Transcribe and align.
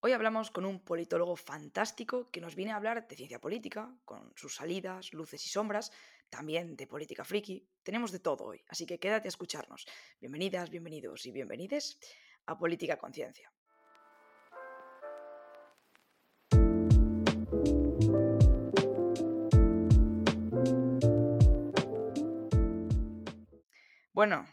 Hoy 0.00 0.12
hablamos 0.12 0.52
con 0.52 0.64
un 0.64 0.78
politólogo 0.78 1.34
fantástico 1.34 2.30
que 2.30 2.40
nos 2.40 2.54
viene 2.54 2.70
a 2.70 2.76
hablar 2.76 3.08
de 3.08 3.16
ciencia 3.16 3.40
política, 3.40 3.92
con 4.04 4.32
sus 4.36 4.54
salidas, 4.54 5.12
luces 5.12 5.44
y 5.44 5.48
sombras, 5.48 5.90
también 6.30 6.76
de 6.76 6.86
política 6.86 7.24
friki. 7.24 7.68
Tenemos 7.82 8.12
de 8.12 8.20
todo 8.20 8.44
hoy, 8.44 8.62
así 8.68 8.86
que 8.86 9.00
quédate 9.00 9.26
a 9.26 9.30
escucharnos. 9.30 9.88
Bienvenidas, 10.20 10.70
bienvenidos 10.70 11.26
y 11.26 11.32
bienvenides 11.32 11.98
a 12.46 12.56
Política 12.56 12.96
Conciencia. 12.96 13.52
Bueno, 24.12 24.46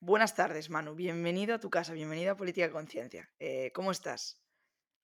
buenas 0.00 0.34
tardes, 0.34 0.70
Manu. 0.70 0.94
Bienvenido 0.94 1.54
a 1.54 1.60
tu 1.60 1.68
casa, 1.68 1.92
bienvenido 1.92 2.32
a 2.32 2.36
Política 2.36 2.70
Conciencia. 2.70 3.28
Eh, 3.38 3.72
¿Cómo 3.74 3.90
estás? 3.90 4.39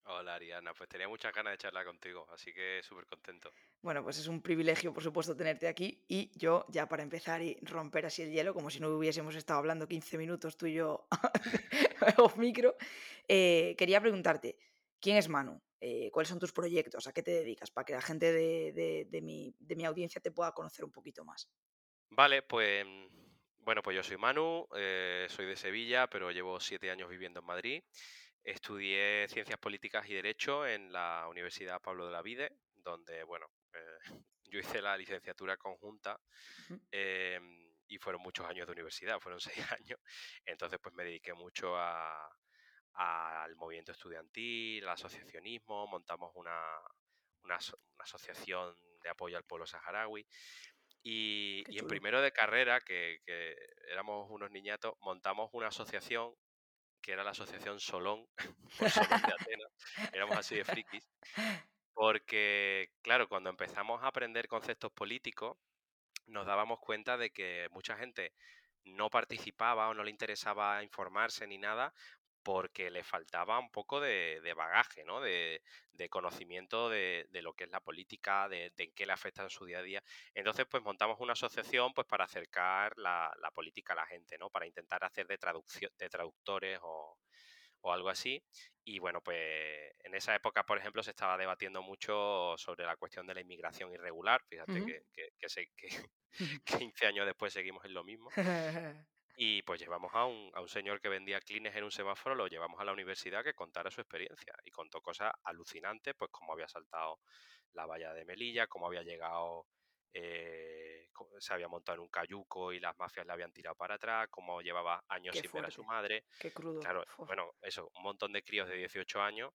Hola 0.09 0.36
Ariana, 0.36 0.73
pues 0.73 0.88
tenía 0.88 1.09
muchas 1.09 1.34
ganas 1.34 1.52
de 1.55 1.59
charlar 1.59 1.84
contigo, 1.84 2.28
así 2.30 2.52
que 2.52 2.80
súper 2.83 3.06
contento. 3.06 3.52
Bueno, 3.83 4.05
pues 4.05 4.19
es 4.19 4.28
un 4.28 4.41
privilegio, 4.41 4.95
por 4.95 5.02
supuesto, 5.02 5.34
tenerte 5.34 5.66
aquí 5.66 6.05
y 6.06 6.30
yo, 6.38 6.64
ya 6.69 6.88
para 6.88 7.02
empezar 7.02 7.42
y 7.42 7.59
romper 7.62 8.06
así 8.06 8.23
el 8.23 8.30
hielo, 8.30 8.55
como 8.55 8.70
si 8.70 8.78
no 8.78 8.88
hubiésemos 8.88 9.34
estado 9.34 9.59
hablando 9.59 9.88
15 9.88 10.16
minutos 10.16 10.56
tú 10.56 10.66
y 10.66 10.74
yo 10.74 11.09
off 12.19 12.37
micro, 12.37 12.77
eh, 13.27 13.74
quería 13.77 14.00
preguntarte, 14.00 14.56
¿quién 15.00 15.16
es 15.16 15.28
Manu? 15.28 15.61
Eh, 15.80 16.09
¿Cuáles 16.12 16.28
son 16.28 16.38
tus 16.38 16.52
proyectos? 16.52 17.09
¿A 17.09 17.12
qué 17.12 17.25
te 17.25 17.33
dedicas? 17.33 17.73
Para 17.73 17.84
que 17.84 17.92
la 17.95 18.00
gente 18.00 18.33
de, 18.33 19.20
mi, 19.23 19.55
de 19.59 19.77
mi 19.77 19.84
audiencia 19.84 20.20
te 20.20 20.30
pueda 20.30 20.52
conocer 20.52 20.84
un 20.84 20.92
poquito 20.92 21.25
más. 21.25 21.50
Vale, 22.11 22.42
pues 22.42 22.86
bueno, 23.59 23.83
pues 23.83 23.97
yo 23.97 24.05
soy 24.05 24.16
Manu, 24.16 24.69
eh, 24.77 25.27
soy 25.28 25.47
de 25.47 25.56
Sevilla, 25.56 26.06
pero 26.06 26.30
llevo 26.30 26.61
siete 26.61 26.92
años 26.92 27.11
viviendo 27.11 27.41
en 27.41 27.47
Madrid. 27.47 27.83
Estudié 28.46 29.27
Ciencias 29.28 29.59
Políticas 29.59 30.09
y 30.09 30.14
Derecho 30.14 30.64
en 30.64 30.92
la 30.92 31.27
Universidad 31.28 31.82
Pablo 31.82 32.06
de 32.06 32.12
la 32.12 32.23
Vide, 32.23 32.52
donde, 32.77 33.24
bueno, 33.24 33.50
eh, 33.72 33.98
yo 34.44 34.61
hice 34.61 34.80
la 34.80 34.97
licenciatura 34.97 35.56
conjunta 35.56 36.20
em, 36.92 37.72
y 37.89 37.98
fueron 37.98 38.22
muchos 38.22 38.47
años 38.47 38.67
de 38.67 38.72
universidad, 38.72 39.19
fueron 39.19 39.41
seis 39.58 39.58
años. 39.72 39.98
Entonces, 40.44 40.78
pues 40.80 40.94
me 40.94 41.02
dediqué 41.02 41.34
mucho 41.34 41.77
al 41.77 43.56
movimiento 43.56 43.91
estudiantil, 43.91 44.84
al 44.84 44.91
asociacionismo, 44.91 45.89
montamos 45.89 46.30
una, 46.36 46.62
una 47.42 47.58
asociación 47.98 48.77
de 49.02 49.11
apoyo 49.11 49.36
al 49.36 49.44
pueblo 49.44 49.67
saharaui 49.67 50.24
y, 51.08 51.62
en 51.78 51.86
primero 51.86 52.20
de 52.20 52.33
carrera, 52.33 52.80
que, 52.80 53.20
éramos 53.89 54.28
unos 54.28 54.50
niñatos, 54.50 54.94
montamos 55.02 55.50
una 55.52 55.69
asociación 55.69 56.34
que 57.06 57.12
era 57.12 57.22
la 57.22 57.30
Asociación 57.30 57.78
Solón, 57.78 58.26
Solón 58.90 59.22
de 59.22 59.32
Atenas. 59.32 59.72
Éramos 60.12 60.36
así 60.38 60.56
de 60.56 60.64
frikis. 60.64 61.08
Porque, 61.94 62.90
claro, 63.00 63.28
cuando 63.28 63.48
empezamos 63.48 64.02
a 64.02 64.08
aprender 64.08 64.48
conceptos 64.48 64.90
políticos, 64.90 65.56
nos 66.27 66.46
dábamos 66.46 66.80
cuenta 66.80 67.16
de 67.16 67.30
que 67.30 67.68
mucha 67.70 67.96
gente 67.96 68.34
no 68.84 69.08
participaba 69.08 69.88
o 69.88 69.94
no 69.94 70.02
le 70.02 70.10
interesaba 70.10 70.82
informarse 70.82 71.46
ni 71.46 71.58
nada 71.58 71.94
porque 72.47 72.92
le 72.92 73.02
faltaba 73.02 73.58
un 73.58 73.72
poco 73.72 74.00
de, 74.00 74.41
bagaje, 74.56 75.02
¿no? 75.02 75.20
De, 75.20 75.61
conocimiento 76.08 76.89
de, 76.89 77.27
lo 77.42 77.55
que 77.55 77.64
es 77.64 77.70
la 77.70 77.80
política, 77.80 78.48
de, 78.48 78.72
en 78.77 78.92
qué 78.92 79.05
le 79.05 79.12
afecta 79.12 79.42
en 79.42 79.50
su 79.50 79.64
día 79.64 79.80
a 79.80 79.83
día. 79.83 80.00
Entonces, 80.33 80.64
pues 80.70 80.80
montamos 80.84 81.19
una 81.19 81.33
asociación 81.33 81.92
pues 81.92 82.06
para 82.06 82.22
acercar 82.24 82.97
la, 82.98 83.33
política 83.52 83.94
a 83.94 83.97
la 83.97 84.06
gente, 84.06 84.39
¿no? 84.39 84.48
Para 84.48 84.64
intentar 84.64 85.02
hacer 85.02 85.27
de, 85.27 85.39
traducción, 85.39 85.91
de 85.98 86.08
traductores 86.08 86.78
o, 86.83 87.19
algo 87.83 88.11
así. 88.11 88.41
Y 88.84 89.00
bueno, 89.00 89.20
pues 89.22 89.92
en 90.05 90.14
esa 90.14 90.33
época, 90.36 90.64
por 90.64 90.78
ejemplo, 90.78 91.02
se 91.02 91.11
estaba 91.11 91.36
debatiendo 91.36 91.83
mucho 91.83 92.55
sobre 92.58 92.84
la 92.84 92.97
cuestión 92.97 93.27
de 93.27 93.34
la 93.34 93.41
inmigración 93.41 93.92
irregular. 93.92 94.41
Fíjate 94.48 94.84
que, 94.84 95.02
que, 95.12 95.33
que 95.77 95.89
15 96.64 97.06
años 97.06 97.27
después 97.27 97.52
seguimos 97.52 97.84
en 97.84 97.95
lo 97.95 98.05
mismo. 98.05 98.30
Y 99.36 99.63
pues 99.63 99.80
llevamos 99.80 100.13
a 100.14 100.24
un, 100.24 100.51
a 100.55 100.63
un 100.63 100.69
señor 100.69 101.01
que 101.01 101.11
vendía 101.11 101.41
clines 101.41 101.77
en 101.77 101.85
un 101.85 101.91
semáforo, 101.91 102.35
lo 102.35 102.47
llevamos 102.47 102.80
a 102.80 102.85
la 102.85 102.92
universidad 102.92 103.45
que 103.45 103.52
contara 103.55 103.91
su 103.91 104.01
experiencia 104.01 104.55
y 104.64 104.70
contó 104.70 105.02
cosas 105.02 105.33
alucinantes, 105.45 106.14
pues 106.17 106.30
cómo 106.30 106.55
había 106.55 106.69
saltado 106.69 107.20
la 107.73 107.86
valla 107.86 108.14
de 108.14 108.25
Melilla, 108.25 108.67
cómo 108.67 108.86
había 108.86 109.02
llegado, 109.02 109.67
eh, 110.13 111.08
se 111.39 111.52
había 111.52 111.69
montado 111.69 111.96
en 111.96 112.02
un 112.02 112.08
cayuco 112.08 112.73
y 112.73 112.80
las 112.80 112.98
mafias 112.98 113.27
le 113.27 113.33
habían 113.33 113.52
tirado 113.52 113.77
para 113.77 113.96
atrás, 113.96 114.29
cómo 114.30 114.63
llevaba 114.63 115.05
años 115.08 115.36
sin 115.36 115.52
ver 115.52 115.67
a 115.67 115.70
su 115.70 115.85
madre. 115.85 116.25
Qué 116.39 116.51
crudo. 116.52 116.80
Claro, 116.80 117.05
bueno, 117.19 117.52
eso, 117.61 117.91
un 117.95 118.02
montón 118.02 118.33
de 118.33 118.42
críos 118.42 118.69
de 118.69 118.77
18 118.77 119.20
años, 119.20 119.52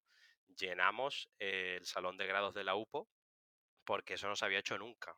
llenamos 0.47 1.29
el 1.39 1.85
salón 1.85 2.17
de 2.17 2.27
grados 2.27 2.53
de 2.53 2.63
la 2.63 2.75
UPO 2.75 3.07
porque 3.83 4.13
eso 4.13 4.27
no 4.27 4.35
se 4.35 4.45
había 4.45 4.59
hecho 4.59 4.77
nunca, 4.77 5.15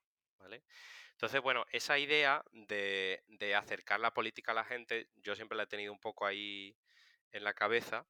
Entonces, 1.12 1.42
bueno, 1.42 1.66
esa 1.72 1.98
idea 1.98 2.44
de, 2.52 3.22
acercar 3.56 4.00
la 4.00 4.14
política 4.14 4.52
a 4.52 4.56
la 4.56 4.66
gente, 4.66 5.08
yo 5.16 5.36
siempre 5.36 5.56
la 5.56 5.64
he 5.64 5.68
tenido 5.68 5.94
un 5.94 6.00
poco 6.00 6.26
ahí 6.26 6.76
en 7.32 7.44
la 7.44 7.54
cabeza 7.54 8.06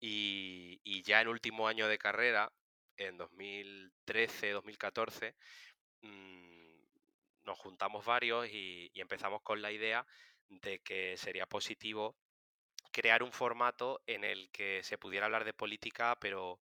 y, 0.00 1.02
ya 1.02 1.20
en 1.20 1.28
último 1.28 1.68
año 1.68 1.88
de 1.88 1.98
carrera, 1.98 2.52
en 2.96 3.16
2013, 3.16 4.50
2014, 4.50 5.36
mm, 6.02 6.58
nos 7.44 7.58
juntamos 7.58 8.04
varios 8.04 8.48
y, 8.48 8.90
empezamos 8.94 9.42
con 9.42 9.62
la 9.62 9.70
idea 9.70 10.06
de 10.48 10.80
que 10.80 11.16
sería 11.16 11.46
positivo 11.46 12.16
crear 12.90 13.22
un 13.22 13.32
formato 13.32 14.02
en 14.06 14.24
el 14.24 14.50
que 14.50 14.82
se 14.82 14.98
pudiera 14.98 15.26
hablar 15.26 15.44
de 15.44 15.52
política, 15.52 16.16
pero 16.20 16.60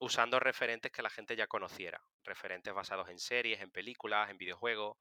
usando 0.00 0.40
referentes 0.40 0.90
que 0.92 1.02
la 1.02 1.10
gente 1.10 1.36
ya 1.36 1.46
conociera, 1.46 2.00
referentes 2.24 2.72
basados 2.72 3.08
en 3.08 3.18
series, 3.18 3.60
en 3.60 3.70
películas, 3.70 4.30
en 4.30 4.38
videojuegos, 4.38 4.96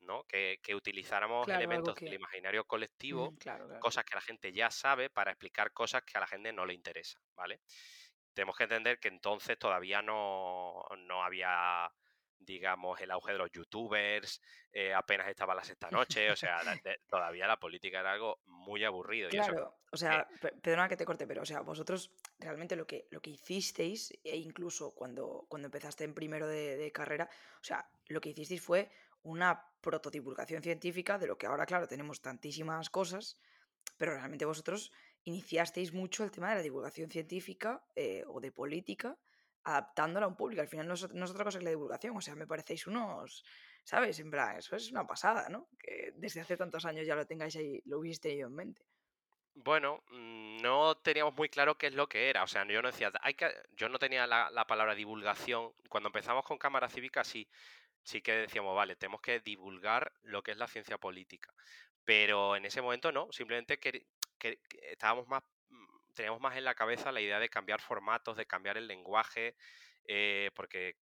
¿no? 0.00 0.24
Que, 0.24 0.58
utilizáramos 0.74 1.46
elementos 1.48 1.94
del 1.96 2.14
imaginario 2.14 2.64
colectivo, 2.64 3.34
cosas 3.80 4.04
que 4.04 4.14
la 4.14 4.20
gente 4.20 4.52
ya 4.52 4.70
sabe 4.70 5.10
para 5.10 5.32
explicar 5.32 5.72
cosas 5.72 6.02
que 6.02 6.18
a 6.18 6.20
la 6.20 6.26
gente 6.26 6.52
no 6.52 6.66
le 6.66 6.74
interesa, 6.74 7.20
¿vale? 7.34 7.60
Tenemos 8.34 8.56
que 8.56 8.64
entender 8.64 8.98
que 8.98 9.08
entonces 9.08 9.58
todavía 9.58 10.00
no, 10.02 10.84
no 10.96 11.22
había 11.22 11.90
digamos, 12.44 13.00
el 13.00 13.10
auge 13.10 13.32
de 13.32 13.38
los 13.38 13.50
youtubers, 13.50 14.40
eh, 14.72 14.92
apenas 14.94 15.28
estaba 15.28 15.54
la 15.54 15.64
sexta 15.64 15.90
noche, 15.90 16.30
o 16.30 16.36
sea, 16.36 16.60
todavía 17.08 17.46
la 17.46 17.58
política 17.58 18.00
era 18.00 18.12
algo 18.12 18.40
muy 18.46 18.84
aburrido. 18.84 19.28
Claro, 19.28 19.76
o 19.90 19.96
sea, 19.96 20.26
perdona 20.62 20.88
que 20.88 20.96
te 20.96 21.04
corte, 21.04 21.26
pero, 21.26 21.42
o 21.42 21.46
sea, 21.46 21.60
vosotros 21.60 22.10
realmente 22.38 22.76
lo 22.76 22.86
que, 22.86 23.06
lo 23.10 23.20
que 23.20 23.30
hicisteis, 23.30 24.12
e 24.24 24.36
incluso 24.36 24.94
cuando, 24.94 25.46
cuando 25.48 25.66
empezaste 25.66 26.04
en 26.04 26.14
primero 26.14 26.46
de, 26.46 26.90
carrera, 26.92 27.28
o 27.60 27.64
sea, 27.64 27.88
lo 28.08 28.20
que 28.20 28.30
hicisteis 28.30 28.62
fue 28.62 28.90
una 29.22 29.64
protodivulgación 29.80 30.62
científica 30.62 31.18
de 31.18 31.26
lo 31.26 31.38
que 31.38 31.46
ahora, 31.46 31.66
claro, 31.66 31.86
tenemos 31.86 32.20
tantísimas 32.20 32.90
cosas, 32.90 33.38
pero 33.96 34.14
realmente 34.14 34.44
vosotros 34.44 34.92
iniciasteis 35.24 35.92
mucho 35.92 36.24
el 36.24 36.30
tema 36.30 36.50
de 36.50 36.56
la 36.56 36.62
divulgación 36.62 37.10
científica 37.10 37.84
eh, 37.94 38.24
o 38.26 38.40
de 38.40 38.50
política 38.50 39.16
adaptándola 39.64 40.26
a 40.26 40.28
un 40.28 40.36
público. 40.36 40.62
Al 40.62 40.68
final 40.68 40.88
no 40.88 40.94
es, 40.94 41.04
otra 41.04 41.44
cosa 41.44 41.58
que 41.58 41.64
la 41.64 41.70
divulgación. 41.70 42.16
O 42.16 42.20
sea, 42.20 42.34
me 42.34 42.46
parecéis 42.46 42.86
unos, 42.86 43.44
¿sabes? 43.84 44.18
En 44.20 44.30
plan, 44.30 44.56
eso 44.58 44.76
es 44.76 44.90
una 44.90 45.06
pasada, 45.06 45.48
¿no? 45.48 45.68
Que 45.78 46.12
desde 46.16 46.40
hace 46.40 46.56
tantos 46.56 46.84
años 46.84 47.06
ya 47.06 47.14
lo 47.14 47.26
tengáis 47.26 47.56
ahí, 47.56 47.80
lo 47.86 47.98
hubisteis 47.98 48.32
tenido 48.32 48.48
en 48.48 48.54
mente. 48.54 48.82
Bueno, 49.54 50.02
mm, 50.10 50.62
no 50.62 50.96
teníamos 50.96 51.34
muy 51.34 51.48
claro 51.48 51.76
qué 51.76 51.88
es 51.88 51.94
lo 51.94 52.08
que 52.08 52.30
era. 52.30 52.42
O 52.42 52.46
sea, 52.46 52.66
yo 52.66 52.82
no 52.82 52.90
decía, 52.90 53.12
hay 53.20 53.34
que, 53.34 53.52
yo 53.76 53.88
no 53.88 53.98
tenía 53.98 54.26
la, 54.26 54.64
palabra 54.66 54.94
divulgación. 54.94 55.72
Cuando 55.88 56.08
empezamos 56.08 56.44
con 56.44 56.58
Cámara 56.58 56.88
Cívica, 56.88 57.24
sí, 57.24 57.48
sí 58.02 58.22
que 58.22 58.32
decíamos, 58.32 58.74
vale, 58.74 58.96
tenemos 58.96 59.20
que 59.20 59.40
divulgar 59.40 60.12
lo 60.22 60.42
que 60.42 60.52
es 60.52 60.56
la 60.58 60.68
ciencia 60.68 60.98
política. 60.98 61.52
Pero 62.04 62.56
en 62.56 62.64
ese 62.64 62.82
momento 62.82 63.12
no, 63.12 63.30
simplemente 63.30 63.78
que 63.78 64.06
estábamos 64.90 65.28
más 65.28 65.42
teníamos 66.14 66.40
más 66.40 66.56
en 66.56 66.64
la 66.64 66.74
cabeza 66.74 67.12
la 67.12 67.20
idea 67.20 67.38
de 67.40 67.48
cambiar 67.48 67.80
formatos, 67.80 68.36
de 68.36 68.46
cambiar 68.46 68.76
el 68.76 68.86
lenguaje, 68.86 69.56
eh, 70.04 70.50
porque, 70.54 70.96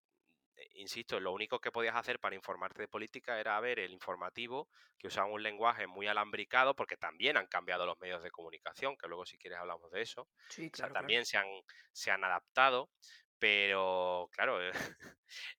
eh, 0.57 0.69
insisto, 0.75 1.21
lo 1.21 1.33
único 1.33 1.61
que 1.61 1.73
podías 1.73 1.97
hacer 1.97 2.21
para 2.21 2.37
informarte 2.37 2.83
de 2.83 2.89
política 2.89 3.41
era 3.41 3.59
ver 3.61 3.79
el 3.81 3.93
informativo, 3.93 4.69
que 4.99 5.09
usaba 5.09 5.29
un 5.29 5.43
lenguaje 5.43 5.87
muy 5.87 6.07
alambricado, 6.07 6.75
porque 6.77 6.97
también 6.97 7.37
han 7.37 7.47
cambiado 7.47 7.87
los 7.87 7.99
medios 8.01 8.23
de 8.23 8.31
comunicación, 8.31 8.97
que 8.97 9.09
luego 9.09 9.27
si 9.27 9.39
quieres 9.39 9.59
hablamos 9.61 9.91
de 9.93 10.03
eso. 10.03 10.29
Sí, 10.49 10.71
claro, 10.71 10.93
también 10.95 11.25
Se, 11.25 11.37
han, 11.39 11.47
se 11.93 12.11
han 12.11 12.25
adaptado, 12.25 12.91
pero 13.39 14.29
claro, 14.33 14.61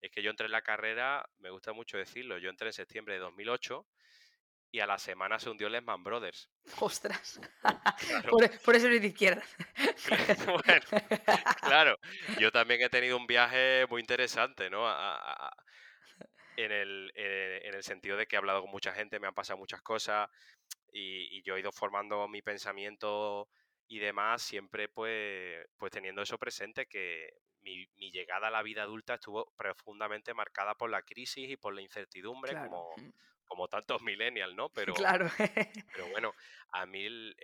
es 0.01 0.11
que 0.11 0.21
yo 0.21 0.29
entré 0.31 0.45
en 0.45 0.51
la 0.51 0.61
carrera, 0.61 1.25
me 1.37 1.49
gusta 1.49 1.73
mucho 1.73 1.97
decirlo, 1.97 2.37
yo 2.37 2.49
entré 2.49 2.67
en 2.67 2.73
septiembre 2.73 3.15
de 3.15 3.19
2008 3.21 3.87
y 4.71 4.79
a 4.79 4.87
la 4.87 4.97
semana 4.97 5.37
se 5.37 5.49
hundió 5.49 5.67
Lehman 5.69 6.03
Brothers. 6.03 6.49
¡Ostras! 6.79 7.41
Por, 8.65 8.75
eso 8.75 8.87
eres 8.87 9.01
de 9.01 9.07
izquierda. 9.07 9.43
bueno, 10.45 10.85
claro, 11.61 11.97
yo 12.39 12.51
también 12.51 12.81
he 12.81 12.89
tenido 12.89 13.17
un 13.17 13.27
viaje 13.27 13.85
muy 13.89 13.99
interesante, 13.99 14.69
¿no? 14.69 14.87
en, 16.55 16.71
el, 16.71 17.11
eh, 17.15 17.61
en, 17.63 17.73
el, 17.73 17.83
sentido 17.83 18.17
de 18.17 18.27
que 18.27 18.35
he 18.35 18.39
hablado 18.39 18.61
con 18.61 18.71
mucha 18.71 18.93
gente, 18.93 19.19
me 19.19 19.27
han 19.27 19.33
pasado 19.33 19.57
muchas 19.57 19.81
cosas 19.81 20.29
y, 20.91 21.41
yo 21.43 21.55
he 21.55 21.59
ido 21.59 21.71
formando 21.71 22.27
mi 22.27 22.41
pensamiento 22.41 23.49
y 23.87 23.99
demás, 23.99 24.41
siempre 24.41 24.87
pues, 24.87 25.65
pues 25.77 25.91
teniendo 25.91 26.21
eso 26.21 26.37
presente, 26.37 26.85
que 26.85 27.29
mi, 27.61 27.87
llegada 28.11 28.47
a 28.47 28.51
la 28.51 28.63
vida 28.63 28.83
adulta 28.83 29.15
estuvo 29.15 29.51
profundamente 29.57 30.33
marcada 30.33 30.75
por 30.75 30.89
la 30.89 31.01
crisis 31.01 31.49
y 31.49 31.57
por 31.57 31.73
la 31.73 31.81
incertidumbre, 31.81 32.53
como, 32.53 32.93
mm. 32.95 33.09
Como 33.51 33.67
tantos 33.67 34.01
millennials, 34.01 34.55
¿no? 34.55 34.69
Pero, 34.73 34.93
claro. 34.93 35.29
pero 35.93 36.07
bueno, 36.07 36.33
a 36.71 36.85
mí 36.85 37.05
el, 37.05 37.35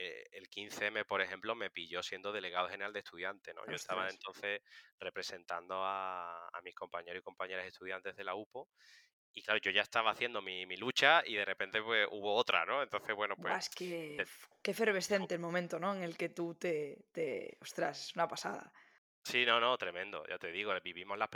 15M, 0.49 1.01
eh, 1.01 1.05
por 1.05 1.21
ejemplo, 1.21 1.53
me 1.53 1.69
pilló 1.69 2.01
siendo 2.01 2.31
delegado 2.31 2.69
general 2.69 2.93
de 2.93 2.99
estudiantes, 2.99 3.53
¿no? 3.53 3.65
Yo 3.67 3.75
estaba 3.75 4.07
entonces 4.09 4.61
representando 4.99 5.81
a, 5.83 6.49
mis 6.63 6.73
compañeros 6.75 7.19
y 7.19 7.23
compañeras 7.23 7.65
estudiantes 7.65 8.15
de 8.15 8.23
la 8.23 8.35
UPO 8.35 8.69
y 9.33 9.41
claro, 9.41 9.59
yo 9.59 9.69
ya 9.71 9.81
estaba 9.81 10.11
haciendo 10.11 10.41
mi, 10.41 10.65
lucha 10.77 11.21
y 11.25 11.35
de 11.35 11.43
repente 11.43 11.81
pues, 11.81 12.07
hubo 12.09 12.33
otra, 12.35 12.65
¿no? 12.65 12.81
Entonces, 12.81 13.13
bueno, 13.13 13.35
pues... 13.35 13.65
Es 13.65 13.69
que, 13.69 14.25
qué 14.63 14.71
efervescente 14.71 15.35
el 15.35 15.41
momento, 15.41 15.77
¿no? 15.77 15.93
En 15.93 16.03
el 16.03 16.15
que 16.15 16.29
tú 16.29 16.55
te, 16.55 17.05
te... 17.11 17.57
Ostras, 17.59 18.07
es 18.07 18.15
una 18.15 18.29
pasada. 18.29 18.71
Sí, 19.27 19.45
no, 19.45 19.59
no, 19.59 19.77
tremendo. 19.77 20.25
Ya 20.29 20.39
te 20.39 20.53
digo, 20.53 20.71
vivimos 20.81 21.17
las, 21.17 21.29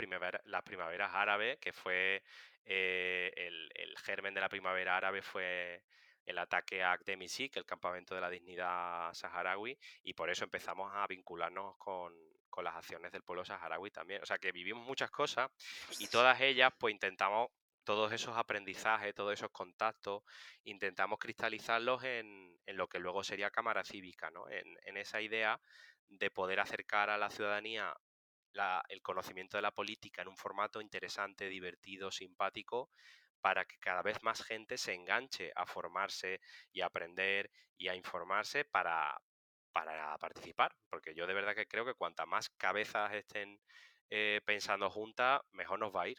las 0.44 0.62
primaveras 0.62 1.10
árabes, 1.12 1.58
que 1.58 1.74
fue 1.74 2.22
eh, 2.64 3.30
el, 3.36 3.94
germen 3.98 4.32
de 4.32 4.40
la 4.40 4.48
primavera 4.48 4.96
árabe 4.96 5.20
fue 5.20 5.84
el 6.24 6.38
ataque 6.38 6.82
a 6.82 6.92
Akdemisik, 6.92 7.54
el 7.58 7.66
campamento 7.66 8.14
de 8.14 8.22
la 8.22 8.30
dignidad 8.30 9.12
saharaui, 9.12 9.78
y 10.04 10.14
por 10.14 10.30
eso 10.30 10.44
empezamos 10.44 10.90
a 10.94 11.06
vincularnos 11.06 11.76
con, 11.76 12.14
con 12.48 12.64
las 12.64 12.76
acciones 12.76 13.12
del 13.12 13.24
pueblo 13.24 13.44
saharaui 13.44 13.90
también. 13.90 14.22
O 14.22 14.26
sea 14.26 14.38
que 14.38 14.52
vivimos 14.52 14.86
muchas 14.86 15.10
cosas 15.10 15.50
y 15.98 16.06
todas 16.08 16.40
ellas 16.40 16.72
pues 16.78 16.94
intentamos 16.94 17.50
todos 17.84 18.10
esos 18.12 18.36
aprendizajes, 18.38 19.14
todos 19.14 19.34
esos 19.34 19.50
contactos, 19.50 20.22
intentamos 20.64 21.18
cristalizarlos 21.18 22.04
en, 22.04 22.58
en, 22.64 22.76
lo 22.76 22.88
que 22.88 23.00
luego 23.00 23.22
sería 23.22 23.50
Cámara 23.50 23.84
Cívica, 23.84 24.30
¿no? 24.30 24.48
en, 24.48 24.78
en, 24.84 24.96
esa 24.96 25.20
idea 25.20 25.60
de 26.18 26.30
poder 26.30 26.60
acercar 26.60 27.10
a 27.10 27.18
la 27.18 27.30
ciudadanía 27.30 27.94
el 28.88 29.02
conocimiento 29.02 29.56
de 29.56 29.62
la 29.62 29.70
política 29.70 30.22
en 30.22 30.28
un 30.28 30.36
formato 30.36 30.80
interesante, 30.80 31.48
divertido, 31.48 32.10
simpático, 32.10 32.90
para 33.40 33.64
que 33.64 33.78
cada 33.78 34.02
vez 34.02 34.22
más 34.22 34.42
gente 34.42 34.76
se 34.78 34.94
enganche 34.94 35.52
a 35.56 35.66
formarse 35.66 36.40
y 36.72 36.80
a 36.80 36.86
aprender 36.86 37.50
y 37.76 37.88
a 37.88 37.94
informarse 37.94 38.64
para, 38.64 39.18
para 39.72 40.16
participar. 40.18 40.74
Porque 40.90 41.14
yo 41.14 41.26
de 41.26 41.34
verdad 41.34 41.54
que 41.54 41.66
creo 41.66 41.84
que 41.84 41.94
cuanta 41.94 42.26
más 42.26 42.50
cabezas 42.50 43.12
estén 43.14 43.58
eh, 44.10 44.40
pensando 44.44 44.90
juntas, 44.90 45.40
mejor 45.52 45.78
nos 45.78 45.94
va 45.94 46.02
a 46.02 46.08
ir. 46.08 46.18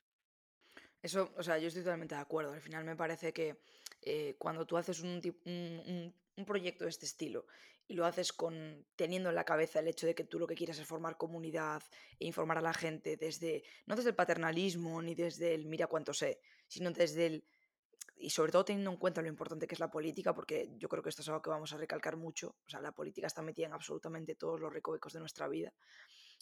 Eso, 1.01 1.33
o 1.37 1.43
sea, 1.43 1.57
yo 1.57 1.67
estoy 1.67 1.83
totalmente 1.83 2.15
de 2.15 2.21
acuerdo. 2.21 2.53
Al 2.53 2.61
final 2.61 2.83
me 2.83 2.95
parece 2.95 3.31
que 3.33 3.57
eh, 4.01 4.35
cuando 4.37 4.65
tú 4.65 4.77
haces 4.77 5.01
un, 5.01 5.21
un, 5.45 6.15
un, 6.35 6.45
proyecto 6.45 6.85
de 6.85 6.89
este 6.89 7.05
estilo 7.05 7.45
y 7.87 7.95
lo 7.95 8.05
haces 8.05 8.31
con 8.33 8.85
teniendo 8.95 9.29
en 9.29 9.35
la 9.35 9.43
cabeza 9.43 9.79
el 9.79 9.87
hecho 9.87 10.07
de 10.07 10.15
que 10.15 10.23
tú 10.23 10.39
lo 10.39 10.47
que 10.47 10.55
quieres 10.55 10.79
es 10.79 10.87
formar 10.87 11.17
comunidad 11.17 11.83
e 12.19 12.25
informar 12.25 12.57
a 12.57 12.61
la 12.61 12.73
gente 12.73 13.17
desde 13.17 13.63
no 13.85 13.95
desde 13.95 14.09
el 14.09 14.15
paternalismo 14.15 15.01
ni 15.01 15.15
desde 15.15 15.53
el 15.53 15.65
mira 15.65 15.87
cuánto 15.87 16.13
sé, 16.13 16.39
sino 16.67 16.91
desde 16.91 17.25
el 17.25 17.45
y 18.15 18.29
sobre 18.29 18.51
todo 18.51 18.63
teniendo 18.63 18.91
en 18.91 18.97
cuenta 18.97 19.21
lo 19.21 19.27
importante 19.27 19.67
que 19.67 19.75
es 19.75 19.79
la 19.79 19.91
política, 19.91 20.33
porque 20.33 20.69
yo 20.77 20.87
creo 20.87 21.03
que 21.03 21.09
esto 21.09 21.21
es 21.21 21.27
algo 21.27 21.41
que 21.41 21.49
vamos 21.49 21.73
a 21.73 21.77
recalcar 21.77 22.15
mucho, 22.15 22.55
o 22.65 22.69
sea, 22.69 22.79
la 22.79 22.93
política 22.93 23.27
está 23.27 23.41
metida 23.41 23.65
en 23.65 23.73
absolutamente 23.73 24.35
todos 24.35 24.61
los 24.61 24.71
recovecos 24.71 25.13
de 25.13 25.19
nuestra 25.19 25.47
vida. 25.47 25.73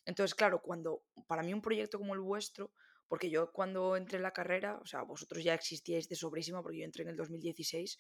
Entonces, 0.05 0.35
claro, 0.35 0.61
cuando 0.61 1.03
para 1.27 1.44
mí 1.44 1.53
un 1.53 1.61
proyecto 1.61 1.97
como 1.97 2.13
el 2.13 2.19
vuestro, 2.19 2.71
porque 3.07 3.29
yo 3.29 3.51
cuando 3.51 3.95
entré 3.95 4.17
en 4.17 4.23
la 4.23 4.31
carrera, 4.31 4.79
o 4.81 4.85
sea, 4.85 5.01
vosotros 5.01 5.44
ya 5.44 5.53
existíais 5.53 6.07
de 6.07 6.15
sobrísima, 6.15 6.61
porque 6.61 6.79
yo 6.79 6.85
entré 6.85 7.03
en 7.03 7.09
el 7.09 7.15
2016, 7.15 7.97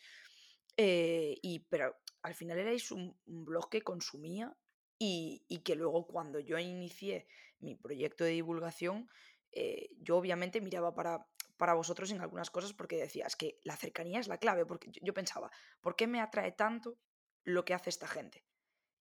eh, 0.77 1.37
y, 1.41 1.59
pero 1.61 1.95
al 2.21 2.35
final 2.35 2.59
erais 2.59 2.91
un, 2.91 3.17
blog 3.25 3.69
que 3.69 3.81
consumía 3.81 4.55
y, 4.97 5.61
que 5.63 5.75
luego 5.75 6.05
cuando 6.05 6.39
yo 6.39 6.59
inicié 6.59 7.27
mi 7.59 7.75
proyecto 7.75 8.23
de 8.23 8.31
divulgación, 8.31 9.09
eh, 9.51 9.89
yo 9.97 10.17
obviamente 10.17 10.61
miraba 10.61 10.93
para, 10.93 11.27
para 11.57 11.73
vosotros 11.73 12.11
en 12.11 12.21
algunas 12.21 12.49
cosas 12.49 12.73
porque 12.73 12.97
decía, 12.97 13.25
es 13.27 13.35
que 13.35 13.59
la 13.63 13.75
cercanía 13.75 14.19
es 14.19 14.27
la 14.27 14.37
clave, 14.37 14.65
porque 14.65 14.91
yo, 15.01 15.13
pensaba, 15.13 15.51
¿por 15.79 15.95
qué 15.95 16.07
me 16.07 16.19
atrae 16.19 16.51
tanto 16.51 16.97
lo 17.43 17.65
que 17.65 17.73
hace 17.73 17.89
esta 17.89 18.07
gente? 18.07 18.43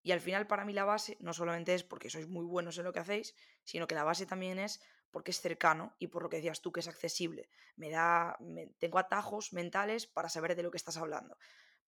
Y 0.03 0.13
al 0.13 0.21
final 0.21 0.47
para 0.47 0.65
mí 0.65 0.73
la 0.73 0.85
base 0.85 1.17
no 1.21 1.33
solamente 1.33 1.75
es 1.75 1.85
porque 1.85 2.11
sois 2.11 2.29
muy 2.29 2.45
buenos 2.45 2.79
en 2.79 2.85
lo 2.85 2.93
que 2.93 3.01
hacéis, 3.01 3.35
sino 3.65 3.87
que 3.87 3.95
la 3.95 4.05
base 4.05 4.27
también 4.27 4.59
es 4.59 4.81
porque 5.11 5.31
es 5.31 5.41
cercano 5.41 5.95
y 5.99 6.09
por 6.09 6.23
lo 6.23 6.29
que 6.29 6.37
decías 6.37 6.61
tú 6.61 6.73
que 6.73 6.81
es 6.81 6.89
accesible. 6.89 7.49
Me 7.77 7.91
da, 7.91 8.39
tengo 8.79 8.99
atajos 8.99 9.53
mentales 9.53 10.07
para 10.07 10.29
saber 10.29 10.55
de 10.55 10.63
lo 10.63 10.71
que 10.71 10.79
estás 10.79 10.97
hablando. 10.97 11.39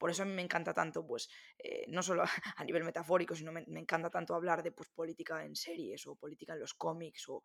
Por 0.02 0.10
eso 0.10 0.24
a 0.24 0.26
mí 0.26 0.32
me 0.32 0.42
encanta 0.42 0.74
tanto, 0.74 1.06
pues, 1.06 1.28
eh, 1.56 1.84
no 1.86 2.02
solo 2.02 2.24
a 2.56 2.64
nivel 2.64 2.82
metafórico, 2.82 3.36
sino 3.36 3.52
me, 3.52 3.62
encanta 3.78 4.10
tanto 4.10 4.34
hablar 4.34 4.60
de 4.60 4.72
pues, 4.72 4.88
política 4.88 5.44
en 5.44 5.54
series 5.54 6.08
o 6.08 6.16
política 6.16 6.54
en 6.54 6.58
los 6.58 6.74
cómics, 6.74 7.28
o, 7.28 7.44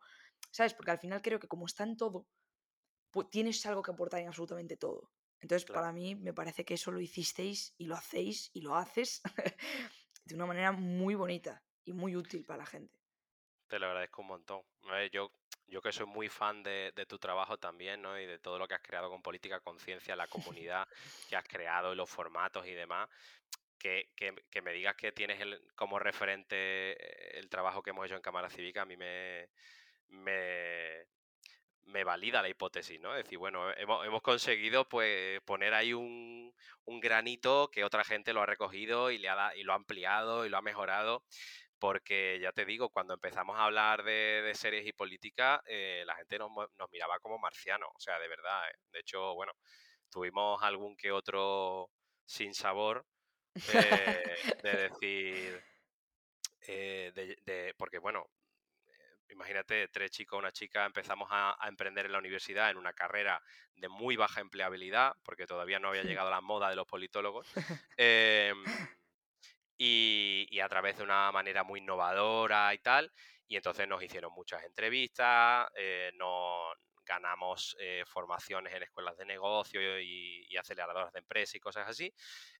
¿sabes? 0.50 0.74
Porque 0.74 0.90
al 0.90 0.98
final 0.98 1.22
creo 1.22 1.38
que 1.38 1.46
como 1.46 1.66
está 1.66 1.84
en 1.84 1.96
todo, 1.96 2.26
pues, 3.12 3.30
tienes 3.30 3.64
algo 3.66 3.80
que 3.80 3.92
aportar 3.92 4.22
en 4.22 4.26
absolutamente 4.26 4.76
todo. 4.76 5.12
Entonces, 5.38 5.70
para 5.70 5.92
mí 5.92 6.16
me 6.16 6.34
parece 6.34 6.64
que 6.64 6.74
eso 6.74 6.90
lo 6.90 7.00
hicisteis 7.00 7.76
y 7.78 7.86
lo 7.86 7.94
hacéis 7.94 8.50
y 8.52 8.62
lo 8.62 8.74
haces 8.74 9.22
de 10.24 10.34
una 10.34 10.46
manera 10.46 10.72
muy 10.72 11.14
bonita 11.14 11.62
y 11.84 11.92
muy 11.92 12.16
útil 12.16 12.44
para 12.44 12.64
la 12.64 12.66
gente. 12.66 12.98
Te 13.68 13.78
lo 13.78 13.86
agradezco 13.86 14.22
un 14.22 14.28
montón. 14.28 14.62
Yo 15.12 15.30
yo 15.68 15.82
que 15.82 15.92
soy 15.92 16.06
muy 16.06 16.28
fan 16.28 16.62
de, 16.62 16.92
tu 17.08 17.18
trabajo 17.18 17.58
también, 17.58 18.02
¿no? 18.02 18.18
Y 18.18 18.26
de 18.26 18.38
todo 18.38 18.58
lo 18.58 18.66
que 18.66 18.74
has 18.74 18.82
creado 18.82 19.10
con 19.10 19.22
Política 19.22 19.60
Conciencia, 19.60 20.16
la 20.16 20.26
comunidad 20.66 20.88
que 21.28 21.36
has 21.36 21.44
creado 21.44 21.92
y 21.92 21.96
los 21.96 22.08
formatos 22.08 22.66
y 22.66 22.72
demás. 22.72 23.08
Que, 23.78 24.08
me 24.62 24.72
digas 24.72 24.96
que 24.96 25.12
tienes 25.12 25.38
como 25.76 26.00
referente 26.00 27.38
el 27.38 27.48
trabajo 27.48 27.80
que 27.80 27.90
hemos 27.90 28.06
hecho 28.06 28.16
en 28.16 28.22
Cámara 28.22 28.50
Cívica, 28.50 28.82
a 28.82 28.84
mí 28.84 28.96
me, 28.96 29.48
me, 30.08 31.06
valida 32.04 32.42
la 32.42 32.48
hipótesis, 32.48 33.00
¿no? 33.00 33.14
Es 33.14 33.22
decir, 33.22 33.38
bueno, 33.38 33.72
hemos, 33.76 34.20
conseguido 34.20 34.88
pues 34.88 35.40
poner 35.42 35.74
ahí 35.74 35.92
un, 35.92 36.52
un, 36.86 37.00
granito 37.00 37.70
que 37.70 37.84
otra 37.84 38.02
gente 38.02 38.32
lo 38.32 38.42
ha 38.42 38.46
recogido 38.46 39.12
y, 39.12 39.18
le 39.18 39.28
ha, 39.28 39.54
y 39.54 39.62
lo 39.62 39.72
ha 39.72 39.76
ampliado 39.76 40.44
y 40.44 40.48
lo 40.48 40.56
ha 40.56 40.62
mejorado 40.62 41.22
porque 41.78 42.38
ya 42.40 42.52
te 42.52 42.64
digo, 42.64 42.90
cuando 42.90 43.14
empezamos 43.14 43.56
a 43.56 43.64
hablar 43.64 44.02
de, 44.02 44.52
series 44.54 44.86
y 44.86 44.92
política, 44.92 45.62
eh, 45.66 46.02
la 46.06 46.16
gente 46.16 46.38
nos, 46.38 46.50
miraba 46.90 47.18
como 47.20 47.38
marcianos, 47.38 47.88
o 47.94 48.00
sea, 48.00 48.18
de 48.18 48.28
verdad. 48.28 48.68
¿eh? 48.68 48.74
De 48.92 49.00
hecho, 49.00 49.34
bueno, 49.34 49.52
tuvimos 50.10 50.62
algún 50.62 50.96
que 50.96 51.12
otro 51.12 51.90
sin 52.24 52.54
sabor 52.54 53.06
de, 54.62 54.70
decir, 54.76 55.62
eh, 56.66 57.12
de, 57.44 57.74
porque 57.76 57.98
bueno, 57.98 58.28
imagínate, 59.30 59.88
tres 59.88 60.10
chicos, 60.10 60.38
una 60.38 60.52
chica, 60.52 60.84
empezamos 60.84 61.28
a, 61.30 61.56
emprender 61.68 62.06
en 62.06 62.12
la 62.12 62.18
universidad 62.18 62.70
en 62.70 62.76
una 62.76 62.92
carrera 62.92 63.42
de 63.76 63.88
muy 63.88 64.16
baja 64.16 64.40
empleabilidad, 64.40 65.14
porque 65.22 65.46
todavía 65.46 65.78
no 65.78 65.88
había 65.88 66.02
llegado 66.02 66.30
la 66.30 66.40
moda 66.40 66.70
de 66.70 66.76
los 66.76 66.86
politólogos. 66.86 67.46
Em, 69.78 70.46
y, 70.50 70.60
a 70.60 70.68
través 70.68 70.96
de 70.96 71.04
una 71.04 71.30
manera 71.32 71.62
muy 71.62 71.80
innovadora 71.80 72.74
y 72.74 72.78
tal. 72.78 73.10
Y 73.46 73.56
entonces 73.56 73.88
nos 73.88 74.02
hicieron 74.02 74.32
muchas 74.32 74.62
entrevistas, 74.64 75.68
eh, 75.74 76.10
nos 76.16 76.76
ganamos 77.06 77.74
eh, 77.80 78.04
formaciones 78.06 78.74
en 78.74 78.82
escuelas 78.82 79.16
de 79.16 79.24
negocio 79.24 79.98
y, 79.98 80.54
aceleradoras 80.58 81.12
de 81.12 81.20
empresa 81.20 81.56
y 81.56 81.60
cosas 81.60 81.88
así. 81.88 82.12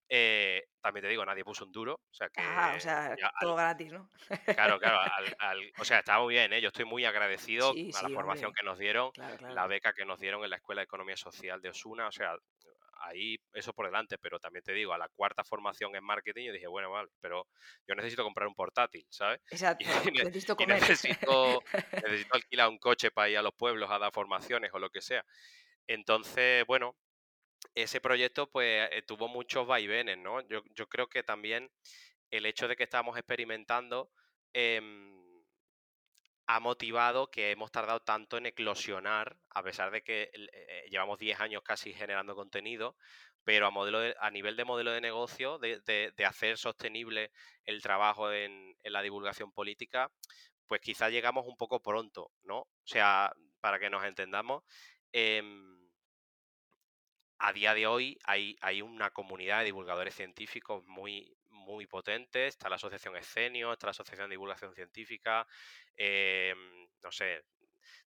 Eh, 0.08 0.64
también 0.80 1.02
te 1.02 1.08
digo, 1.08 1.26
nadie 1.26 1.44
puso 1.44 1.64
un 1.64 1.72
duro. 1.72 1.94
O 1.94 2.14
sea, 2.14 2.30
que, 2.30 2.40
ah, 2.40 2.74
o 2.76 2.80
sea, 2.80 3.14
todo 3.40 3.56
gratis, 3.56 3.92
¿no? 3.92 4.08
Claro, 4.54 4.78
claro. 4.78 5.00
o 5.78 5.84
sea, 5.84 5.98
estaba 5.98 6.22
muy 6.22 6.34
bien, 6.34 6.52
¿eh? 6.52 6.60
Yo 6.60 6.68
estoy 6.68 6.84
muy 6.84 7.04
agradecido 7.04 7.72
a 7.72 8.02
la 8.02 8.08
formación 8.08 8.52
que 8.54 8.64
nos 8.64 8.78
dieron, 8.78 9.10
la 9.40 9.66
beca 9.66 9.92
que 9.92 10.06
nos 10.06 10.20
dieron 10.20 10.44
en 10.44 10.50
la 10.50 10.56
Escuela 10.56 10.80
de 10.80 10.84
Economía 10.84 11.16
Social 11.16 11.60
de 11.60 11.70
Osuna. 11.70 12.06
O 12.06 12.12
sea, 12.12 12.36
ahí 13.00 13.36
eso 13.52 13.72
por 13.72 13.86
delante, 13.86 14.18
pero 14.18 14.38
también 14.38 14.64
te 14.64 14.72
digo, 14.72 14.92
a 14.92 14.98
la 14.98 15.08
cuarta 15.08 15.44
formación 15.44 15.94
en 15.94 16.04
marketing 16.04 16.46
yo 16.46 16.52
dije, 16.52 16.66
bueno, 16.66 16.90
vale, 16.90 17.08
pero 17.20 17.46
yo 17.86 17.94
necesito 17.94 18.24
comprar 18.24 18.48
un 18.48 18.54
portátil, 18.54 19.06
¿sabes? 19.10 19.40
Exacto, 19.50 19.86
necesito 20.12 20.56
comer. 20.56 20.80
necesito, 20.80 21.62
alquilar 22.30 22.68
un 22.68 22.78
coche 22.78 23.10
para 23.10 23.28
ir 23.28 23.38
a 23.38 23.42
los 23.42 23.54
pueblos 23.54 23.90
a 23.90 23.98
dar 23.98 24.12
formaciones 24.12 24.70
o 24.72 24.78
lo 24.78 24.90
que 24.90 25.00
sea. 25.00 25.24
Entonces, 25.86 26.64
bueno, 26.66 26.96
ese 27.74 28.00
proyecto 28.00 28.50
pues 28.50 28.88
eh, 28.92 29.02
tuvo 29.06 29.28
muchos 29.28 29.66
vaivenes, 29.66 30.18
¿no? 30.18 30.40
Yo, 30.48 30.62
yo, 30.74 30.86
creo 30.88 31.08
que 31.08 31.22
también 31.22 31.70
el 32.30 32.46
hecho 32.46 32.68
de 32.68 32.76
que 32.76 32.84
estamos 32.84 33.16
experimentando... 33.16 34.10
Eh, 34.54 34.80
ha 36.48 36.60
motivado 36.60 37.30
que 37.30 37.50
hemos 37.50 37.70
tardado 37.70 38.00
tanto 38.00 38.38
en 38.38 38.46
eclosionar, 38.46 39.36
a 39.50 39.62
pesar 39.62 39.90
de 39.90 40.02
que 40.02 40.30
eh, 40.32 40.86
llevamos 40.90 41.18
10 41.18 41.38
años 41.40 41.62
casi 41.62 41.92
generando 41.92 42.34
contenido, 42.34 42.96
pero 43.44 43.66
a, 43.66 43.70
modelo 43.70 44.14
a 44.18 44.30
nivel 44.30 44.56
de 44.56 44.64
modelo 44.64 44.90
de 44.90 45.02
negocio, 45.02 45.58
de, 45.58 46.12
hacer 46.26 46.56
sostenible 46.56 47.32
el 47.66 47.82
trabajo 47.82 48.32
en, 48.32 48.74
la 48.82 49.02
divulgación 49.02 49.52
política, 49.52 50.10
pues 50.66 50.80
quizá 50.80 51.10
llegamos 51.10 51.46
un 51.46 51.56
poco 51.56 51.80
pronto, 51.82 52.30
¿no? 52.44 52.60
O 52.60 52.86
sea, 52.86 53.30
para 53.60 53.78
que 53.78 53.90
nos 53.90 54.04
entendamos, 54.04 54.64
em, 55.12 55.78
a 57.38 57.52
día 57.52 57.74
de 57.74 57.86
hoy 57.86 58.18
hay, 58.24 58.82
una 58.82 59.10
comunidad 59.10 59.58
de 59.58 59.66
divulgadores 59.66 60.14
científicos 60.14 60.82
muy, 60.86 61.36
muy 61.74 61.86
potentes. 61.86 62.48
Está 62.48 62.68
la 62.68 62.76
Asociación 62.76 63.16
Escenio, 63.16 63.72
está 63.72 63.86
la 63.86 63.92
Asociación 63.92 64.28
de 64.28 64.34
Divulgación 64.34 64.74
Científica, 64.74 65.46
em, 65.96 66.88
no 67.02 67.12
sé, 67.12 67.44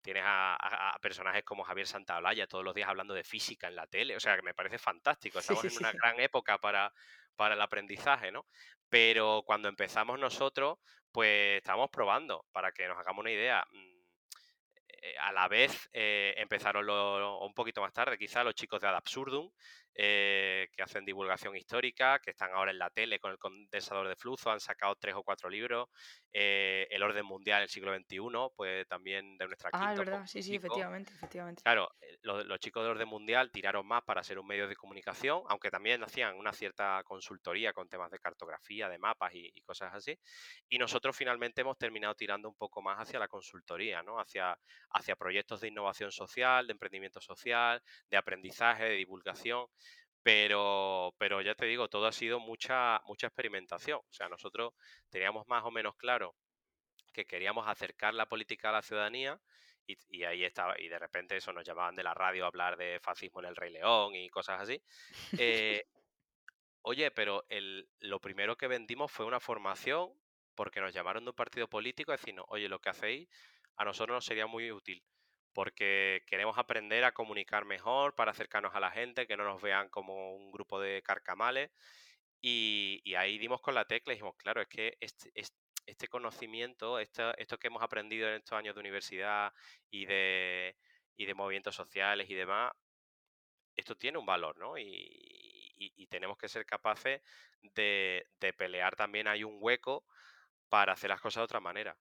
tienes 0.02 0.24
a, 0.26 0.98
personajes 1.02 1.44
como 1.44 1.64
Javier 1.64 1.88
Santaolalla 1.88 2.48
todos 2.48 2.64
los 2.64 2.74
días 2.74 2.90
hablando 2.90 3.14
de 3.14 3.24
física 3.24 3.68
en 3.68 3.76
la 3.76 3.88
tele, 3.88 4.16
o 4.16 4.20
sea, 4.20 4.36
que 4.36 4.42
me 4.42 4.54
parece 4.54 4.78
fantástico. 4.78 5.40
Estamos 5.40 5.64
en 5.66 5.78
una 5.78 5.92
gran 5.92 6.20
época 6.20 6.58
para, 6.58 6.92
para 7.36 7.56
el 7.56 7.62
aprendizaje, 7.62 8.32
¿no? 8.32 8.48
Pero 8.90 9.44
cuando 9.46 9.70
empezamos 9.70 10.20
nosotros, 10.20 10.80
pues 11.12 11.58
estábamos 11.58 11.90
probando, 11.90 12.46
para 12.52 12.72
que 12.72 12.88
nos 12.88 12.98
hagamos 12.98 13.22
una 13.22 13.32
idea. 13.32 13.66
Mm, 13.72 14.02
eh, 15.04 15.16
a 15.20 15.32
la 15.32 15.48
vez 15.48 15.90
eh, 15.94 16.34
empezaron 16.38 16.88
un 16.90 17.54
poquito 17.54 17.82
más 17.82 17.94
tarde, 17.94 18.18
quizá 18.18 18.44
los 18.44 18.56
chicos 18.56 18.80
de 18.82 18.88
Ad 18.88 18.96
Absurdum, 18.96 19.50
eh, 19.96 20.68
que 20.72 20.84
hacen 20.84 21.06
divulgación 21.06 21.56
histórica, 21.56 22.20
que 22.20 22.32
están 22.32 22.52
ahora 22.52 22.72
en 22.72 22.80
la 22.80 22.90
tele 22.90 23.20
con 23.20 23.32
el 23.32 23.38
condensador 23.38 24.08
de 24.08 24.16
flujo, 24.16 24.50
han 24.50 24.60
sacado 24.60 24.96
tres 24.96 25.16
o 25.16 25.24
cuatro 25.24 25.50
libros. 25.50 25.90
Eh, 26.34 26.88
el 26.90 27.04
orden 27.04 27.26
mundial 27.26 27.60
del 27.62 27.70
siglo 27.70 27.94
XXI, 27.94 28.20
pues 28.56 28.88
también 28.88 29.38
de 29.38 29.48
nuestra 29.48 29.70
Ah, 29.74 29.94
es 29.94 30.00
verdad, 30.00 30.26
sí, 30.26 30.42
sí, 30.42 30.56
efectivamente, 30.56 31.12
efectivamente. 31.14 31.62
Claro, 31.62 31.90
eh, 32.00 32.18
los, 32.22 32.60
chicos 32.60 32.84
del 32.84 32.92
orden 32.92 33.08
mundial 33.08 33.52
tiraron 33.52 33.86
más 33.86 34.04
para 34.04 34.24
ser 34.24 34.40
un 34.40 34.48
medio 34.48 34.68
de 34.68 34.76
comunicación, 34.76 35.44
aunque 35.50 35.70
también 35.70 36.04
hacían 36.04 36.38
una 36.38 36.54
cierta 36.54 37.02
consultoría 37.04 37.74
con 37.74 37.90
temas 37.90 38.12
de 38.12 38.20
cartografía, 38.20 38.88
de 38.88 38.98
mapas 38.98 39.34
y, 39.34 39.52
y 39.54 39.62
cosas 39.62 39.94
así. 39.94 40.18
Y 40.70 40.78
nosotros 40.78 41.16
finalmente 41.16 41.62
hemos 41.62 41.78
terminado 41.78 42.16
tirando 42.16 42.48
un 42.48 42.56
poco 42.56 42.82
más 42.82 42.98
hacia 42.98 43.20
la 43.20 43.28
consultoría, 43.28 44.04
¿no? 44.04 44.20
Hacia, 44.20 44.58
hacia 44.92 45.16
proyectos 45.16 45.62
de 45.62 45.68
innovación 45.68 46.12
social, 46.12 46.68
de 46.68 46.74
emprendimiento 46.74 47.20
social, 47.20 47.82
de 48.10 48.18
aprendizaje, 48.18 48.86
de 48.86 48.96
divulgación. 48.96 49.66
Pero, 50.24 51.16
pero 51.18 51.42
ya 51.42 51.56
te 51.56 51.66
digo, 51.66 51.88
todo 51.90 52.06
ha 52.06 52.12
sido 52.12 52.40
mucha, 52.40 53.02
mucha 53.06 53.28
experimentación. 53.28 54.00
O 54.00 54.14
sea, 54.14 54.30
nosotros 54.30 54.74
teníamos 55.10 55.48
más 55.48 55.64
o 55.64 55.72
menos 55.72 55.96
claro 55.96 56.36
que 57.14 57.26
queríamos 57.26 57.68
acercar 57.68 58.14
la 58.14 58.28
política 58.28 58.70
a 58.70 58.74
la 58.74 58.82
ciudadanía 58.82 59.40
y, 59.88 60.24
ahí 60.24 60.44
estaba, 60.44 60.80
y 60.80 60.88
de 60.88 61.00
repente 61.00 61.36
eso 61.36 61.52
nos 61.52 61.66
llamaban 61.66 61.96
de 61.96 62.04
la 62.04 62.14
radio 62.14 62.46
a 62.46 62.48
hablar 62.48 62.78
de 62.78 63.00
fascismo 63.02 63.42
en 63.42 63.48
el 63.48 63.56
Rey 63.56 63.72
León 63.72 64.16
y 64.16 64.30
cosas 64.30 64.62
así. 64.62 64.82
Eh, 65.38 65.84
oye, 66.84 67.12
pero 67.12 67.44
el, 67.50 67.90
lo 68.00 68.20
primero 68.20 68.56
que 68.56 68.68
vendimos 68.68 69.12
fue 69.12 69.26
una 69.26 69.40
formación 69.40 70.14
porque 70.56 70.82
nos 70.82 70.94
llamaron 70.94 71.24
de 71.24 71.32
un 71.32 71.36
partido 71.36 71.68
político 71.68 72.12
a 72.12 72.18
decirnos, 72.18 72.46
oye, 72.50 72.70
lo 72.70 72.80
que 72.80 72.90
hacéis 72.90 73.28
a 73.76 73.86
nosotros 73.86 74.16
nos 74.16 74.26
sería 74.26 74.48
muy 74.48 74.72
útil 74.72 75.04
porque 75.54 76.24
queremos 76.28 76.58
aprender 76.58 77.04
a 77.04 77.14
comunicar 77.14 77.66
mejor 77.66 78.16
para 78.16 78.32
acercarnos 78.32 78.74
a 78.76 78.80
la 78.80 78.92
gente, 78.92 79.28
que 79.28 79.38
no 79.38 79.44
nos 79.44 79.62
vean 79.62 79.90
como 79.90 80.36
un 80.36 80.52
grupo 80.52 80.80
de 80.80 81.02
carcamales. 81.04 81.72
Y, 82.42 83.04
ahí 83.16 83.38
dimos 83.38 83.62
con 83.62 83.76
la 83.76 83.86
tecla 83.86 84.14
y 84.14 84.16
dijimos, 84.16 84.36
claro, 84.38 84.62
es 84.62 84.68
que 84.68 84.98
este, 85.00 85.32
este 85.86 86.08
conocimiento, 86.08 87.00
esto, 87.00 87.34
que 87.60 87.68
hemos 87.68 87.84
aprendido 87.84 88.28
en 88.30 88.36
estos 88.36 88.58
años 88.58 88.76
de 88.76 88.82
universidad 88.82 89.54
y 89.90 90.06
de, 90.06 90.76
y 91.18 91.26
de 91.26 91.34
movimientos 91.34 91.76
sociales 91.76 92.30
y 92.30 92.34
demás, 92.36 92.72
esto 93.76 93.96
tiene 93.96 94.18
un 94.18 94.26
valor, 94.26 94.58
¿no? 94.58 94.78
Y, 94.78 95.18
tenemos 96.10 96.38
que 96.38 96.50
ser 96.50 96.66
capaces 96.66 97.22
de, 97.62 98.28
de 98.40 98.54
pelear 98.54 98.96
también 98.96 99.28
hay 99.28 99.44
un 99.46 99.58
hueco 99.60 100.06
para 100.70 100.94
hacer 100.94 101.10
las 101.10 101.22
cosas 101.22 101.42
de 101.42 101.46
otra 101.46 101.60
manera. 101.62 101.98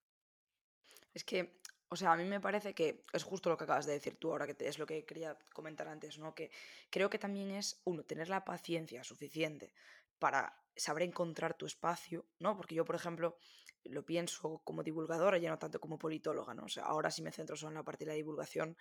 Es 1.14 1.25
que 1.25 1.61
o 1.93 1.97
sea, 1.97 2.13
a 2.13 2.17
mí 2.17 2.25
me 2.25 2.41
parece 2.41 2.73
que 2.73 3.03
es 3.13 3.25
justo 3.25 3.51
lo 3.51 3.59
que 3.59 3.65
acabas 3.65 3.85
de 3.85 3.93
decir 3.93 4.17
tú 4.17 4.31
ahora, 4.31 4.47
que 4.47 4.55
es 4.67 4.79
lo 4.79 4.87
que 4.87 5.05
quería 5.05 5.37
comentar 5.53 5.89
antes, 5.89 6.19
¿no? 6.19 6.35
Que 6.35 6.51
creo 6.89 7.11
que 7.11 7.19
también 7.19 7.51
es, 7.51 7.81
uno, 7.85 8.05
tener 8.05 8.29
la 8.29 8.45
paciencia 8.45 9.03
suficiente 9.03 9.75
para 10.21 10.57
saber 10.77 11.03
encontrar 11.03 11.55
tu 11.55 11.67
espacio, 11.67 12.25
¿no? 12.39 12.57
Porque 12.57 12.77
yo, 12.77 12.85
por 12.85 12.95
ejemplo, 12.95 13.37
lo 13.85 14.05
pienso 14.05 14.61
como 14.65 14.83
divulgadora, 14.83 15.39
ya 15.39 15.51
no 15.51 15.59
tanto 15.59 15.81
como 15.81 15.99
politóloga, 15.99 16.55
¿no? 16.55 16.65
O 16.65 16.69
sea, 16.69 16.85
ahora 16.85 17.11
sí 17.11 17.23
me 17.23 17.33
centro 17.33 17.57
solo 17.57 17.71
en 17.71 17.77
la 17.77 17.85
parte 17.85 18.05
de 18.05 18.11
la 18.11 18.15
divulgación 18.15 18.77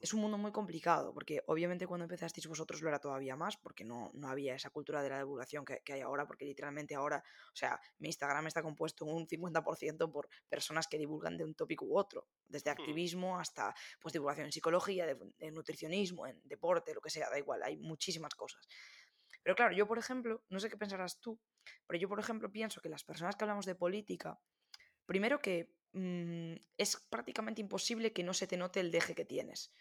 es 0.00 0.12
un 0.12 0.20
mundo 0.20 0.38
muy 0.38 0.52
complicado, 0.52 1.12
porque 1.12 1.42
obviamente 1.46 1.86
cuando 1.86 2.04
empezasteis 2.04 2.46
vosotros 2.46 2.80
lo 2.82 2.88
era 2.88 2.98
todavía 2.98 3.36
más, 3.36 3.56
porque 3.56 3.84
no, 3.84 4.10
no 4.14 4.28
había 4.28 4.54
esa 4.54 4.70
cultura 4.70 5.02
de 5.02 5.10
la 5.10 5.18
divulgación 5.18 5.64
que, 5.64 5.80
hay 5.92 6.00
ahora, 6.00 6.26
porque 6.26 6.44
literalmente 6.44 6.94
ahora, 6.94 7.22
o 7.52 7.56
sea, 7.56 7.80
mi 7.98 8.08
Instagram 8.08 8.46
está 8.46 8.62
compuesto 8.62 9.04
un 9.04 9.26
50% 9.26 10.10
por 10.10 10.28
personas 10.48 10.86
que 10.86 10.98
divulgan 10.98 11.36
de 11.36 11.44
un 11.44 11.54
tópico 11.54 11.84
u 11.84 11.96
otro, 11.96 12.26
desde 12.46 12.70
activismo 12.70 13.38
hasta 13.38 13.74
pues 14.00 14.12
divulgación 14.12 14.46
en 14.46 14.52
psicología, 14.52 15.06
de, 15.06 15.50
nutricionismo, 15.50 16.26
en 16.26 16.40
deporte, 16.44 16.94
lo 16.94 17.00
que 17.00 17.10
sea, 17.10 17.30
da 17.30 17.38
igual, 17.38 17.62
hay 17.62 17.76
muchísimas 17.76 18.34
cosas. 18.34 18.66
Pero 19.42 19.56
claro, 19.56 19.74
yo 19.74 19.86
por 19.86 19.98
ejemplo, 19.98 20.42
no 20.48 20.60
sé 20.60 20.68
qué 20.68 20.76
pensarás 20.76 21.20
tú, 21.20 21.38
pero 21.86 21.98
yo 21.98 22.08
por 22.08 22.20
ejemplo 22.20 22.50
pienso 22.50 22.80
que 22.80 22.88
las 22.88 23.04
personas 23.04 23.36
que 23.36 23.44
hablamos 23.44 23.66
de 23.66 23.74
política, 23.74 24.38
primero 25.06 25.40
que 25.40 25.74
Mm, 25.92 26.54
es 26.78 26.96
prácticamente 27.10 27.60
imposible 27.60 28.12
que 28.12 28.22
no 28.22 28.32
se 28.32 28.46
te 28.46 28.56
note 28.56 28.80
el 28.80 28.90
deje 28.90 29.14
que 29.14 29.24
tienes. 29.24 29.72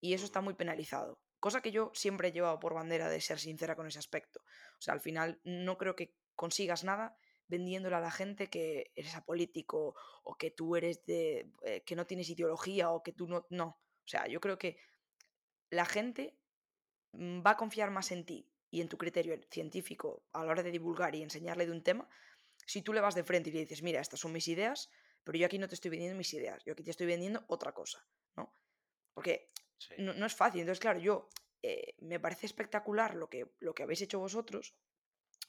Y 0.00 0.14
eso 0.14 0.24
está 0.24 0.40
muy 0.40 0.54
penalizado. 0.54 1.20
Cosa 1.40 1.60
que 1.60 1.70
yo 1.70 1.92
siempre 1.94 2.28
he 2.28 2.32
llevado 2.32 2.58
por 2.58 2.74
bandera 2.74 3.08
de 3.08 3.20
ser 3.20 3.38
sincera 3.38 3.76
con 3.76 3.86
ese 3.86 3.98
aspecto. 3.98 4.40
O 4.78 4.80
sea, 4.80 4.94
al 4.94 5.00
final 5.00 5.40
no 5.44 5.78
creo 5.78 5.94
que 5.94 6.14
consigas 6.34 6.84
nada 6.84 7.16
vendiéndole 7.48 7.96
a 7.96 8.00
la 8.00 8.10
gente 8.10 8.48
que 8.48 8.92
eres 8.94 9.14
apolítico 9.14 9.94
o 10.24 10.36
que 10.36 10.50
tú 10.50 10.76
eres 10.76 11.04
de. 11.06 11.50
Eh, 11.62 11.82
que 11.84 11.96
no 11.96 12.06
tienes 12.06 12.28
ideología 12.30 12.90
o 12.90 13.02
que 13.02 13.12
tú 13.12 13.28
no. 13.28 13.46
No. 13.50 13.66
O 13.68 14.08
sea, 14.08 14.26
yo 14.26 14.40
creo 14.40 14.58
que 14.58 14.78
la 15.70 15.84
gente 15.84 16.38
mm, 17.12 17.42
va 17.46 17.52
a 17.52 17.56
confiar 17.56 17.90
más 17.90 18.10
en 18.12 18.24
ti 18.24 18.47
y 18.70 18.80
en 18.80 18.88
tu 18.88 18.98
criterio 18.98 19.38
científico 19.50 20.22
a 20.32 20.44
la 20.44 20.52
hora 20.52 20.62
de 20.62 20.70
divulgar 20.70 21.14
y 21.14 21.22
enseñarle 21.22 21.66
de 21.66 21.72
un 21.72 21.82
tema 21.82 22.08
si 22.66 22.82
tú 22.82 22.92
le 22.92 23.00
vas 23.00 23.14
de 23.14 23.24
frente 23.24 23.50
y 23.50 23.52
le 23.52 23.60
dices, 23.60 23.82
mira, 23.82 24.00
estas 24.00 24.20
son 24.20 24.32
mis 24.32 24.48
ideas, 24.48 24.90
pero 25.24 25.38
yo 25.38 25.46
aquí 25.46 25.58
no 25.58 25.68
te 25.68 25.74
estoy 25.74 25.90
vendiendo 25.90 26.16
mis 26.16 26.32
ideas, 26.34 26.62
yo 26.64 26.72
aquí 26.72 26.82
te 26.82 26.90
estoy 26.90 27.06
vendiendo 27.06 27.44
otra 27.48 27.72
cosa, 27.72 28.04
¿no? 28.36 28.52
Porque 29.14 29.50
no, 29.96 30.26
es 30.26 30.34
fácil. 30.34 30.60
Entonces, 30.60 30.80
claro, 30.80 30.98
yo 30.98 31.28
eh, 31.62 31.94
me 32.00 32.20
parece 32.20 32.46
espectacular 32.46 33.14
lo 33.14 33.30
que, 33.30 33.46
lo 33.60 33.74
que 33.74 33.82
habéis 33.82 34.02
hecho 34.02 34.18
vosotros, 34.18 34.74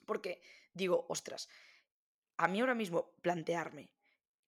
porque 0.06 0.42
digo, 0.74 1.06
ostras, 1.10 1.50
a 2.38 2.48
mí 2.48 2.62
ahora 2.62 2.76
mismo 2.76 3.14
plantearme 3.22 3.92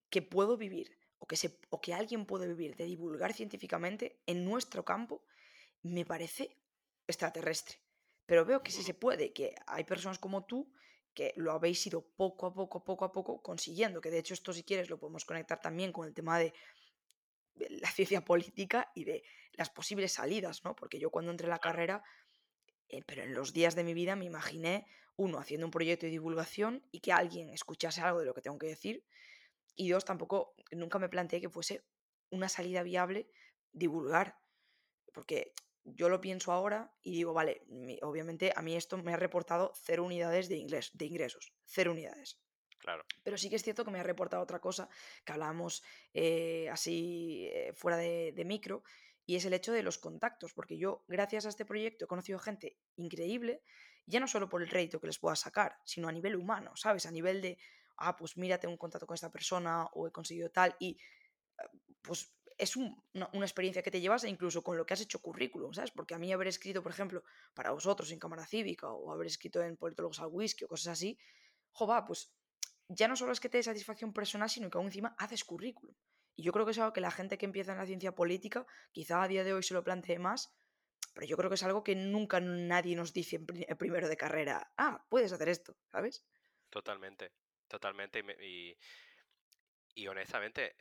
que 0.10 0.22
puedo 0.22 0.56
vivir 0.58 0.98
o 1.20 1.28
que, 1.28 1.36
se, 1.36 1.60
o 1.70 1.82
que 1.82 1.94
alguien 1.94 2.26
puede 2.26 2.48
vivir 2.48 2.76
de 2.76 2.86
divulgar 2.86 3.34
científicamente 3.34 4.22
en 4.26 4.46
nuestro 4.46 4.86
campo, 4.86 5.24
me 5.84 6.06
parece 6.06 6.58
extraterrestre. 7.06 7.80
Pero 8.26 8.46
veo 8.46 8.64
que 8.64 8.72
sí 8.72 8.84
se 8.84 8.94
puede, 8.94 9.34
que 9.34 9.56
hay 9.68 9.84
personas 9.84 10.20
como 10.20 10.46
tú 10.46 10.72
que 11.14 11.34
lo 11.36 11.52
habéis 11.52 11.86
ido 11.86 12.02
poco 12.16 12.48
a 12.48 12.54
poco, 12.54 12.84
poco 12.84 13.06
a 13.06 13.12
poco 13.12 13.42
consiguiendo, 13.42 14.02
que 14.02 14.12
de 14.12 14.20
hecho 14.20 14.34
esto 14.34 14.54
si 14.54 14.64
quieres 14.64 14.90
lo 14.90 15.00
podemos 15.00 15.26
conectar 15.26 15.60
también 15.60 15.92
con 15.92 16.08
el 16.08 16.14
tema 16.14 16.40
de 16.40 16.54
la 17.56 17.90
ciencia 17.92 18.24
política 18.24 18.92
y 18.96 19.04
de 19.04 19.24
las 19.54 19.70
posibles 19.70 20.14
salidas, 20.14 20.64
¿no? 20.64 20.76
Porque 20.76 21.00
yo 21.00 21.10
cuando 21.10 21.32
entré 21.32 21.46
en 21.46 21.52
la 21.52 21.60
carrera, 21.60 22.04
eh, 22.90 23.04
pero 23.06 23.24
en 23.24 23.34
los 23.34 23.54
días 23.54 23.76
de 23.76 23.84
mi 23.84 23.94
vida 23.94 24.16
me 24.16 24.26
imaginé, 24.26 24.86
uno, 25.18 25.40
haciendo 25.40 25.68
un 25.68 25.72
proyecto 25.72 26.06
de 26.06 26.12
divulgación 26.12 26.88
y 26.92 27.02
que 27.02 27.12
alguien 27.12 27.50
escuchase 27.50 28.02
algo 28.02 28.20
de 28.20 28.26
lo 28.26 28.34
que 28.34 28.42
tengo 28.42 28.58
que 28.58 28.68
decir, 28.68 29.06
y 29.76 29.90
dos, 29.90 30.06
tampoco, 30.06 30.56
nunca 30.72 31.00
me 31.00 31.10
planteé 31.10 31.42
que 31.42 31.50
fuese 31.50 31.84
una 32.30 32.50
salida 32.50 32.84
viable 32.84 33.30
divulgar, 33.72 34.38
porque 35.14 35.54
yo 35.84 36.10
lo 36.10 36.22
pienso 36.22 36.52
ahora 36.52 36.94
y 37.02 37.12
digo, 37.12 37.34
vale, 37.34 37.64
obviamente 38.02 38.54
a 38.56 38.62
mí 38.62 38.76
esto 38.76 38.98
me 38.98 39.14
ha 39.14 39.18
reportado 39.18 39.72
cero 39.76 40.04
unidades 40.04 40.50
de, 40.50 40.58
inglés, 40.58 40.92
de 40.94 41.06
ingresos, 41.06 41.54
cero 41.66 41.92
unidades. 41.92 42.40
Claro. 42.78 43.06
Pero 43.24 43.38
sí 43.38 43.50
que 43.50 43.56
es 43.56 43.64
cierto 43.64 43.86
que 43.86 43.92
me 43.92 44.00
ha 44.00 44.04
reportado 44.04 44.42
otra 44.42 44.60
cosa 44.60 44.90
que 45.24 45.32
hablábamos 45.32 45.84
eh, 46.14 46.68
así 46.72 47.48
eh, 47.54 47.74
fuera 47.74 47.98
de, 47.98 48.34
de, 48.36 48.46
micro, 48.46 48.84
y 49.26 49.36
es 49.36 49.46
el 49.46 49.54
hecho 49.54 49.72
de 49.72 49.84
los 49.84 50.00
contactos, 50.00 50.54
porque 50.54 50.78
yo, 50.78 51.04
gracias 51.08 51.46
a 51.46 51.50
este 51.50 51.64
proyecto, 51.64 52.06
he 52.06 52.08
conocido 52.08 52.40
gente 52.40 52.78
increíble, 52.96 53.62
ya 54.08 54.20
no 54.20 54.28
solo 54.28 54.50
por 54.50 54.64
el 54.64 54.70
rédito 54.70 55.00
que 55.00 55.08
les 55.08 55.20
pueda 55.20 55.36
sacar, 55.36 55.78
sino 55.86 56.08
a 56.08 56.12
nivel 56.12 56.36
humano, 56.36 56.76
¿sabes? 56.76 57.06
A 57.06 57.12
nivel 57.12 57.42
de, 57.42 57.60
ah, 57.98 58.16
pues 58.16 58.36
mira, 58.36 58.60
tengo 58.60 58.74
un 58.74 58.80
contacto 58.80 59.06
con 59.06 59.14
esta 59.14 59.32
persona 59.32 59.86
o 59.94 60.08
he 60.08 60.12
conseguido 60.12 60.50
tal, 60.50 60.76
y 60.80 60.98
eh, 61.60 61.64
pues 62.02 62.34
es 62.62 62.76
una, 62.76 62.96
experiencia 63.42 63.82
que 63.82 63.90
te 63.90 64.00
llevas 64.00 64.24
incluso 64.24 64.64
con 64.64 64.78
lo 64.78 64.86
que 64.86 64.94
has 64.94 65.02
hecho 65.02 65.20
currículum, 65.20 65.74
¿sabes? 65.74 65.90
Porque 65.90 66.14
a 66.14 66.20
mí 66.20 66.32
haber 66.32 66.48
escrito, 66.48 66.84
por 66.84 66.92
ejemplo, 66.92 67.24
para 67.56 67.72
vosotros 67.72 68.12
en 68.12 68.20
Cámara 68.20 68.46
Cívica 68.46 68.88
o 68.88 69.12
haber 69.12 69.26
escrito 69.26 69.64
en 69.64 69.78
Politólogos 69.78 70.20
al 70.20 70.28
Whisky 70.28 70.66
o 70.66 70.68
cosas 70.68 70.94
así, 70.94 71.18
jova, 71.72 72.06
pues 72.06 72.32
ya 72.88 73.08
no 73.08 73.16
solo 73.16 73.32
es 73.32 73.40
que 73.40 73.50
te 73.50 73.58
dé 73.58 73.64
satisfacción 73.64 74.14
personal, 74.14 74.48
sino 74.48 74.70
que 74.70 74.78
aún 74.78 74.88
encima 74.88 75.16
haces 75.18 75.44
currículum. 75.44 75.96
Y 76.36 76.44
yo 76.44 76.52
creo 76.52 76.66
que 76.66 76.72
es 76.72 76.78
algo 76.78 76.94
que 76.94 77.02
la 77.02 77.10
gente 77.10 77.40
que 77.40 77.48
empieza 77.48 77.72
en 77.72 77.80
la 77.80 77.88
ciencia 77.88 78.14
política, 78.14 78.68
quizá 78.92 79.24
a 79.24 79.28
día 79.28 79.44
de 79.44 79.54
hoy 79.54 79.64
se 79.64 79.74
lo 79.74 79.84
plantee 79.84 80.20
más, 80.20 80.56
pero 81.16 81.26
yo 81.26 81.38
creo 81.38 81.50
que 81.50 81.56
es 81.56 81.64
algo 81.64 81.84
que 81.84 81.96
nunca 81.96 82.40
nadie 82.40 82.96
nos 82.96 83.12
dice 83.12 83.38
en, 83.38 83.78
primero 83.78 84.08
de 84.08 84.18
carrera, 84.18 84.72
ah, 84.78 85.04
puedes 85.10 85.32
hacer 85.34 85.50
esto, 85.50 85.76
¿sabes? 85.92 86.24
Totalmente, 86.70 87.32
totalmente. 87.68 88.20
Y, 88.40 88.78
y 89.96 90.08
honestamente, 90.08 90.76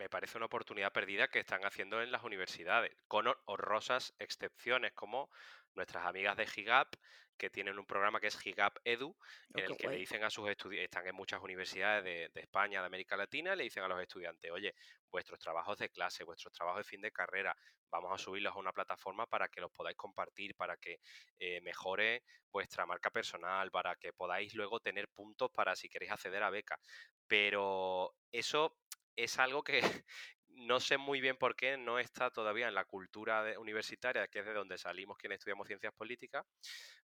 me 0.00 0.08
parece 0.08 0.38
una 0.38 0.46
oportunidad 0.46 0.92
perdida 0.92 1.28
que 1.28 1.40
están 1.40 1.62
haciendo 1.66 2.00
en 2.00 2.10
las 2.10 2.24
universidades, 2.24 2.90
con 3.06 3.26
honrosas 3.44 4.14
excepciones 4.18 4.94
como 4.94 5.28
nuestras 5.74 6.06
amigas 6.06 6.38
de 6.38 6.46
Gigap, 6.46 6.96
que 7.36 7.50
tienen 7.50 7.78
un 7.78 7.84
programa 7.84 8.18
que 8.18 8.28
es 8.28 8.38
Gigap 8.38 8.78
Edu, 8.82 9.14
en 9.54 9.64
el 9.66 9.76
que 9.76 9.88
le 9.88 9.96
dicen 9.96 10.24
a 10.24 10.30
sus 10.30 10.48
estudiantes, 10.48 10.86
están 10.86 11.06
en 11.06 11.14
muchas 11.14 11.42
universidades 11.42 12.32
de, 12.32 12.40
España, 12.40 12.80
de 12.80 12.86
América 12.86 13.14
Latina, 13.14 13.54
le 13.54 13.64
dicen 13.64 13.82
a 13.82 13.88
los 13.88 14.00
estudiantes, 14.00 14.50
oye, 14.50 14.74
vuestros 15.10 15.38
trabajos 15.38 15.76
de 15.76 15.90
clase, 15.90 16.24
vuestros 16.24 16.54
trabajos 16.54 16.80
de 16.80 16.88
fin 16.88 17.02
de 17.02 17.12
carrera, 17.12 17.54
vamos 17.90 18.10
a 18.10 18.16
subirlos 18.16 18.54
a 18.56 18.58
una 18.58 18.72
plataforma 18.72 19.26
para 19.26 19.48
que 19.48 19.60
los 19.60 19.70
podáis 19.70 19.98
compartir, 19.98 20.54
para 20.54 20.78
que 20.78 21.00
eh, 21.38 21.60
mejore 21.60 22.22
vuestra 22.50 22.86
marca 22.86 23.10
personal, 23.10 23.70
para 23.70 23.96
que 23.96 24.14
podáis 24.14 24.54
luego 24.54 24.80
tener 24.80 25.08
puntos 25.08 25.50
para 25.50 25.76
si 25.76 25.90
queréis 25.90 26.12
acceder 26.12 26.42
a 26.42 26.48
becas. 26.48 26.80
Pero 27.26 28.14
eso 28.32 28.78
es 29.16 29.38
algo 29.38 29.62
que 29.62 29.80
no 30.48 30.80
sé 30.80 30.98
muy 30.98 31.20
bien 31.20 31.36
por 31.36 31.56
qué 31.56 31.76
no 31.76 31.98
está 31.98 32.30
todavía 32.30 32.68
en 32.68 32.74
la 32.74 32.84
cultura 32.84 33.58
universitaria, 33.58 34.28
que 34.28 34.40
es 34.40 34.46
de 34.46 34.54
donde 34.54 34.78
salimos 34.78 35.16
quienes 35.18 35.38
estudiamos 35.38 35.66
ciencias 35.66 35.94
políticas, 35.94 36.44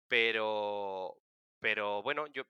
pero, 0.07 1.15
pero 1.59 2.01
bueno, 2.03 2.27
yo, 2.27 2.43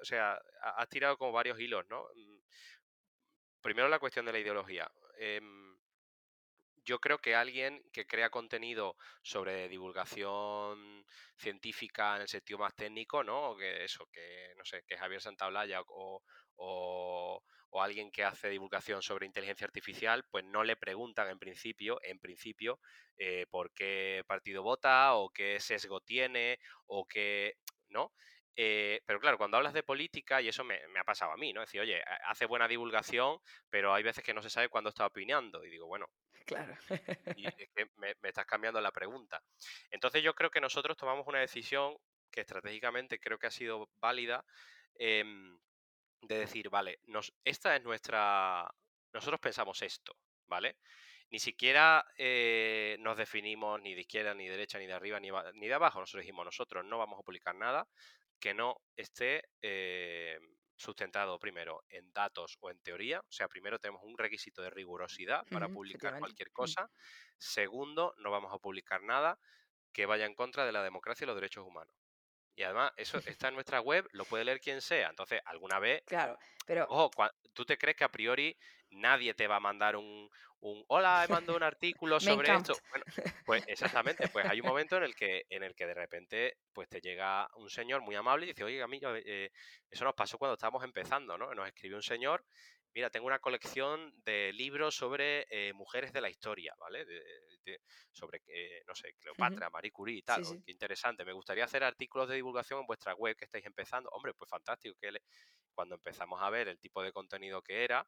o 0.00 0.04
sea, 0.04 0.40
has 0.62 0.88
tirado 0.88 1.16
como 1.16 1.32
varios 1.32 1.58
hilos, 1.58 1.86
¿no? 1.88 2.06
Mm, 2.14 2.38
primero 3.62 3.88
la 3.88 3.98
cuestión 3.98 4.26
de 4.26 4.32
la 4.32 4.38
ideología. 4.40 4.90
Em, 5.18 5.76
yo 6.84 6.98
creo 6.98 7.18
que 7.18 7.34
alguien 7.34 7.82
que 7.92 8.06
crea 8.06 8.30
contenido 8.30 8.96
sobre 9.22 9.68
divulgación 9.68 11.04
científica 11.36 12.16
en 12.16 12.22
el 12.22 12.28
sentido 12.28 12.58
más 12.58 12.74
técnico, 12.74 13.22
¿no? 13.22 13.56
Que 13.56 13.84
eso, 13.84 14.06
que 14.12 14.52
no 14.56 14.64
sé, 14.64 14.82
que 14.86 14.96
Javier 14.96 15.20
Santaolalla 15.20 15.80
o, 15.86 16.22
o, 16.56 17.42
alguien 17.80 18.10
que 18.10 18.24
hace 18.24 18.48
divulgación 18.48 19.00
sobre 19.00 19.24
inteligencia 19.24 19.64
artificial, 19.64 20.24
pues 20.30 20.44
no 20.44 20.64
le 20.64 20.76
preguntan 20.76 21.30
en 21.30 21.38
principio, 21.38 22.00
en 22.02 22.18
principio, 22.18 22.80
eh, 23.16 23.46
por 23.48 23.72
qué 23.72 24.24
partido 24.26 24.62
vota 24.62 25.14
o 25.14 25.30
qué 25.30 25.60
sesgo 25.60 26.00
tiene 26.00 26.58
o 26.86 27.06
qué, 27.06 27.54
¿no? 27.88 28.12
Eh, 28.54 29.00
pero 29.06 29.18
claro, 29.18 29.38
cuando 29.38 29.56
hablas 29.56 29.72
de 29.72 29.82
política, 29.82 30.42
y 30.42 30.48
eso 30.48 30.64
me, 30.64 30.78
ha 30.98 31.04
pasado 31.04 31.32
a 31.32 31.36
mí, 31.36 31.52
¿no? 31.52 31.62
Es 31.62 31.68
decir, 31.68 31.80
oye, 31.80 32.02
hace 32.26 32.46
buena 32.46 32.68
divulgación, 32.68 33.38
pero 33.70 33.94
hay 33.94 34.02
veces 34.02 34.22
que 34.22 34.34
no 34.34 34.42
se 34.42 34.50
sabe 34.50 34.68
cuándo 34.68 34.90
está 34.90 35.06
opinando. 35.06 35.64
Y 35.64 35.70
digo, 35.70 35.86
bueno, 35.86 36.06
claro. 36.44 36.74
y 37.36 37.46
es 37.58 37.70
que 37.74 37.86
me, 37.96 38.14
estás 38.22 38.46
cambiando 38.46 38.80
la 38.80 38.92
pregunta. 38.92 39.42
Entonces 39.90 40.22
yo 40.22 40.34
creo 40.34 40.50
que 40.50 40.60
nosotros 40.60 40.96
tomamos 40.96 41.26
una 41.26 41.40
decisión 41.40 41.96
que 42.30 42.42
estratégicamente 42.42 43.18
creo 43.18 43.38
que 43.38 43.46
ha 43.46 43.50
sido 43.50 43.88
válida. 44.00 44.44
Em, 44.96 45.58
de 46.22 46.38
decir, 46.38 46.70
vale, 46.70 47.00
nos, 47.04 47.32
esta 47.44 47.76
es 47.76 47.82
nuestra... 47.82 48.72
Nosotros 49.12 49.40
pensamos 49.40 49.82
esto, 49.82 50.16
¿vale? 50.46 50.76
Ni 51.30 51.38
siquiera 51.38 52.04
eh, 52.16 52.96
nos 53.00 53.16
definimos 53.16 53.80
ni 53.80 53.94
de 53.94 54.02
izquierda, 54.02 54.34
ni 54.34 54.44
de 54.44 54.52
derecha, 54.52 54.78
ni 54.78 54.86
de 54.86 54.92
arriba, 54.92 55.18
ni, 55.20 55.30
ni, 55.54 55.66
de 55.66 55.74
abajo. 55.74 56.00
Nosotros 56.00 56.22
dijimos, 56.22 56.44
nosotros 56.44 56.84
no 56.84 56.98
vamos 56.98 57.18
a 57.18 57.22
publicar 57.22 57.54
nada 57.54 57.88
que 58.38 58.54
no 58.54 58.76
esté 58.96 59.42
eh, 59.60 60.38
sustentado 60.76 61.38
primero 61.38 61.84
en 61.88 62.12
datos 62.12 62.58
o 62.60 62.70
en 62.70 62.80
teoría. 62.80 63.20
O 63.20 63.32
sea, 63.32 63.48
primero 63.48 63.78
tenemos 63.78 64.02
un 64.04 64.18
requisito 64.18 64.62
de 64.62 64.70
rigurosidad 64.70 65.46
para 65.50 65.68
publicar 65.68 66.18
cualquier 66.18 66.50
cosa. 66.52 66.90
Segundo, 67.38 68.14
no 68.18 68.30
vamos 68.30 68.52
a 68.52 68.58
publicar 68.58 69.02
nada 69.02 69.38
que 69.92 70.06
vaya 70.06 70.26
en 70.26 70.34
contra 70.34 70.66
de 70.66 70.72
la 70.72 70.82
democracia 70.82 71.24
y 71.24 71.28
los 71.28 71.36
derechos 71.36 71.66
humanos. 71.66 71.94
Y 72.54 72.62
además, 72.62 72.92
eso 72.96 73.18
está 73.18 73.48
en 73.48 73.54
nuestra 73.54 73.80
web, 73.80 74.06
lo 74.12 74.24
puede 74.24 74.44
leer 74.44 74.60
quien 74.60 74.80
sea. 74.80 75.08
Entonces, 75.08 75.40
alguna 75.44 75.78
vez. 75.78 76.02
Claro, 76.06 76.38
pero. 76.66 76.86
Ojo, 76.88 77.10
¿tú 77.52 77.64
te 77.64 77.78
crees 77.78 77.96
que 77.96 78.04
a 78.04 78.10
priori 78.10 78.56
nadie 78.90 79.34
te 79.34 79.46
va 79.46 79.56
a 79.56 79.60
mandar 79.60 79.96
un. 79.96 80.28
un 80.60 80.84
Hola, 80.88 81.24
he 81.24 81.32
mandado 81.32 81.56
un 81.56 81.62
artículo 81.62 82.20
sobre 82.46 82.52
esto? 82.52 82.74
Bueno, 82.90 83.04
pues 83.46 83.64
exactamente, 83.68 84.28
pues 84.28 84.46
hay 84.46 84.60
un 84.60 84.66
momento 84.66 84.96
en 84.96 85.04
el 85.04 85.14
que, 85.14 85.44
en 85.48 85.62
el 85.62 85.74
que 85.74 85.86
de 85.86 85.94
repente 85.94 86.56
pues 86.72 86.88
te 86.88 87.00
llega 87.00 87.48
un 87.56 87.70
señor 87.70 88.02
muy 88.02 88.14
amable 88.16 88.46
y 88.46 88.48
dice, 88.50 88.64
oye, 88.64 88.82
amigo, 88.82 89.14
eh, 89.14 89.50
eso 89.90 90.04
nos 90.04 90.14
pasó 90.14 90.38
cuando 90.38 90.54
estábamos 90.54 90.84
empezando, 90.84 91.38
¿no? 91.38 91.54
Nos 91.54 91.66
escribió 91.66 91.96
un 91.96 92.02
señor 92.02 92.44
mira, 92.94 93.10
tengo 93.10 93.26
una 93.26 93.38
colección 93.38 94.12
de 94.24 94.52
libros 94.52 94.94
sobre 94.94 95.46
eh, 95.50 95.72
mujeres 95.72 96.12
de 96.12 96.20
la 96.20 96.30
historia, 96.30 96.74
¿vale? 96.78 97.06
sobre, 98.10 98.42
eh, 98.46 98.82
no 98.86 98.94
sé, 98.94 99.14
Cleopatra, 99.14 99.70
Marie 99.70 99.92
Curie 99.92 100.18
y 100.18 100.22
tal. 100.22 100.42
Qué 100.64 100.72
interesante. 100.72 101.24
Me 101.24 101.32
gustaría 101.32 101.64
hacer 101.64 101.84
artículos 101.84 102.28
de 102.28 102.36
divulgación 102.36 102.80
en 102.80 102.86
vuestra 102.86 103.14
web 103.14 103.36
que 103.36 103.44
estáis 103.44 103.64
empezando. 103.64 104.10
Hombre, 104.10 104.34
pues 104.34 104.50
fantástico. 104.50 104.96
Que 105.00 105.12
Cuando 105.74 105.94
empezamos 105.94 106.40
a 106.42 106.50
ver 106.50 106.68
el 106.68 106.78
tipo 106.78 107.02
de 107.02 107.12
contenido 107.12 107.62
que 107.62 107.84
era, 107.84 108.06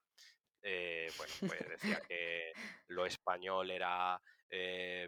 eh, 0.62 1.10
bueno, 1.16 1.32
pues 1.40 1.68
decía 1.68 2.00
que 2.06 2.52
lo 2.88 3.06
español 3.06 3.70
era 3.70 4.20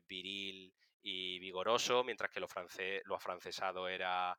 viril 0.09 0.73
y 1.03 1.39
vigoroso, 1.39 2.03
mientras 2.03 2.31
que 2.31 2.41
lo, 2.41 2.49
francés, 2.49 3.03
lo 3.05 3.15
afrancesado 3.15 3.89
era 3.89 4.37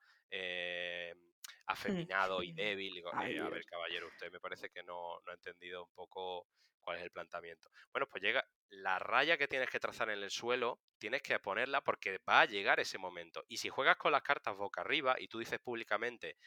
afeminado 1.65 2.43
y 2.43 2.53
débil. 2.53 2.93
Digo, 2.93 3.13
a 3.13 3.23
ver, 3.23 3.65
caballero, 3.65 4.07
usted 4.07 4.31
me 4.31 4.39
parece 4.39 4.69
que 4.69 4.83
no, 4.83 5.19
no 5.25 5.31
ha 5.31 5.35
entendido 5.35 5.83
un 5.83 5.91
poco 5.93 6.47
cuál 6.87 6.97
es 6.97 7.03
el 7.03 7.11
planteamiento. 7.11 7.69
Bueno, 7.91 8.07
pues 8.07 8.23
llega 8.23 8.47
la 8.69 8.97
raya 8.97 9.37
que 9.37 9.49
tienes 9.49 9.69
que 9.69 9.79
trazar 9.79 10.09
en 10.09 10.23
el 10.23 10.31
suelo, 10.31 10.79
tienes 10.97 11.21
que 11.21 11.37
ponerla 11.39 11.81
porque 11.81 12.19
va 12.27 12.41
a 12.41 12.45
llegar 12.45 12.79
ese 12.79 12.97
momento. 12.97 13.43
Y 13.49 13.57
si 13.57 13.67
juegas 13.67 13.97
con 13.97 14.13
las 14.13 14.23
cartas 14.23 14.55
boca 14.55 14.81
arriba 14.81 15.15
y 15.19 15.27
tú 15.27 15.39
dices 15.39 15.59
públicamente 15.59 16.37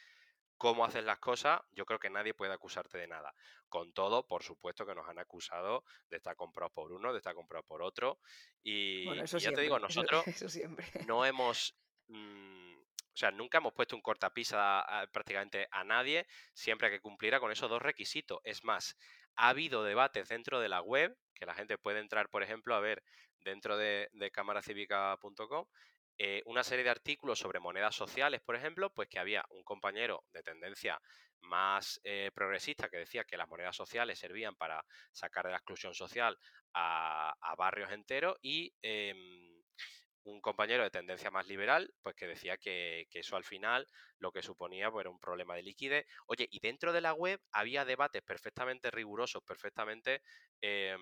cómo 0.57 0.85
haces 0.85 1.03
las 1.03 1.19
cosas, 1.19 1.61
yo 1.71 1.85
creo 1.85 1.99
que 1.99 2.09
nadie 2.09 2.33
puede 2.33 2.53
acusarte 2.53 2.97
de 2.97 3.07
nada. 3.07 3.33
Con 3.67 3.93
todo, 3.93 4.27
por 4.27 4.43
supuesto 4.43 4.85
que 4.85 4.95
nos 4.95 5.07
han 5.07 5.19
acusado 5.19 5.83
de 6.09 6.17
estar 6.17 6.35
comprados 6.35 6.71
por 6.73 6.91
uno, 6.91 7.11
de 7.11 7.17
estar 7.17 7.33
comprados 7.33 7.65
por 7.67 7.81
otro. 7.81 8.19
Y, 8.63 9.05
ya 9.25 9.51
te 9.53 9.61
digo, 9.61 9.77
nosotros 9.79 10.23
no 11.07 11.25
hemos... 11.25 11.75
Mm, 12.07 12.81
o 13.13 13.17
sea, 13.17 13.31
nunca 13.31 13.57
hemos 13.57 13.73
puesto 13.73 13.95
un 13.95 14.01
cortapisa 14.01 14.85
prácticamente 15.11 15.67
a 15.71 15.83
nadie, 15.83 16.25
siempre 16.53 16.89
que 16.89 17.01
cumpliera 17.01 17.39
con 17.39 17.51
esos 17.51 17.69
dos 17.69 17.81
requisitos. 17.81 18.39
Es 18.43 18.63
más, 18.63 18.97
ha 19.35 19.49
habido 19.49 19.83
debates 19.83 20.29
dentro 20.29 20.59
de 20.59 20.69
la 20.69 20.81
web, 20.81 21.15
que 21.33 21.45
la 21.45 21.53
gente 21.53 21.77
puede 21.77 21.99
entrar, 21.99 22.29
por 22.29 22.43
ejemplo, 22.43 22.75
a 22.75 22.79
ver 22.79 23.03
dentro 23.39 23.77
de, 23.77 24.09
de 24.13 24.31
cámaracivica.com, 24.31 25.65
eh, 26.23 26.43
una 26.45 26.63
serie 26.63 26.83
de 26.83 26.91
artículos 26.91 27.39
sobre 27.39 27.59
monedas 27.59 27.95
sociales, 27.95 28.41
por 28.41 28.55
ejemplo, 28.55 28.93
pues 28.93 29.09
que 29.09 29.17
había 29.17 29.43
un 29.49 29.63
compañero 29.63 30.23
de 30.31 30.43
tendencia 30.43 31.01
más 31.39 31.99
eh, 32.03 32.29
progresista 32.35 32.89
que 32.89 32.97
decía 32.97 33.23
que 33.23 33.37
las 33.37 33.47
monedas 33.47 33.75
sociales 33.75 34.19
servían 34.19 34.55
para 34.55 34.85
sacar 35.11 35.45
de 35.45 35.51
la 35.51 35.57
exclusión 35.57 35.95
social 35.95 36.37
a, 36.73 37.33
barrios 37.57 37.91
enteros 37.91 38.37
y 38.41 38.71
em, 38.83 39.60
un 40.23 40.41
compañero 40.41 40.83
de 40.83 40.89
tendencia 40.89 41.31
más 41.31 41.47
liberal, 41.47 41.93
pues 42.01 42.15
que 42.15 42.27
decía 42.27 42.57
que, 42.57 43.07
eso 43.11 43.35
al 43.35 43.43
final 43.43 43.87
lo 44.19 44.31
que 44.31 44.41
suponía 44.41 44.91
pues, 44.91 45.03
era 45.03 45.09
un 45.09 45.19
problema 45.19 45.55
de 45.55 45.63
liquidez. 45.63 46.05
Oye, 46.27 46.47
y 46.51 46.59
dentro 46.59 46.93
de 46.93 47.01
la 47.01 47.13
web 47.13 47.41
había 47.51 47.85
debates 47.85 48.21
perfectamente 48.21 48.91
rigurosos, 48.91 49.43
perfectamente 49.43 50.21
eh, 50.61 50.95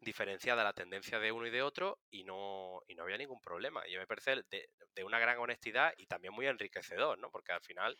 diferenciada 0.00 0.64
la 0.64 0.72
tendencia 0.72 1.18
de 1.18 1.30
uno 1.30 1.46
y 1.46 1.50
de 1.50 1.62
otro 1.62 1.98
y 2.10 2.24
no, 2.24 2.82
y 2.88 2.94
no 2.94 3.02
había 3.02 3.18
ningún 3.18 3.40
problema. 3.40 3.86
Y 3.86 3.96
me 3.96 4.06
parece 4.06 4.42
de, 4.50 5.04
una 5.04 5.18
gran 5.18 5.38
honestidad 5.38 5.92
y 5.96 6.06
también 6.06 6.34
muy 6.34 6.46
enriquecedor, 6.46 7.18
¿no? 7.18 7.30
Porque 7.30 7.52
al 7.52 7.62
final 7.62 7.98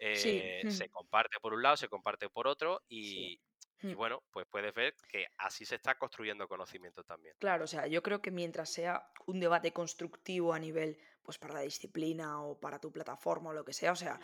eh, 0.00 0.62
se 0.68 0.88
comparte 0.90 1.38
por 1.40 1.54
un 1.54 1.62
lado, 1.62 1.76
se 1.76 1.88
comparte 1.88 2.28
por 2.28 2.46
otro 2.46 2.82
y, 2.88 3.40
y 3.82 3.94
bueno, 3.94 4.22
pues 4.30 4.46
puedes 4.50 4.74
ver 4.74 4.94
que 5.08 5.26
así 5.38 5.64
se 5.64 5.76
está 5.76 5.96
construyendo 5.96 6.48
conocimiento 6.48 7.04
también. 7.04 7.34
Claro, 7.38 7.64
o 7.64 7.66
sea, 7.66 7.86
yo 7.86 8.02
creo 8.02 8.22
que 8.22 8.30
mientras 8.30 8.70
sea 8.70 9.10
un 9.26 9.40
debate 9.40 9.72
constructivo 9.72 10.52
a 10.52 10.58
nivel, 10.58 10.98
pues 11.22 11.38
para 11.38 11.54
la 11.54 11.60
disciplina 11.60 12.42
o 12.42 12.58
para 12.58 12.78
tu 12.78 12.90
plataforma 12.90 13.50
o 13.50 13.52
lo 13.52 13.64
que 13.64 13.72
sea, 13.72 13.92
o 13.92 13.96
sea, 13.96 14.18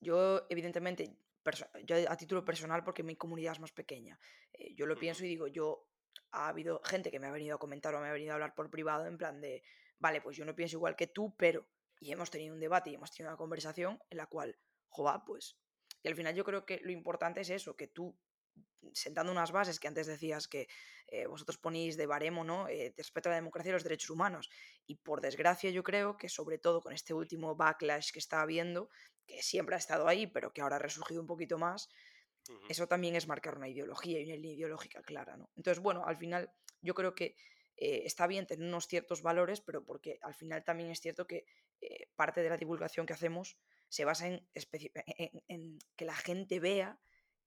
yo 0.00 0.46
evidentemente, 0.50 1.16
yo 1.84 1.96
a 2.08 2.16
título 2.16 2.44
personal, 2.44 2.84
porque 2.84 3.02
mi 3.02 3.16
comunidad 3.16 3.54
es 3.54 3.60
más 3.60 3.72
pequeña, 3.72 4.18
eh, 4.52 4.74
yo 4.74 4.86
lo 4.86 4.96
pienso 4.96 5.24
y 5.24 5.28
digo, 5.28 5.46
yo, 5.46 5.88
ha 6.32 6.48
habido 6.48 6.80
gente 6.84 7.10
que 7.10 7.18
me 7.18 7.26
ha 7.26 7.30
venido 7.30 7.56
a 7.56 7.58
comentar 7.58 7.94
o 7.94 8.00
me 8.00 8.08
ha 8.08 8.12
venido 8.12 8.32
a 8.32 8.34
hablar 8.34 8.54
por 8.54 8.70
privado 8.70 9.06
en 9.06 9.18
plan 9.18 9.40
de, 9.40 9.62
vale, 9.98 10.20
pues 10.20 10.36
yo 10.36 10.44
no 10.44 10.54
pienso 10.54 10.76
igual 10.76 10.96
que 10.96 11.06
tú, 11.06 11.34
pero, 11.36 11.66
y 12.00 12.10
hemos 12.10 12.30
tenido 12.30 12.54
un 12.54 12.60
debate 12.60 12.90
y 12.90 12.94
hemos 12.94 13.10
tenido 13.10 13.30
una 13.30 13.36
conversación 13.36 14.00
en 14.10 14.16
la 14.16 14.26
cual, 14.26 14.58
joder, 14.88 15.20
pues, 15.26 15.56
y 16.02 16.08
al 16.08 16.16
final 16.16 16.34
yo 16.34 16.44
creo 16.44 16.64
que 16.64 16.80
lo 16.82 16.90
importante 16.90 17.42
es 17.42 17.50
eso, 17.50 17.76
que 17.76 17.86
tú 17.86 18.18
sentando 18.92 19.32
unas 19.32 19.52
bases 19.52 19.78
que 19.80 19.88
antes 19.88 20.06
decías 20.06 20.48
que 20.48 20.68
eh, 21.06 21.26
vosotros 21.26 21.58
ponéis 21.58 21.96
de 21.96 22.06
baremo, 22.06 22.44
¿no? 22.44 22.68
Eh, 22.68 22.92
respecto 22.96 23.28
a 23.28 23.32
la 23.32 23.36
democracia 23.36 23.70
y 23.70 23.72
los 23.72 23.84
derechos 23.84 24.10
humanos. 24.10 24.50
Y 24.86 24.96
por 24.96 25.20
desgracia 25.20 25.70
yo 25.70 25.82
creo 25.82 26.16
que 26.16 26.28
sobre 26.28 26.58
todo 26.58 26.80
con 26.80 26.92
este 26.92 27.14
último 27.14 27.54
backlash 27.54 28.12
que 28.12 28.18
está 28.18 28.40
habiendo, 28.40 28.88
que 29.26 29.42
siempre 29.42 29.74
ha 29.74 29.78
estado 29.78 30.08
ahí, 30.08 30.26
pero 30.26 30.52
que 30.52 30.60
ahora 30.60 30.76
ha 30.76 30.80
resurgido 30.80 31.20
un 31.20 31.26
poquito 31.26 31.58
más, 31.58 31.88
eso 32.68 32.88
también 32.88 33.14
es 33.14 33.28
marcar 33.28 33.56
una 33.56 33.68
ideología 33.68 34.18
y 34.20 34.24
una 34.24 34.34
línea 34.34 34.54
ideológica 34.54 35.00
clara, 35.02 35.36
¿no? 35.36 35.48
Entonces, 35.54 35.80
bueno, 35.80 36.04
al 36.04 36.16
final 36.16 36.50
yo 36.80 36.92
creo 36.92 37.14
que 37.14 37.36
eh, 37.76 38.02
está 38.04 38.26
bien 38.26 38.48
tener 38.48 38.66
unos 38.66 38.88
ciertos 38.88 39.22
valores, 39.22 39.60
pero 39.60 39.84
porque 39.84 40.18
al 40.22 40.34
final 40.34 40.64
también 40.64 40.90
es 40.90 41.00
cierto 41.00 41.26
que 41.26 41.44
parte 42.16 42.42
de 42.42 42.48
la 42.48 42.56
divulgación 42.56 43.06
que 43.06 43.12
hacemos 43.12 43.58
se 43.88 44.04
basa 44.04 44.26
en, 44.26 44.48
en 44.54 45.78
que 45.94 46.04
la 46.04 46.14
gente 46.14 46.58
vea 46.58 46.98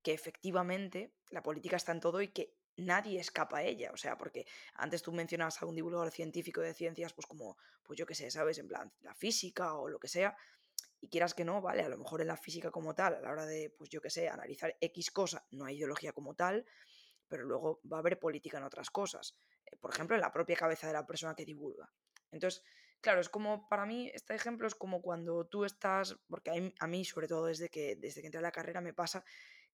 que 0.05 0.13
efectivamente 0.13 1.15
la 1.31 1.41
política 1.41 1.77
está 1.77 1.91
en 1.91 1.99
todo 1.99 2.21
y 2.21 2.27
que 2.27 2.53
nadie 2.77 3.19
escapa 3.19 3.57
a 3.57 3.63
ella. 3.63 3.89
O 3.91 3.97
sea, 3.97 4.19
porque 4.19 4.45
antes 4.75 5.01
tú 5.01 5.11
mencionabas 5.11 5.59
a 5.59 5.65
un 5.65 5.73
divulgador 5.73 6.11
científico 6.11 6.61
de 6.61 6.75
ciencias, 6.75 7.11
pues 7.11 7.25
como, 7.25 7.57
pues 7.81 7.97
yo 7.97 8.05
qué 8.05 8.13
sé, 8.13 8.29
¿sabes? 8.29 8.59
En 8.59 8.67
plan, 8.67 8.93
la 9.01 9.15
física 9.15 9.73
o 9.73 9.89
lo 9.89 9.97
que 9.97 10.07
sea. 10.07 10.37
Y 11.01 11.09
quieras 11.09 11.33
que 11.33 11.43
no, 11.43 11.59
vale, 11.59 11.81
a 11.81 11.89
lo 11.89 11.97
mejor 11.97 12.21
en 12.21 12.27
la 12.27 12.37
física 12.37 12.69
como 12.69 12.93
tal, 12.93 13.15
a 13.15 13.21
la 13.21 13.31
hora 13.31 13.47
de, 13.47 13.73
pues 13.75 13.89
yo 13.89 13.99
qué 13.99 14.11
sé, 14.11 14.29
analizar 14.29 14.77
X 14.79 15.09
cosa, 15.09 15.43
no 15.49 15.65
hay 15.65 15.77
ideología 15.77 16.13
como 16.13 16.35
tal, 16.35 16.67
pero 17.27 17.43
luego 17.45 17.81
va 17.91 17.97
a 17.97 18.01
haber 18.01 18.19
política 18.19 18.59
en 18.59 18.63
otras 18.65 18.91
cosas. 18.91 19.35
Eh, 19.65 19.75
por 19.77 19.91
ejemplo, 19.91 20.15
en 20.15 20.21
la 20.21 20.31
propia 20.31 20.55
cabeza 20.55 20.85
de 20.85 20.93
la 20.93 21.07
persona 21.07 21.33
que 21.33 21.45
divulga. 21.45 21.91
Entonces, 22.29 22.61
claro, 23.01 23.21
es 23.21 23.29
como, 23.29 23.67
para 23.67 23.87
mí, 23.87 24.11
este 24.13 24.35
ejemplo 24.35 24.67
es 24.67 24.75
como 24.75 25.01
cuando 25.01 25.45
tú 25.47 25.65
estás, 25.65 26.15
porque 26.29 26.71
a 26.77 26.87
mí, 26.87 27.05
sobre 27.05 27.27
todo 27.27 27.47
desde 27.47 27.69
que, 27.69 27.95
desde 27.95 28.21
que 28.21 28.27
entré 28.27 28.37
a 28.37 28.43
la 28.43 28.51
carrera, 28.51 28.81
me 28.81 28.93
pasa 28.93 29.25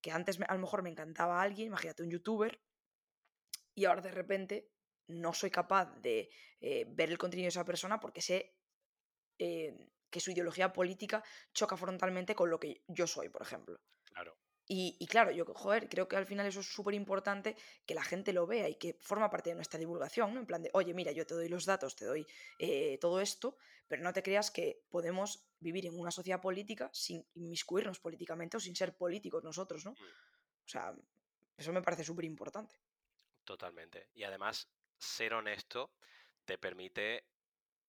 que 0.01 0.11
antes 0.11 0.39
a 0.47 0.53
lo 0.53 0.59
mejor 0.59 0.83
me 0.83 0.89
encantaba 0.89 1.41
alguien, 1.41 1.67
imagínate 1.67 2.03
un 2.03 2.11
youtuber, 2.11 2.61
y 3.75 3.85
ahora 3.85 4.01
de 4.01 4.11
repente 4.11 4.71
no 5.07 5.33
soy 5.33 5.49
capaz 5.49 5.85
de 6.01 6.29
eh, 6.59 6.85
ver 6.87 7.09
el 7.09 7.17
contenido 7.17 7.45
de 7.45 7.49
esa 7.49 7.65
persona 7.65 7.99
porque 7.99 8.21
sé 8.21 8.55
eh, 9.39 9.89
que 10.09 10.19
su 10.19 10.31
ideología 10.31 10.73
política 10.73 11.23
choca 11.53 11.77
frontalmente 11.77 12.35
con 12.35 12.49
lo 12.49 12.59
que 12.59 12.83
yo 12.87 13.07
soy, 13.07 13.29
por 13.29 13.41
ejemplo. 13.41 13.79
Claro. 14.05 14.37
Y, 14.73 15.05
claro, 15.07 15.31
yo, 15.31 15.43
joder, 15.43 15.89
creo 15.89 16.07
que 16.07 16.15
al 16.15 16.25
final 16.25 16.45
eso 16.45 16.61
es 16.61 16.65
súper 16.65 16.93
importante 16.93 17.57
que 17.85 17.93
la 17.93 18.05
gente 18.05 18.31
lo 18.31 18.47
vea 18.47 18.69
y 18.69 18.75
que 18.75 18.93
forma 19.01 19.29
parte 19.29 19.49
de 19.49 19.55
nuestra 19.55 19.77
divulgación, 19.77 20.33
¿no? 20.33 20.39
En 20.39 20.45
plan 20.45 20.63
de, 20.63 20.69
oye, 20.71 20.93
mira, 20.93 21.11
yo 21.11 21.25
te 21.25 21.33
doy 21.33 21.49
los 21.49 21.65
datos, 21.65 21.93
te 21.97 22.05
doy 22.05 22.25
eh, 22.57 22.97
todo 23.01 23.19
esto, 23.19 23.57
pero 23.89 24.01
no 24.01 24.13
te 24.13 24.23
creas 24.23 24.49
que 24.49 24.85
podemos 24.89 25.45
vivir 25.59 25.87
en 25.87 25.99
una 25.99 26.09
sociedad 26.09 26.39
política 26.39 26.89
sin 26.93 27.27
inmiscuirnos 27.33 27.99
políticamente 27.99 28.55
o 28.55 28.59
sin 28.61 28.73
ser 28.73 28.95
políticos 28.95 29.43
nosotros, 29.43 29.83
¿no? 29.83 29.91
Mm. 29.91 29.95
O 30.63 30.69
sea, 30.69 30.95
eso 31.57 31.73
me 31.73 31.81
parece 31.81 32.05
súper 32.05 32.23
importante. 32.23 32.79
Totalmente. 33.43 34.07
Y 34.13 34.23
además, 34.23 34.71
ser 34.97 35.33
honesto 35.33 35.91
te 36.45 36.57
permite 36.57 37.25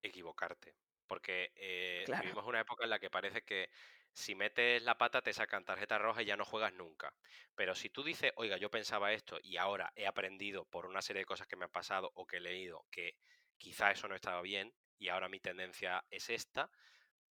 equivocarte. 0.02 0.74
Porque 1.06 1.52
eh, 1.54 2.04
vivimos 2.22 2.44
una 2.44 2.60
época 2.60 2.82
en 2.82 2.90
la 2.90 2.98
que 2.98 3.08
parece 3.08 3.42
que 3.42 3.70
si 4.12 4.34
metes 4.34 4.82
la 4.82 4.98
pata 4.98 5.22
te 5.22 5.32
sacan 5.32 5.64
tarjeta 5.64 5.98
roja 5.98 6.22
y 6.22 6.26
ya 6.26 6.36
no 6.36 6.44
juegas 6.44 6.72
nunca. 6.74 7.14
Pero 7.54 7.74
si 7.74 7.90
tú 7.90 8.02
dices, 8.02 8.32
oiga, 8.36 8.56
yo 8.56 8.70
pensaba 8.70 9.12
esto 9.12 9.38
y 9.42 9.56
ahora 9.56 9.92
he 9.96 10.06
aprendido 10.06 10.64
por 10.66 10.86
una 10.86 11.02
serie 11.02 11.20
de 11.20 11.26
cosas 11.26 11.46
que 11.46 11.56
me 11.56 11.64
han 11.64 11.70
pasado 11.70 12.10
o 12.14 12.26
que 12.26 12.38
he 12.38 12.40
leído 12.40 12.86
que 12.90 13.16
quizá 13.58 13.90
eso 13.90 14.08
no 14.08 14.14
estaba 14.14 14.42
bien 14.42 14.74
y 14.98 15.08
ahora 15.08 15.28
mi 15.28 15.40
tendencia 15.40 16.04
es 16.10 16.30
esta, 16.30 16.70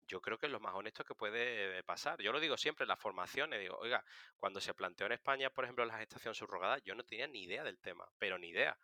yo 0.08 0.22
creo 0.22 0.38
que 0.40 0.48
es 0.48 0.52
lo 0.52 0.60
más 0.60 0.74
honesto 0.74 1.04
que 1.06 1.16
puede 1.16 1.84
pasar. 1.84 2.22
Yo 2.22 2.32
lo 2.32 2.40
digo 2.40 2.58
siempre 2.58 2.84
en 2.84 2.90
las 2.90 3.00
formaciones, 3.00 3.60
digo, 3.60 3.78
oiga, 3.78 4.04
cuando 4.38 4.60
se 4.60 4.74
planteó 4.74 5.06
en 5.06 5.14
España, 5.14 5.52
por 5.52 5.66
ejemplo, 5.66 5.86
la 5.86 6.00
gestación 6.00 6.34
subrogada, 6.34 6.80
yo 6.80 6.96
no 6.96 7.04
tenía 7.04 7.28
ni 7.28 7.44
idea 7.44 7.64
del 7.64 7.80
tema, 7.80 8.12
pero 8.18 8.38
ni 8.40 8.50
idea 8.50 8.78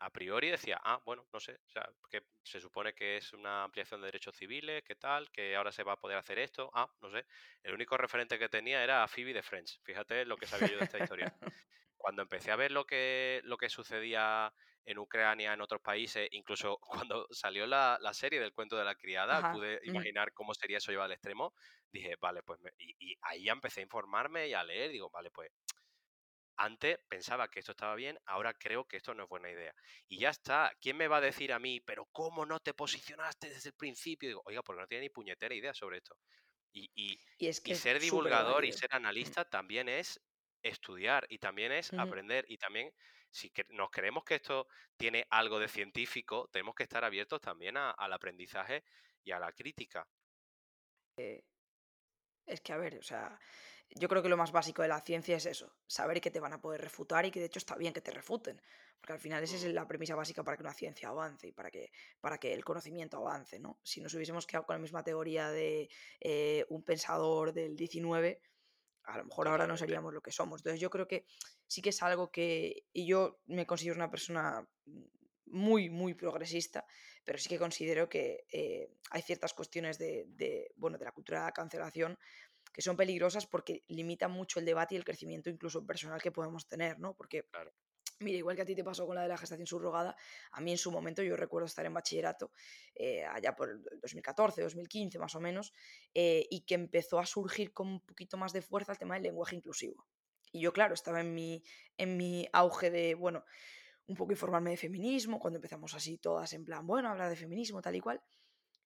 a 0.00 0.10
priori 0.10 0.50
decía, 0.50 0.80
ah, 0.84 1.00
bueno, 1.04 1.26
no 1.32 1.40
sé, 1.40 1.54
o 1.66 1.70
sea, 1.70 1.88
que 2.10 2.22
se 2.42 2.60
supone 2.60 2.94
que 2.94 3.16
es 3.16 3.32
una 3.32 3.64
ampliación 3.64 4.00
de 4.00 4.06
derechos 4.06 4.36
civiles, 4.36 4.82
¿qué 4.84 4.94
tal? 4.94 5.30
Que 5.30 5.56
ahora 5.56 5.72
se 5.72 5.82
va 5.82 5.92
a 5.92 6.00
poder 6.00 6.16
hacer 6.16 6.38
esto, 6.38 6.70
ah, 6.74 6.90
no 7.00 7.10
sé. 7.10 7.26
El 7.62 7.74
único 7.74 7.96
referente 7.96 8.38
que 8.38 8.48
tenía 8.48 8.82
era 8.82 9.02
a 9.02 9.08
Phoebe 9.08 9.32
de 9.32 9.42
Friends, 9.42 9.80
fíjate 9.82 10.24
lo 10.24 10.36
que 10.36 10.46
sabía 10.46 10.68
yo 10.68 10.78
de 10.78 10.84
esta 10.84 10.98
historia. 10.98 11.34
Cuando 11.96 12.22
empecé 12.22 12.52
a 12.52 12.56
ver 12.56 12.70
lo 12.70 12.86
que, 12.86 13.40
lo 13.44 13.56
que 13.56 13.68
sucedía 13.68 14.52
en 14.86 14.98
Ucrania, 14.98 15.52
en 15.52 15.60
otros 15.60 15.82
países, 15.82 16.28
incluso 16.30 16.78
cuando 17.10 17.26
salió 17.30 17.66
la, 17.66 17.98
serie 18.12 18.40
del 18.40 18.52
cuento 18.52 18.76
de 18.76 18.84
la 18.84 18.94
criada, 18.94 19.52
pude 19.52 19.80
imaginar 19.82 20.32
cómo 20.32 20.54
sería 20.54 20.78
eso 20.78 20.92
llevado 20.92 21.06
al 21.06 21.12
extremo, 21.12 21.52
dije, 21.92 22.16
vale, 22.20 22.42
pues, 22.44 22.60
y, 22.78 22.94
y 23.00 23.18
ahí 23.22 23.48
empecé 23.48 23.80
a 23.80 23.82
informarme 23.82 24.48
y 24.48 24.54
a 24.54 24.62
leer, 24.62 24.90
digo, 24.92 25.10
vale, 25.10 25.30
pues 25.30 25.50
antes 26.58 26.98
pensaba 27.08 27.48
que 27.48 27.60
esto 27.60 27.72
estaba 27.72 27.94
bien, 27.94 28.18
ahora 28.26 28.52
creo 28.52 28.86
que 28.86 28.96
esto 28.96 29.14
no 29.14 29.22
es 29.22 29.28
buena 29.28 29.50
idea. 29.50 29.72
Y 30.08 30.18
ya 30.18 30.30
está. 30.30 30.72
¿Quién 30.80 30.96
me 30.96 31.08
va 31.08 31.18
a 31.18 31.20
decir 31.20 31.52
a 31.52 31.58
mí, 31.58 31.80
pero 31.80 32.06
cómo 32.06 32.44
no 32.44 32.58
te 32.60 32.74
posicionaste 32.74 33.48
desde 33.48 33.70
el 33.70 33.76
principio? 33.76 34.28
Digo, 34.28 34.42
oiga, 34.44 34.62
porque 34.62 34.80
no 34.80 34.88
tiene 34.88 35.02
ni 35.02 35.10
puñetera 35.10 35.54
idea 35.54 35.72
sobre 35.72 35.98
esto. 35.98 36.16
Y, 36.72 37.18
ser 37.74 37.98
divulgador 37.98 38.64
y 38.64 38.72
ser 38.72 38.90
mm. 38.92 38.96
analista 38.96 39.44
también 39.44 39.88
es 39.88 40.20
estudiar 40.62 41.26
y 41.28 41.38
también 41.38 41.72
es 41.72 41.92
aprender. 41.92 42.44
Y 42.48 42.58
también, 42.58 42.92
si 43.30 43.52
nos 43.68 43.90
creemos 43.90 44.24
que 44.24 44.34
esto 44.34 44.66
tiene 44.96 45.26
algo 45.30 45.60
de 45.60 45.68
científico, 45.68 46.48
tenemos 46.52 46.74
que 46.74 46.82
estar 46.82 47.04
abiertos 47.04 47.40
también 47.40 47.76
al 47.76 48.12
aprendizaje 48.12 48.84
y 49.24 49.30
a 49.30 49.38
la 49.38 49.52
crítica. 49.52 50.06
Eh, 51.16 51.42
es 52.46 52.60
que, 52.60 52.72
a 52.72 52.78
ver, 52.78 52.98
o 52.98 53.02
sea, 53.02 53.38
yo 53.90 54.08
creo 54.08 54.22
que 54.22 54.28
lo 54.28 54.36
más 54.36 54.52
básico 54.52 54.82
de 54.82 54.88
la 54.88 55.00
ciencia 55.00 55.36
es 55.36 55.46
eso, 55.46 55.72
saber 55.86 56.20
que 56.20 56.30
te 56.30 56.40
van 56.40 56.52
a 56.52 56.60
poder 56.60 56.80
refutar 56.80 57.24
y 57.26 57.30
que 57.30 57.40
de 57.40 57.46
hecho 57.46 57.58
está 57.58 57.74
bien 57.76 57.92
que 57.92 58.00
te 58.00 58.10
refuten, 58.10 58.60
porque 58.98 59.12
al 59.12 59.18
final 59.18 59.42
esa 59.42 59.56
es 59.56 59.64
la 59.64 59.86
premisa 59.86 60.14
básica 60.14 60.42
para 60.42 60.56
que 60.56 60.62
una 60.62 60.74
ciencia 60.74 61.08
avance 61.08 61.48
y 61.48 61.52
para 61.52 61.70
que, 61.70 61.90
para 62.20 62.38
que 62.38 62.52
el 62.52 62.64
conocimiento 62.64 63.16
avance, 63.16 63.58
¿no? 63.58 63.78
Si 63.82 64.00
nos 64.00 64.14
hubiésemos 64.14 64.46
quedado 64.46 64.66
con 64.66 64.76
la 64.76 64.80
misma 64.80 65.02
teoría 65.02 65.50
de 65.50 65.88
eh, 66.20 66.66
un 66.68 66.82
pensador 66.82 67.52
del 67.52 67.76
19, 67.76 68.40
a 69.04 69.18
lo 69.18 69.24
mejor 69.24 69.48
ahora 69.48 69.66
no 69.66 69.76
seríamos 69.76 70.12
lo 70.12 70.20
que 70.20 70.32
somos. 70.32 70.60
Entonces 70.60 70.80
yo 70.80 70.90
creo 70.90 71.08
que 71.08 71.24
sí 71.66 71.80
que 71.80 71.90
es 71.90 72.02
algo 72.02 72.30
que, 72.30 72.84
y 72.92 73.06
yo 73.06 73.40
me 73.46 73.66
considero 73.66 73.96
una 73.96 74.10
persona 74.10 74.68
muy, 75.46 75.88
muy 75.88 76.14
progresista, 76.14 76.84
pero 77.24 77.38
sí 77.38 77.48
que 77.48 77.58
considero 77.58 78.08
que 78.08 78.44
eh, 78.52 78.90
hay 79.10 79.22
ciertas 79.22 79.54
cuestiones 79.54 79.98
de, 79.98 80.26
de, 80.28 80.72
bueno, 80.76 80.98
de 80.98 81.04
la 81.04 81.12
cultura 81.12 81.40
de 81.40 81.46
la 81.46 81.52
cancelación 81.52 82.18
que 82.72 82.82
son 82.82 82.96
peligrosas 82.96 83.46
porque 83.46 83.84
limitan 83.88 84.30
mucho 84.30 84.58
el 84.58 84.66
debate 84.66 84.94
y 84.94 84.98
el 84.98 85.04
crecimiento 85.04 85.50
incluso 85.50 85.84
personal 85.86 86.20
que 86.20 86.32
podemos 86.32 86.66
tener, 86.66 86.98
¿no? 86.98 87.14
Porque, 87.14 87.48
mira, 88.20 88.38
igual 88.38 88.56
que 88.56 88.62
a 88.62 88.64
ti 88.64 88.74
te 88.74 88.84
pasó 88.84 89.06
con 89.06 89.16
la 89.16 89.22
de 89.22 89.28
la 89.28 89.38
gestación 89.38 89.66
subrogada, 89.66 90.16
a 90.52 90.60
mí 90.60 90.72
en 90.72 90.78
su 90.78 90.90
momento 90.90 91.22
yo 91.22 91.36
recuerdo 91.36 91.66
estar 91.66 91.84
en 91.86 91.94
bachillerato, 91.94 92.52
eh, 92.94 93.24
allá 93.24 93.54
por 93.54 93.70
el 93.70 93.82
2014, 94.00 94.62
2015 94.62 95.18
más 95.18 95.34
o 95.34 95.40
menos, 95.40 95.72
eh, 96.14 96.46
y 96.50 96.62
que 96.62 96.74
empezó 96.74 97.18
a 97.18 97.26
surgir 97.26 97.72
con 97.72 97.88
un 97.88 98.00
poquito 98.00 98.36
más 98.36 98.52
de 98.52 98.62
fuerza 98.62 98.92
el 98.92 98.98
tema 98.98 99.14
del 99.14 99.24
lenguaje 99.24 99.56
inclusivo. 99.56 100.06
Y 100.50 100.60
yo, 100.60 100.72
claro, 100.72 100.94
estaba 100.94 101.20
en 101.20 101.34
mi, 101.34 101.62
en 101.96 102.16
mi 102.16 102.48
auge 102.52 102.90
de, 102.90 103.14
bueno, 103.14 103.44
un 104.06 104.16
poco 104.16 104.32
informarme 104.32 104.70
de 104.70 104.76
feminismo, 104.76 105.38
cuando 105.38 105.58
empezamos 105.58 105.94
así 105.94 106.16
todas 106.18 106.52
en 106.54 106.64
plan, 106.64 106.86
bueno, 106.86 107.10
hablar 107.10 107.28
de 107.28 107.36
feminismo, 107.36 107.82
tal 107.82 107.96
y 107.96 108.00
cual. 108.00 108.22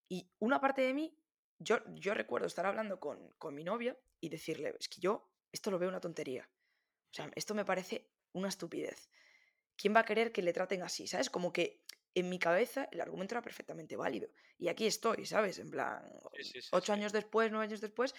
Y 0.09 0.29
una 0.40 0.61
parte 0.61 0.83
de 0.83 0.92
mí 0.92 1.16
yo, 1.62 1.79
yo 1.94 2.14
recuerdo 2.14 2.46
estar 2.46 2.66
hablando 2.66 3.01
con, 3.01 3.33
con, 3.38 3.55
mi 3.55 3.64
novia 3.64 3.96
y 4.20 4.29
decirle, 4.29 4.75
es 4.79 4.88
que 4.88 5.01
yo 5.01 5.31
esto 5.51 5.70
lo 5.70 5.79
veo 5.79 5.88
una 5.88 6.01
tontería. 6.01 6.48
O 7.11 7.14
sea, 7.14 7.31
esto 7.35 7.55
me 7.55 7.64
parece 7.64 8.11
una 8.33 8.48
estupidez. 8.48 9.11
¿Quién 9.77 9.94
va 9.94 10.01
a 10.01 10.05
querer 10.05 10.33
que 10.33 10.42
le 10.42 10.53
traten 10.53 10.83
así? 10.83 11.07
¿Sabes? 11.07 11.31
Como 11.31 11.53
que 11.53 11.83
en 12.14 12.29
mi 12.29 12.38
cabeza 12.38 12.88
el 12.90 13.01
argumento 13.01 13.35
era 13.35 13.42
perfectamente 13.42 13.96
válido. 13.96 14.29
Y 14.59 14.68
aquí 14.68 14.87
estoy, 14.87 15.27
¿sabes? 15.27 15.59
En 15.59 15.70
plan, 15.70 16.03
ocho 16.72 16.92
años 16.92 17.12
después, 17.12 17.51
nueve 17.51 17.66
años 17.66 17.81
después, 17.81 18.14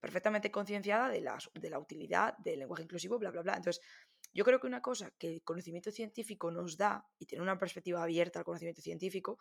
perfectamente 0.00 0.50
concienciada 0.50 1.08
de, 1.08 1.24
de 1.54 1.70
la 1.70 1.78
utilidad 1.78 2.36
del 2.38 2.58
lenguaje 2.60 2.82
inclusivo, 2.82 3.18
bla, 3.18 3.30
bla, 3.30 3.42
bla. 3.42 3.56
Entonces, 3.56 3.82
yo 4.32 4.44
creo 4.44 4.60
que 4.60 4.66
una 4.66 4.82
cosa 4.82 5.12
que 5.18 5.28
el 5.28 5.42
conocimiento 5.42 5.90
científico 5.90 6.50
nos 6.50 6.76
da, 6.76 7.06
y 7.18 7.26
tener 7.26 7.42
una 7.42 7.58
perspectiva 7.58 8.02
abierta 8.02 8.40
al 8.40 8.44
conocimiento 8.44 8.82
científico, 8.82 9.38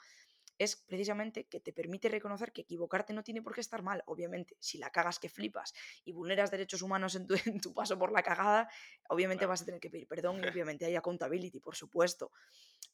es 0.64 0.76
precisamente 0.76 1.48
que 1.48 1.60
te 1.60 1.74
permite 1.74 2.08
reconocer 2.08 2.52
que 2.52 2.62
equivocarte 2.62 3.14
no 3.14 3.24
tiene 3.24 3.42
por 3.42 3.56
qué 3.56 3.62
estar 3.62 3.82
mal. 3.82 4.04
Obviamente, 4.06 4.56
si 4.60 4.78
la 4.78 4.92
cagas 4.92 5.18
que 5.18 5.28
flipas 5.28 5.74
y 6.06 6.12
vulneras 6.12 6.52
derechos 6.52 6.84
humanos 6.84 7.16
en 7.16 7.26
tu, 7.26 7.34
en 7.46 7.60
tu 7.60 7.74
paso 7.74 7.98
por 7.98 8.12
la 8.12 8.22
cagada, 8.22 8.70
obviamente 9.10 9.48
vas 9.48 9.64
a 9.64 9.66
tener 9.66 9.82
que 9.82 9.90
pedir 9.90 10.08
perdón 10.08 10.40
y 10.44 10.48
obviamente 10.56 10.86
hay 10.86 10.96
accountability, 10.96 11.60
por 11.60 11.76
supuesto. 11.76 12.32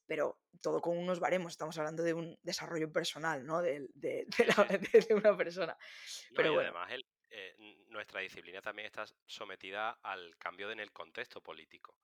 Pero 0.06 0.40
todo 0.62 0.80
con 0.80 0.98
unos 0.98 1.20
baremos, 1.20 1.52
estamos 1.52 1.78
hablando 1.78 2.04
de 2.04 2.14
un 2.14 2.40
desarrollo 2.42 2.90
personal, 2.90 3.46
¿no? 3.46 3.62
De, 3.62 3.86
de, 3.94 4.26
de, 4.30 5.14
una 5.14 5.36
persona. 5.36 5.78
Pero 6.34 6.54
bueno. 6.54 6.70
además, 6.80 7.04
eh, 7.30 7.54
nuestra 7.90 8.22
disciplina 8.22 8.62
también 8.62 8.86
está 8.86 9.06
sometida 9.26 10.00
al 10.04 10.38
cambio 10.38 10.72
en 10.72 10.80
el 10.80 10.94
contexto 10.94 11.42
político. 11.42 11.98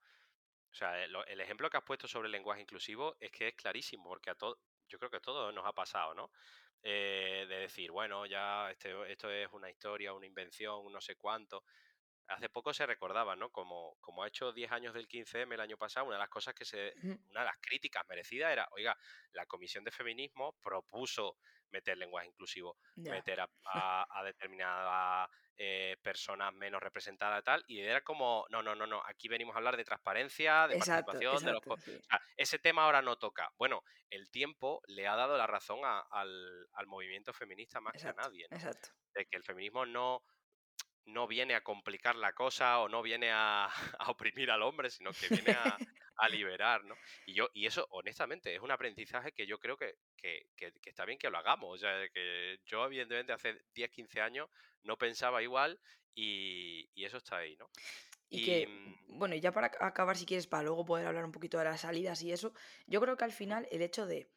O 0.70 0.74
sea, 0.74 1.02
el, 1.02 1.16
el, 1.28 1.40
ejemplo 1.40 1.70
que 1.70 1.78
has 1.78 1.84
puesto 1.84 2.06
sobre 2.06 2.26
el 2.26 2.32
lenguaje 2.32 2.60
inclusivo 2.60 3.16
es 3.18 3.30
que 3.30 3.48
es 3.48 3.54
clarísimo, 3.54 4.04
porque 4.04 4.28
a, 4.28 4.34
todo 4.34 4.58
yo 4.88 4.98
creo 4.98 5.10
que 5.10 5.20
todo 5.20 5.52
nos 5.52 5.66
ha 5.66 5.72
pasado, 5.72 6.14
¿no? 6.14 6.30
Eh, 6.82 7.46
de 7.48 7.56
decir, 7.56 7.90
bueno, 7.90 8.26
ya 8.26 8.70
este, 8.70 9.10
esto 9.10 9.30
es 9.30 9.48
una 9.52 9.70
historia, 9.70 10.12
una 10.12 10.26
invención, 10.26 10.92
no 10.92 11.00
sé 11.00 11.16
cuánto. 11.16 11.64
Hace 12.28 12.48
poco 12.48 12.72
se 12.72 12.86
recordaba, 12.86 13.36
¿no? 13.36 13.50
Como, 13.50 13.96
como 14.00 14.22
ha 14.22 14.28
hecho 14.28 14.52
10 14.52 14.72
años 14.72 14.94
del 14.94 15.08
15M 15.08 15.54
el 15.54 15.60
año 15.60 15.76
pasado, 15.76 16.06
una 16.06 16.16
de 16.16 16.20
las 16.20 16.30
cosas 16.30 16.54
que 16.54 16.64
se. 16.64 16.94
Una 17.02 17.40
de 17.40 17.46
las 17.46 17.58
críticas 17.60 18.04
merecidas 18.08 18.52
era, 18.52 18.68
oiga, 18.72 18.96
la 19.32 19.46
Comisión 19.46 19.84
de 19.84 19.90
Feminismo 19.90 20.56
propuso 20.62 21.36
meter 21.70 21.98
lenguaje 21.98 22.28
inclusivo, 22.28 22.76
meter 22.96 23.40
a, 23.40 23.50
a, 23.64 24.06
a 24.08 24.24
determinada 24.24 25.28
eh, 25.56 25.96
personas 26.02 26.52
menos 26.52 26.82
representadas 26.82 27.40
y 27.40 27.44
tal, 27.44 27.64
y 27.68 27.80
era 27.80 28.00
como, 28.00 28.44
no, 28.50 28.60
no, 28.60 28.74
no, 28.74 28.88
no, 28.88 29.00
aquí 29.06 29.28
venimos 29.28 29.54
a 29.54 29.58
hablar 29.58 29.76
de 29.76 29.84
transparencia, 29.84 30.66
de 30.66 30.78
participación, 30.78 31.44
de 31.44 31.52
los... 31.52 31.62
ese 32.36 32.58
tema 32.58 32.82
ahora 32.82 33.02
no 33.02 33.16
toca. 33.16 33.52
Bueno, 33.56 33.84
el 34.10 34.30
tiempo 34.30 34.82
le 34.88 35.06
ha 35.06 35.14
dado 35.14 35.38
la 35.38 35.46
razón 35.46 35.78
al, 35.84 36.86
movimiento 36.86 37.32
feminista 37.32 37.80
más 37.80 37.92
que 38.00 38.08
a 38.08 38.12
nadie, 38.14 38.48
De 39.14 39.26
que 39.26 39.36
el 39.36 39.44
feminismo 39.44 39.86
no, 39.86 40.24
no 41.06 41.26
viene 41.26 41.54
a 41.54 41.62
complicar 41.62 42.16
la 42.16 42.32
cosa 42.32 42.80
o 42.80 42.88
no 42.88 43.02
viene 43.02 43.30
a, 43.32 43.68
oprimir 44.08 44.50
al 44.50 44.62
hombre, 44.62 44.90
sino 44.90 45.12
que 45.12 45.28
viene 45.28 45.56
a, 46.16 46.28
liberar, 46.28 46.84
¿no? 46.84 46.96
Y, 47.26 47.34
yo, 47.34 47.50
y 47.52 47.66
eso, 47.66 47.86
honestamente, 47.90 48.54
es 48.54 48.60
un 48.60 48.70
aprendizaje 48.70 49.32
que 49.32 49.46
yo 49.46 49.58
creo 49.58 49.76
que, 49.76 49.96
está 50.84 51.04
bien 51.04 51.18
que 51.18 51.30
lo 51.30 51.38
hagamos. 51.38 51.74
O 51.74 51.78
sea, 51.78 52.08
que 52.08 52.60
yo, 52.64 52.86
evidentemente, 52.86 53.32
hace 53.32 53.62
10, 53.74 53.90
15 53.90 54.20
años 54.20 54.48
no 54.82 54.96
pensaba 54.96 55.42
igual 55.42 55.78
y, 56.14 56.88
eso 56.94 57.18
está 57.18 57.38
ahí, 57.38 57.56
¿no? 57.56 57.68
Y, 58.30 58.44
que, 58.44 58.66
mm 58.66 59.04
bueno, 59.14 59.34
y 59.34 59.40
ya 59.40 59.52
para 59.52 59.70
acabar, 59.80 60.16
si 60.16 60.26
quieres, 60.26 60.46
para 60.46 60.64
luego 60.64 60.84
poder 60.84 61.06
hablar 61.06 61.24
un 61.24 61.32
poquito 61.32 61.58
de 61.58 61.64
las 61.64 61.82
salidas 61.82 62.22
y 62.22 62.32
eso, 62.32 62.52
yo 62.86 63.00
creo 63.00 63.16
que 63.16 63.24
al 63.24 63.32
final 63.32 63.66
el 63.70 63.82
hecho 63.82 64.06
de 64.06 64.28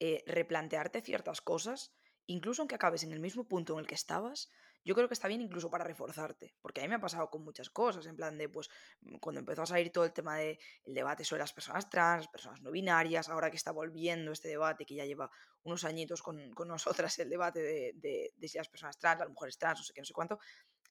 eh, 0.00 0.24
replantearte 0.26 1.00
ciertas 1.00 1.40
cosas, 1.40 1.92
incluso 2.26 2.62
aunque 2.62 2.74
acabes 2.74 3.04
en 3.04 3.12
el 3.12 3.20
mismo 3.20 3.46
punto 3.46 3.74
en 3.74 3.80
el 3.80 3.86
que 3.86 3.94
estabas, 3.94 4.50
yo 4.84 4.94
creo 4.94 5.08
que 5.08 5.14
está 5.14 5.28
bien 5.28 5.40
incluso 5.40 5.70
para 5.70 5.82
reforzarte, 5.82 6.54
porque 6.60 6.80
a 6.80 6.84
mí 6.84 6.88
me 6.88 6.96
ha 6.96 7.00
pasado 7.00 7.30
con 7.30 7.42
muchas 7.42 7.70
cosas, 7.70 8.06
en 8.06 8.16
plan 8.16 8.36
de, 8.36 8.48
pues, 8.50 8.68
mm, 9.00 9.16
cuando 9.16 9.40
empezó 9.40 9.62
a 9.62 9.66
salir 9.66 9.90
todo 9.90 10.04
el 10.04 10.12
tema 10.12 10.36
del 10.36 10.58
debate 10.84 11.24
sobre 11.24 11.40
las 11.40 11.52
personas 11.52 11.88
trans, 11.88 12.24
las 12.24 12.28
personas 12.30 12.60
no 12.60 12.70
binarias, 12.70 13.28
ahora 13.30 13.50
que 13.50 13.56
está 13.56 13.72
volviendo 13.72 14.30
este 14.32 14.48
debate, 14.48 14.84
que 14.84 14.94
ya 14.94 15.06
lleva 15.06 15.30
unos 15.62 15.84
añitos 15.84 16.22
con, 16.22 16.52
con 16.52 16.68
nosotras, 17.08 17.18
el 17.18 17.30
debate 17.30 17.60
de, 17.62 17.92
de, 17.94 18.32
de, 18.36 18.48
si 18.48 18.58
las 18.58 18.68
personas 18.68 18.98
trans, 18.98 19.20
las 19.20 19.30
mujeres 19.30 19.56
trans, 19.56 19.80
no 19.80 19.84
sé 19.84 19.92
qué, 19.94 20.00
no 20.02 20.04
sé 20.04 20.12
cuánto. 20.12 20.38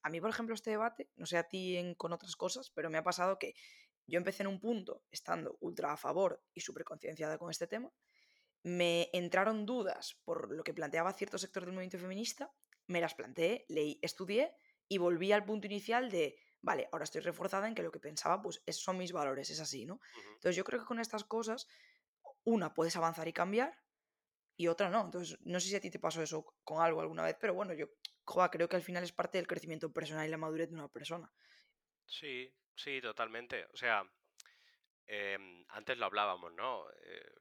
A 0.01 0.09
mí, 0.09 0.19
por 0.19 0.31
ejemplo, 0.31 0.55
este 0.55 0.71
debate, 0.71 1.09
no 1.15 1.25
sé 1.25 1.37
a 1.37 1.43
ti 1.43 1.77
en, 1.77 1.93
con 1.93 2.11
otras 2.13 2.35
cosas, 2.35 2.71
pero 2.71 2.89
me 2.89 2.97
ha 2.97 3.03
pasado 3.03 3.37
que 3.37 3.53
yo 4.07 4.17
empecé 4.17 4.43
en 4.43 4.47
un 4.47 4.59
punto 4.59 5.03
estando 5.11 5.55
ultra 5.61 5.93
a 5.93 5.97
favor 5.97 6.43
y 6.53 6.61
súper 6.61 6.83
concienciada 6.83 7.37
con 7.37 7.51
este 7.51 7.67
tema, 7.67 7.91
me 8.63 9.09
entraron 9.13 9.65
dudas 9.65 10.17
por 10.23 10.51
lo 10.51 10.63
que 10.63 10.73
planteaba 10.73 11.13
cierto 11.13 11.37
sector 11.37 11.63
del 11.63 11.73
movimiento 11.73 11.99
feminista 11.99 12.51
me 12.87 13.01
las 13.01 13.15
planteé, 13.15 13.65
leí, 13.69 13.99
estudié 14.01 14.53
y 14.87 14.97
volví 14.97 15.31
al 15.31 15.45
punto 15.45 15.67
inicial 15.67 16.09
de, 16.09 16.37
vale, 16.61 16.89
ahora 16.91 17.03
estoy 17.05 17.21
reforzada 17.21 17.67
en 17.67 17.75
que 17.75 17.83
lo 17.83 17.91
que 17.91 17.99
pensaba, 17.99 18.41
pues 18.41 18.63
son 18.71 18.97
mis 18.97 19.11
valores, 19.11 19.49
es 19.49 19.59
así, 19.59 19.85
¿no? 19.85 19.99
Entonces 20.35 20.55
yo 20.55 20.63
creo 20.63 20.79
que 20.79 20.85
con 20.85 20.99
estas 20.99 21.23
cosas, 21.23 21.67
una, 22.43 22.73
puedes 22.73 22.95
avanzar 22.95 23.27
y 23.27 23.33
cambiar 23.33 23.79
y 24.55 24.67
otra 24.67 24.89
no. 24.89 25.01
Entonces, 25.01 25.37
no 25.41 25.59
sé 25.59 25.69
si 25.69 25.75
a 25.75 25.81
ti 25.81 25.89
te 25.91 25.99
pasó 25.99 26.21
eso 26.21 26.45
con 26.63 26.81
algo 26.81 27.01
alguna 27.01 27.23
vez, 27.23 27.37
pero 27.39 27.53
bueno, 27.53 27.73
yo 27.73 27.87
creo 28.51 28.69
que 28.69 28.75
al 28.75 28.83
final 28.83 29.03
es 29.03 29.11
parte 29.11 29.37
del 29.37 29.47
crecimiento 29.47 29.91
personal 29.91 30.27
y 30.27 30.31
la 30.31 30.37
madurez 30.37 30.69
de 30.69 30.75
una 30.75 30.89
persona. 30.89 31.31
Sí, 32.05 32.53
sí, 32.75 33.01
totalmente. 33.01 33.65
O 33.73 33.77
sea, 33.77 34.03
em, 35.07 35.65
antes 35.69 35.97
lo 35.97 36.05
hablábamos, 36.05 36.53
¿no? 36.53 36.89
Eh, 36.91 37.31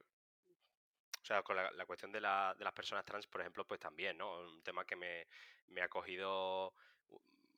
o 1.23 1.25
sea, 1.25 1.41
con 1.41 1.55
la, 1.55 1.85
cuestión 1.85 2.11
de, 2.11 2.19
la, 2.19 2.53
de, 2.57 2.65
las 2.65 2.73
personas 2.73 3.05
trans, 3.05 3.27
por 3.27 3.39
ejemplo, 3.39 3.65
pues 3.65 3.79
también, 3.79 4.17
¿no? 4.17 4.41
Un 4.41 4.61
tema 4.61 4.83
que 4.83 4.97
me, 4.97 5.25
me 5.67 5.81
ha 5.81 5.87
cogido, 5.87 6.73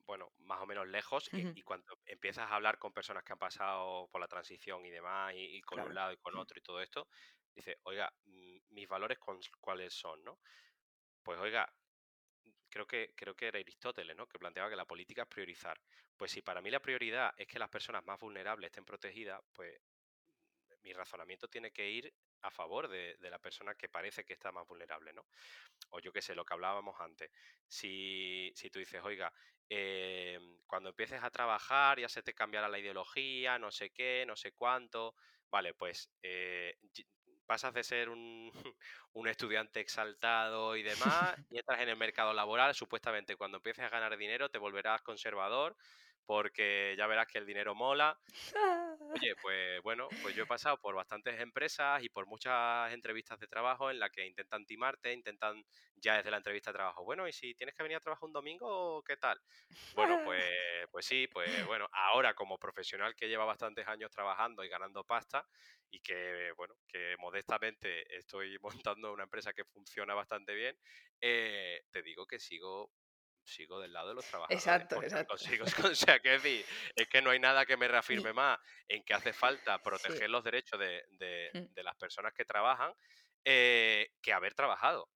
bueno, 0.05 0.31
más 0.37 0.61
o 0.61 0.67
menos 0.67 0.87
lejos 0.87 1.27
y, 1.33 1.63
cuando 1.63 1.97
empiezas 2.05 2.51
a 2.51 2.55
hablar 2.55 2.77
con 2.77 2.93
personas 2.93 3.23
que 3.23 3.33
han 3.33 3.39
pasado 3.39 4.07
por 4.11 4.21
la 4.21 4.27
transición 4.27 4.85
y 4.85 4.91
demás, 4.91 5.33
y, 5.35 5.59
con 5.61 5.79
un 5.79 5.95
lado 5.95 6.11
y 6.11 6.17
con 6.17 6.37
otro 6.37 6.59
y 6.59 6.61
todo 6.61 6.79
esto, 6.79 7.07
dice, 7.55 7.79
oiga, 7.83 8.13
mis 8.69 8.87
valores 8.87 9.17
cuáles 9.59 9.93
son, 9.95 10.23
¿no? 10.23 10.37
Pues 11.23 11.39
oiga, 11.39 11.67
creo 12.69 12.85
que, 12.85 13.13
creo 13.15 13.35
que 13.35 13.47
era 13.47 13.57
Aristóteles, 13.57 14.15
¿no? 14.15 14.27
Que 14.27 14.37
planteaba 14.37 14.69
que 14.69 14.75
la 14.75 14.85
política 14.85 15.23
es 15.23 15.27
priorizar. 15.27 15.81
Pues 16.15 16.31
si 16.31 16.43
para 16.43 16.61
mí 16.61 16.69
la 16.69 16.81
prioridad 16.81 17.33
es 17.35 17.47
que 17.47 17.57
las 17.57 17.69
personas 17.69 18.05
más 18.05 18.19
vulnerables 18.19 18.67
estén 18.67 18.85
protegidas, 18.85 19.41
pues 19.53 19.81
mi 20.83 20.93
razonamiento 20.93 21.47
tiene 21.47 21.71
que 21.71 21.89
ir 21.89 22.13
a 22.45 22.51
favor 22.51 22.87
de, 22.87 23.17
la 23.19 23.39
persona 23.39 23.75
que 23.75 23.89
parece 23.89 24.23
que 24.23 24.33
está 24.33 24.51
más 24.51 24.67
vulnerable, 24.67 25.11
¿no? 25.13 25.25
O 25.89 25.99
yo 25.99 26.11
qué 26.11 26.21
sé, 26.21 26.35
lo 26.35 26.45
que 26.45 26.53
hablábamos 26.53 26.95
antes. 26.99 27.31
Si, 27.67 28.51
si 28.55 28.69
tú 28.69 28.79
dices, 28.79 29.01
oiga, 29.03 29.33
eh, 29.67 30.39
cuando 30.67 30.89
empieces 30.89 31.23
a 31.23 31.31
trabajar 31.31 31.99
ya 31.99 32.07
se 32.07 32.21
te 32.21 32.35
cambiará 32.35 32.69
la 32.69 32.77
ideología, 32.77 33.57
no 33.57 33.71
sé 33.71 33.89
qué, 33.89 34.25
no 34.27 34.35
sé 34.35 34.51
cuánto, 34.51 35.15
vale, 35.49 35.73
pues 35.73 36.11
eh, 36.21 36.77
pasas 37.47 37.73
de 37.73 37.83
ser 37.83 38.09
un, 38.09 38.51
un, 39.13 39.27
estudiante 39.27 39.79
exaltado 39.79 40.75
y 40.75 40.83
demás 40.83 41.35
y 41.49 41.57
entras 41.57 41.81
en 41.81 41.89
el 41.89 41.97
mercado 41.97 42.33
laboral, 42.33 42.75
supuestamente 42.75 43.35
cuando 43.35 43.57
empieces 43.57 43.85
a 43.85 43.89
ganar 43.89 44.15
dinero 44.17 44.49
te 44.49 44.59
volverás 44.59 45.01
conservador 45.01 45.75
porque 46.25 46.95
ya 46.97 47.07
verás 47.07 47.27
que 47.27 47.37
el 47.37 47.45
dinero 47.45 47.75
mola. 47.75 48.19
Oye, 49.15 49.35
pues 49.41 49.81
bueno, 49.81 50.13
pues 50.21 50.35
yo 50.35 50.43
he 50.43 50.45
pasado 50.45 50.77
por 50.79 50.93
bastantes 50.95 51.39
empresas 51.39 52.03
y 52.03 52.09
por 52.09 52.27
muchas 52.27 52.91
entrevistas 52.93 53.39
de 53.39 53.47
trabajo 53.47 53.89
en 53.89 53.99
las 53.99 54.11
que 54.11 54.25
intentan 54.25 54.65
timarte, 54.65 55.13
intentan 55.13 55.63
ya 55.95 56.17
desde 56.17 56.31
la 56.31 56.37
entrevista 56.37 56.71
de 56.71 56.77
trabajo, 56.77 57.03
bueno, 57.05 57.27
y 57.27 57.31
si 57.31 57.55
tienes 57.55 57.75
que 57.75 57.83
venir 57.83 57.97
a 57.97 58.01
trabajar 58.01 58.25
un 58.25 58.33
domingo, 58.33 59.01
¿qué 59.03 59.15
tal? 59.15 59.41
Bueno, 59.93 60.19
pues, 60.23 60.43
pues 60.91 61.05
sí, 61.05 61.27
pues 61.31 61.65
bueno, 61.65 61.87
ahora 61.93 62.33
como 62.33 62.57
profesional 62.59 63.15
que 63.15 63.29
lleva 63.29 63.45
bastantes 63.45 63.87
años 63.87 64.11
trabajando 64.11 64.63
y 64.63 64.69
ganando 64.69 65.03
pasta 65.05 65.47
y 65.89 66.01
que, 66.01 66.51
bueno, 66.57 66.75
que 66.87 67.15
modestamente 67.19 68.17
estoy 68.17 68.57
montando 68.95 69.13
una 69.13 69.23
empresa 69.23 69.53
que 69.53 69.63
funciona 69.65 70.13
bastante 70.13 70.53
bien, 70.53 70.77
eh, 71.21 71.83
te 71.89 72.01
digo 72.03 72.25
que 72.25 72.39
sigo 72.39 72.91
sigo 73.45 73.79
del 73.79 73.93
lado 73.93 74.09
de 74.09 74.15
los 74.15 74.25
trabajadores. 74.25 74.65
Exacto, 74.65 75.01
exacto. 75.01 75.37
Sigo, 75.37 75.65
o 75.91 75.95
sea, 75.95 76.19
que 76.19 76.31
decir, 76.31 76.65
es 76.95 77.07
que 77.07 77.21
no 77.21 77.29
hay 77.29 77.39
nada 77.39 77.65
que 77.65 77.77
me 77.77 77.87
reafirme 77.87 78.33
más 78.33 78.59
en 78.87 79.03
que 79.03 79.13
hace 79.13 79.33
falta 79.33 79.81
proteger 79.81 80.29
los 80.29 80.43
derechos 80.43 80.79
de, 80.79 81.03
mm. 81.53 81.73
de, 81.73 81.83
las 81.83 81.95
personas 81.95 82.33
que 82.33 82.45
trabajan 82.45 82.93
eh, 83.43 84.11
que 84.21 84.33
haber 84.33 84.53
trabajado 84.53 85.09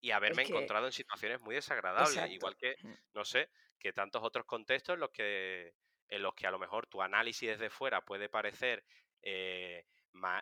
y 0.00 0.10
haberme 0.10 0.42
encontrado 0.42 0.86
en 0.86 0.92
situaciones 0.92 1.40
muy 1.40 1.54
desagradables, 1.54 2.30
igual 2.30 2.56
que, 2.56 2.76
mm. 2.80 2.92
no 3.14 3.24
sé, 3.24 3.50
que 3.78 3.92
tantos 3.92 4.22
otros 4.22 4.46
contextos 4.46 4.94
en 4.94 5.00
los 5.00 5.10
que, 5.10 5.74
en 6.08 6.22
los 6.22 6.34
que 6.34 6.46
a 6.46 6.50
lo 6.50 6.58
mejor 6.58 6.86
tu 6.86 7.02
análisis 7.02 7.50
desde 7.50 7.70
fuera 7.70 8.02
puede 8.02 8.28
parecer 8.28 8.84
eh, 9.22 9.86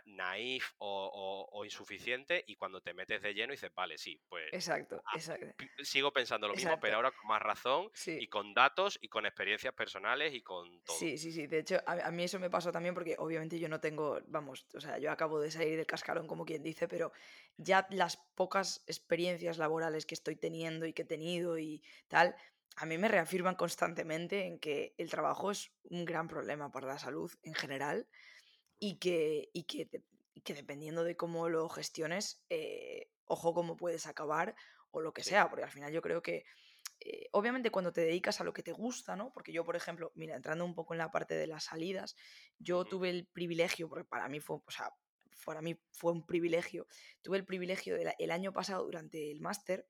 naif 0.07 0.73
o, 0.79 1.63
insuficiente 1.65 2.45
y 2.47 2.57
cuando 2.57 2.81
te 2.81 2.95
metes 2.95 3.23
de 3.23 3.35
lleno 3.35 3.53
dices, 3.53 3.73
vale, 3.75 3.97
sí, 3.99 4.21
pues 4.29 4.53
exacto, 4.53 5.03
exacto. 5.15 5.47
sigo 5.83 6.13
pensando 6.13 6.49
lo 6.49 6.55
mismo, 6.55 6.79
pero 6.81 6.97
ahora 6.97 7.11
con 7.13 7.29
más 7.29 7.41
razón 7.41 7.91
y 8.07 8.27
con 8.29 8.53
datos 8.55 8.99
y 9.01 9.09
con 9.09 9.27
experiencias 9.27 9.75
personales 9.75 10.35
y 10.35 10.43
con 10.43 10.83
todo. 10.83 10.97
Sí, 10.97 11.19
sí, 11.19 11.33
sí, 11.33 11.47
de 11.47 11.61
hecho 11.61 11.81
a, 11.87 12.11
mí 12.11 12.25
eso 12.25 12.39
me 12.39 12.51
pasó 12.51 12.73
también 12.73 12.95
porque 12.95 13.17
obviamente 13.19 13.59
yo 13.59 13.69
no 13.69 13.81
tengo, 13.81 14.21
vamos, 14.27 14.67
o 14.75 14.81
sea, 14.81 14.99
yo 14.99 15.11
acabo 15.11 15.41
de 15.41 15.51
salir 15.51 15.77
del 15.77 15.87
cascarón 15.87 16.27
como 16.27 16.45
quien 16.45 16.63
dice, 16.63 16.89
pero 16.89 17.13
ya 17.57 17.87
las 17.91 18.17
pocas 18.35 18.83
experiencias 18.87 19.59
laborales 19.59 20.07
que 20.07 20.15
estoy 20.15 20.37
teniendo 20.37 20.87
y 20.87 20.93
que 20.93 21.03
he 21.03 21.07
tenido 21.07 21.59
y 21.59 21.83
tal, 22.09 22.35
a 22.77 22.87
mí 22.87 22.99
me 22.99 23.09
reafirman 23.09 23.55
constantemente 23.55 24.47
en 24.47 24.59
que 24.59 24.95
el 24.99 25.11
trabajo 25.11 25.51
es 25.51 25.71
un 25.85 26.05
gran 26.05 26.29
problema 26.29 26.71
para 26.73 26.87
la 26.87 26.99
salud 26.99 27.31
en 27.43 27.55
general 27.55 28.07
y 28.83 28.97
que, 28.97 29.49
y 29.53 29.63
que, 29.63 29.89
que 30.43 30.55
dependiendo 30.55 31.05
de 31.05 31.17
cómo 31.17 31.49
lo 31.49 31.69
gestiones, 31.69 32.43
eh, 32.51 33.13
ojo 33.27 33.55
cómo 33.55 33.77
puedes 33.77 34.09
acabar 34.09 34.57
o 34.91 35.01
lo 35.01 35.13
que 35.13 35.23
sea, 35.23 35.49
porque 35.49 35.63
al 35.63 35.71
final 35.71 35.93
yo 35.93 36.03
creo 36.03 36.21
que, 36.21 36.45
eh, 36.99 37.29
obviamente 37.31 37.71
cuando 37.71 37.93
te 37.93 38.01
dedicas 38.01 38.41
a 38.41 38.45
lo 38.45 38.53
que 38.53 38.65
te 38.65 38.73
gusta, 38.73 39.15
¿no? 39.15 39.33
Porque 39.33 39.53
yo, 39.53 39.65
por 39.65 39.77
ejemplo, 39.77 40.11
mira, 40.17 40.35
entrando 40.35 40.65
un 40.65 40.75
poco 40.75 40.95
en 40.95 40.99
la 40.99 41.13
parte 41.13 41.37
de 41.37 41.47
las 41.47 41.63
salidas, 41.63 42.17
yo 42.59 42.85
tuve 42.85 43.11
el 43.11 43.29
privilegio, 43.29 43.89
porque 43.89 44.05
para 44.05 44.29
mí 44.29 44.41
fue, 44.41 44.57
o 44.57 44.71
sea, 44.73 44.93
para 45.45 45.63
mí 45.63 45.79
fue 45.93 46.11
un 46.11 46.27
privilegio, 46.27 46.89
tuve 47.23 47.37
el 47.37 47.45
privilegio 47.45 47.95
del 47.95 48.13
el 48.19 48.33
año 48.33 48.53
pasado 48.53 48.85
durante 48.85 49.31
el 49.31 49.41
máster, 49.41 49.87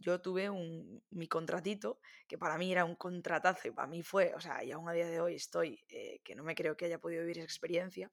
yo 0.00 0.20
tuve 0.20 0.48
un, 0.48 1.02
mi 1.10 1.28
contratito, 1.28 2.00
que 2.26 2.38
para 2.38 2.56
mí 2.58 2.72
era 2.72 2.84
un 2.84 2.96
contratazo 2.96 3.68
y 3.68 3.70
para 3.70 3.86
mí 3.86 4.02
fue, 4.02 4.34
o 4.34 4.40
sea, 4.40 4.64
y 4.64 4.72
aún 4.72 4.88
a 4.88 4.92
día 4.92 5.06
de 5.06 5.20
hoy 5.20 5.34
estoy, 5.34 5.84
eh, 5.88 6.20
que 6.24 6.34
no 6.34 6.42
me 6.42 6.54
creo 6.54 6.76
que 6.76 6.86
haya 6.86 6.98
podido 6.98 7.20
vivir 7.20 7.38
esa 7.38 7.44
experiencia, 7.44 8.10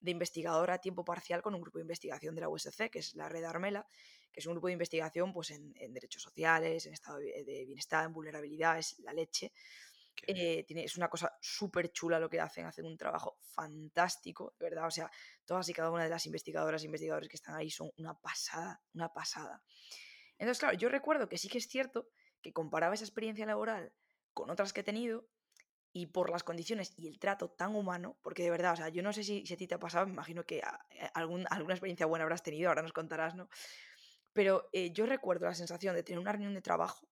de 0.00 0.10
investigadora 0.10 0.74
a 0.74 0.78
tiempo 0.78 1.04
parcial 1.04 1.42
con 1.42 1.54
un 1.54 1.60
grupo 1.60 1.78
de 1.78 1.82
investigación 1.82 2.34
de 2.34 2.40
la 2.40 2.48
USC, 2.48 2.90
que 2.90 2.98
es 2.98 3.14
la 3.14 3.28
Red 3.28 3.44
Armela, 3.44 3.86
que 4.32 4.40
es 4.40 4.46
un 4.46 4.54
grupo 4.54 4.66
de 4.66 4.72
investigación 4.72 5.32
pues, 5.32 5.50
en, 5.50 5.94
derechos 5.94 6.22
sociales, 6.22 6.86
en 6.86 6.94
estado 6.94 7.18
de 7.18 7.64
bienestar, 7.66 8.04
en 8.04 8.12
vulnerabilidad, 8.12 8.78
es 8.78 8.98
la 8.98 9.12
leche. 9.12 9.52
Eh, 10.26 10.64
tiene, 10.64 10.84
es 10.84 10.96
una 10.96 11.08
cosa 11.08 11.32
súper 11.40 11.90
chula 11.90 12.18
lo 12.20 12.28
que 12.28 12.38
hacen, 12.38 12.66
hacen 12.66 12.84
un 12.84 12.96
trabajo 12.96 13.38
fantástico, 13.40 14.54
de 14.58 14.66
verdad. 14.70 14.86
O 14.86 14.90
sea, 14.90 15.10
todas 15.44 15.68
y 15.68 15.72
cada 15.72 15.90
una 15.90 16.04
de 16.04 16.10
las 16.10 16.26
investigadoras 16.26 16.82
e 16.82 16.86
investigadores 16.86 17.28
que 17.28 17.36
están 17.36 17.54
ahí 17.54 17.70
son 17.70 17.90
una 17.96 18.14
pasada, 18.14 18.80
una 18.94 19.12
pasada. 19.12 19.62
Entonces, 20.38 20.58
claro, 20.58 20.76
yo 20.76 20.88
recuerdo 20.88 21.28
que 21.28 21.38
sí 21.38 21.48
que 21.48 21.58
es 21.58 21.68
cierto 21.68 22.08
que 22.40 22.52
comparaba 22.52 22.94
esa 22.94 23.04
experiencia 23.04 23.46
laboral 23.46 23.92
con 24.34 24.50
otras 24.50 24.72
que 24.72 24.80
he 24.80 24.84
tenido 24.84 25.28
y 25.92 26.06
por 26.06 26.30
las 26.30 26.42
condiciones 26.42 26.94
y 26.96 27.06
el 27.06 27.18
trato 27.18 27.50
tan 27.50 27.76
humano, 27.76 28.18
porque 28.22 28.42
de 28.42 28.50
verdad, 28.50 28.72
o 28.72 28.76
sea, 28.76 28.88
yo 28.88 29.02
no 29.02 29.12
sé 29.12 29.24
si, 29.24 29.44
a 29.52 29.56
ti 29.56 29.66
te 29.66 29.74
ha 29.74 29.78
pasado, 29.78 30.06
me 30.06 30.12
imagino 30.12 30.44
que 30.44 30.58
eh, 30.58 30.62
algún, 31.14 31.44
alguna 31.50 31.74
experiencia 31.74 32.06
buena 32.06 32.24
habrás 32.24 32.42
tenido, 32.42 32.68
ahora 32.68 32.82
nos 32.82 32.92
contarás, 32.92 33.34
¿no? 33.34 33.48
Pero 34.32 34.68
eh, 34.72 34.90
yo 34.92 35.04
recuerdo 35.04 35.44
la 35.46 35.54
sensación 35.54 35.94
de 35.94 36.02
tener 36.02 36.18
una 36.18 36.32
reunión 36.32 36.54
de 36.54 36.62
trabajo 36.62 37.06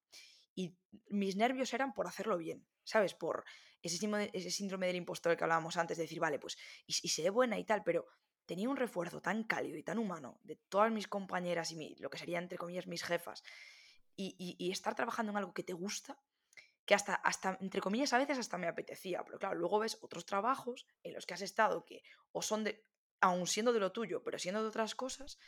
y 0.54 0.74
mis 1.08 1.36
nervios 1.36 1.72
eran 1.74 1.92
por 1.92 2.06
hacerlo 2.06 2.38
bien, 2.38 2.66
¿sabes? 2.82 3.14
Por 3.14 3.44
ese 3.82 4.50
síndrome, 4.50 4.86
del 4.86 4.96
impostor 4.96 5.36
que 5.36 5.44
hablábamos 5.44 5.76
antes, 5.76 5.98
de 5.98 6.04
decir, 6.04 6.18
vale, 6.18 6.38
pues, 6.38 6.56
y, 6.86 6.94
y 7.02 7.08
sé 7.08 7.28
buena 7.28 7.58
y 7.58 7.64
tal, 7.64 7.82
pero 7.84 8.06
tenía 8.50 8.68
un 8.68 8.76
refuerzo 8.76 9.22
tan 9.22 9.44
cálido 9.44 9.78
y 9.78 9.84
tan 9.84 9.96
humano 9.96 10.40
de 10.42 10.56
todas 10.56 10.90
mis 10.90 11.06
compañeras 11.06 11.70
y 11.70 11.76
mi, 11.76 11.94
lo 12.00 12.10
que 12.10 12.18
serían, 12.18 12.42
entre 12.42 12.58
comillas, 12.58 12.88
mis 12.88 13.04
jefas, 13.04 13.44
y, 14.16 14.72
estar 14.72 14.96
trabajando 14.96 15.30
en 15.30 15.38
algo 15.38 15.54
que 15.54 15.62
te 15.62 15.72
gusta, 15.72 16.18
que 16.84 16.96
hasta, 16.96 17.14
hasta, 17.14 17.56
entre 17.60 17.80
comillas, 17.80 18.12
a 18.12 18.18
veces 18.18 18.38
hasta 18.38 18.58
me 18.58 18.66
apetecía. 18.66 19.22
Pero 19.24 19.38
claro, 19.38 19.54
luego 19.54 19.78
ves 19.78 19.98
otros 20.02 20.26
trabajos 20.26 20.84
en 21.04 21.14
los 21.14 21.26
que 21.26 21.34
has 21.34 21.42
estado 21.42 21.84
que 21.86 22.02
o 22.32 22.42
son 22.42 22.64
de, 22.64 22.84
aún 23.20 23.46
siendo 23.46 23.72
de 23.72 23.78
lo 23.78 23.92
tuyo, 23.92 24.24
pero 24.24 24.36
siendo 24.36 24.62
de 24.62 24.68
otras 24.68 24.96
cosas. 24.96 25.38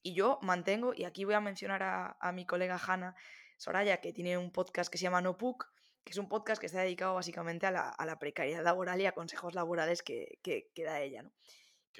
Y 0.00 0.14
yo 0.14 0.38
mantengo, 0.40 0.94
y 0.94 1.02
aquí 1.02 1.24
voy 1.24 1.34
a 1.34 1.40
mencionar 1.40 1.82
a, 1.82 2.32
mi 2.32 2.46
colega 2.46 2.78
Hanna 2.78 3.16
Soraya, 3.56 4.00
que 4.00 4.12
tiene 4.12 4.38
un 4.38 4.52
podcast 4.52 4.92
que 4.92 4.98
se 4.98 5.02
llama 5.02 5.20
No 5.20 5.36
Puc, 5.36 5.66
que 6.04 6.12
es 6.12 6.18
un 6.18 6.28
podcast 6.28 6.60
que 6.60 6.66
está 6.66 6.82
dedicado 6.82 7.14
básicamente 7.14 7.66
a 7.66 7.72
la, 7.72 8.18
precariedad 8.20 8.62
laboral 8.62 9.00
y 9.00 9.06
a 9.06 9.12
consejos 9.12 9.54
laborales 9.54 10.04
que, 10.04 10.38
que, 10.44 10.84
da 10.84 11.00
ella. 11.00 11.24
¿no? 11.24 11.32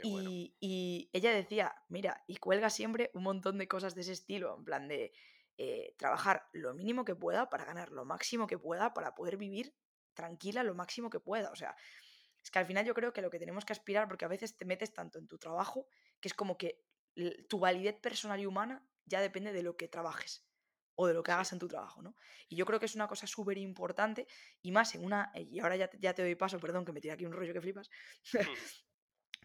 Y, 0.02 0.56
y, 0.60 1.10
ella 1.12 1.32
decía, 1.32 1.74
mira, 1.88 2.24
y 2.26 2.36
cuelga 2.36 2.70
siempre 2.70 3.10
un 3.14 3.22
montón 3.22 3.58
de 3.58 3.68
cosas 3.68 3.94
de 3.94 4.00
ese 4.00 4.12
estilo, 4.12 4.56
en 4.58 4.64
plan 4.64 4.88
de 4.88 5.12
eh, 5.56 5.94
trabajar 5.96 6.48
lo 6.52 6.74
mínimo 6.74 7.04
que 7.04 7.14
pueda 7.14 7.48
para 7.48 7.64
ganar 7.64 7.92
lo 7.92 8.04
máximo 8.04 8.46
que 8.46 8.58
pueda, 8.58 8.92
para 8.92 9.14
poder 9.14 9.36
vivir 9.36 9.74
tranquila 10.12 10.62
lo 10.64 10.74
máximo 10.74 11.10
que 11.10 11.20
pueda. 11.20 11.50
O 11.50 11.56
sea, 11.56 11.76
es 12.42 12.50
que 12.50 12.58
al 12.58 12.66
final 12.66 12.84
yo 12.84 12.94
creo 12.94 13.12
que 13.12 13.22
lo 13.22 13.30
que 13.30 13.38
tenemos 13.38 13.64
que 13.64 13.72
aspirar, 13.72 14.08
porque 14.08 14.24
a 14.24 14.28
veces 14.28 14.56
te 14.56 14.64
metes 14.64 14.92
tanto 14.92 15.18
en 15.18 15.28
tu 15.28 15.38
trabajo, 15.38 15.86
que 16.20 16.28
es 16.28 16.34
como 16.34 16.56
que 16.56 16.82
tu 17.48 17.60
validez 17.60 18.00
personal 18.00 18.40
y 18.40 18.46
humana 18.46 18.84
ya 19.04 19.20
depende 19.20 19.52
de 19.52 19.62
lo 19.62 19.76
que 19.76 19.86
trabajes 19.86 20.44
o 20.96 21.06
de 21.06 21.14
lo 21.14 21.22
que 21.22 21.32
hagas 21.32 21.52
en 21.52 21.58
tu 21.58 21.68
trabajo, 21.68 22.02
¿no? 22.02 22.16
Y 22.48 22.56
yo 22.56 22.66
creo 22.66 22.78
que 22.78 22.86
es 22.86 22.94
una 22.94 23.08
cosa 23.08 23.26
súper 23.26 23.58
importante 23.58 24.26
y 24.62 24.72
más 24.72 24.94
en 24.94 25.04
una, 25.04 25.32
y 25.34 25.60
ahora 25.60 25.76
ya 25.76 25.88
te, 25.88 25.98
ya 25.98 26.14
te 26.14 26.22
doy 26.22 26.34
paso, 26.34 26.58
perdón, 26.58 26.84
que 26.84 26.92
me 26.92 27.00
tira 27.00 27.14
aquí 27.14 27.26
un 27.26 27.32
rollo 27.32 27.52
que 27.52 27.60
flipas, 27.60 27.90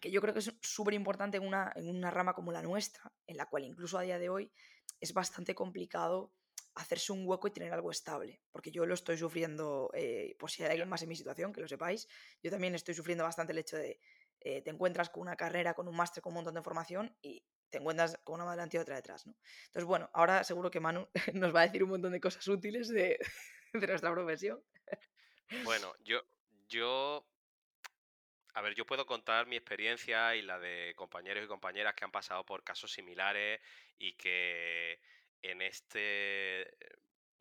que 0.00 0.10
yo 0.10 0.20
creo 0.20 0.34
que 0.34 0.40
es 0.40 0.52
súper 0.62 0.94
importante 0.94 1.36
en 1.36 1.46
una, 1.46 1.72
en 1.76 1.88
una 1.88 2.10
rama 2.10 2.34
como 2.34 2.52
la 2.52 2.62
nuestra, 2.62 3.12
en 3.26 3.36
la 3.36 3.46
cual 3.46 3.64
incluso 3.64 3.98
a 3.98 4.02
día 4.02 4.18
de 4.18 4.28
hoy 4.28 4.52
es 5.00 5.12
bastante 5.12 5.54
complicado 5.54 6.32
hacerse 6.74 7.12
un 7.12 7.26
hueco 7.26 7.48
y 7.48 7.50
tener 7.50 7.72
algo 7.72 7.90
estable, 7.90 8.40
porque 8.50 8.70
yo 8.70 8.86
lo 8.86 8.94
estoy 8.94 9.18
sufriendo, 9.18 9.90
eh, 9.94 10.36
por 10.38 10.50
si 10.50 10.62
hay 10.62 10.70
alguien 10.70 10.88
más 10.88 11.02
en 11.02 11.08
mi 11.08 11.16
situación, 11.16 11.52
que 11.52 11.60
lo 11.60 11.68
sepáis, 11.68 12.06
yo 12.42 12.50
también 12.50 12.74
estoy 12.74 12.94
sufriendo 12.94 13.24
bastante 13.24 13.52
el 13.52 13.58
hecho 13.58 13.76
de 13.76 14.00
eh, 14.42 14.62
te 14.62 14.70
encuentras 14.70 15.10
con 15.10 15.22
una 15.22 15.36
carrera, 15.36 15.74
con 15.74 15.86
un 15.86 15.94
máster, 15.94 16.22
con 16.22 16.30
un 16.30 16.36
montón 16.36 16.54
de 16.54 16.62
formación 16.62 17.14
y 17.20 17.44
te 17.68 17.78
encuentras 17.78 18.18
con 18.24 18.36
una 18.36 18.48
adelante 18.48 18.78
y 18.78 18.80
otra 18.80 18.96
detrás, 18.96 19.26
¿no? 19.26 19.36
Entonces, 19.66 19.84
bueno, 19.84 20.08
ahora 20.14 20.44
seguro 20.44 20.70
que 20.70 20.80
Manu 20.80 21.08
nos 21.34 21.54
va 21.54 21.60
a 21.60 21.66
decir 21.66 21.84
un 21.84 21.90
montón 21.90 22.12
de 22.12 22.20
cosas 22.20 22.46
útiles 22.48 22.88
de, 22.88 23.18
de 23.74 23.86
nuestra 23.86 24.10
profesión. 24.12 24.64
Bueno, 25.64 25.92
yo, 26.04 26.20
yo, 26.68 27.26
a 28.54 28.60
ver, 28.62 28.74
yo 28.74 28.86
puedo 28.86 29.06
contar 29.06 29.46
mi 29.46 29.56
experiencia 29.56 30.34
y 30.36 30.42
la 30.42 30.58
de 30.58 30.94
compañeros 30.96 31.44
y 31.44 31.48
compañeras 31.48 31.94
que 31.94 32.04
han 32.04 32.10
pasado 32.10 32.44
por 32.44 32.64
casos 32.64 32.92
similares 32.92 33.60
y 33.98 34.14
que 34.14 35.00
en 35.42 35.62
este, 35.62 36.70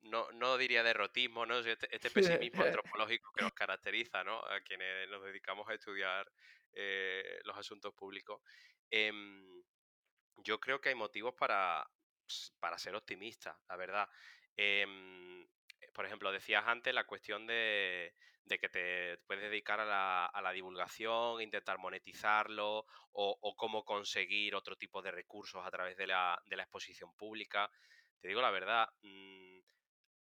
no, 0.01 0.31
no 0.31 0.57
diría 0.57 0.83
derrotismo, 0.83 1.45
¿no? 1.45 1.59
Este, 1.59 1.93
este 1.95 2.09
pesimismo 2.43 2.63
antropológico 2.63 3.31
que 3.33 3.43
nos 3.43 3.53
caracteriza, 3.53 4.23
¿no? 4.23 4.39
A 4.39 4.61
quienes 4.61 5.09
nos 5.09 5.23
dedicamos 5.23 5.67
a 5.69 5.73
estudiar 5.73 6.31
eh, 6.73 7.39
los 7.43 7.57
asuntos 7.57 7.93
públicos. 7.93 8.41
Em, 8.89 9.63
yo 10.37 10.59
creo 10.59 10.79
que 10.79 10.89
hay 10.89 10.95
motivos 10.95 11.33
para, 11.35 11.89
para 12.59 12.77
ser 12.77 12.95
optimista, 12.95 13.59
la 13.67 13.75
verdad. 13.75 14.09
Em, 14.55 15.47
por 15.93 16.05
ejemplo, 16.05 16.31
decías 16.31 16.63
antes 16.65 16.93
la 16.93 17.05
cuestión 17.05 17.47
de, 17.47 18.13
que 18.47 18.69
te 18.69 19.17
puedes 19.27 19.43
dedicar 19.43 19.79
a 19.79 20.41
la, 20.41 20.51
divulgación, 20.51 21.41
intentar 21.41 21.77
monetizarlo 21.77 22.85
o, 23.11 23.55
cómo 23.55 23.83
conseguir 23.83 24.55
otro 24.55 24.75
tipo 24.75 25.01
de 25.01 25.11
recursos 25.11 25.65
a 25.65 25.71
través 25.71 25.97
de 25.97 26.07
la, 26.07 26.41
exposición 26.49 27.13
pública. 27.15 27.69
Te 28.21 28.27
digo 28.27 28.41
la 28.41 28.51
verdad, 28.51 28.87
mm, 29.01 29.59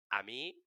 a 0.09 0.23
mí 0.23 0.61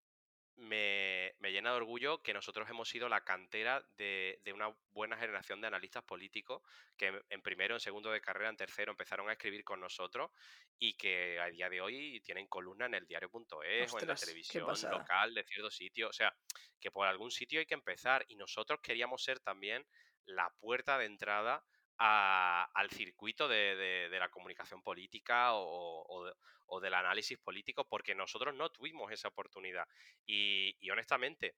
me, 0.61 1.35
llena 1.41 1.71
de 1.71 1.77
orgullo 1.77 2.23
que 2.23 2.35
nosotros 2.35 2.69
hemos 2.69 2.89
sido 2.89 3.09
la 3.09 3.23
cantera 3.23 3.83
de, 3.97 4.41
una 4.55 4.75
buena 4.93 5.17
generación 5.17 5.61
de 5.61 5.67
analistas 5.67 6.05
políticos 6.05 6.63
que 6.97 7.23
en 7.29 7.43
primero, 7.43 7.75
en 7.75 7.81
segundo 7.81 8.11
de 8.11 8.21
carrera, 8.21 8.51
en 8.51 8.57
tercero 8.57 8.93
empezaron 8.93 9.29
a 9.29 9.33
escribir 9.33 9.65
con 9.65 9.81
nosotros 9.81 10.31
y 10.79 10.95
que 10.95 11.41
a 11.41 11.47
día 11.47 11.69
de 11.69 11.81
hoy 11.81 12.21
tienen 12.21 12.47
columna 12.47 12.87
en 12.87 12.95
el 12.95 13.07
diario.es 13.07 13.93
o 13.93 14.01
en 14.01 14.07
la 14.07 14.15
televisión 14.15 14.67
local 14.91 15.35
de 15.35 15.45
cierto 15.45 15.71
sitio. 15.71 16.09
O 16.09 16.13
sea, 16.13 16.35
que 16.81 16.91
por 16.91 17.07
algún 17.07 17.31
sitio 17.31 17.61
hay 17.61 17.67
que 17.67 17.75
empezar 17.75 18.25
y 18.29 18.37
nosotros 18.37 18.81
queríamos 18.83 19.23
ser 19.23 19.41
también 19.41 19.87
la 20.27 20.51
puerta 20.61 20.99
de 20.99 21.07
entrada 21.07 21.65
al 21.99 22.91
circuito 22.91 23.47
de, 23.47 24.09
la 24.11 24.31
comunicación 24.31 24.83
política 24.83 25.53
o, 25.53 26.31
del 26.79 26.95
análisis 26.95 27.39
político, 27.39 27.89
porque 27.89 28.15
nosotros 28.15 28.55
no 28.55 28.71
tuvimos 28.71 29.11
esa 29.11 29.29
oportunidad. 29.29 29.89
Y, 30.27 30.91
honestamente, 30.91 31.57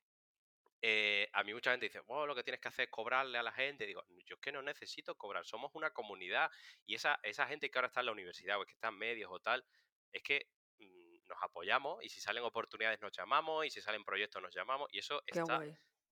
eh, 0.81 1.29
a 1.33 1.43
mí 1.45 1.53
mucha 1.53 1.73
gente 1.73 1.87
dice, 1.87 2.01
oh, 2.07 2.27
lo 2.27 2.35
que 2.35 2.43
tienes 2.43 2.61
que 2.61 2.69
hacer 2.69 2.85
es 2.85 2.91
cobrarle 2.91 3.37
a 3.37 3.43
la 3.43 3.53
gente. 3.53 3.87
Digo, 3.87 4.05
yo 4.25 4.37
es 4.37 4.41
que 4.41 4.53
no 4.53 4.63
necesito 4.63 5.17
cobrar, 5.17 5.45
somos 5.45 5.71
una 5.75 5.91
comunidad. 5.91 6.51
Y 6.87 6.95
esa, 6.95 7.19
esa 7.23 7.47
gente 7.47 7.71
que 7.71 7.79
ahora 7.79 7.89
está 7.89 8.01
en 8.01 8.07
la 8.07 8.13
universidad 8.13 8.61
o 8.61 8.65
que 8.65 8.73
está 8.73 8.89
en 8.89 8.99
medios 8.99 9.31
o 9.31 9.41
tal, 9.41 9.65
es 10.13 10.23
que 10.23 10.47
mm, 10.79 11.29
nos 11.29 11.43
apoyamos 11.43 12.03
y 12.05 12.09
si 12.09 12.21
salen 12.21 12.45
oportunidades 12.45 13.01
nos 13.01 13.13
llamamos 13.13 13.67
y 13.67 13.71
si 13.71 13.81
salen 13.81 14.05
proyectos 14.05 14.43
nos 14.43 14.55
llamamos 14.55 14.89
y 14.93 14.99
eso 14.99 15.23
está 15.27 15.61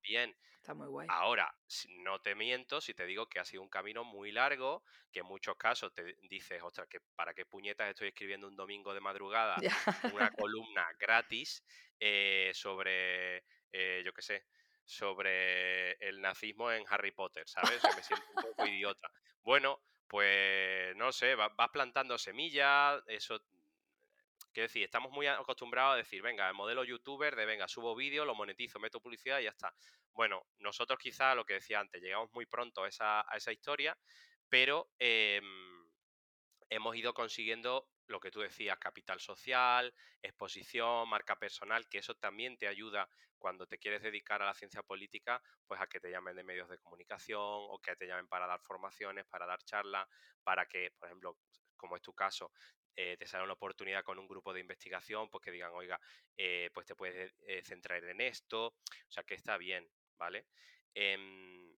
bien. 0.03 0.37
Está 0.57 0.75
muy 0.75 0.89
guay. 0.89 1.07
Ahora, 1.11 1.55
no 2.05 2.21
te 2.21 2.35
miento 2.35 2.81
si 2.81 2.93
te 2.93 3.07
digo 3.07 3.27
que 3.27 3.41
ha 3.41 3.45
sido 3.45 3.63
un 3.63 3.71
camino 3.71 4.05
muy 4.05 4.31
largo, 4.31 4.85
que 5.11 5.21
en 5.21 5.27
muchos 5.27 5.57
casos 5.57 5.93
te 5.95 6.15
dices, 6.29 6.63
ostras, 6.63 6.87
que 6.89 7.01
para 7.15 7.33
qué 7.33 7.47
puñetas 7.47 7.89
estoy 7.89 8.09
escribiendo 8.09 8.47
un 8.47 8.57
domingo 8.57 8.93
de 8.93 9.01
madrugada 9.01 9.57
una 10.13 10.31
columna 10.33 10.87
gratis 10.99 11.65
eh, 11.99 12.51
sobre, 12.55 13.45
eh, 13.73 14.03
yo 14.05 14.13
qué 14.13 14.23
sé, 14.23 14.45
sobre 14.85 15.93
el 15.93 16.21
nazismo 16.21 16.71
en 16.73 16.85
Harry 16.89 17.13
Potter, 17.13 17.49
¿sabes? 17.49 17.81
me 17.97 18.03
siento 18.03 18.27
un 18.35 18.43
poco 18.43 18.67
idiota. 18.67 19.11
Bueno, 19.43 19.81
pues 20.07 20.97
no 20.97 21.13
sé, 21.13 21.37
vas 21.37 21.71
plantando 21.73 22.19
semillas, 22.19 23.03
eso 23.07 23.41
Quiero 24.53 24.67
decir, 24.67 24.83
estamos 24.83 25.13
muy 25.13 25.29
acostumbrados 25.29 25.95
a 25.95 25.97
decir, 25.99 26.23
venga, 26.23 26.49
el 26.49 26.55
modelo 26.55 26.83
youtuber 26.83 27.37
de, 27.37 27.47
venga, 27.47 27.69
subo 27.69 27.95
vídeo, 27.95 28.25
lo 28.25 28.35
monetizo, 28.35 28.81
meto 28.81 29.01
publicidad 29.01 29.39
y 29.39 29.45
ya 29.45 29.51
está. 29.51 29.73
Bueno, 30.13 30.45
nosotros 30.59 30.99
quizá, 30.99 31.35
lo 31.35 31.45
que 31.45 31.55
decía 31.55 31.79
antes, 31.79 32.03
llegamos 32.03 32.33
muy 32.33 32.47
pronto 32.47 32.83
a 32.83 32.89
esa, 32.89 33.53
historia, 33.53 33.97
pero 34.49 34.91
em, 34.99 35.45
hemos 36.69 36.97
ido 36.97 37.15
consiguiendo 37.15 37.89
lo 38.09 38.19
que 38.19 38.33
tú 38.33 38.41
decías, 38.41 38.77
capital 38.79 39.21
social, 39.21 39.95
exposición, 40.21 41.09
marca 41.09 41.37
personal, 41.37 41.89
que 41.89 41.99
eso 41.99 42.15
también 42.17 42.59
te 42.59 42.67
ayuda 42.67 43.09
cuando 43.39 43.67
te 43.67 43.79
quieres 43.79 44.03
dedicar 44.03 44.43
a 44.43 44.47
la 44.47 44.55
ciencia 44.55 44.83
política, 44.83 45.41
pues 45.67 45.81
a 45.81 45.87
que 45.87 46.01
te 46.01 46.11
llamen 46.11 46.35
de 46.35 46.43
medios 46.43 46.69
de 46.69 46.79
comunicación 46.79 47.41
o 47.41 47.79
que 47.81 47.95
te 47.95 48.07
llamen 48.07 48.27
para 48.27 48.49
dar 48.49 48.61
formaciones, 48.61 49.27
para 49.27 49.47
dar 49.47 49.63
charlas, 49.63 50.09
para 50.43 50.67
que, 50.67 50.91
por 50.99 51.09
ejemplo, 51.09 51.39
como 51.77 51.97
es 51.97 52.03
tu 52.03 52.13
caso, 52.13 52.53
eh, 52.97 53.17
te 53.19 53.27
sale 53.27 53.45
una 53.45 53.55
oportunidad 53.55 54.05
con 54.05 54.19
un 54.19 54.29
grupo 54.29 54.53
de 54.53 54.61
investigación, 54.61 55.29
pues 55.31 55.43
que 55.43 55.51
digan, 55.51 55.73
oiga, 55.73 56.01
eh, 56.37 56.71
pues 56.73 56.87
te 56.87 56.95
puedes 56.95 57.35
eh, 57.47 57.63
centrar 57.63 58.03
en 58.05 58.21
esto, 58.21 58.67
o 58.67 59.13
sea 59.13 59.23
que 59.25 59.35
está 59.35 59.57
bien, 59.57 59.89
¿vale? 60.17 60.47
Em, 60.95 61.77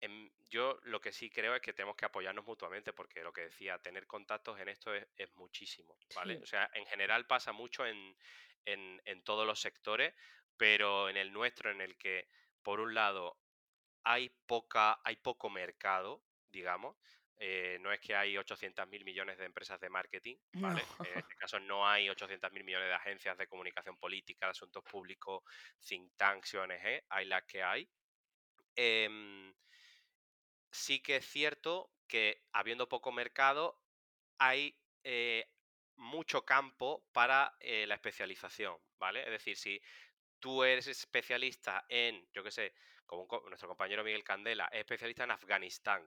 em, 0.00 0.30
yo 0.48 0.78
lo 0.84 1.00
que 1.00 1.12
sí 1.12 1.30
creo 1.30 1.54
es 1.54 1.62
que 1.62 1.72
tenemos 1.72 1.96
que 1.96 2.04
apoyarnos 2.04 2.44
mutuamente, 2.44 2.92
porque 2.92 3.22
lo 3.22 3.32
que 3.32 3.42
decía, 3.42 3.78
tener 3.78 4.06
contactos 4.06 4.58
en 4.60 4.68
esto 4.68 4.94
es, 4.94 5.06
muchísimo, 5.34 5.96
¿vale? 6.14 6.38
O 6.42 6.46
sea, 6.46 6.70
en 6.74 6.86
general 6.86 7.26
pasa 7.26 7.52
mucho 7.52 7.86
en, 7.86 8.16
en 8.64 9.22
todos 9.22 9.46
los 9.46 9.60
sectores, 9.60 10.14
pero 10.56 11.08
en 11.08 11.16
el 11.16 11.32
nuestro, 11.32 11.70
en 11.70 11.80
el 11.80 11.96
que, 11.96 12.28
por 12.62 12.80
un 12.80 12.94
lado, 12.94 13.38
hay, 14.04 14.28
poca, 14.46 15.00
hay 15.04 15.16
poco 15.16 15.50
mercado, 15.50 16.22
digamos, 16.50 16.96
eh, 17.42 17.78
no 17.80 17.90
es 17.90 18.00
que 18.00 18.14
hay 18.14 18.34
800.000 18.34 19.02
millones 19.02 19.38
de 19.38 19.46
empresas 19.46 19.80
de 19.80 19.88
marketing, 19.88 20.36
¿vale? 20.52 20.82
En 20.98 21.20
este 21.20 21.34
caso 21.38 21.58
no 21.58 21.88
hay 21.88 22.06
800.000 22.08 22.62
millones 22.62 22.88
de 22.88 22.94
agencias 22.94 23.38
de 23.38 23.46
comunicación 23.46 23.96
política, 23.96 24.44
de 24.44 24.50
asuntos 24.50 24.84
públicos, 24.84 25.42
think 25.80 26.12
tanks 26.18 26.52
y 26.52 26.56
ONG, 26.58 27.02
hay 27.08 27.24
las 27.24 27.42
que 27.44 27.62
hay. 27.62 27.88
Em, 28.76 29.54
sí 30.70 31.00
que 31.00 31.16
es 31.16 31.26
cierto 31.26 31.90
que 32.06 32.42
habiendo 32.52 32.90
poco 32.90 33.10
mercado, 33.10 33.80
hay 34.36 34.78
eh, 35.02 35.50
mucho 35.96 36.44
campo 36.44 37.06
para 37.10 37.56
eh, 37.60 37.86
la 37.86 37.94
especialización, 37.94 38.76
¿vale? 38.98 39.22
Es 39.22 39.30
decir, 39.30 39.56
si 39.56 39.80
tú 40.40 40.62
eres 40.62 40.88
especialista 40.88 41.86
en, 41.88 42.28
yo 42.34 42.44
qué 42.44 42.50
sé, 42.50 42.74
como 43.06 43.26
nuestro 43.48 43.68
compañero 43.68 44.04
Miguel 44.04 44.24
Candela, 44.24 44.68
es 44.72 44.80
especialista 44.80 45.24
en 45.24 45.30
Afganistán, 45.30 46.06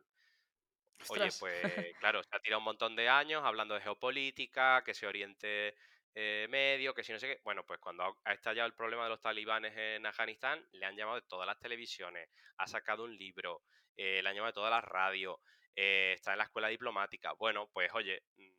Oye, 1.10 1.30
pues 1.40 1.62
claro, 2.00 2.24
se 2.24 2.36
ha 2.36 2.40
tirado 2.40 2.60
un 2.60 2.66
montón 2.66 2.96
de 2.96 3.10
años 3.10 3.44
hablando 3.44 3.76
de 3.76 3.82
geopolítica, 3.82 4.84
que 4.84 4.94
se 4.94 5.08
oriente 5.08 5.76
eh, 6.16 6.48
medio, 6.50 6.94
que 6.94 7.04
si 7.04 7.12
no 7.12 7.20
sé 7.20 7.28
qué. 7.28 7.42
Bueno, 7.44 7.66
pues 7.66 7.80
cuando 7.80 8.18
ha 8.24 8.34
estallado 8.34 8.68
el 8.68 8.74
problema 8.74 9.04
de 9.04 9.10
los 9.10 9.22
talibanes 9.22 9.74
en 9.76 10.06
Afganistán, 10.06 10.66
le 10.74 10.86
han 10.86 10.96
llamado 10.96 11.20
de 11.20 11.28
todas 11.28 11.48
las 11.48 11.60
televisiones, 11.60 12.30
ha 12.58 12.68
sacado 12.68 13.04
un 13.04 13.18
libro, 13.18 13.64
eh, 13.98 14.22
le 14.22 14.30
han 14.30 14.36
llamado 14.36 14.52
de 14.52 14.56
todas 14.56 14.72
las 14.72 14.84
radios, 14.84 15.38
eh, 15.76 16.14
está 16.16 16.34
en 16.34 16.38
la 16.38 16.44
escuela 16.46 16.68
diplomática. 16.68 17.34
Bueno, 17.34 17.68
pues 17.74 17.90
oye, 17.94 18.24
mm, 18.38 18.54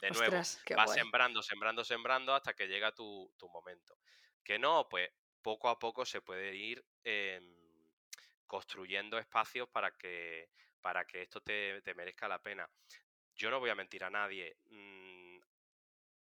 de 0.00 0.10
nuevo, 0.10 0.36
va 0.36 0.86
sembrando, 0.86 1.42
sembrando, 1.42 1.84
sembrando 1.84 2.34
hasta 2.34 2.54
que 2.54 2.68
llega 2.68 2.94
tu, 2.94 3.32
tu 3.36 3.48
momento. 3.48 3.98
Que 4.44 4.58
no, 4.58 4.88
pues 4.88 5.10
poco 5.42 5.68
a 5.68 5.78
poco 5.78 6.06
se 6.06 6.20
puede 6.20 6.54
ir 6.54 6.84
em, 7.02 7.56
construyendo 8.46 9.18
espacios 9.18 9.68
para 9.68 9.90
que, 9.92 10.48
para 10.82 11.06
que 11.06 11.22
esto 11.22 11.40
te, 11.40 11.80
merezca 11.94 12.28
la 12.28 12.42
pena. 12.42 12.68
Yo 13.34 13.50
no 13.50 13.60
voy 13.60 13.70
a 13.70 13.74
mentir 13.74 14.04
a 14.04 14.10
nadie. 14.10 14.56
Mm, 14.66 15.38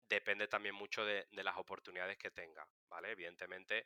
depende 0.09 0.47
también 0.47 0.75
mucho 0.75 1.05
de, 1.05 1.27
las 1.31 1.57
oportunidades 1.57 2.17
que 2.17 2.31
tenga, 2.31 2.67
¿vale? 2.89 3.11
Evidentemente, 3.11 3.85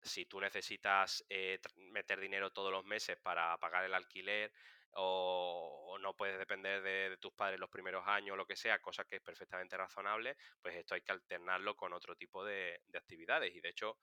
si 0.00 0.26
tú 0.26 0.40
necesitas 0.40 1.24
eh, 1.28 1.58
meter 1.76 2.20
dinero 2.20 2.52
todos 2.52 2.70
los 2.70 2.84
meses 2.84 3.16
para 3.16 3.56
pagar 3.58 3.84
el 3.84 3.94
alquiler 3.94 4.52
o, 4.94 5.96
no 6.00 6.14
puedes 6.14 6.38
depender 6.38 6.82
de, 6.82 7.16
tus 7.18 7.32
padres 7.32 7.60
los 7.60 7.70
primeros 7.70 8.06
años 8.06 8.36
lo 8.36 8.46
que 8.46 8.56
sea, 8.56 8.80
cosa 8.80 9.04
que 9.04 9.16
es 9.16 9.22
perfectamente 9.22 9.76
razonable, 9.76 10.36
pues 10.60 10.74
esto 10.74 10.94
hay 10.94 11.00
que 11.00 11.12
alternarlo 11.12 11.76
con 11.76 11.92
otro 11.92 12.16
tipo 12.16 12.44
de, 12.44 12.80
actividades. 12.94 13.54
Y 13.54 13.60
de 13.60 13.68
hecho, 13.70 13.98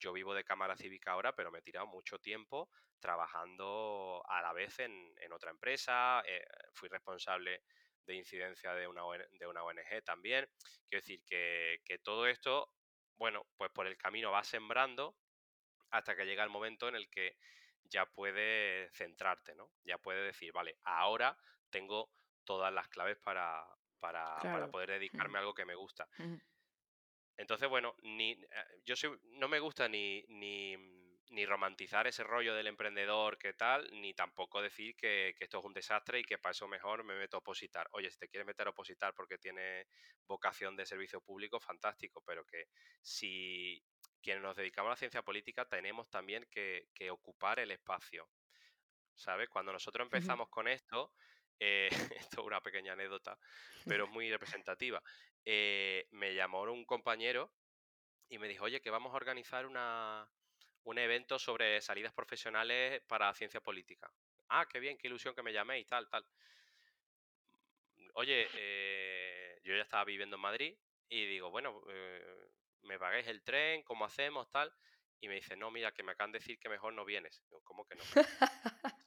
yo 0.00 0.12
vivo 0.12 0.34
de 0.34 0.44
cámara 0.44 0.76
cívica 0.76 1.12
ahora, 1.12 1.34
pero 1.34 1.50
me 1.52 1.60
he 1.60 1.62
tirado 1.62 1.86
mucho 1.86 2.18
tiempo 2.18 2.68
trabajando 2.98 4.22
a 4.28 4.42
la 4.42 4.52
vez 4.52 4.78
en, 4.80 5.14
otra 5.32 5.50
empresa, 5.50 6.22
eh, 6.26 6.44
fui 6.72 6.88
responsable 6.88 7.62
de 8.06 8.14
incidencia 8.16 8.74
de 8.74 8.88
una, 8.88 9.02
de 9.30 9.46
una 9.46 9.62
ONG 9.62 10.02
también. 10.04 10.48
Quiero 10.88 11.02
decir 11.02 11.22
que, 11.24 11.80
que 11.84 11.98
todo 11.98 12.26
esto, 12.26 12.72
bueno, 13.16 13.46
pues 13.56 13.70
por 13.70 13.86
el 13.86 13.96
camino 13.96 14.32
va 14.32 14.42
sembrando 14.42 15.16
hasta 15.90 16.16
que 16.16 16.24
llega 16.24 16.42
el 16.42 16.50
momento 16.50 16.88
en 16.88 16.96
el 16.96 17.08
que 17.10 17.36
ya 17.84 18.06
puedes 18.06 18.92
centrarte, 18.92 19.54
¿no? 19.54 19.72
Ya 19.84 19.98
puedes 19.98 20.24
decir, 20.24 20.52
vale, 20.52 20.76
ahora 20.84 21.36
tengo 21.70 22.10
todas 22.44 22.72
las 22.72 22.88
claves 22.88 23.18
para, 23.18 23.64
para, 24.00 24.68
poder 24.70 24.90
dedicarme 24.90 25.38
a 25.38 25.40
algo 25.40 25.54
que 25.54 25.64
me 25.64 25.74
gusta. 25.74 26.08
Entonces, 27.36 27.68
bueno, 27.68 27.94
ni, 28.02 28.32
eh, 28.32 28.46
yo 28.84 28.94
no 29.32 29.48
me 29.48 29.60
gusta 29.60 29.88
ni, 29.88 30.22
ni, 30.28 30.76
ni, 31.30 31.46
romantizar 31.46 32.06
ese 32.06 32.22
rollo 32.22 32.54
del 32.54 32.66
emprendedor 32.66 33.38
que 33.38 33.54
tal, 33.54 33.88
ni 33.92 34.12
tampoco 34.14 34.60
decir 34.60 34.94
que, 34.94 35.34
que, 35.38 35.44
esto 35.44 35.58
es 35.58 35.64
un 35.64 35.72
desastre 35.72 36.20
y 36.20 36.24
que 36.24 36.38
para 36.38 36.52
eso 36.52 36.68
mejor 36.68 37.02
me 37.04 37.16
meto 37.16 37.36
a 37.36 37.40
opositar. 37.40 37.88
Oye, 37.92 38.10
si 38.10 38.18
te 38.18 38.28
quieres 38.28 38.46
meter 38.46 38.66
a 38.66 38.70
opositar 38.70 39.14
porque 39.14 39.38
tiene 39.38 39.86
vocación 40.26 40.76
de 40.76 40.86
servicio 40.86 41.20
público, 41.20 41.58
fantástico, 41.60 42.22
pero 42.26 42.44
que 42.44 42.66
si 43.00 43.82
quienes 44.20 44.42
nos 44.42 44.56
dedicamos 44.56 44.88
a 44.88 44.92
la 44.92 44.96
ciencia 44.96 45.22
política 45.22 45.64
tenemos 45.64 46.08
también 46.10 46.46
que, 46.50 46.86
ocupar 47.10 47.58
el 47.58 47.70
espacio. 47.70 48.28
¿Sabes? 49.14 49.48
Cuando 49.48 49.72
nosotros 49.72 50.06
empezamos 50.06 50.48
con 50.48 50.68
esto, 50.68 51.12
eh, 51.58 51.88
esto 52.28 52.40
es 52.40 52.46
una 52.46 52.60
pequeña 52.60 52.92
anécdota, 52.92 53.38
pero 53.86 54.06
muy 54.06 54.30
representativa. 54.30 55.02
Eh, 55.44 56.06
me 56.10 56.34
llamó 56.34 56.62
un 56.62 56.84
compañero 56.84 57.52
y 58.28 58.38
me 58.38 58.48
dijo, 58.48 58.64
oye, 58.64 58.80
que 58.80 58.90
vamos 58.90 59.12
a 59.12 59.16
organizar 59.16 59.66
una, 59.66 60.30
un 60.84 60.98
evento 60.98 61.38
sobre 61.38 61.80
salidas 61.80 62.12
profesionales 62.12 63.02
para 63.06 63.32
ciencia 63.34 63.60
política. 63.60 64.12
Ah, 64.48 64.66
qué 64.68 64.80
bien, 64.80 64.98
qué 64.98 65.08
ilusión 65.08 65.34
que 65.34 65.42
me 65.42 65.52
llamé 65.52 65.78
y 65.78 65.84
tal, 65.84 66.08
tal. 66.08 66.26
Oye, 68.14 68.48
eh, 68.54 69.60
yo 69.62 69.74
ya 69.74 69.82
estaba 69.82 70.04
viviendo 70.04 70.36
en 70.36 70.42
Madrid 70.42 70.76
y 71.08 71.26
digo, 71.26 71.50
bueno, 71.50 71.82
me 72.82 72.98
pagáis 72.98 73.26
el 73.28 73.42
tren, 73.42 73.82
¿cómo 73.82 74.04
hacemos? 74.04 74.50
Tal. 74.50 74.72
Y 75.20 75.28
me 75.28 75.34
dice, 75.34 75.56
no, 75.56 75.70
mira, 75.70 75.92
que 75.92 76.02
me 76.02 76.12
acaban 76.12 76.32
de 76.32 76.38
decir 76.38 76.58
que 76.58 76.68
mejor 76.68 76.92
no 76.92 77.04
vienes. 77.04 77.42
¿cómo 77.64 77.86
que 77.86 77.94
no? 77.94 78.02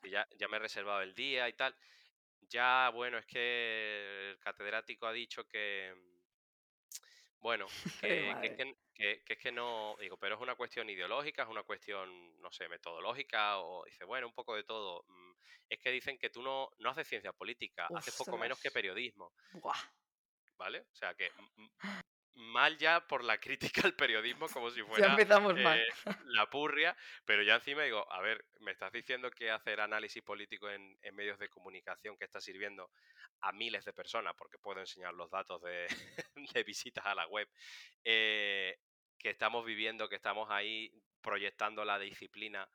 ya, 0.10 0.28
ya 0.38 0.48
me 0.48 0.58
he 0.58 0.60
reservado 0.60 1.02
el 1.02 1.14
día 1.14 1.50
y 1.50 1.54
tal. 1.54 1.76
Ya, 2.50 2.90
bueno, 2.94 3.18
es 3.18 3.26
que 3.26 4.32
el 4.32 4.40
catedrático 4.40 5.08
ha 5.08 5.14
dicho 5.14 5.48
que, 5.48 5.94
bueno, 7.44 7.68
que, 8.02 8.76
que, 8.96 9.22
es 9.28 9.38
que 9.38 9.52
no, 9.52 9.98
digo, 10.00 10.18
pero 10.18 10.36
es 10.36 10.42
una 10.42 10.56
cuestión 10.56 10.90
ideológica, 10.90 11.44
es 11.44 11.50
una 11.50 11.64
cuestión, 11.64 12.40
no 12.42 12.50
sé, 12.52 12.70
metodológica, 12.70 13.60
o 13.60 13.84
dice, 13.84 14.06
bueno, 14.06 14.28
un 14.28 14.34
poco 14.34 14.56
de 14.56 14.64
todo. 14.64 15.04
Mm, 15.10 15.34
es 15.70 15.80
que 15.80 15.92
dicen 15.92 16.18
que 16.18 16.30
tú 16.30 16.42
no, 16.42 16.70
no 16.80 16.90
haces 16.90 17.06
ciencia 17.06 17.34
política, 17.34 17.90
haces 17.94 18.16
poco 18.16 18.38
menos 18.38 18.62
que 18.62 18.72
periodismo. 18.72 19.34
¿Vale? 20.58 20.86
O 20.90 20.96
sea 20.96 21.14
que 21.16 21.32
mal 22.36 22.78
ya 22.78 23.06
por 23.08 23.24
la 23.24 23.38
crítica 23.40 23.82
al 23.84 23.94
periodismo, 23.94 24.48
como 24.50 24.70
si 24.72 24.82
fuera 24.84 25.12
empezamos 25.12 25.56
mal. 25.60 25.80
Eh, 25.80 25.86
la 26.26 26.50
purria, 26.50 26.96
pero 27.26 27.44
ya 27.44 27.56
encima 27.56 27.84
digo, 27.84 28.12
a 28.12 28.22
ver, 28.22 28.46
me 28.60 28.72
estás 28.72 28.92
diciendo 28.92 29.30
que 29.32 29.52
hacer 29.52 29.82
análisis 29.82 30.24
político 30.24 30.70
en, 30.70 30.98
medios 31.14 31.38
de 31.38 31.50
comunicación 31.50 32.18
que 32.18 32.26
está 32.26 32.42
sirviendo 32.42 32.90
a 33.42 33.52
miles 33.52 33.86
de 33.86 33.94
personas, 33.94 34.34
porque 34.36 34.58
puedo 34.58 34.80
enseñar 34.80 35.14
los 35.14 35.30
datos 35.30 35.62
de, 36.54 36.64
visitas 36.64 37.06
a 37.06 37.16
la 37.16 37.28
web, 37.28 37.48
eh, 38.04 38.80
que 39.18 39.30
estamos 39.30 39.66
viviendo, 39.66 40.10
que 40.10 40.16
estamos 40.16 40.50
ahí 40.50 40.92
proyectando 41.22 41.86
la 41.86 42.00
disciplina, 42.00 42.68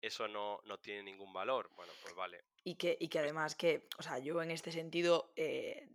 eso 0.00 0.28
no, 0.28 0.60
no 0.64 0.78
tiene 0.78 1.02
ningún 1.02 1.32
valor. 1.32 1.70
Bueno, 1.74 1.92
pues 2.02 2.14
vale. 2.14 2.44
Y 2.64 2.76
que, 2.76 2.96
y 3.00 3.08
que 3.08 3.18
pues 3.18 3.24
además 3.24 3.56
que, 3.56 3.88
o 3.98 4.02
sea, 4.02 4.18
yo 4.18 4.40
en 4.42 4.50
este 4.50 4.72
sentido 4.72 5.32
eh, 5.36 5.88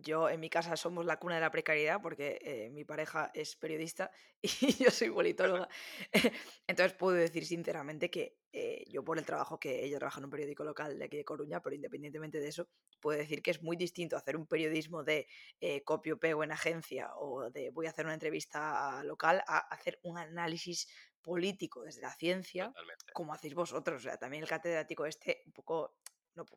yo 0.00 0.28
en 0.28 0.40
mi 0.40 0.50
casa 0.50 0.76
somos 0.76 1.06
la 1.06 1.18
cuna 1.18 1.36
de 1.36 1.40
la 1.40 1.50
precariedad 1.50 2.00
porque 2.02 2.38
eh, 2.42 2.70
mi 2.70 2.84
pareja 2.84 3.30
es 3.34 3.56
periodista 3.56 4.10
y 4.42 4.72
yo 4.84 4.90
soy 4.90 5.10
politóloga. 5.10 5.68
Entonces 6.66 6.96
puedo 6.96 7.16
decir 7.16 7.44
sinceramente 7.46 8.10
que 8.10 8.36
eh, 8.52 8.84
yo 8.88 9.04
por 9.04 9.18
el 9.18 9.26
trabajo 9.26 9.60
que 9.60 9.84
ella 9.84 9.98
trabaja 9.98 10.20
en 10.20 10.24
un 10.24 10.30
periódico 10.30 10.64
local 10.64 10.98
de 10.98 11.04
aquí 11.04 11.16
de 11.16 11.24
Coruña, 11.24 11.60
pero 11.60 11.76
independientemente 11.76 12.40
de 12.40 12.48
eso, 12.48 12.68
puedo 13.00 13.18
decir 13.18 13.42
que 13.42 13.50
es 13.50 13.62
muy 13.62 13.76
distinto 13.76 14.16
hacer 14.16 14.36
un 14.36 14.46
periodismo 14.46 15.04
de 15.04 15.26
eh, 15.60 15.82
copio 15.82 16.18
en 16.22 16.52
agencia 16.52 17.10
o 17.16 17.50
de 17.50 17.70
voy 17.70 17.86
a 17.86 17.90
hacer 17.90 18.06
una 18.06 18.14
entrevista 18.14 19.02
local 19.04 19.42
a 19.46 19.58
hacer 19.58 19.98
un 20.02 20.18
análisis 20.18 20.88
político 21.22 21.82
desde 21.82 22.00
la 22.00 22.14
ciencia, 22.14 22.72
como 23.12 23.34
hacéis 23.34 23.54
vosotros. 23.54 24.00
O 24.00 24.02
sea, 24.02 24.16
también 24.16 24.42
el 24.42 24.48
catedrático 24.48 25.04
este 25.04 25.42
un 25.46 25.52
poco 25.52 25.96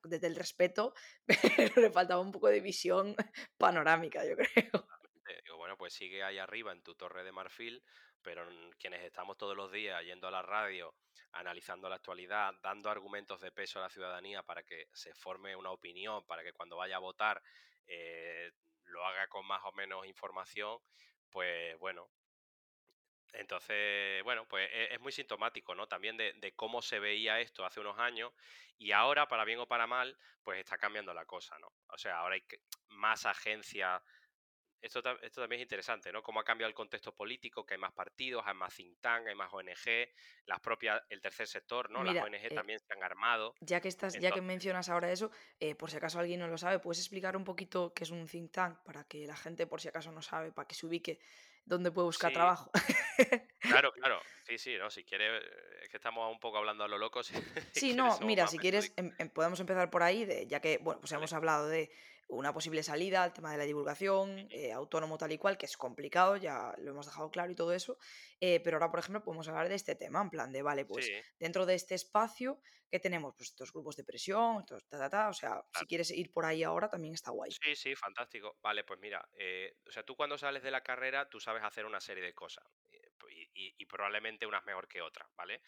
desde 0.04 0.28
el 0.28 0.36
respeto, 0.36 0.94
pero 1.58 1.82
le 1.82 1.92
faltaba 1.92 2.22
un 2.22 2.32
poco 2.32 2.48
de 2.48 2.60
visión 2.60 3.16
panorámica, 3.58 4.26
yo 4.26 4.36
creo. 4.36 4.88
Digo, 5.44 5.58
bueno, 5.58 5.78
pues 5.78 5.94
sigue 5.94 6.24
ahí 6.24 6.38
arriba 6.38 6.72
en 6.72 6.84
tu 6.84 6.96
torre 6.96 7.24
de 7.24 7.32
marfil, 7.32 7.84
pero 8.22 8.48
quienes 8.78 9.02
estamos 9.04 9.38
todos 9.38 9.56
los 9.56 9.72
días 9.72 10.04
yendo 10.04 10.28
a 10.28 10.32
la 10.32 10.42
radio, 10.42 10.94
analizando 11.32 11.90
la 11.90 11.96
actualidad, 11.96 12.54
dando 12.62 12.90
argumentos 12.90 13.40
de 13.40 13.52
peso 13.52 13.80
a 13.80 13.84
la 13.84 13.90
ciudadanía 13.90 14.44
para 14.44 14.64
que 14.64 14.88
se 14.94 15.14
forme 15.14 15.56
una 15.56 15.72
opinión, 15.72 16.26
para 16.26 16.44
que 16.44 16.54
cuando 16.54 16.78
vaya 16.78 16.98
a 16.98 17.00
votar 17.00 17.42
eh, 17.88 18.52
lo 18.86 19.06
haga 19.06 19.28
con 19.28 19.46
más 19.46 19.62
o 19.66 19.72
menos 19.72 20.06
información, 20.06 20.80
pues 21.30 21.78
bueno, 21.80 22.10
entonces, 23.34 24.24
bueno, 24.24 24.46
pues 24.48 24.70
e, 24.72 24.94
es, 24.94 25.00
muy 25.00 25.12
sintomático, 25.12 25.74
¿no? 25.76 25.88
También 25.88 26.18
de, 26.18 26.54
cómo 26.56 26.82
se 26.82 27.00
veía 27.00 27.40
esto 27.40 27.66
hace 27.66 27.80
unos 27.80 27.98
años 28.00 28.32
y 28.78 28.92
ahora, 28.92 29.28
para 29.28 29.46
bien 29.46 29.60
o 29.60 29.68
para 29.68 29.88
mal, 29.88 30.18
pues 30.44 30.60
está 30.60 30.78
cambiando 30.78 31.14
la 31.14 31.26
cosa, 31.26 31.58
¿no? 31.60 31.72
O 31.88 31.98
sea, 31.98 32.18
ahora 32.18 32.36
hay 32.36 32.44
más 32.90 33.26
agencias. 33.26 34.02
Esto, 34.82 35.00
esto 35.22 35.42
también 35.42 35.60
es 35.60 35.66
interesante, 35.66 36.12
¿no? 36.12 36.24
Cómo 36.24 36.40
ha 36.40 36.44
cambiado 36.44 36.68
el 36.68 36.74
contexto 36.74 37.14
político, 37.14 37.64
que 37.64 37.76
hay 37.76 37.80
más 37.80 37.94
partidos, 37.94 38.44
hay 38.48 38.56
más 38.56 38.74
think 38.74 39.00
tank, 39.00 39.28
hay 39.28 39.36
más 39.36 39.54
ONG, 39.54 40.10
las 40.46 40.60
propias, 40.60 41.04
el 41.10 41.22
tercer 41.22 41.48
sector, 41.48 41.92
¿no? 41.92 42.04
las 42.04 42.16
ONG 42.16 42.46
eh, 42.46 42.50
también 42.50 42.80
se 42.80 42.92
han 42.92 43.04
armado. 43.04 43.54
Ya 43.60 43.80
que 43.80 43.90
estás, 43.90 44.18
ya 44.20 44.32
que 44.32 44.42
mencionas 44.42 44.90
ahora 44.90 45.12
eso, 45.12 45.30
eh, 45.60 45.76
por 45.76 45.92
si 45.92 45.98
acaso 45.98 46.20
alguien 46.20 46.40
no 46.40 46.48
lo 46.48 46.58
sabe, 46.58 46.80
¿puedes 46.80 46.98
explicar 46.98 47.38
un 47.38 47.44
poquito 47.44 47.94
qué 47.94 48.06
es 48.06 48.10
un 48.10 48.26
think 48.26 48.52
tank 48.52 48.80
para 48.84 49.04
que 49.04 49.28
la 49.28 49.38
gente, 49.38 49.68
por 49.68 49.80
si 49.80 49.88
acaso 49.88 50.12
no 50.12 50.24
sabe, 50.24 50.52
para 50.52 50.68
que 50.68 50.74
se 50.74 50.88
ubique 50.88 51.20
dónde 51.66 51.92
puede 51.92 52.06
buscar 52.06 52.32
trabajo. 52.32 52.72
Claro, 53.60 53.92
claro. 53.94 54.22
Sí, 54.44 54.58
sí, 54.58 54.78
no, 54.78 54.90
si 54.90 55.04
quieres, 55.04 55.44
es 55.82 55.90
que 55.90 55.98
estamos 55.98 56.32
un 56.32 56.40
poco 56.40 56.58
hablando 56.58 56.84
a 56.84 56.88
lo 56.88 56.98
loco. 56.98 57.22
sí, 57.72 57.94
no, 57.94 58.20
mira, 58.20 58.48
si 58.48 58.58
quieres, 58.58 58.94
em, 58.98 59.12
em, 59.18 59.30
podemos 59.30 59.60
empezar 59.60 59.90
por 59.90 60.04
ahí, 60.04 60.26
de, 60.26 60.48
ya 60.48 60.60
que, 60.60 60.78
bueno, 60.80 61.00
pues 61.00 61.12
hemos 61.14 61.32
hablado 61.34 61.68
de 61.68 61.92
una 62.32 62.54
posible 62.54 62.82
salida, 62.82 63.26
el 63.26 63.34
tema 63.34 63.52
de 63.52 63.58
la 63.58 63.66
divulgación, 63.66 64.48
eh, 64.50 64.72
autónomo 64.72 65.18
tal 65.18 65.32
y 65.32 65.38
cual, 65.38 65.58
que 65.58 65.66
es 65.66 65.78
complicado, 65.78 66.38
ya 66.38 66.74
lo 66.78 66.92
hemos 66.92 67.06
dejado 67.06 67.30
claro 67.30 67.52
y 67.52 67.56
todo 67.56 67.74
eso, 67.74 67.98
eh, 68.40 68.60
pero 68.62 68.78
ahora, 68.78 68.90
por 68.90 69.00
ejemplo, 69.00 69.24
podemos 69.24 69.48
hablar 69.48 69.70
de 69.70 69.76
este 69.76 69.96
tema, 69.96 70.22
en 70.22 70.30
plan 70.30 70.52
de, 70.52 70.62
vale, 70.62 70.86
pues 70.86 71.10
dentro 71.40 71.66
de 71.66 71.76
este 71.76 71.96
espacio, 71.96 72.62
¿qué 72.90 73.00
tenemos? 73.00 73.36
Pues 73.36 73.50
estos 73.50 73.72
grupos 73.74 73.96
de 73.98 74.04
presión, 74.04 74.66
ta, 74.66 74.80
ta, 74.90 75.10
ta, 75.10 75.30
o 75.30 75.34
sea, 75.34 75.62
si 75.78 75.86
quieres 75.86 76.10
ir 76.12 76.32
por 76.32 76.46
ahí 76.46 76.64
ahora, 76.64 76.90
también 76.90 77.14
está 77.14 77.32
guay. 77.32 77.52
Sí, 77.52 77.76
sí, 77.76 77.96
fantástico. 77.96 78.58
Vale, 78.62 78.84
pues 78.84 79.00
mira, 79.00 79.28
eh, 79.34 79.76
o 79.86 79.92
sea, 79.92 80.04
tú 80.04 80.16
cuando 80.16 80.38
sales 80.38 80.64
de 80.64 80.72
la 80.72 80.82
carrera, 80.82 81.30
tú 81.30 81.40
sabes 81.40 81.64
hacer 81.64 81.86
una 81.86 82.00
serie 82.00 82.24
de 82.24 82.34
cosas 82.34 82.66
y, 83.54 83.86
probablemente 83.86 84.46
unas 84.46 84.66
mejor 84.66 84.88
que 84.88 85.02
otras, 85.02 85.28
¿vale? 85.36 85.62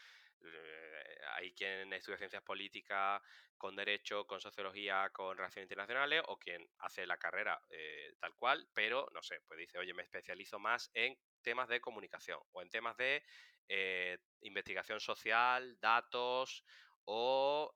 Eh, 0.45 1.17
hay 1.35 1.53
quien 1.53 1.91
estudia 1.93 2.17
ciencias 2.17 2.43
políticas 2.43 3.21
con 3.57 3.75
derecho, 3.75 4.25
con 4.25 4.41
sociología, 4.41 5.09
con 5.11 5.37
relaciones 5.37 5.65
internacionales, 5.65 6.23
o 6.27 6.37
quien 6.37 6.67
hace 6.79 7.05
la 7.05 7.17
carrera 7.17 7.61
eh, 7.69 8.13
tal 8.19 8.35
cual, 8.35 8.67
pero 8.73 9.07
no 9.13 9.21
sé, 9.21 9.39
pues 9.47 9.59
dice, 9.59 9.77
oye, 9.77 9.93
me 9.93 10.03
especializo 10.03 10.59
más 10.59 10.91
en 10.93 11.17
temas 11.41 11.69
de 11.69 11.79
comunicación 11.79 12.39
o 12.51 12.61
en 12.61 12.69
temas 12.69 12.97
de 12.97 13.23
eh, 13.69 14.17
investigación 14.41 14.99
social, 14.99 15.77
datos 15.79 16.63
o 17.05 17.73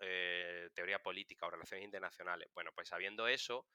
teoría 0.73 0.99
política 0.99 1.47
o 1.47 1.51
relaciones 1.51 1.83
internacionales. 1.83 2.49
Bueno, 2.53 2.71
pues 2.73 2.87
sabiendo 2.87 3.27
eso, 3.27 3.67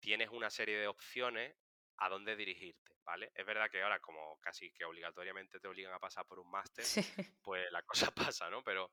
tienes 0.00 0.30
una 0.30 0.50
serie 0.50 0.76
de 0.76 0.88
opciones 0.88 1.54
a 1.98 2.08
dónde 2.08 2.36
dirigirte, 2.36 2.96
¿vale? 3.04 3.30
Es 3.34 3.46
verdad 3.46 3.70
que 3.70 3.82
ahora 3.82 4.00
como 4.00 4.38
casi 4.40 4.72
que 4.72 4.84
obligatoriamente 4.84 5.60
te 5.60 5.68
obligan 5.68 5.92
a 5.94 6.00
pasar 6.00 6.26
por 6.26 6.38
un 6.40 6.50
máster, 6.50 6.90
Sí. 6.90 7.02
pues 7.42 7.70
la 7.72 7.82
cosa 7.82 8.10
pasa, 8.34 8.50
¿no? 8.50 8.62
Pero 8.64 8.92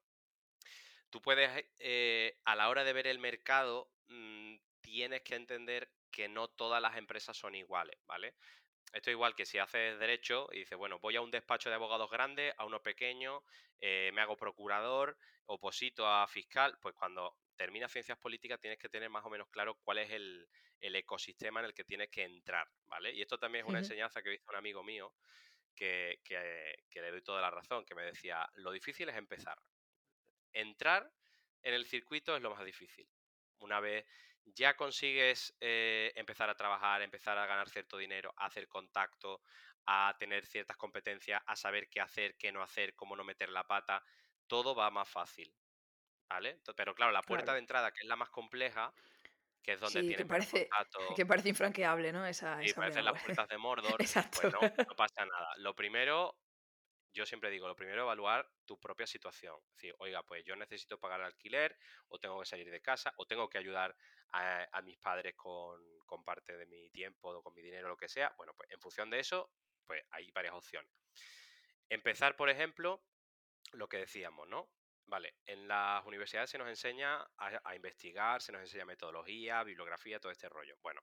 tú 1.10 1.22
puedes, 1.22 1.66
eh, 1.80 2.40
a 2.46 2.56
la 2.56 2.70
hora 2.70 2.84
de 2.84 2.94
ver 2.94 3.08
el 3.08 3.20
mercado, 3.20 3.92
mm, 4.08 4.56
tienes 4.82 5.22
que 5.24 5.36
entender 5.36 5.92
que 6.12 6.28
no 6.30 6.48
todas 6.50 6.82
las 6.82 6.98
empresas 6.98 7.38
son 7.38 7.56
iguales, 7.56 7.98
¿vale? 8.06 8.36
Esto 8.94 9.12
es 9.12 9.16
igual 9.16 9.36
que 9.36 9.46
si 9.46 9.60
haces 9.60 10.00
derecho 10.00 10.50
y 10.52 10.60
dices, 10.60 10.78
bueno, 10.78 11.00
voy 11.00 11.16
a 11.18 11.22
un 11.22 11.32
despacho 11.32 11.70
de 11.70 11.76
abogados 11.76 12.10
grande, 12.12 12.54
a 12.58 12.66
uno 12.66 12.82
pequeño, 12.84 13.44
eh, 13.80 14.12
me 14.14 14.22
hago 14.22 14.38
procurador, 14.38 15.18
oposito 15.48 16.08
a 16.08 16.28
fiscal, 16.28 16.78
pues 16.82 16.96
cuando 16.96 17.38
terminas 17.56 17.92
ciencias 17.92 18.18
políticas 18.20 18.60
tienes 18.60 18.80
que 18.80 18.90
tener 18.90 19.10
más 19.10 19.26
o 19.26 19.30
menos 19.30 19.48
claro 19.50 19.76
cuál 19.84 20.00
es 20.00 20.12
el, 20.12 20.50
el 20.82 20.96
ecosistema 20.96 21.60
en 21.62 21.68
el 21.68 21.74
que 21.74 21.84
tienes 21.84 22.10
que 22.10 22.24
entrar, 22.24 22.68
¿vale? 22.86 23.14
Y 23.14 23.22
esto 23.22 23.38
también 23.38 23.66
es 23.66 23.70
una 23.70 23.80
enseñanza 23.80 24.22
que 24.22 24.30
visto 24.30 24.52
un 24.52 24.58
amigo 24.58 24.84
mío 24.84 25.14
que, 25.76 26.22
que- 26.24 26.76
que 26.90 27.02
le 27.02 27.12
doy 27.12 27.22
toda 27.24 27.42
la 27.42 27.52
razón, 27.52 27.86
que 27.86 27.96
me 27.96 28.04
decía, 28.04 28.50
lo 28.56 28.72
difícil 28.72 29.10
es 29.10 29.16
empezar. 29.18 29.58
Entrar 30.54 31.12
en 31.64 31.74
el 31.74 31.86
circuito 31.86 32.36
es 32.36 32.42
lo 32.42 32.50
más 32.56 32.64
difícil. 32.66 33.10
Una 33.60 33.80
vez 33.80 34.06
ya 34.46 34.76
consigues 34.76 35.56
eh, 35.60 36.12
empezar 36.16 36.50
a 36.50 36.56
trabajar, 36.56 37.02
empezar 37.02 37.38
a 37.38 37.46
ganar 37.46 37.70
cierto 37.70 37.98
dinero, 37.98 38.34
a 38.38 38.46
hacer 38.46 38.68
contacto, 38.68 39.42
a 39.86 40.16
tener 40.20 40.46
ciertas 40.46 40.78
competencias, 40.78 41.42
a 41.46 41.56
saber 41.56 41.90
qué 41.90 42.02
hacer, 42.02 42.36
qué 42.38 42.52
no 42.52 42.62
hacer, 42.62 42.96
cómo 42.96 43.16
no 43.16 43.24
meter 43.24 43.50
la 43.50 43.66
pata, 43.66 44.04
todo 44.48 44.76
va 44.76 44.90
más 44.92 45.10
fácil, 45.10 45.54
¿vale? 46.30 46.60
Pero 46.76 46.96
claro, 46.96 47.12
la 47.12 47.22
puerta 47.22 47.46
Claro. 47.46 47.54
de 47.56 47.60
entrada, 47.60 47.92
que 47.92 48.02
es 48.02 48.08
la 48.08 48.16
más 48.16 48.30
compleja, 48.30 48.94
que 49.64 49.74
es 49.74 49.80
donde 49.80 50.02
Sí, 50.02 50.08
que 50.10 50.16
tienes 50.16 50.28
menos 50.28 50.48
parece, 50.52 50.70
que 51.16 51.26
parece 51.26 51.50
infranqueable, 51.50 52.12
¿no? 52.14 52.26
Esa, 52.26 52.64
y 52.64 52.68
esa 52.68 52.82
parecen 52.82 53.06
las 53.06 53.16
puertas 53.24 53.48
de 53.50 53.58
Mordor, 53.58 54.02
Exacto. 54.02 54.40
pues 54.42 54.54
no, 54.54 54.60
no 54.62 54.96
pasa 54.98 55.26
nada. 55.26 55.50
Lo 55.58 55.76
primero, 55.76 56.38
yo 57.14 57.26
siempre 57.26 57.50
digo, 57.50 57.68
lo 57.68 57.76
primero 57.76 58.04
evaluar 58.04 58.50
tu 58.66 58.80
propia 58.80 59.08
situación. 59.08 59.56
Es 59.70 59.76
decir, 59.78 59.96
oiga, 60.00 60.24
pues 60.24 60.44
yo 60.46 60.56
necesito 60.56 61.00
pagar 61.00 61.20
el 61.22 61.28
alquiler, 61.28 61.78
o 62.10 62.20
tengo 62.20 62.40
que 62.40 62.46
salir 62.46 62.70
de 62.70 62.82
casa, 62.82 63.14
o 63.18 63.26
tengo 63.26 63.50
que 63.50 63.58
ayudar 63.58 63.96
a, 64.34 64.68
a 64.72 64.82
mis 64.82 64.98
padres 65.00 65.34
con, 65.36 65.82
con 66.06 66.24
parte 66.24 66.58
de 66.58 66.66
mi 66.68 66.90
tiempo 66.90 67.30
o 67.30 67.42
con 67.44 67.54
mi 67.54 67.62
dinero, 67.62 67.88
lo 67.90 67.98
que 67.98 68.10
sea. 68.10 68.34
Bueno, 68.38 68.54
pues 68.56 68.70
en 68.72 68.80
función 68.80 69.10
de 69.10 69.20
eso, 69.20 69.52
pues 69.88 70.04
hay 70.12 70.30
varias 70.32 70.54
opciones. 70.56 70.92
Empezar, 71.90 72.36
por 72.36 72.50
ejemplo, 72.50 73.04
lo 73.74 73.88
que 73.88 73.98
decíamos, 73.98 74.48
¿no? 74.48 74.72
Vale, 75.08 75.36
en 75.46 75.68
las 75.68 76.04
universidades 76.06 76.50
se 76.50 76.58
nos 76.58 76.68
enseña 76.68 77.18
a, 77.38 77.62
a 77.64 77.76
investigar, 77.76 78.42
se 78.42 78.52
nos 78.52 78.62
enseña 78.62 78.86
metodología, 78.86 79.64
bibliografía, 79.64 80.20
todo 80.20 80.32
este 80.32 80.50
rollo. 80.50 80.76
Bueno, 80.82 81.02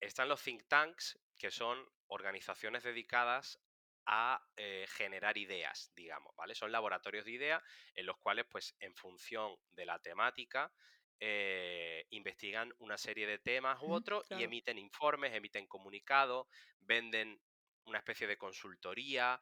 están 0.00 0.28
los 0.28 0.42
think 0.42 0.62
tanks, 0.68 1.18
que 1.36 1.50
son 1.50 1.86
organizaciones 2.08 2.82
dedicadas 2.82 3.58
a 4.06 4.40
eh, 4.56 4.86
generar 4.88 5.36
ideas, 5.36 5.90
digamos, 5.96 6.34
¿vale? 6.36 6.54
Son 6.54 6.70
laboratorios 6.70 7.24
de 7.24 7.32
ideas 7.32 7.62
en 7.94 8.06
los 8.06 8.18
cuales, 8.18 8.46
pues, 8.48 8.76
en 8.78 8.94
función 8.94 9.56
de 9.70 9.84
la 9.86 9.98
temática, 9.98 10.72
eh, 11.18 12.06
investigan 12.10 12.72
una 12.78 12.98
serie 12.98 13.26
de 13.26 13.38
temas 13.38 13.78
u 13.80 13.90
otros 13.92 14.24
y 14.28 14.28
Claro. 14.28 14.44
emiten 14.44 14.78
informes, 14.78 15.34
emiten 15.34 15.66
comunicados, 15.66 16.46
venden 16.78 17.40
una 17.84 17.98
especie 17.98 18.26
de 18.26 18.36
consultoría. 18.36 19.40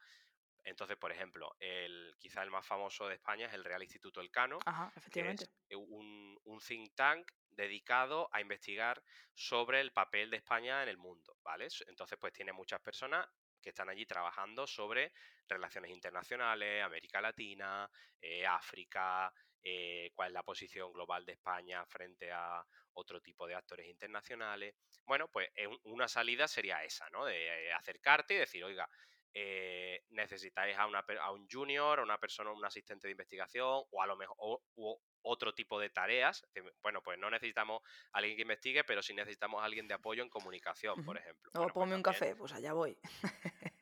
Entonces, 0.65 0.97
por 0.97 1.13
ejemplo, 1.13 1.55
el, 1.61 2.15
quizá 2.19 2.43
el 2.43 2.51
más 2.51 2.67
famoso 2.67 3.09
de 3.09 3.15
España 3.15 3.47
es 3.47 3.55
el 3.55 3.65
Real 3.65 3.83
Instituto 3.83 4.21
Elcano, 4.21 4.67
Ajá, 4.67 4.93
que 5.11 5.31
efectivamente. 5.31 5.49
es 5.69 5.77
un, 5.77 6.39
un 6.45 6.59
think 6.61 6.95
tank 6.95 7.31
dedicado 7.51 8.29
a 8.33 8.41
investigar 8.41 9.03
sobre 9.35 9.81
el 9.81 9.93
papel 9.93 10.31
de 10.31 10.39
España 10.39 10.83
en 10.83 10.89
el 10.89 10.99
mundo, 10.99 11.37
¿vale? 11.43 11.69
Entonces, 11.87 12.19
pues 12.21 12.33
tiene 12.33 12.53
muchas 12.53 12.81
personas 12.81 13.27
que 13.63 13.71
están 13.71 13.89
allí 13.89 14.05
trabajando 14.05 14.67
sobre 14.67 15.13
relaciones 15.49 15.91
internacionales, 15.91 16.83
América 16.83 17.21
Latina, 17.21 17.91
eh, 18.21 18.47
África, 18.47 19.33
eh, 19.63 20.11
cuál 20.15 20.29
es 20.29 20.35
la 20.35 20.43
posición 20.43 20.93
global 20.93 21.25
de 21.25 21.33
España 21.33 21.85
frente 21.87 22.31
a 22.31 22.63
otro 22.93 23.21
tipo 23.23 23.47
de 23.47 23.55
actores 23.55 23.87
internacionales. 23.89 24.75
Bueno, 25.07 25.29
pues 25.29 25.49
un- 25.67 25.81
una 25.85 26.09
salida 26.09 26.47
sería 26.49 26.85
esa, 26.85 27.09
¿no? 27.11 27.25
De 27.25 27.69
eh, 27.69 27.73
acercarte 27.73 28.35
y 28.35 28.39
decir, 28.39 28.63
oiga, 28.65 28.89
eh, 29.35 30.01
necesitáis 30.11 30.77
a, 30.79 30.87
una, 30.87 31.05
a 31.21 31.33
un 31.33 31.47
junior, 31.51 31.99
a 32.01 32.03
una 32.03 32.19
persona, 32.19 32.53
un 32.53 32.65
asistente 32.65 33.09
de 33.09 33.13
investigación, 33.13 33.83
o 33.91 34.03
a 34.03 34.07
lo 34.07 34.17
mejor 34.17 34.37
o- 34.77 35.01
otro 35.23 35.55
tipo 35.55 35.81
de 35.81 35.91
tareas. 35.91 36.47
Bueno, 36.83 37.03
pues 37.03 37.19
no 37.19 37.31
necesitamos 37.31 37.81
a 38.13 38.19
alguien 38.19 38.37
que 38.37 38.43
investigue, 38.43 38.85
pero 38.85 39.03
sí 39.03 39.15
necesitamos 39.15 39.63
a 39.63 39.65
alguien 39.65 39.89
de 39.89 39.95
apoyo 39.95 40.23
en 40.23 40.29
comunicación, 40.31 41.03
por 41.03 41.19
ejemplo. 41.19 41.53
O 41.55 41.59
Bueno, 41.59 41.73
pues 41.75 41.75
ponme 41.75 41.97
un 41.97 42.03
también. 42.03 42.07
café, 42.09 42.35
pues 42.37 42.53
allá 42.53 42.73
voy. 42.75 42.99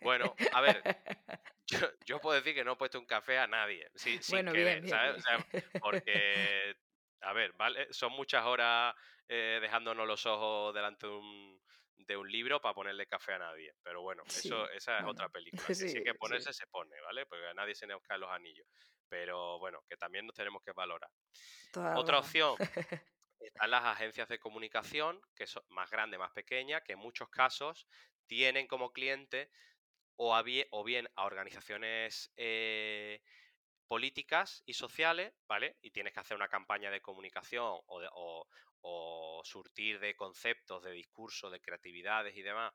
Bueno, 0.00 0.40
a 0.50 0.60
ver, 0.60 0.84
yo, 1.66 1.78
yo 2.06 2.20
puedo 2.20 2.36
decir 2.36 2.54
que 2.54 2.64
no 2.64 2.72
he 2.72 2.76
puesto 2.76 2.98
un 3.00 3.06
café 3.06 3.38
a 3.38 3.46
nadie, 3.46 3.90
sí, 3.94 4.20
sin 4.22 4.42
Bueno, 4.42 4.52
querer, 4.52 4.80
bien, 4.80 4.84
¿sabes? 4.86 5.16
O 5.16 5.20
sea, 5.20 5.38
bien. 5.52 5.66
porque, 5.78 6.74
a 7.22 7.32
ver, 7.34 7.52
¿vale? 7.54 7.88
Son 7.92 8.12
muchas 8.12 8.44
horas 8.46 8.94
eh, 9.28 9.58
dejándonos 9.62 10.06
los 10.06 10.26
ojos 10.26 10.74
delante 10.74 11.06
de 11.08 11.14
un, 11.14 11.62
de 12.06 12.16
un 12.16 12.30
libro 12.30 12.60
para 12.60 12.74
ponerle 12.74 13.06
café 13.06 13.34
a 13.34 13.38
nadie. 13.38 13.72
Pero 13.82 14.02
bueno, 14.02 14.24
eso, 14.34 14.68
esa 14.70 15.00
es 15.00 15.06
otra 15.06 15.28
película. 15.30 15.72
Que 15.78 15.86
sí 15.86 15.98
hay 15.98 16.02
Sí, 16.02 16.04
que 16.04 16.14
sí. 16.14 16.18
ponerse, 16.18 16.52
se 16.52 16.66
pone, 16.68 17.00
¿vale? 17.02 17.26
Porque 17.26 17.46
a 17.48 17.54
nadie 17.54 17.74
se 17.74 17.86
nos 17.86 18.02
caen 18.02 18.20
los 18.22 18.30
anillos. 18.30 18.66
Pero 19.08 19.58
bueno, 19.58 19.82
que 19.88 19.96
también 19.96 20.26
nos 20.26 20.34
tenemos 20.36 20.62
que 20.64 20.72
valorar. 20.72 21.10
Toda 21.72 21.94
Otra 21.94 22.18
opción, 22.18 22.58
están 23.40 23.70
las 23.70 23.84
agencias 23.84 24.28
de 24.28 24.38
comunicación, 24.38 25.20
que 25.36 25.46
son 25.46 25.62
más 25.68 25.90
grandes, 25.90 26.18
más 26.20 26.32
pequeñas, 26.32 26.82
que 26.84 26.94
en 26.94 26.98
muchos 27.00 27.28
casos 27.30 27.86
tienen 28.26 28.66
como 28.66 28.92
cliente 28.92 29.50
o, 30.16 30.34
a 30.36 30.42
bie- 30.44 30.68
o 30.72 30.84
bien 30.84 31.08
a 31.16 31.24
organizaciones 31.26 32.32
eh, 32.36 33.22
políticas 33.88 34.62
y 34.66 34.74
sociales, 34.74 35.34
¿vale? 35.48 35.78
Y 35.82 35.90
tienes 35.90 36.12
que 36.14 36.20
hacer 36.20 36.36
una 36.36 36.48
campaña 36.48 36.90
de 36.90 37.02
comunicación 37.02 37.80
o, 37.86 38.00
de- 38.00 38.08
o- 38.12 38.48
o 38.82 39.42
surtir 39.44 39.98
de 40.00 40.14
conceptos, 40.14 40.82
de 40.82 40.92
discurso, 40.92 41.50
de 41.50 41.60
creatividades 41.60 42.36
y 42.36 42.42
demás 42.42 42.72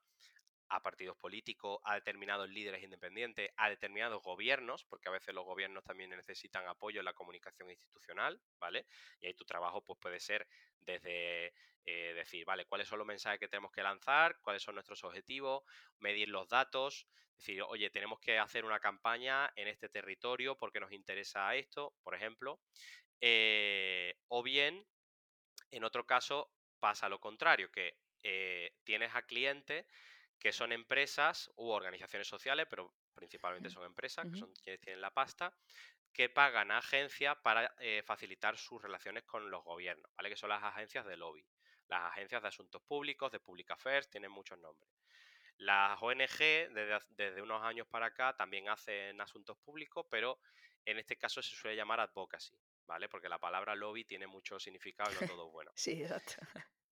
a 0.70 0.82
partidos 0.82 1.18
políticos, 1.18 1.80
a 1.84 1.96
determinados 1.96 2.50
líderes 2.50 2.84
independientes, 2.84 3.50
a 3.56 3.70
determinados 3.70 4.22
gobiernos, 4.22 4.84
porque 4.86 5.10
a 5.10 5.12
veces 5.12 5.34
los 5.34 5.46
gobiernos 5.46 5.84
también 5.84 6.10
necesitan 6.10 6.68
apoyo 6.68 7.00
en 7.00 7.06
la 7.06 7.14
comunicación 7.14 7.70
institucional, 7.70 8.42
¿vale? 8.60 8.86
Y 9.22 9.28
ahí 9.28 9.34
tu 9.34 9.46
trabajo 9.46 9.82
pues, 9.82 9.98
puede 10.00 10.20
ser 10.20 10.48
desde 10.82 11.54
eh, 11.86 12.14
decir, 12.14 12.44
vale, 12.46 12.66
cuáles 12.66 12.88
son 12.88 13.00
los 13.00 13.08
mensajes 13.08 13.40
que 13.40 13.48
tenemos 13.48 13.72
que 13.72 13.82
lanzar, 13.84 14.40
cuáles 14.42 14.62
son 14.62 14.76
nuestros 14.76 15.04
objetivos, 15.04 15.64
medir 16.00 16.28
los 16.30 16.48
datos, 16.50 17.08
decir, 17.38 17.62
oye, 17.62 17.90
tenemos 17.90 18.20
que 18.20 18.38
hacer 18.38 18.66
una 18.66 18.80
campaña 18.80 19.52
en 19.56 19.70
este 19.70 19.88
territorio 19.88 20.58
porque 20.58 20.80
nos 20.80 20.92
interesa 20.92 21.56
esto, 21.56 21.94
por 22.04 22.14
ejemplo. 22.14 22.60
Eh, 23.22 24.16
o 24.28 24.44
bien, 24.44 24.86
en 25.72 25.84
otro 25.84 26.06
caso, 26.06 26.52
pasa 26.80 27.10
lo 27.10 27.20
contrario, 27.20 27.72
que 27.72 27.98
eh, 28.24 28.76
tienes 28.84 29.14
a 29.16 29.24
clientes 29.24 29.86
que 30.40 30.52
son 30.52 30.72
empresas 30.72 31.52
u 31.56 31.70
organizaciones 31.70 32.28
sociales, 32.28 32.68
pero 32.70 32.94
principalmente 33.16 33.70
son 33.70 33.86
empresas, 33.86 34.26
que 34.32 34.38
son 34.38 34.54
quienes 34.64 34.80
tienen 34.82 35.02
la 35.02 35.12
pasta, 35.12 35.52
que 36.14 36.30
pagan 36.30 36.72
a 36.72 36.78
agencias 36.78 37.36
para 37.38 37.74
eh, 37.80 38.04
facilitar 38.06 38.58
sus 38.58 38.82
relaciones 38.82 39.24
con 39.24 39.50
los 39.50 39.64
gobiernos, 39.64 40.12
¿vale? 40.16 40.30
Que 40.30 40.36
son 40.36 40.50
las 40.50 40.64
agencias 40.64 41.06
de 41.06 41.18
lobby. 41.18 41.46
Las 41.88 42.12
agencias 42.12 42.42
de 42.42 42.48
asuntos 42.50 42.82
públicos, 42.84 43.32
de 43.32 43.40
public 43.40 43.72
affairs, 43.72 44.10
tienen 44.10 44.32
muchos 44.32 44.60
nombres. 44.60 44.90
Las 45.58 45.98
ONG, 46.02 46.38
desde, 46.38 47.00
desde 47.10 47.42
unos 47.42 47.64
años 47.64 47.88
para 47.88 48.08
acá, 48.08 48.36
también 48.36 48.70
hacen 48.70 49.20
asuntos 49.20 49.58
públicos, 49.58 50.06
pero 50.10 50.40
en 50.86 51.00
este 51.00 51.18
caso 51.18 51.42
se 51.42 51.56
suele 51.56 51.76
llamar 51.76 52.00
advocacy, 52.00 52.56
¿vale? 52.88 53.10
Porque 53.10 53.30
la 53.30 53.40
palabra 53.40 53.76
lobby 53.76 54.06
tiene 54.06 54.28
mucho 54.28 54.60
significado 54.60 55.12
y 55.12 55.16
no 55.16 55.24
todo 55.24 55.48
es 55.48 55.52
bueno. 55.54 55.72
Sí, 55.76 56.02
exacto. 56.02 56.36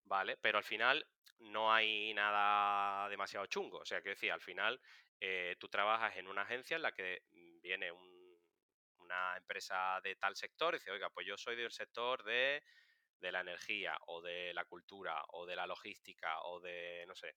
¿vale? 0.04 0.38
Pero 0.38 0.58
al 0.58 0.64
final 0.64 1.06
no 1.40 1.74
hay 1.74 2.14
nada 2.14 3.10
demasiado 3.10 3.46
chungo. 3.48 3.80
O 3.80 3.86
sea, 3.86 4.02
que 4.02 4.10
decir, 4.10 4.32
al 4.32 4.42
final 4.42 4.80
eh, 5.20 5.56
tú 5.60 5.68
trabajas 5.70 6.18
en 6.18 6.28
una 6.28 6.44
agencia 6.44 6.76
en 6.76 6.82
la 6.84 6.92
que 6.92 7.22
mm, 7.32 7.62
viene 7.62 7.92
un- 7.92 8.16
una 9.00 9.38
empresa 9.38 10.00
de 10.04 10.16
tal 10.16 10.36
sector 10.36 10.74
y 10.74 10.78
dice, 10.78 10.92
oiga, 10.92 11.10
pues 11.12 11.28
yo 11.28 11.38
soy 11.38 11.56
del 11.56 11.72
sector 11.72 12.24
de, 12.24 12.64
de 13.20 13.32
la 13.32 13.42
energía 13.42 13.98
o 14.08 14.22
de 14.22 14.54
la 14.54 14.66
cultura 14.66 15.22
o 15.34 15.46
de 15.46 15.56
la 15.56 15.68
logística 15.68 16.42
o 16.44 16.60
de, 16.60 17.06
no 17.08 17.16
sé, 17.16 17.36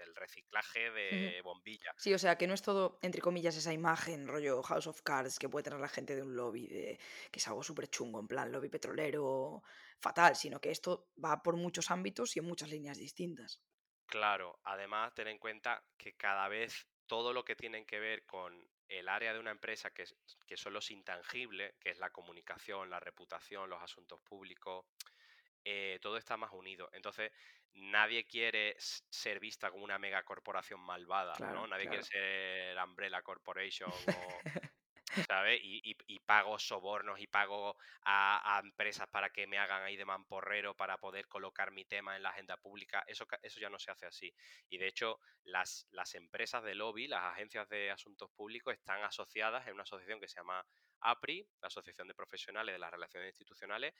del 0.00 0.14
reciclaje 0.16 0.90
de 0.90 1.40
bombillas. 1.42 1.96
Sí, 1.96 2.14
o 2.14 2.18
sea, 2.18 2.36
que 2.38 2.46
no 2.46 2.54
es 2.54 2.62
todo, 2.62 2.98
entre 3.02 3.20
comillas, 3.20 3.56
esa 3.56 3.72
imagen, 3.72 4.26
rollo 4.26 4.62
House 4.62 4.86
of 4.88 5.02
Cards, 5.02 5.38
que 5.38 5.48
puede 5.50 5.64
tener 5.64 5.80
la 5.80 5.88
gente 5.88 6.16
de 6.16 6.22
un 6.22 6.34
lobby, 6.34 6.66
de, 6.66 6.98
que 7.30 7.38
es 7.38 7.46
algo 7.48 7.62
súper 7.62 7.88
chungo, 7.88 8.18
en 8.20 8.26
plan 8.28 8.50
lobby 8.50 8.68
petrolero, 8.70 9.62
fatal, 10.00 10.34
sino 10.34 10.60
que 10.60 10.70
esto 10.70 11.10
va 11.22 11.42
por 11.42 11.56
muchos 11.56 11.90
ámbitos 11.90 12.34
y 12.36 12.38
en 12.40 12.46
muchas 12.46 12.70
líneas 12.70 12.96
distintas. 12.98 13.62
Claro, 14.06 14.58
además 14.64 15.14
ten 15.14 15.28
en 15.28 15.38
cuenta 15.38 15.84
que 15.96 16.16
cada 16.16 16.48
vez 16.48 16.88
todo 17.06 17.32
lo 17.32 17.44
que 17.44 17.56
tienen 17.56 17.86
que 17.86 18.00
ver 18.00 18.26
con 18.26 18.68
el 18.88 19.08
área 19.08 19.32
de 19.32 19.38
una 19.38 19.52
empresa, 19.52 19.90
que, 19.92 20.02
es- 20.02 20.16
que 20.46 20.56
son 20.56 20.72
los 20.72 20.90
intangibles, 20.90 21.74
que 21.78 21.90
es 21.90 21.98
la 21.98 22.10
comunicación, 22.10 22.90
la 22.90 22.98
reputación, 23.00 23.70
los 23.70 23.80
asuntos 23.82 24.20
públicos, 24.22 24.86
eh, 25.64 25.98
todo 26.02 26.16
está 26.18 26.36
más 26.36 26.52
unido. 26.52 26.90
Entonces, 26.92 27.32
nadie 27.74 28.24
quiere 28.26 28.74
ser 28.78 29.40
vista 29.40 29.70
como 29.70 29.84
una 29.84 29.98
megacorporación 29.98 30.80
malvada, 30.80 31.34
¿no? 31.38 31.66
Nadie 31.66 31.88
quiere 31.88 32.02
ser 32.04 32.78
Umbrella 32.82 33.22
Corporation 33.22 33.90
o, 33.90 33.94
¿sabes? 35.28 35.60
Y, 35.62 36.18
pago 36.20 36.58
sobornos 36.58 37.18
y 37.18 37.26
pago 37.26 37.76
a, 38.02 38.60
empresas 38.62 39.08
para 39.08 39.30
que 39.30 39.46
me 39.48 39.58
hagan 39.58 39.82
ahí 39.82 39.96
de 39.96 40.04
mamporrero 40.04 40.76
para 40.76 40.98
poder 40.98 41.26
colocar 41.26 41.72
mi 41.72 41.84
tema 41.84 42.16
en 42.16 42.22
la 42.22 42.30
agenda 42.30 42.56
pública. 42.56 43.02
Eso, 43.08 43.26
eso 43.42 43.60
ya 43.60 43.68
no 43.68 43.78
se 43.78 43.90
hace 43.90 44.06
así. 44.06 44.32
Y 44.68 44.78
de 44.78 44.86
hecho, 44.86 45.18
las, 45.42 45.88
las 45.90 46.14
empresas 46.14 46.62
de 46.62 46.76
lobby, 46.76 47.08
las 47.08 47.24
agencias 47.24 47.68
de 47.68 47.90
asuntos 47.90 48.30
públicos, 48.30 48.72
están 48.74 49.02
asociadas 49.02 49.66
en 49.66 49.74
una 49.74 49.82
asociación 49.82 50.20
que 50.20 50.28
se 50.28 50.36
llama 50.36 50.64
APRI, 51.00 51.48
la 51.60 51.68
Asociación 51.68 52.06
de 52.06 52.14
Profesionales 52.14 52.74
de 52.74 52.78
las 52.78 52.90
Relaciones 52.90 53.28
Institucionales, 53.30 53.94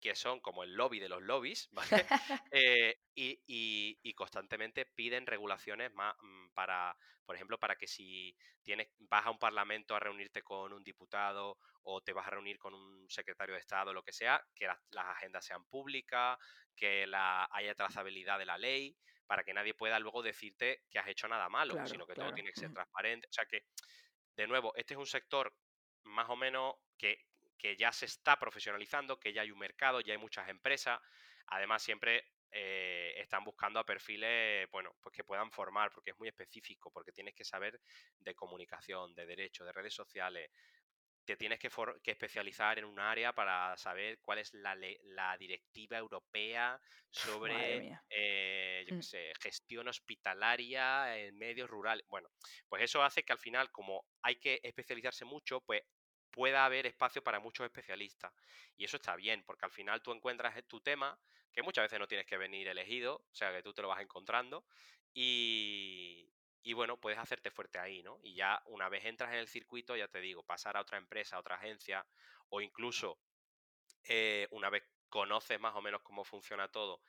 que 0.00 0.14
son 0.14 0.40
como 0.40 0.64
el 0.64 0.74
lobby 0.74 1.00
de 1.00 1.08
los 1.08 1.22
lobbies, 1.22 1.68
¿vale? 1.72 2.06
Eh, 2.52 2.98
y, 3.14 4.14
constantemente 4.14 4.86
piden 4.86 5.26
regulaciones 5.26 5.92
más 5.92 6.14
mm, 6.20 6.48
para, 6.54 6.96
por 7.24 7.34
ejemplo, 7.34 7.58
para 7.58 7.76
que 7.76 7.86
si 7.86 8.36
tienes, 8.62 8.88
vas 8.98 9.26
a 9.26 9.30
un 9.30 9.38
parlamento 9.38 9.96
a 9.96 10.00
reunirte 10.00 10.42
con 10.42 10.72
un 10.72 10.84
diputado 10.84 11.58
o 11.82 12.00
te 12.00 12.12
vas 12.12 12.26
a 12.26 12.30
reunir 12.30 12.58
con 12.58 12.74
un 12.74 13.08
secretario 13.10 13.54
de 13.54 13.60
Estado, 13.60 13.92
lo 13.92 14.02
que 14.02 14.12
sea, 14.12 14.42
que 14.54 14.66
las, 14.66 14.78
agendas 14.94 15.44
sean 15.44 15.64
públicas, 15.66 16.38
que 16.76 17.06
la, 17.06 17.48
haya 17.50 17.74
trazabilidad 17.74 18.38
de 18.38 18.46
la 18.46 18.58
ley, 18.58 18.96
para 19.26 19.42
que 19.42 19.54
nadie 19.54 19.74
pueda 19.74 19.98
luego 19.98 20.22
decirte 20.22 20.82
que 20.90 20.98
has 20.98 21.08
hecho 21.08 21.28
nada 21.28 21.48
malo, 21.48 21.74
sino 21.86 22.06
que 22.06 22.14
todo 22.14 22.32
tiene 22.32 22.52
que 22.52 22.60
ser 22.60 22.72
transparente. 22.72 23.26
O 23.28 23.32
sea 23.32 23.46
que, 23.46 23.64
de 24.36 24.46
nuevo, 24.46 24.72
este 24.76 24.94
es 24.94 24.98
un 24.98 25.06
sector 25.06 25.54
más 26.04 26.28
o 26.28 26.36
menos 26.36 26.74
que, 26.98 27.18
que 27.58 27.76
ya 27.76 27.92
se 27.92 28.06
está 28.06 28.38
profesionalizando, 28.38 29.18
que 29.18 29.32
ya 29.32 29.42
hay 29.42 29.50
un 29.50 29.58
mercado, 29.58 30.00
ya 30.00 30.12
hay 30.12 30.18
muchas 30.18 30.48
empresas. 30.48 31.00
Además, 31.46 31.82
siempre 31.82 32.24
eh, 32.56 33.14
están 33.16 33.42
buscando 33.42 33.80
a 33.80 33.84
perfiles, 33.84 34.70
bueno, 34.70 34.94
pues 35.00 35.12
que 35.12 35.24
puedan 35.24 35.50
formar, 35.50 35.90
porque 35.92 36.12
es 36.12 36.18
muy 36.20 36.28
específico, 36.28 36.88
porque 36.92 37.10
tienes 37.10 37.34
que 37.34 37.44
saber 37.44 37.80
de 38.20 38.34
comunicación, 38.36 39.12
de 39.12 39.26
derecho, 39.26 39.64
de 39.64 39.72
redes 39.72 39.92
sociales. 39.92 40.52
Te 41.24 41.36
tienes 41.36 41.58
que, 41.58 41.68
especializar 42.04 42.78
en 42.78 42.84
un 42.84 43.00
área 43.00 43.32
para 43.32 43.76
saber 43.76 44.20
cuál 44.20 44.38
es 44.38 44.54
la, 44.54 44.76
la 45.02 45.36
directiva 45.36 45.98
europea 45.98 46.78
sobre 47.10 47.98
eh, 48.10 48.86
mm. 48.88 49.00
gestión 49.40 49.88
hospitalaria 49.88 51.18
en 51.18 51.36
medios 51.36 51.68
rurales. 51.68 52.06
Bueno, 52.08 52.28
pues 52.68 52.82
eso 52.82 53.02
hace 53.02 53.24
que 53.24 53.32
al 53.32 53.40
final, 53.40 53.72
como 53.72 54.06
hay 54.22 54.36
que 54.36 54.60
especializarse 54.62 55.24
mucho, 55.24 55.60
pues 55.62 55.82
pueda 56.34 56.64
haber 56.64 56.86
espacio 56.86 57.22
para 57.22 57.38
muchos 57.38 57.64
especialistas. 57.64 58.32
Y 58.76 58.84
eso 58.84 58.96
está 58.96 59.14
bien, 59.14 59.44
porque 59.44 59.64
al 59.64 59.70
final 59.70 60.02
tú 60.02 60.12
encuentras 60.12 60.60
tu 60.66 60.80
tema, 60.80 61.16
que 61.52 61.62
muchas 61.62 61.84
veces 61.84 62.00
no 62.00 62.08
tienes 62.08 62.26
que 62.26 62.36
venir 62.36 62.66
elegido, 62.66 63.24
o 63.30 63.34
sea 63.34 63.52
que 63.52 63.62
tú 63.62 63.72
te 63.72 63.82
lo 63.82 63.88
vas 63.88 64.02
encontrando, 64.02 64.66
y, 65.14 66.28
bueno, 66.74 66.98
puedes 66.98 67.20
hacerte 67.20 67.52
fuerte 67.52 67.78
ahí, 67.78 68.02
¿no? 68.02 68.18
Y 68.24 68.34
ya 68.34 68.60
una 68.66 68.88
vez 68.88 69.04
entras 69.04 69.32
en 69.32 69.38
el 69.38 69.46
circuito, 69.46 69.96
ya 69.96 70.08
te 70.08 70.20
digo, 70.20 70.42
pasar 70.42 70.76
a 70.76 70.80
otra 70.80 70.98
empresa, 70.98 71.36
a 71.36 71.38
otra 71.38 71.54
agencia, 71.54 72.04
o 72.48 72.60
incluso 72.60 73.20
eh, 74.02 74.48
una 74.50 74.70
vez 74.70 74.82
conoces 75.08 75.60
más 75.60 75.76
o 75.76 75.82
menos 75.82 76.02
cómo 76.02 76.24
funciona 76.24 76.66
todo, 76.66 77.00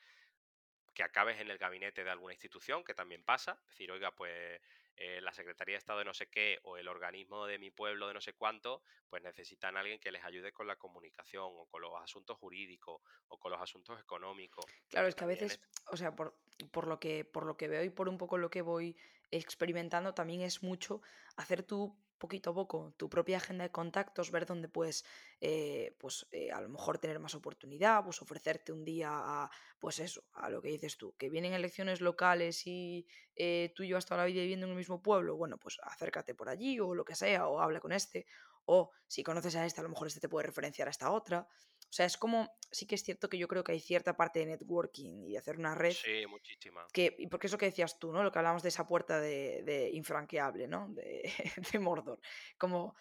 que 0.93 1.01
acabes 1.01 1.41
en 1.41 1.49
el 1.49 1.57
gabinete 1.57 2.03
de 2.03 2.11
alguna 2.11 2.33
institución, 2.33 2.83
que 2.83 2.93
también 2.93 3.23
pasa, 3.23 3.59
decir, 3.69 3.91
oiga, 3.91 4.11
pues 4.11 4.61
eh, 4.97 5.19
la 5.21 5.33
Secretaría 5.33 5.73
de 5.73 5.79
Estado 5.79 5.99
de 5.99 6.05
no 6.05 6.13
sé 6.13 6.27
qué 6.27 6.59
o 6.63 6.77
el 6.77 6.87
organismo 6.87 7.45
de 7.45 7.59
mi 7.59 7.69
pueblo 7.69 8.07
de 8.07 8.13
no 8.13 8.21
sé 8.21 8.33
cuánto, 8.33 8.81
pues 9.09 9.21
necesitan 9.23 9.75
a 9.75 9.81
alguien 9.81 9.99
que 9.99 10.11
les 10.11 10.23
ayude 10.23 10.51
con 10.53 10.67
la 10.67 10.77
comunicación 10.77 11.43
o 11.45 11.65
con 11.65 11.81
los 11.81 11.91
asuntos 12.01 12.37
jurídicos 12.37 13.01
o 13.27 13.37
con 13.37 13.51
los 13.51 13.61
asuntos 13.61 13.99
económicos. 13.99 14.65
Claro, 14.89 15.07
es 15.07 15.15
que 15.15 15.23
a 15.23 15.27
veces, 15.27 15.59
o 15.91 15.97
sea, 15.97 16.15
por, 16.15 16.37
por, 16.71 16.87
lo 16.87 16.99
que, 16.99 17.25
por 17.25 17.45
lo 17.45 17.57
que 17.57 17.67
veo 17.67 17.83
y 17.83 17.89
por 17.89 18.07
un 18.07 18.17
poco 18.17 18.37
lo 18.37 18.49
que 18.49 18.61
voy 18.61 18.95
experimentando, 19.31 20.13
también 20.13 20.41
es 20.41 20.63
mucho 20.63 21.01
hacer 21.35 21.63
tu 21.63 21.95
poquito 22.17 22.51
a 22.51 22.53
poco 22.53 22.93
tu 22.97 23.09
propia 23.09 23.37
agenda 23.37 23.63
de 23.63 23.71
contactos, 23.71 24.31
ver 24.31 24.45
dónde 24.45 24.67
puedes, 24.67 25.05
eh, 25.41 25.95
pues 25.99 26.27
eh, 26.31 26.51
a 26.51 26.61
lo 26.61 26.69
mejor 26.69 26.97
tener 26.97 27.19
más 27.19 27.35
oportunidad, 27.35 28.03
pues 28.03 28.21
ofrecerte 28.21 28.71
un 28.71 28.83
día 28.83 29.09
a, 29.11 29.49
pues 29.79 29.99
eso, 29.99 30.23
a 30.33 30.49
lo 30.49 30.61
que 30.61 30.69
dices 30.69 30.97
tú, 30.97 31.15
que 31.17 31.29
vienen 31.29 31.53
elecciones 31.53 32.01
locales 32.01 32.65
y 32.67 33.07
eh, 33.35 33.71
tú 33.75 33.83
y 33.83 33.89
yo 33.89 33.97
hasta 33.97 34.23
vida 34.25 34.41
viviendo 34.41 34.65
en 34.65 34.71
el 34.71 34.77
mismo 34.77 35.01
pueblo, 35.01 35.35
bueno, 35.35 35.57
pues 35.57 35.77
acércate 35.83 36.33
por 36.35 36.49
allí 36.49 36.79
o 36.79 36.95
lo 36.95 37.05
que 37.05 37.15
sea, 37.15 37.47
o 37.47 37.59
habla 37.59 37.79
con 37.79 37.91
este, 37.91 38.25
o 38.65 38.91
si 39.07 39.23
conoces 39.23 39.55
a 39.55 39.65
este, 39.65 39.81
a 39.81 39.83
lo 39.83 39.89
mejor 39.89 40.07
este 40.07 40.19
te 40.19 40.29
puede 40.29 40.47
referenciar 40.47 40.87
a 40.87 40.91
esta 40.91 41.11
otra. 41.11 41.47
O 41.95 41.97
sea, 41.97 42.05
es 42.05 42.17
como, 42.17 42.53
sí 42.71 42.85
que 42.85 42.95
es 42.95 43.03
cierto 43.03 43.29
que 43.29 43.37
yo 43.37 43.47
creo 43.47 43.63
que 43.63 43.71
hay 43.71 43.79
cierta 43.79 44.17
parte 44.17 44.39
de 44.39 44.47
networking 44.47 45.23
y 45.23 45.31
de 45.31 45.37
hacer 45.37 45.57
una 45.57 45.75
red. 45.75 45.93
Sí, 45.93 46.27
muchísima. 46.27 46.85
Que, 46.91 47.15
y 47.17 47.27
porque 47.27 47.47
eso 47.47 47.57
que 47.57 47.67
decías 47.67 47.97
tú, 47.99 48.11
¿no? 48.11 48.21
Lo 48.21 48.33
que 48.33 48.39
hablamos 48.39 48.63
de 48.63 48.67
esa 48.67 48.85
puerta 48.85 49.21
de, 49.21 49.63
de 49.63 49.91
infranqueable, 49.91 50.67
¿no? 50.67 50.89
De, 50.89 51.23
de 51.71 51.79
Mordor. 51.79 52.19
Como 52.57 52.97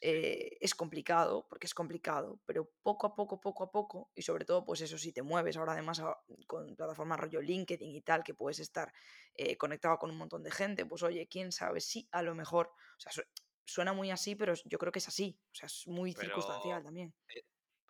eh, 0.00 0.56
es 0.60 0.76
complicado, 0.76 1.44
porque 1.48 1.66
es 1.66 1.74
complicado, 1.74 2.38
pero 2.46 2.70
poco 2.84 3.08
a 3.08 3.16
poco, 3.16 3.40
poco 3.40 3.64
a 3.64 3.72
poco, 3.72 4.12
y 4.14 4.22
sobre 4.22 4.44
todo, 4.44 4.64
pues 4.64 4.80
eso, 4.80 4.96
si 4.96 5.12
te 5.12 5.22
mueves 5.22 5.56
ahora 5.56 5.72
además 5.72 6.00
con 6.46 6.76
plataformas 6.76 7.18
rollo 7.18 7.40
LinkedIn 7.40 7.96
y 7.96 8.02
tal, 8.02 8.22
que 8.22 8.34
puedes 8.34 8.60
estar 8.60 8.92
eh, 9.34 9.56
conectado 9.56 9.98
con 9.98 10.08
un 10.08 10.18
montón 10.18 10.44
de 10.44 10.52
gente, 10.52 10.86
pues 10.86 11.02
oye, 11.02 11.26
quién 11.26 11.50
sabe 11.50 11.80
si 11.80 12.08
a 12.12 12.22
lo 12.22 12.36
mejor, 12.36 12.68
o 12.68 13.00
sea, 13.00 13.10
suena 13.64 13.92
muy 13.92 14.12
así, 14.12 14.36
pero 14.36 14.54
yo 14.66 14.78
creo 14.78 14.92
que 14.92 15.00
es 15.00 15.08
así, 15.08 15.36
o 15.50 15.54
sea, 15.56 15.66
es 15.66 15.88
muy 15.88 16.12
circunstancial 16.12 16.84
también. 16.84 17.12
Eh, 17.34 17.42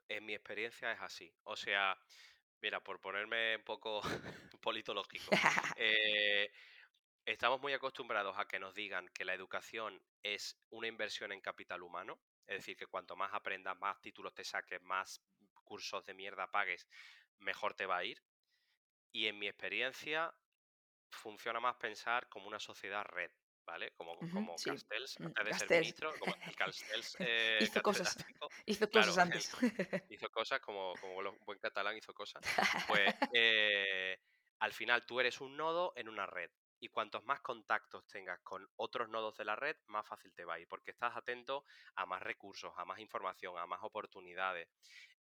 en 0.09 0.24
mi 0.26 0.34
experiencia 0.34 0.92
es 0.92 1.00
así. 1.00 1.32
O 1.44 1.57
sea, 1.57 1.98
mira, 2.61 2.80
por 2.82 3.00
ponerme 3.00 3.57
un 3.57 3.64
poco 3.64 4.02
politológico, 4.62 5.30
eh, 5.76 6.50
estamos 7.24 7.61
muy 7.61 7.72
acostumbrados 7.72 8.38
a 8.38 8.46
que 8.46 8.59
nos 8.59 8.74
digan 8.74 9.09
que 9.14 9.24
la 9.24 9.34
educación 9.34 10.02
es 10.22 10.59
una 10.70 10.88
inversión 10.88 11.32
en 11.32 11.40
capital 11.40 11.82
humano, 11.82 12.20
es 12.46 12.59
decir, 12.59 12.76
que 12.76 12.86
cuanto 12.86 13.16
más 13.16 13.32
aprendas, 13.34 13.78
más 13.78 14.00
títulos 14.00 14.34
te 14.34 14.44
saques, 14.44 14.82
más 14.82 15.22
cursos 15.64 16.04
de 16.07 16.14
mierda 16.14 16.50
pagues, 16.50 16.86
mejor 17.38 17.74
te 17.74 17.86
va 17.86 17.98
a 17.98 18.04
ir. 18.04 18.22
Y 19.12 19.26
en 19.26 19.38
mi 19.38 19.48
experiencia 19.48 20.32
funciona 21.11 21.61
más 21.61 21.76
pensar 21.76 22.28
como 22.28 22.48
una 22.48 22.61
sociedad 22.61 23.04
red. 23.04 23.30
¿Vale? 23.66 23.92
Como, 23.96 24.16
como 24.32 24.54
Castells, 24.56 25.18
mm, 25.18 25.26
antes 25.26 25.44
de 25.44 25.54
ser 25.58 25.80
ministro, 25.80 26.14
como 26.18 26.34
Castells 26.58 27.16
eh, 27.18 27.58
hizo 27.60 27.82
cosas, 27.82 28.16
hizo 28.66 28.88
cosas 28.88 29.18
antes. 29.18 29.50
hizo 30.10 30.30
cosas 30.30 30.60
como, 30.60 30.94
como 31.00 31.36
buen 31.44 31.58
catalán 31.58 31.96
hizo 31.96 32.14
cosas. 32.14 32.42
Pues 32.86 33.14
eh, 33.32 34.18
al 34.60 34.72
final 34.72 35.04
tú 35.04 35.20
eres 35.20 35.40
un 35.40 35.56
nodo 35.56 35.92
en 35.96 36.08
una 36.08 36.26
red. 36.26 36.50
Y 36.78 36.88
cuantos 36.88 37.24
más 37.24 37.40
contactos 37.40 38.06
tengas 38.06 38.38
con 38.40 38.68
otros 38.76 39.08
nodos 39.08 39.34
de 39.38 39.46
la 39.46 39.56
red, 39.56 39.76
más 39.86 40.06
fácil 40.06 40.32
te 40.34 40.44
va 40.44 40.54
a 40.54 40.58
ir, 40.60 40.68
porque 40.68 40.90
estás 40.90 41.16
atento 41.16 41.64
a 41.94 42.04
más 42.04 42.22
recursos, 42.22 42.72
a 42.76 42.84
más 42.84 42.98
información, 42.98 43.56
a 43.58 43.66
más 43.66 43.80
oportunidades. 43.82 44.68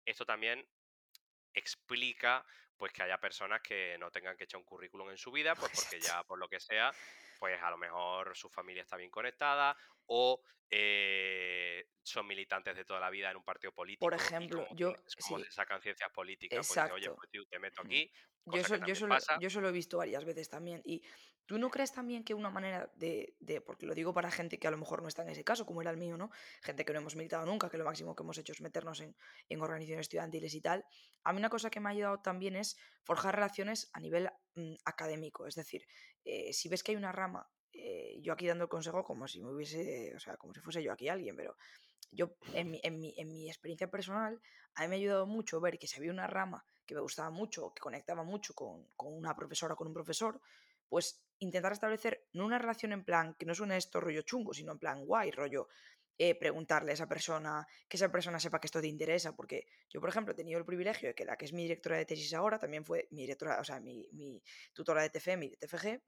Esto 0.04 0.26
también 0.26 0.68
explica 1.54 2.44
pues 2.76 2.92
que 2.92 3.02
haya 3.02 3.18
personas 3.18 3.62
que 3.62 3.96
no 3.98 4.10
tengan 4.10 4.36
que 4.36 4.44
echar 4.44 4.58
un 4.58 4.66
currículum 4.66 5.08
en 5.08 5.16
su 5.16 5.32
vida, 5.32 5.54
pues 5.54 5.72
porque 5.74 5.98
ya 5.98 6.22
por 6.24 6.38
lo 6.38 6.46
que 6.46 6.60
sea, 6.60 6.92
pues 7.38 7.60
a 7.62 7.70
lo 7.70 7.78
mejor 7.78 8.36
su 8.36 8.48
familia 8.48 8.82
está 8.82 8.96
bien 8.96 9.10
conectada 9.10 9.76
o 10.06 10.40
eh, 10.70 11.88
son 12.02 12.26
militantes 12.26 12.76
de 12.76 12.84
toda 12.84 13.00
la 13.00 13.10
vida 13.10 13.30
en 13.30 13.36
un 13.36 13.44
partido 13.44 13.72
político. 13.72 14.04
Por 14.04 14.14
ejemplo, 14.14 14.66
yo... 14.74 14.94
como 15.28 15.40
se 15.40 15.50
sacan 15.50 15.80
ciencias 15.80 16.10
políticas, 16.10 16.66
pues 16.66 16.92
oye, 16.92 17.10
pues 17.10 17.48
te 17.48 17.58
meto 17.58 17.82
aquí. 17.82 18.10
Yo 18.46 18.60
eso, 18.60 18.76
yo, 18.76 19.06
lo, 19.06 19.18
yo 19.40 19.60
lo 19.60 19.68
he 19.68 19.72
visto 19.72 19.98
varias 19.98 20.24
veces 20.24 20.48
también. 20.48 20.80
Y 20.84 21.02
tú 21.46 21.58
no 21.58 21.68
crees 21.68 21.92
también 21.92 22.22
que 22.22 22.32
una 22.32 22.48
manera 22.48 22.90
de, 22.94 23.34
de, 23.40 23.60
porque 23.60 23.86
lo 23.86 23.94
digo 23.94 24.14
para 24.14 24.30
gente 24.30 24.58
que 24.58 24.68
a 24.68 24.70
lo 24.70 24.76
mejor 24.76 25.02
no 25.02 25.08
está 25.08 25.22
en 25.22 25.30
ese 25.30 25.42
caso, 25.42 25.66
como 25.66 25.80
era 25.80 25.90
el 25.90 25.96
mío, 25.96 26.16
¿no? 26.16 26.30
Gente 26.62 26.84
que 26.84 26.92
no 26.92 27.00
hemos 27.00 27.16
militado 27.16 27.44
nunca, 27.44 27.68
que 27.68 27.78
lo 27.78 27.84
máximo 27.84 28.14
que 28.14 28.22
hemos 28.22 28.38
hecho 28.38 28.52
es 28.52 28.60
meternos 28.60 29.00
en, 29.00 29.16
en 29.48 29.60
organizaciones 29.60 30.04
estudiantiles 30.04 30.54
y 30.54 30.60
tal. 30.60 30.84
A 31.24 31.32
mí 31.32 31.38
una 31.38 31.50
cosa 31.50 31.70
que 31.70 31.80
me 31.80 31.88
ha 31.88 31.92
ayudado 31.92 32.20
también 32.20 32.54
es 32.54 32.76
forjar 33.02 33.34
relaciones 33.34 33.90
a 33.92 34.00
nivel 34.00 34.30
mm, 34.54 34.74
académico. 34.84 35.46
Es 35.46 35.56
decir, 35.56 35.86
eh, 36.24 36.52
si 36.52 36.68
ves 36.68 36.84
que 36.84 36.92
hay 36.92 36.96
una 36.96 37.12
rama 37.12 37.48
eh, 37.78 38.20
yo 38.20 38.32
aquí 38.32 38.46
dando 38.46 38.64
el 38.64 38.70
consejo 38.70 39.04
como 39.04 39.28
si 39.28 39.42
me 39.42 39.52
hubiese, 39.52 40.14
o 40.14 40.20
sea, 40.20 40.36
como 40.36 40.54
si 40.54 40.60
fuese 40.60 40.82
yo 40.82 40.92
aquí 40.92 41.08
alguien, 41.08 41.36
pero 41.36 41.56
yo 42.10 42.36
en 42.54 42.70
mi, 42.70 42.80
en 42.82 42.98
mi, 42.98 43.14
en 43.16 43.28
mi 43.28 43.48
experiencia 43.48 43.90
personal, 43.90 44.40
a 44.74 44.82
mí 44.82 44.88
me 44.88 44.96
ha 44.96 44.98
ayudado 44.98 45.26
mucho 45.26 45.60
ver 45.60 45.78
que 45.78 45.86
si 45.86 45.98
había 45.98 46.12
una 46.12 46.26
rama 46.26 46.64
que 46.86 46.94
me 46.94 47.00
gustaba 47.00 47.30
mucho, 47.30 47.72
que 47.74 47.80
conectaba 47.80 48.22
mucho 48.22 48.54
con, 48.54 48.86
con 48.96 49.12
una 49.12 49.34
profesora 49.34 49.74
o 49.74 49.76
con 49.76 49.88
un 49.88 49.94
profesor, 49.94 50.40
pues 50.88 51.20
intentar 51.38 51.72
establecer 51.72 52.26
no 52.32 52.46
una 52.46 52.58
relación 52.58 52.92
en 52.92 53.04
plan, 53.04 53.34
que 53.34 53.46
no 53.46 53.54
suene 53.54 53.76
esto 53.76 54.00
rollo 54.00 54.22
chungo, 54.22 54.54
sino 54.54 54.72
en 54.72 54.78
plan 54.78 55.04
guay, 55.04 55.30
rollo 55.30 55.68
eh, 56.18 56.34
preguntarle 56.34 56.92
a 56.92 56.94
esa 56.94 57.06
persona, 57.06 57.66
que 57.88 57.98
esa 57.98 58.10
persona 58.10 58.40
sepa 58.40 58.58
que 58.58 58.68
esto 58.68 58.80
te 58.80 58.86
interesa, 58.86 59.36
porque 59.36 59.66
yo, 59.90 60.00
por 60.00 60.08
ejemplo, 60.08 60.32
he 60.32 60.36
tenido 60.36 60.58
el 60.58 60.64
privilegio 60.64 61.08
de 61.08 61.14
que 61.14 61.26
la 61.26 61.36
que 61.36 61.44
es 61.44 61.52
mi 61.52 61.64
directora 61.64 61.98
de 61.98 62.06
tesis 62.06 62.32
ahora 62.32 62.58
también 62.58 62.86
fue 62.86 63.06
mi 63.10 63.22
directora, 63.22 63.60
o 63.60 63.64
sea, 63.64 63.80
mi, 63.80 64.08
mi 64.12 64.42
tutora 64.72 65.02
de 65.02 65.10
TFM 65.10 65.44
y 65.44 65.50
de 65.50 65.56
TFG, 65.58 66.00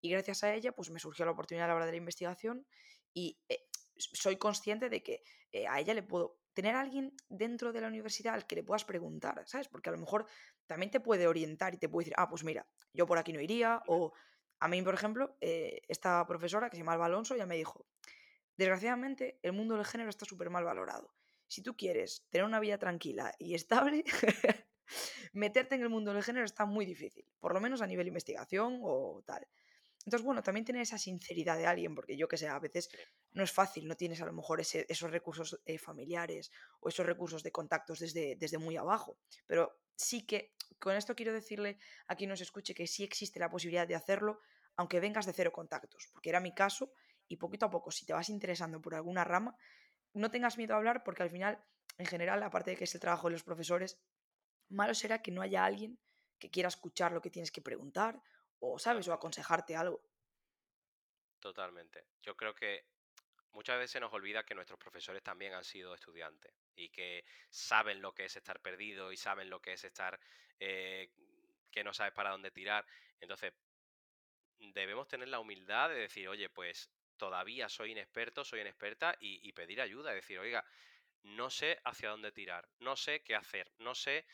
y 0.00 0.10
gracias 0.10 0.44
a 0.44 0.54
ella 0.54 0.72
pues 0.72 0.90
me 0.90 0.98
surgió 0.98 1.24
la 1.24 1.32
oportunidad 1.32 1.66
a 1.66 1.68
la 1.68 1.74
hora 1.76 1.86
de 1.86 1.92
la 1.92 1.98
investigación 1.98 2.66
y 3.12 3.38
eh, 3.48 3.66
soy 3.96 4.36
consciente 4.36 4.88
de 4.90 5.02
que 5.02 5.22
eh, 5.52 5.66
a 5.66 5.80
ella 5.80 5.94
le 5.94 6.02
puedo 6.02 6.38
tener 6.52 6.74
a 6.74 6.80
alguien 6.80 7.14
dentro 7.28 7.72
de 7.72 7.80
la 7.80 7.88
universidad 7.88 8.34
al 8.34 8.46
que 8.46 8.56
le 8.56 8.62
puedas 8.62 8.84
preguntar, 8.84 9.42
¿sabes? 9.46 9.68
Porque 9.68 9.90
a 9.90 9.92
lo 9.92 9.98
mejor 9.98 10.26
también 10.66 10.90
te 10.90 11.00
puede 11.00 11.26
orientar 11.26 11.74
y 11.74 11.78
te 11.78 11.88
puede 11.88 12.04
decir, 12.04 12.14
ah, 12.16 12.28
pues 12.28 12.44
mira, 12.44 12.66
yo 12.92 13.06
por 13.06 13.18
aquí 13.18 13.32
no 13.32 13.40
iría, 13.40 13.82
o 13.86 14.12
a 14.58 14.68
mí, 14.68 14.80
por 14.82 14.94
ejemplo, 14.94 15.36
eh, 15.40 15.82
esta 15.88 16.26
profesora 16.26 16.70
que 16.70 16.76
se 16.76 16.80
llama 16.80 16.94
Alba 16.94 17.06
Alonso 17.06 17.36
ya 17.36 17.44
me 17.46 17.56
dijo, 17.56 17.86
desgraciadamente 18.56 19.38
el 19.42 19.52
mundo 19.52 19.76
del 19.76 19.84
género 19.84 20.08
está 20.08 20.24
súper 20.24 20.48
mal 20.48 20.64
valorado. 20.64 21.14
Si 21.46 21.62
tú 21.62 21.76
quieres 21.76 22.26
tener 22.30 22.46
una 22.46 22.58
vida 22.58 22.78
tranquila 22.78 23.34
y 23.38 23.54
estable, 23.54 24.04
meterte 25.34 25.74
en 25.74 25.82
el 25.82 25.90
mundo 25.90 26.12
del 26.12 26.22
género 26.22 26.46
está 26.46 26.64
muy 26.64 26.86
difícil, 26.86 27.24
por 27.38 27.52
lo 27.52 27.60
menos 27.60 27.82
a 27.82 27.86
nivel 27.86 28.08
investigación 28.08 28.80
o 28.82 29.22
tal. 29.26 29.46
Entonces, 30.06 30.24
bueno, 30.24 30.40
también 30.40 30.64
tener 30.64 30.82
esa 30.82 30.98
sinceridad 30.98 31.58
de 31.58 31.66
alguien, 31.66 31.92
porque 31.96 32.16
yo 32.16 32.28
que 32.28 32.36
sé, 32.36 32.46
a 32.46 32.60
veces 32.60 32.88
no 33.32 33.42
es 33.42 33.50
fácil, 33.50 33.88
no 33.88 33.96
tienes 33.96 34.22
a 34.22 34.26
lo 34.26 34.32
mejor 34.32 34.60
esos 34.60 35.10
recursos 35.10 35.60
eh, 35.64 35.78
familiares 35.78 36.52
o 36.78 36.88
esos 36.88 37.04
recursos 37.04 37.42
de 37.42 37.50
contactos 37.50 37.98
desde, 37.98 38.36
desde 38.36 38.56
muy 38.56 38.76
abajo. 38.76 39.18
Pero 39.46 39.80
sí 39.96 40.24
que, 40.24 40.54
con 40.78 40.94
esto 40.94 41.16
quiero 41.16 41.32
decirle 41.32 41.78
a 42.06 42.14
quien 42.14 42.30
nos 42.30 42.40
escuche 42.40 42.72
que 42.72 42.86
sí 42.86 43.02
existe 43.02 43.40
la 43.40 43.50
posibilidad 43.50 43.88
de 43.88 43.96
hacerlo, 43.96 44.38
aunque 44.76 45.00
vengas 45.00 45.26
de 45.26 45.32
cero 45.32 45.50
contactos, 45.52 46.08
porque 46.12 46.28
era 46.28 46.38
mi 46.38 46.54
caso 46.54 46.92
y 47.26 47.36
poquito 47.38 47.66
a 47.66 47.70
poco, 47.70 47.90
si 47.90 48.06
te 48.06 48.12
vas 48.12 48.28
interesando 48.28 48.80
por 48.80 48.94
alguna 48.94 49.24
rama, 49.24 49.56
no 50.14 50.30
tengas 50.30 50.56
miedo 50.56 50.74
a 50.74 50.76
hablar 50.76 51.02
porque 51.02 51.24
al 51.24 51.30
final, 51.30 51.64
en 51.98 52.06
general, 52.06 52.40
aparte 52.44 52.70
de 52.70 52.76
que 52.76 52.84
es 52.84 52.94
el 52.94 53.00
trabajo 53.00 53.26
de 53.26 53.32
los 53.32 53.42
profesores, 53.42 53.98
malo 54.68 54.94
será 54.94 55.20
que 55.20 55.32
no 55.32 55.42
haya 55.42 55.64
alguien 55.64 55.98
que 56.38 56.50
quiera 56.50 56.68
escuchar 56.68 57.10
lo 57.10 57.20
que 57.20 57.30
tienes 57.30 57.50
que 57.50 57.60
preguntar 57.60 58.22
o, 58.60 58.78
¿sabes? 58.78 59.08
O 59.08 59.12
aconsejarte 59.12 59.76
algo. 59.76 60.02
Totalmente. 61.40 62.06
Yo 62.22 62.36
creo 62.36 62.54
que 62.54 62.86
muchas 63.52 63.78
veces 63.78 64.00
nos 64.00 64.12
olvida 64.12 64.44
que 64.44 64.54
nuestros 64.54 64.78
profesores 64.78 65.22
también 65.22 65.54
han 65.54 65.64
sido 65.64 65.94
estudiantes 65.94 66.54
y 66.74 66.90
que 66.90 67.24
saben 67.50 68.02
lo 68.02 68.14
que 68.14 68.24
es 68.26 68.36
estar 68.36 68.60
perdido 68.60 69.12
y 69.12 69.16
saben 69.16 69.50
lo 69.50 69.60
que 69.60 69.74
es 69.74 69.84
estar 69.84 70.20
eh, 70.60 71.12
que 71.70 71.84
no 71.84 71.92
sabes 71.94 72.12
para 72.14 72.30
dónde 72.30 72.50
tirar. 72.50 72.86
Entonces, 73.20 73.54
debemos 74.58 75.08
tener 75.08 75.28
la 75.28 75.40
humildad 75.40 75.88
de 75.88 75.96
decir, 75.96 76.28
oye, 76.28 76.48
pues 76.50 76.90
todavía 77.16 77.68
soy 77.68 77.92
inexperto, 77.92 78.44
soy 78.44 78.60
inexperta 78.60 79.16
y, 79.20 79.46
y 79.46 79.52
pedir 79.52 79.80
ayuda, 79.80 80.12
decir, 80.12 80.38
oiga, 80.38 80.64
no 81.22 81.50
sé 81.50 81.80
hacia 81.84 82.10
dónde 82.10 82.32
tirar, 82.32 82.68
no 82.78 82.96
sé 82.96 83.22
qué 83.22 83.34
hacer, 83.34 83.72
no 83.78 83.94
sé 83.94 84.26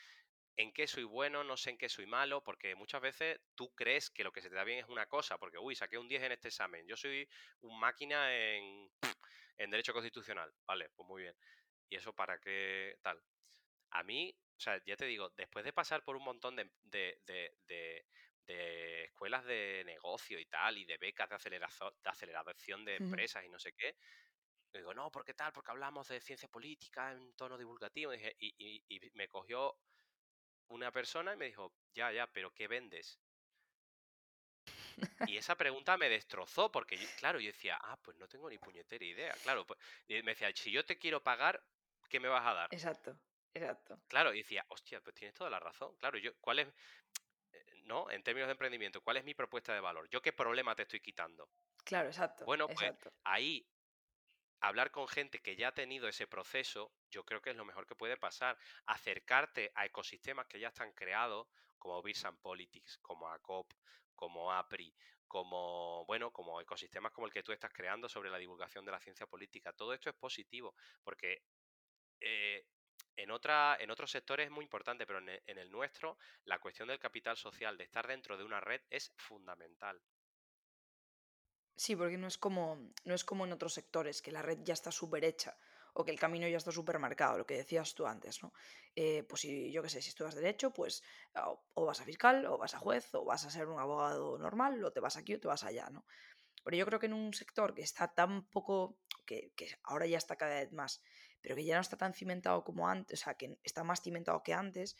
en 0.56 0.72
qué 0.72 0.86
soy 0.86 1.04
bueno, 1.04 1.44
no 1.44 1.56
sé 1.56 1.70
en 1.70 1.78
qué 1.78 1.88
soy 1.88 2.06
malo, 2.06 2.42
porque 2.42 2.74
muchas 2.74 3.00
veces 3.00 3.40
tú 3.54 3.74
crees 3.74 4.10
que 4.10 4.24
lo 4.24 4.32
que 4.32 4.42
se 4.42 4.48
te 4.48 4.54
da 4.54 4.64
bien 4.64 4.80
es 4.80 4.88
una 4.88 5.06
cosa, 5.06 5.38
porque, 5.38 5.58
uy, 5.58 5.74
saqué 5.74 5.98
un 5.98 6.08
10 6.08 6.22
en 6.22 6.32
este 6.32 6.48
examen, 6.48 6.86
yo 6.86 6.96
soy 6.96 7.28
un 7.60 7.78
máquina 7.78 8.34
en, 8.34 8.90
en 9.58 9.70
Derecho 9.70 9.92
Constitucional, 9.92 10.52
vale, 10.66 10.90
pues 10.90 11.08
muy 11.08 11.22
bien. 11.22 11.36
¿Y 11.88 11.96
eso 11.96 12.14
para 12.14 12.38
qué 12.38 12.96
tal? 13.02 13.22
A 13.90 14.02
mí, 14.02 14.34
o 14.56 14.60
sea, 14.60 14.80
ya 14.84 14.96
te 14.96 15.06
digo, 15.06 15.30
después 15.36 15.64
de 15.64 15.72
pasar 15.72 16.02
por 16.04 16.16
un 16.16 16.24
montón 16.24 16.56
de, 16.56 16.70
de, 16.82 17.18
de, 17.26 17.54
de 18.46 19.04
escuelas 19.04 19.44
de 19.44 19.82
negocio 19.84 20.38
y 20.38 20.46
tal, 20.46 20.78
y 20.78 20.84
de 20.84 20.98
becas 20.98 21.28
de, 21.28 21.36
aceleración 21.36 21.92
de 22.02 22.10
aceleración 22.10 22.84
de 22.84 22.96
empresas 22.96 23.44
y 23.44 23.48
no 23.48 23.58
sé 23.58 23.72
qué, 23.72 23.96
digo, 24.78 24.94
no, 24.94 25.10
¿por 25.10 25.24
qué 25.24 25.34
tal? 25.34 25.52
Porque 25.52 25.70
hablamos 25.70 26.08
de 26.08 26.20
ciencia 26.20 26.48
política 26.48 27.12
en 27.12 27.34
tono 27.34 27.58
divulgativo. 27.58 28.14
Y, 28.14 28.34
y, 28.38 28.84
y, 28.88 29.10
me 29.14 29.28
cogió 29.28 29.76
una 30.68 30.90
persona 30.92 31.34
y 31.34 31.36
me 31.36 31.46
dijo, 31.46 31.74
ya, 31.94 32.12
ya, 32.12 32.26
pero 32.32 32.52
¿qué 32.52 32.68
vendes? 32.68 33.20
Y 35.26 35.36
esa 35.36 35.56
pregunta 35.56 35.96
me 35.96 36.08
destrozó 36.08 36.70
porque, 36.70 36.98
claro, 37.18 37.40
yo 37.40 37.46
decía, 37.46 37.78
ah, 37.82 37.98
pues 38.02 38.16
no 38.16 38.28
tengo 38.28 38.48
ni 38.48 38.58
puñetera 38.58 39.04
idea. 39.04 39.32
Claro, 39.42 39.66
pues, 39.66 39.78
me 40.08 40.22
decía, 40.22 40.50
si 40.54 40.70
yo 40.70 40.84
te 40.84 40.98
quiero 40.98 41.22
pagar, 41.22 41.62
¿qué 42.08 42.20
me 42.20 42.28
vas 42.28 42.46
a 42.46 42.54
dar? 42.54 42.72
Exacto, 42.72 43.18
exacto. 43.54 44.00
Claro, 44.08 44.34
y 44.34 44.38
decía, 44.38 44.64
hostia, 44.68 45.00
pues 45.00 45.14
tienes 45.14 45.34
toda 45.34 45.50
la 45.50 45.60
razón. 45.60 45.96
Claro, 45.96 46.18
yo, 46.18 46.32
¿cuál 46.40 46.60
es, 46.60 46.68
eh, 47.52 47.82
no, 47.84 48.10
en 48.10 48.22
términos 48.22 48.48
de 48.48 48.52
emprendimiento, 48.52 49.00
cuál 49.02 49.18
es 49.18 49.24
mi 49.24 49.34
propuesta 49.34 49.74
de 49.74 49.80
valor? 49.80 50.08
¿Yo 50.10 50.20
qué 50.20 50.32
problema 50.32 50.74
te 50.74 50.82
estoy 50.82 51.00
quitando? 51.00 51.50
Claro, 51.84 52.08
exacto. 52.08 52.44
Bueno, 52.44 52.66
pues 52.66 52.80
exacto. 52.82 53.12
ahí 53.24 53.71
hablar 54.62 54.92
con 54.92 55.08
gente 55.08 55.40
que 55.40 55.56
ya 55.56 55.68
ha 55.68 55.74
tenido 55.74 56.08
ese 56.08 56.26
proceso, 56.26 56.92
yo 57.10 57.24
creo 57.24 57.42
que 57.42 57.50
es 57.50 57.56
lo 57.56 57.64
mejor 57.64 57.86
que 57.86 57.96
puede 57.96 58.16
pasar. 58.16 58.56
Acercarte 58.86 59.72
a 59.74 59.84
ecosistemas 59.84 60.46
que 60.46 60.60
ya 60.60 60.68
están 60.68 60.92
creados, 60.92 61.48
como 61.78 62.00
Birsan 62.00 62.38
Politics, 62.38 62.98
como 62.98 63.28
ACOP, 63.28 63.72
como 64.14 64.52
APRI, 64.52 64.94
como, 65.26 66.04
bueno, 66.06 66.32
como 66.32 66.60
ecosistemas 66.60 67.10
como 67.10 67.26
el 67.26 67.32
que 67.32 67.42
tú 67.42 67.50
estás 67.52 67.72
creando 67.72 68.08
sobre 68.08 68.30
la 68.30 68.38
divulgación 68.38 68.84
de 68.84 68.92
la 68.92 69.00
ciencia 69.00 69.26
política. 69.26 69.72
Todo 69.72 69.94
esto 69.94 70.08
es 70.08 70.16
positivo, 70.16 70.76
porque 71.02 71.42
eh, 72.20 72.64
en, 73.16 73.32
otra, 73.32 73.76
en 73.80 73.90
otros 73.90 74.12
sectores 74.12 74.46
es 74.46 74.52
muy 74.52 74.62
importante, 74.62 75.06
pero 75.06 75.18
el, 75.18 75.42
en 75.44 75.58
el 75.58 75.72
nuestro, 75.72 76.18
la 76.44 76.60
cuestión 76.60 76.86
del 76.86 77.00
capital 77.00 77.36
social, 77.36 77.76
de 77.76 77.84
estar 77.84 78.06
dentro 78.06 78.36
de 78.38 78.44
una 78.44 78.60
red, 78.60 78.80
es 78.90 79.12
fundamental. 79.16 80.00
Sí, 81.76 81.96
porque 81.96 82.18
no 82.18 82.26
es 82.26 82.38
como, 82.38 82.76
no 83.04 83.14
es 83.14 83.24
como 83.24 83.44
en 83.44 83.52
otros 83.52 83.74
sectores, 83.74 84.22
que 84.22 84.32
la 84.32 84.42
red 84.42 84.58
ya 84.62 84.74
está 84.74 84.92
súper 84.92 85.24
hecha 85.24 85.56
o 85.94 86.04
que 86.04 86.10
el 86.10 86.18
camino 86.18 86.48
ya 86.48 86.56
está 86.56 86.72
súper 86.72 86.98
marcado, 86.98 87.38
lo 87.38 87.46
que 87.46 87.56
decías 87.56 87.94
tú 87.94 88.06
antes, 88.06 88.42
¿no? 88.42 88.52
Eh, 88.94 89.24
pues 89.28 89.42
si 89.42 89.70
yo 89.70 89.82
qué 89.82 89.88
sé, 89.88 90.00
si 90.00 90.08
estudias 90.08 90.34
Derecho, 90.34 90.72
pues 90.72 91.02
o, 91.74 91.84
vas 91.84 92.00
a 92.00 92.04
fiscal, 92.04 92.46
o 92.46 92.58
vas 92.58 92.74
a 92.74 92.78
juez, 92.78 93.14
o 93.14 93.24
vas 93.24 93.44
a 93.44 93.50
ser 93.50 93.68
un 93.68 93.78
abogado 93.78 94.38
normal, 94.38 94.82
o 94.84 94.92
te 94.92 95.00
vas 95.00 95.16
aquí 95.16 95.34
o 95.34 95.40
te 95.40 95.48
vas 95.48 95.64
allá, 95.64 95.90
¿no? 95.90 96.06
Pero 96.64 96.76
yo 96.76 96.86
creo 96.86 96.98
que 96.98 97.06
en 97.06 97.12
un 97.12 97.34
sector 97.34 97.74
que 97.74 97.82
está 97.82 98.08
tan 98.08 98.46
poco, 98.48 98.96
que, 99.26 99.52
que 99.56 99.68
ahora 99.82 100.06
ya 100.06 100.18
está 100.18 100.36
cada 100.36 100.54
vez 100.60 100.72
más, 100.72 101.02
pero 101.40 101.56
que 101.56 101.64
ya 101.64 101.74
no 101.74 101.80
está 101.80 101.96
tan 101.96 102.14
cimentado 102.14 102.64
como 102.64 102.88
antes, 102.88 103.20
o 103.20 103.24
sea, 103.24 103.34
que 103.34 103.58
está 103.62 103.84
más 103.84 104.00
cimentado 104.00 104.42
que 104.42 104.54
antes, 104.54 104.96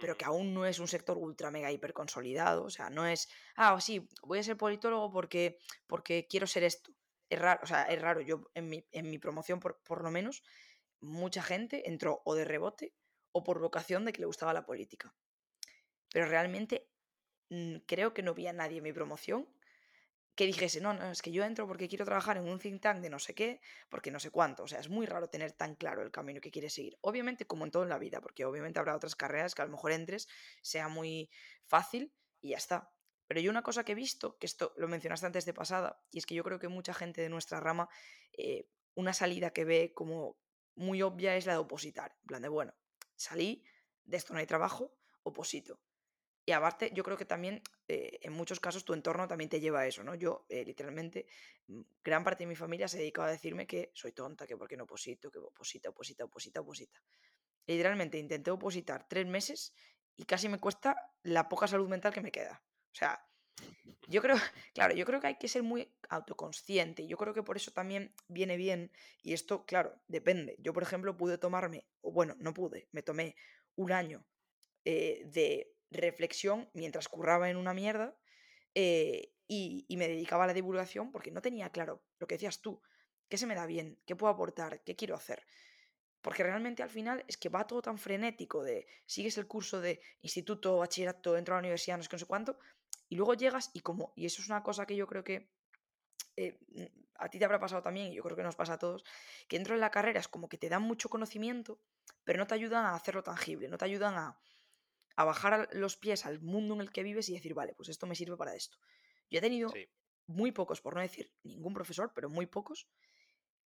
pero 0.00 0.16
que 0.16 0.24
aún 0.24 0.54
no 0.54 0.64
es 0.66 0.78
un 0.78 0.88
sector 0.88 1.16
ultra 1.18 1.50
mega 1.50 1.70
hiper 1.70 1.92
consolidado. 1.92 2.64
O 2.64 2.70
sea, 2.70 2.90
no 2.90 3.06
es, 3.06 3.28
ah, 3.56 3.80
sí, 3.80 4.08
voy 4.22 4.38
a 4.38 4.42
ser 4.42 4.56
politólogo 4.56 5.10
porque, 5.12 5.58
porque 5.86 6.26
quiero 6.28 6.46
ser 6.46 6.64
esto. 6.64 6.92
Es 7.28 7.38
raro, 7.38 7.60
o 7.62 7.66
sea, 7.66 7.84
es 7.84 8.00
raro. 8.00 8.20
Yo 8.20 8.50
en 8.54 8.68
mi, 8.68 8.84
en 8.92 9.10
mi 9.10 9.18
promoción, 9.18 9.60
por, 9.60 9.80
por 9.82 10.02
lo 10.02 10.10
menos, 10.10 10.42
mucha 11.00 11.42
gente 11.42 11.88
entró 11.88 12.22
o 12.24 12.34
de 12.34 12.44
rebote 12.44 12.94
o 13.32 13.44
por 13.44 13.60
vocación 13.60 14.04
de 14.04 14.12
que 14.12 14.20
le 14.20 14.26
gustaba 14.26 14.54
la 14.54 14.66
política. 14.66 15.14
Pero 16.12 16.26
realmente 16.26 16.88
mm, 17.50 17.76
creo 17.86 18.12
que 18.14 18.22
no 18.22 18.34
vi 18.34 18.46
a 18.46 18.52
nadie 18.52 18.78
en 18.78 18.84
mi 18.84 18.92
promoción 18.92 19.48
que 20.34 20.46
dijese, 20.46 20.80
no, 20.80 20.94
no, 20.94 21.10
es 21.10 21.22
que 21.22 21.32
yo 21.32 21.44
entro 21.44 21.66
porque 21.66 21.88
quiero 21.88 22.04
trabajar 22.04 22.36
en 22.36 22.48
un 22.48 22.58
think 22.58 22.80
tank 22.80 23.00
de 23.00 23.10
no 23.10 23.18
sé 23.18 23.34
qué, 23.34 23.60
porque 23.88 24.10
no 24.10 24.20
sé 24.20 24.30
cuánto. 24.30 24.62
O 24.62 24.68
sea, 24.68 24.80
es 24.80 24.88
muy 24.88 25.06
raro 25.06 25.28
tener 25.28 25.52
tan 25.52 25.74
claro 25.74 26.02
el 26.02 26.10
camino 26.10 26.40
que 26.40 26.50
quieres 26.50 26.72
seguir. 26.72 26.96
Obviamente, 27.02 27.46
como 27.46 27.64
en 27.64 27.70
todo 27.70 27.82
en 27.82 27.88
la 27.88 27.98
vida, 27.98 28.20
porque 28.20 28.44
obviamente 28.44 28.78
habrá 28.78 28.96
otras 28.96 29.16
carreras 29.16 29.54
que 29.54 29.62
a 29.62 29.66
lo 29.66 29.72
mejor 29.72 29.92
entres, 29.92 30.28
sea 30.62 30.88
muy 30.88 31.30
fácil 31.66 32.12
y 32.40 32.50
ya 32.50 32.56
está. 32.56 32.92
Pero 33.26 33.40
yo 33.40 33.50
una 33.50 33.62
cosa 33.62 33.84
que 33.84 33.92
he 33.92 33.94
visto, 33.94 34.38
que 34.38 34.46
esto 34.46 34.72
lo 34.76 34.88
mencionaste 34.88 35.26
antes 35.26 35.44
de 35.44 35.54
pasada, 35.54 36.02
y 36.10 36.18
es 36.18 36.26
que 36.26 36.34
yo 36.34 36.42
creo 36.42 36.58
que 36.58 36.68
mucha 36.68 36.94
gente 36.94 37.20
de 37.22 37.28
nuestra 37.28 37.60
rama, 37.60 37.88
eh, 38.36 38.66
una 38.94 39.12
salida 39.12 39.52
que 39.52 39.64
ve 39.64 39.92
como 39.94 40.38
muy 40.74 41.02
obvia 41.02 41.36
es 41.36 41.46
la 41.46 41.52
de 41.52 41.58
opositar. 41.58 42.16
En 42.22 42.26
plan 42.26 42.42
de, 42.42 42.48
bueno, 42.48 42.74
salí, 43.14 43.62
de 44.04 44.16
esto 44.16 44.32
no 44.32 44.40
hay 44.40 44.46
trabajo, 44.46 44.96
oposito. 45.22 45.80
Y 46.50 46.52
aparte, 46.52 46.90
yo 46.92 47.04
creo 47.04 47.16
que 47.16 47.26
también 47.26 47.62
eh, 47.86 48.18
en 48.22 48.32
muchos 48.32 48.58
casos 48.58 48.84
tu 48.84 48.92
entorno 48.92 49.28
también 49.28 49.48
te 49.48 49.60
lleva 49.60 49.82
a 49.82 49.86
eso, 49.86 50.02
¿no? 50.02 50.16
Yo, 50.16 50.46
eh, 50.48 50.64
literalmente, 50.64 51.26
mm, 51.68 51.80
gran 52.02 52.24
parte 52.24 52.42
de 52.42 52.48
mi 52.48 52.56
familia 52.56 52.88
se 52.88 52.98
dedicaba 52.98 53.28
a 53.28 53.30
decirme 53.30 53.68
que 53.68 53.92
soy 53.94 54.10
tonta, 54.10 54.48
que 54.48 54.56
por 54.56 54.66
qué 54.66 54.76
no 54.76 54.82
oposito, 54.82 55.30
que 55.30 55.38
oposita, 55.38 55.90
oposita, 55.90 56.24
oposita, 56.24 56.60
oposita. 56.60 57.00
Literalmente 57.68 58.18
intenté 58.18 58.50
opositar 58.50 59.06
tres 59.08 59.28
meses 59.28 59.72
y 60.16 60.24
casi 60.24 60.48
me 60.48 60.58
cuesta 60.58 60.96
la 61.22 61.48
poca 61.48 61.68
salud 61.68 61.88
mental 61.88 62.12
que 62.12 62.20
me 62.20 62.32
queda. 62.32 62.60
O 62.90 62.96
sea, 62.96 63.24
yo 64.08 64.20
creo, 64.20 64.34
claro, 64.74 64.92
yo 64.92 65.06
creo 65.06 65.20
que 65.20 65.28
hay 65.28 65.38
que 65.38 65.46
ser 65.46 65.62
muy 65.62 65.88
autoconsciente. 66.08 67.06
Yo 67.06 67.16
creo 67.16 67.32
que 67.32 67.44
por 67.44 67.58
eso 67.58 67.70
también 67.70 68.12
viene 68.26 68.56
bien. 68.56 68.90
Y 69.22 69.34
esto, 69.34 69.64
claro, 69.66 69.94
depende. 70.08 70.56
Yo, 70.58 70.72
por 70.72 70.82
ejemplo, 70.82 71.16
pude 71.16 71.38
tomarme, 71.38 71.86
o 72.00 72.10
bueno, 72.10 72.34
no 72.40 72.52
pude, 72.52 72.88
me 72.90 73.04
tomé 73.04 73.36
un 73.76 73.92
año 73.92 74.26
eh, 74.84 75.22
de 75.26 75.76
reflexión 75.90 76.70
mientras 76.72 77.08
curraba 77.08 77.50
en 77.50 77.56
una 77.56 77.74
mierda 77.74 78.16
eh, 78.74 79.32
y, 79.46 79.86
me 79.96 80.08
dedicaba 80.08 80.44
a 80.44 80.46
la 80.46 80.54
divulgación 80.54 81.10
porque 81.10 81.30
no 81.32 81.42
tenía 81.42 81.70
claro 81.70 82.04
lo 82.18 82.26
que 82.26 82.36
decías 82.36 82.60
tú, 82.60 82.80
qué 83.28 83.36
se 83.36 83.46
me 83.46 83.54
da 83.54 83.66
bien, 83.66 84.00
qué 84.06 84.14
puedo 84.14 84.32
aportar, 84.32 84.82
qué 84.84 84.94
quiero 84.94 85.16
hacer. 85.16 85.44
Porque 86.22 86.42
realmente 86.42 86.82
al 86.82 86.90
final 86.90 87.24
es 87.26 87.36
que 87.36 87.48
va 87.48 87.66
todo 87.66 87.82
tan 87.82 87.98
frenético 87.98 88.62
de 88.62 88.86
sigues 89.06 89.38
el 89.38 89.46
curso 89.46 89.80
de 89.80 90.00
instituto, 90.20 90.78
bachillerato, 90.78 91.36
entro 91.36 91.54
a 91.54 91.56
la 91.56 91.60
universidad, 91.60 91.96
no 91.96 92.02
sé 92.02 92.08
qué, 92.08 92.16
no 92.16 92.20
sé 92.20 92.26
cuánto, 92.26 92.58
y 93.08 93.16
luego 93.16 93.34
llegas 93.34 93.70
y 93.72 93.80
como, 93.80 94.12
y 94.14 94.26
eso 94.26 94.42
es 94.42 94.48
una 94.48 94.62
cosa 94.62 94.86
que 94.86 94.94
yo 94.94 95.06
creo 95.06 95.24
que 95.24 95.50
eh, 96.36 96.58
a 97.16 97.28
ti 97.28 97.38
te 97.38 97.44
habrá 97.44 97.58
pasado 97.58 97.82
también, 97.82 98.12
y 98.12 98.14
yo 98.16 98.22
creo 98.22 98.36
que 98.36 98.42
nos 98.42 98.54
pasa 98.54 98.74
a 98.74 98.78
todos, 98.78 99.04
que 99.48 99.56
dentro 99.56 99.74
de 99.74 99.80
la 99.80 99.90
carrera 99.90 100.20
es 100.20 100.28
como 100.28 100.48
que 100.48 100.58
te 100.58 100.68
dan 100.68 100.82
mucho 100.82 101.08
conocimiento, 101.08 101.80
pero 102.24 102.38
no 102.38 102.46
te 102.46 102.54
ayudan 102.54 102.84
a 102.84 102.94
hacerlo 102.94 103.22
tangible, 103.22 103.68
no 103.68 103.78
te 103.78 103.86
ayudan 103.86 104.14
a, 104.14 104.38
a 105.16 105.24
bajar 105.24 105.68
los 105.72 105.96
pies 105.96 106.26
al 106.26 106.40
mundo 106.40 106.74
en 106.74 106.80
el 106.80 106.92
que 106.92 107.02
vives 107.02 107.28
y 107.28 107.34
decir, 107.34 107.54
vale, 107.54 107.74
pues 107.74 107.88
esto 107.88 108.06
me 108.06 108.14
sirve 108.14 108.36
para 108.36 108.54
esto. 108.54 108.78
Yo 109.30 109.38
he 109.38 109.42
tenido 109.42 109.72
muy 110.26 110.52
pocos, 110.52 110.80
por 110.80 110.94
no 110.94 111.00
decir 111.00 111.32
ningún 111.42 111.74
profesor, 111.74 112.12
pero 112.14 112.28
muy 112.28 112.46
pocos, 112.46 112.88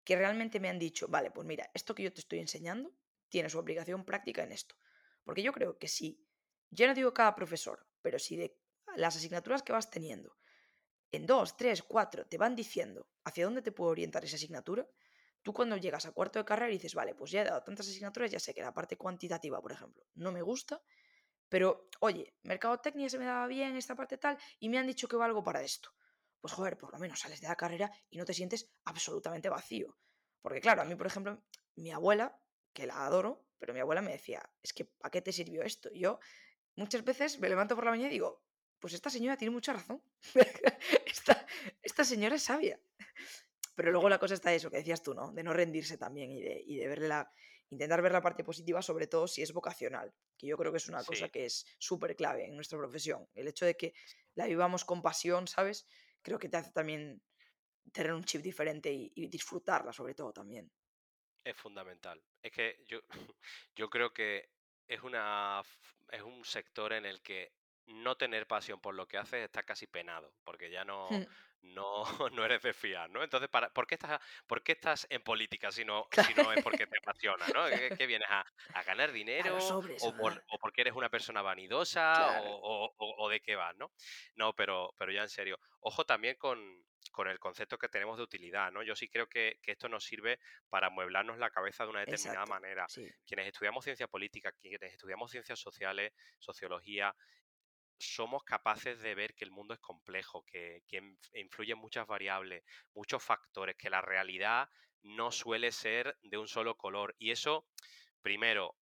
que 0.05 0.17
realmente 0.17 0.61
me 0.61 0.69
han 0.69 0.79
dicho, 0.79 1.09
vale, 1.09 1.31
pues 1.31 1.47
mira, 1.47 1.71
esto 1.75 1.95
que 1.95 2.03
yo 2.03 2.13
te 2.13 2.21
estoy 2.21 2.39
enseñando 2.39 2.95
tiene 3.29 3.49
su 3.49 3.59
aplicación 3.59 4.05
práctica 4.05 4.43
en 4.43 4.53
esto. 4.53 4.77
Porque 5.25 5.43
yo 5.43 5.53
creo 5.53 5.79
que 5.79 5.89
si, 5.89 6.21
yo 6.71 6.87
no 6.87 6.95
digo 6.95 7.15
cada 7.15 7.35
profesor, 7.35 7.87
pero 8.03 8.19
si 8.19 8.37
de 8.37 8.57
las 8.97 9.17
asignaturas 9.17 9.63
que 9.63 9.73
vas 9.73 9.91
teniendo, 9.91 10.37
en 11.11 11.27
dos, 11.27 11.57
tres, 11.57 11.83
cuatro, 11.83 12.27
te 12.27 12.39
van 12.39 12.57
diciendo 12.57 13.09
hacia 13.25 13.45
dónde 13.45 13.63
te 13.63 13.73
puede 13.73 13.93
orientar 13.93 14.25
esa 14.25 14.37
asignatura, 14.37 14.87
tú 15.43 15.53
cuando 15.53 15.77
llegas 15.77 16.07
a 16.07 16.13
cuarto 16.13 16.39
de 16.39 16.45
carrera 16.45 16.71
y 16.71 16.75
dices, 16.75 16.95
vale, 16.95 17.15
pues 17.15 17.31
ya 17.31 17.43
he 17.43 17.45
dado 17.45 17.63
tantas 17.63 17.89
asignaturas, 17.89 18.31
ya 18.31 18.41
sé 18.41 18.53
que 18.53 18.63
la 18.63 18.75
parte 18.75 18.97
cuantitativa, 18.97 19.61
por 19.61 19.73
ejemplo, 19.73 20.05
no 20.15 20.33
me 20.33 20.43
gusta, 20.43 20.83
pero 21.55 21.89
oye, 22.01 22.35
mercadotecnia 22.43 23.09
se 23.09 23.17
me 23.17 23.27
daba 23.27 23.47
bien, 23.47 23.77
esta 23.77 23.95
parte 23.95 24.19
tal, 24.19 24.37
y 24.59 24.69
me 24.69 24.77
han 24.77 24.89
dicho 24.89 25.07
que 25.07 25.15
valgo 25.15 25.45
para 25.45 25.63
esto. 25.63 25.89
Pues 26.41 26.53
joder, 26.53 26.77
por 26.77 26.93
lo 26.93 26.99
menos 26.99 27.21
sales 27.21 27.41
de 27.41 27.47
la 27.47 27.55
carrera 27.55 27.93
y 28.11 28.19
no 28.19 28.25
te 28.25 28.35
sientes 28.35 28.73
absolutamente 28.87 29.49
vacío. 29.49 29.97
Porque 30.43 30.61
claro, 30.61 30.83
a 30.83 30.85
mí, 30.85 30.97
por 30.97 31.07
ejemplo, 31.07 31.41
mi 31.77 31.93
abuela, 31.93 32.37
que 32.73 32.89
la 32.89 33.07
adoro, 33.07 33.47
pero 33.61 33.73
mi 33.73 33.79
abuela 33.79 34.03
me 34.03 34.11
decía, 34.11 34.43
es 34.65 34.73
que 34.73 34.91
¿a 35.05 35.11
qué 35.11 35.23
te 35.23 35.31
sirvió 35.31 35.63
esto? 35.63 35.91
Y 35.93 36.01
yo 36.01 36.19
muchas 36.75 37.05
veces 37.05 37.39
me 37.39 37.49
levanto 37.49 37.77
por 37.77 37.85
la 37.85 37.93
mañana 37.93 38.09
y 38.09 38.15
digo, 38.15 38.43
pues 38.81 38.93
esta 38.93 39.09
señora 39.09 39.37
tiene 39.37 39.53
mucha 39.53 39.75
razón. 39.75 40.03
esta, 41.07 41.47
esta, 41.85 42.05
señora 42.05 42.35
es 42.35 42.43
sabia. 42.43 42.81
Pero 43.77 43.93
luego 43.93 44.09
la 44.09 44.19
cosa 44.19 44.35
está 44.35 44.53
eso, 44.53 44.73
que 44.73 44.79
decías 44.79 45.05
tú, 45.05 45.15
¿no? 45.15 45.31
De 45.31 45.45
no 45.45 45.53
rendirse 45.53 45.99
también 45.99 46.33
y 46.33 46.43
de, 46.43 46.65
y 46.67 46.79
de 46.79 46.89
verle 46.89 47.15
intentar 47.71 48.03
ver 48.03 48.13
la 48.13 48.23
parte 48.23 48.45
positiva, 48.45 48.83
sobre 48.83 49.07
todo 49.07 49.27
si 49.27 49.43
es 49.43 49.53
vocacional, 49.53 50.15
que 50.37 50.47
yo 50.47 50.57
creo 50.57 50.73
que 50.73 50.79
es 50.79 50.89
una 50.89 51.03
cosa 51.05 51.29
que 51.29 51.47
es 51.47 51.67
súper 51.79 52.17
clave 52.17 52.47
en 52.47 52.55
nuestra 52.55 52.79
profesión. 52.79 53.29
El 53.35 53.49
hecho 53.49 53.67
de 53.67 53.77
que 53.77 53.95
la 54.35 54.47
vivamos 54.47 54.85
con 54.85 55.03
pasión, 55.03 55.47
¿sabes? 55.49 55.87
Creo 56.23 56.39
que 56.39 56.49
te 56.49 56.57
hace 56.57 56.73
también 56.73 57.23
tener 57.93 58.13
un 58.13 58.25
chip 58.25 58.43
diferente 58.43 58.93
y, 58.93 59.13
y 59.15 59.29
disfrutarla, 59.29 59.93
sobre 59.93 60.15
todo 60.15 60.33
también. 60.33 60.71
Es 61.45 61.57
fundamental. 61.57 62.23
Es 62.43 62.53
que 62.53 62.83
yo, 62.87 63.01
yo 63.77 63.91
creo 63.91 64.13
que 64.13 64.51
es, 64.89 65.03
una, 65.03 65.63
es 66.11 66.23
un 66.23 66.45
sector 66.45 66.93
en 66.93 67.07
el 67.07 67.23
que 67.23 67.53
no 67.87 68.17
tener 68.17 68.47
pasión 68.47 68.81
por 68.81 68.95
lo 68.95 69.07
que 69.07 69.19
haces 69.19 69.45
está 69.45 69.63
casi 69.63 69.87
penado, 69.87 70.35
porque 70.45 70.71
ya 70.71 70.85
no, 70.85 71.07
hmm. 71.11 71.27
no, 71.65 72.05
no 72.33 72.45
eres 72.45 72.63
de 72.63 72.73
fiar, 72.73 73.11
¿no? 73.11 73.23
Entonces, 73.23 73.49
para, 73.49 73.71
¿por, 73.71 73.87
qué 73.87 73.95
estás, 73.95 74.21
¿por 74.47 74.63
qué 74.63 74.73
estás 74.73 75.07
en 75.11 75.23
política 75.23 75.71
si 75.73 75.85
no, 75.85 76.07
si 76.27 76.35
no 76.35 76.53
es 76.53 76.63
porque 76.63 76.87
te 76.87 76.99
apasiona, 76.99 77.47
¿no? 77.55 77.65
¿Qué, 77.97 78.07
vienes 78.07 78.29
a, 78.31 78.45
a, 78.75 78.83
ganar 78.83 79.13
dinero? 79.13 79.59
o, 79.59 79.79
o, 79.79 80.59
porque 80.61 80.83
eres 80.83 80.95
una 80.95 81.09
persona 81.09 81.43
vanidosa? 81.43 82.41
O, 82.43 82.95
o, 82.97 83.29
de 83.29 83.41
qué 83.41 83.57
vas, 83.57 83.77
no? 83.77 83.91
No, 84.37 84.53
pero, 84.55 84.95
pero 84.99 85.13
ya 85.13 85.23
en 85.23 85.29
serio. 85.29 85.59
Ojo 85.81 86.05
también 86.05 86.37
con, 86.37 86.85
con 87.13 87.29
el 87.29 87.39
concepto 87.39 87.79
que 87.79 87.89
tenemos 87.89 88.17
de 88.17 88.25
utilidad, 88.25 88.73
¿no? 88.73 88.83
Yo 88.83 88.95
sí 88.95 89.09
creo 89.09 89.29
que, 89.29 89.59
que 89.63 89.73
esto 89.73 89.89
nos 89.89 90.05
sirve 90.05 90.39
para 90.69 90.89
amueblarnos 90.89 91.39
la 91.39 91.51
cabeza 91.51 91.85
de 91.85 91.91
una 91.91 92.01
determinada 92.01 92.47
manera. 92.47 92.87
Quienes 93.27 93.47
estudiamos 93.47 93.85
ciencia 93.85 94.09
política, 94.09 94.53
quienes 94.53 94.93
estudiamos 94.93 95.31
ciencias 95.31 95.59
sociales, 95.59 96.13
sociología, 96.39 97.15
somos 97.99 98.43
capaces 98.45 99.01
de 99.01 99.15
ver 99.15 99.35
que 99.35 99.45
el 99.45 99.51
mundo 99.51 99.75
es 99.75 99.81
complejo, 99.81 100.45
que, 100.45 100.83
influyen 101.35 101.79
muchas 101.79 102.07
variables, 102.07 102.65
muchos 102.95 103.23
factores, 103.23 103.77
que 103.77 103.91
la 103.91 104.01
realidad 104.01 104.69
no 105.03 105.31
suele 105.31 105.73
ser 105.73 106.17
de 106.23 106.39
un 106.39 106.49
solo 106.49 106.77
color. 106.77 107.15
Y 107.19 107.31
eso, 107.31 107.67
primero, 108.23 108.77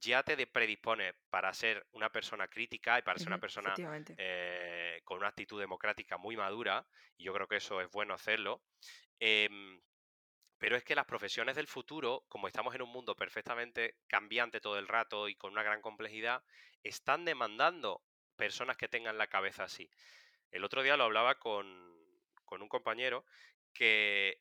ya 0.00 0.22
te 0.22 0.46
predispone 0.46 1.14
para 1.30 1.52
ser 1.54 1.86
una 1.92 2.10
persona 2.10 2.48
crítica 2.48 2.98
y 2.98 3.02
para 3.02 3.18
ser 3.18 3.28
una 3.28 3.40
persona 3.40 3.74
eh, 4.18 5.00
con 5.04 5.18
una 5.18 5.28
actitud 5.28 5.58
democrática 5.58 6.18
muy 6.18 6.36
madura, 6.36 6.86
y 7.16 7.24
yo 7.24 7.32
creo 7.32 7.48
que 7.48 7.56
eso 7.56 7.80
es 7.80 7.90
bueno 7.90 8.14
hacerlo. 8.14 8.62
Em, 9.18 9.80
pero 10.58 10.76
es 10.76 10.84
que 10.84 10.94
las 10.94 11.06
profesiones 11.06 11.56
del 11.56 11.66
futuro, 11.66 12.24
como 12.28 12.48
estamos 12.48 12.74
en 12.74 12.82
un 12.82 12.90
mundo 12.90 13.14
perfectamente 13.14 13.96
cambiante 14.06 14.60
todo 14.60 14.78
el 14.78 14.88
rato 14.88 15.28
y 15.28 15.36
con 15.36 15.52
una 15.52 15.62
gran 15.62 15.82
complejidad, 15.82 16.42
están 16.82 17.24
demandando 17.24 18.02
personas 18.34 18.76
que 18.76 18.88
tengan 18.88 19.18
la 19.18 19.26
cabeza 19.26 19.64
así. 19.64 19.90
El 20.50 20.64
otro 20.64 20.82
día 20.82 20.96
lo 20.96 21.04
hablaba 21.04 21.36
con, 21.36 21.66
un 22.50 22.68
compañero 22.68 23.24
que 23.72 24.40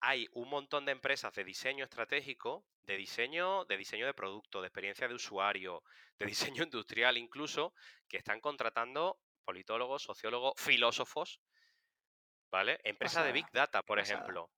hay 0.00 0.28
un 0.32 0.50
montón 0.50 0.84
de 0.84 0.92
empresas 0.92 1.32
de 1.34 1.42
diseño 1.44 1.84
estratégico, 1.84 2.66
de 2.84 2.98
diseño, 2.98 3.64
de 3.64 3.78
diseño 3.78 4.04
de 4.04 4.12
producto, 4.12 4.60
de 4.60 4.68
experiencia 4.68 5.08
de 5.08 5.14
usuario, 5.14 5.82
de 6.18 6.26
diseño 6.54 6.62
industrial 6.62 7.16
incluso, 7.16 7.72
que 8.06 8.18
están 8.18 8.40
contratando 8.40 9.18
politólogos, 9.44 10.02
sociólogos, 10.02 10.52
filósofos, 10.56 11.40
¿vale? 12.50 12.78
Empresas 12.84 13.24
de 13.24 13.32
Big 13.32 13.50
Data, 13.52 13.82
por 13.82 13.98
ejemplo, 13.98 14.50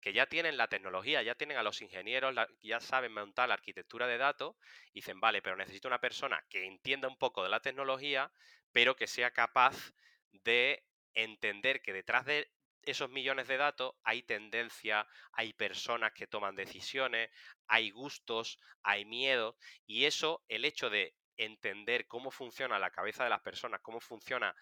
que 0.00 0.12
ya 0.12 0.26
tienen 0.26 0.56
la 0.56 0.68
tecnología, 0.68 1.22
ya 1.22 1.34
tienen 1.34 1.56
a 1.56 1.62
los 1.62 1.82
ingenieros, 1.82 2.34
ya 2.62 2.80
saben 2.80 3.12
montar 3.12 3.48
la 3.48 3.54
arquitectura 3.54 4.06
de 4.06 4.18
datos, 4.18 4.56
dicen, 4.92 5.20
vale, 5.20 5.42
pero 5.42 5.56
necesito 5.56 5.88
una 5.88 6.00
persona 6.00 6.44
que 6.48 6.64
entienda 6.64 7.08
un 7.08 7.18
poco 7.18 7.42
de 7.42 7.48
la 7.48 7.60
tecnología, 7.60 8.32
pero 8.72 8.96
que 8.96 9.06
sea 9.06 9.30
capaz 9.30 9.92
de 10.30 10.84
entender 11.14 11.82
que 11.82 11.92
detrás 11.92 12.24
de 12.26 12.50
esos 12.82 13.10
millones 13.10 13.48
de 13.48 13.56
datos 13.56 13.94
hay 14.04 14.22
tendencia, 14.22 15.06
hay 15.32 15.52
personas 15.52 16.12
que 16.12 16.26
toman 16.26 16.54
decisiones, 16.54 17.30
hay 17.66 17.90
gustos, 17.90 18.58
hay 18.82 19.04
miedos, 19.04 19.56
y 19.86 20.04
eso, 20.04 20.44
el 20.48 20.64
hecho 20.64 20.88
de 20.88 21.14
entender 21.36 22.06
cómo 22.06 22.30
funciona 22.30 22.78
la 22.78 22.90
cabeza 22.90 23.24
de 23.24 23.30
las 23.30 23.42
personas, 23.42 23.80
cómo 23.82 24.00
funciona 24.00 24.54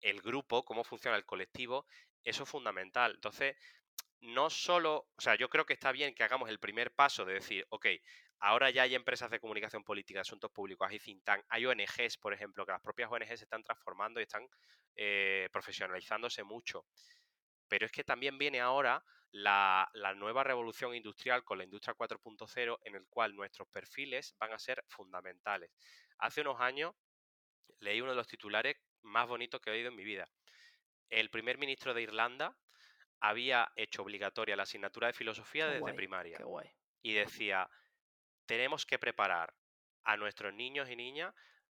el 0.00 0.20
grupo, 0.20 0.64
cómo 0.64 0.84
funciona 0.84 1.16
el 1.16 1.26
colectivo, 1.26 1.86
eso 2.24 2.44
es 2.44 2.48
fundamental. 2.48 3.12
Entonces, 3.14 3.56
no 4.22 4.50
solo, 4.50 5.08
o 5.16 5.20
sea, 5.20 5.34
yo 5.34 5.48
creo 5.48 5.66
que 5.66 5.72
está 5.72 5.90
bien 5.92 6.14
que 6.14 6.22
hagamos 6.22 6.48
el 6.48 6.58
primer 6.58 6.92
paso 6.92 7.24
de 7.24 7.34
decir, 7.34 7.66
ok, 7.70 7.86
ahora 8.38 8.70
ya 8.70 8.82
hay 8.82 8.94
empresas 8.94 9.30
de 9.30 9.40
comunicación 9.40 9.82
política, 9.82 10.20
asuntos 10.20 10.50
públicos, 10.52 10.88
hay 10.88 10.98
think 11.00 11.22
hay 11.48 11.66
ONGs, 11.66 12.18
por 12.18 12.32
ejemplo, 12.32 12.64
que 12.64 12.72
las 12.72 12.80
propias 12.80 13.10
ONGs 13.10 13.38
se 13.38 13.44
están 13.44 13.64
transformando 13.64 14.20
y 14.20 14.22
están 14.22 14.48
eh, 14.94 15.48
profesionalizándose 15.52 16.44
mucho. 16.44 16.86
Pero 17.68 17.86
es 17.86 17.92
que 17.92 18.04
también 18.04 18.38
viene 18.38 18.60
ahora 18.60 19.04
la, 19.32 19.90
la 19.94 20.14
nueva 20.14 20.44
revolución 20.44 20.94
industrial 20.94 21.42
con 21.42 21.58
la 21.58 21.64
industria 21.64 21.94
4.0 21.94 22.78
en 22.84 22.94
el 22.94 23.06
cual 23.08 23.34
nuestros 23.34 23.66
perfiles 23.68 24.36
van 24.38 24.52
a 24.52 24.58
ser 24.58 24.84
fundamentales. 24.86 25.70
Hace 26.18 26.42
unos 26.42 26.60
años 26.60 26.94
leí 27.80 28.00
uno 28.00 28.10
de 28.10 28.16
los 28.16 28.28
titulares 28.28 28.76
más 29.00 29.26
bonitos 29.26 29.60
que 29.60 29.70
he 29.70 29.72
oído 29.72 29.88
en 29.88 29.96
mi 29.96 30.04
vida. 30.04 30.28
El 31.08 31.28
primer 31.30 31.58
ministro 31.58 31.92
de 31.92 32.02
Irlanda 32.02 32.56
había 33.22 33.72
hecho 33.76 34.02
obligatoria 34.02 34.56
la 34.56 34.64
asignatura 34.64 35.06
de 35.06 35.12
filosofía 35.12 35.68
desde 35.68 35.94
primaria. 35.94 36.38
Y 37.02 37.14
decía, 37.14 37.70
tenemos 38.46 38.84
que 38.84 38.98
preparar 38.98 39.54
a 40.02 40.16
nuestros 40.16 40.52
niños 40.52 40.90
y 40.90 40.96
niñas 40.96 41.32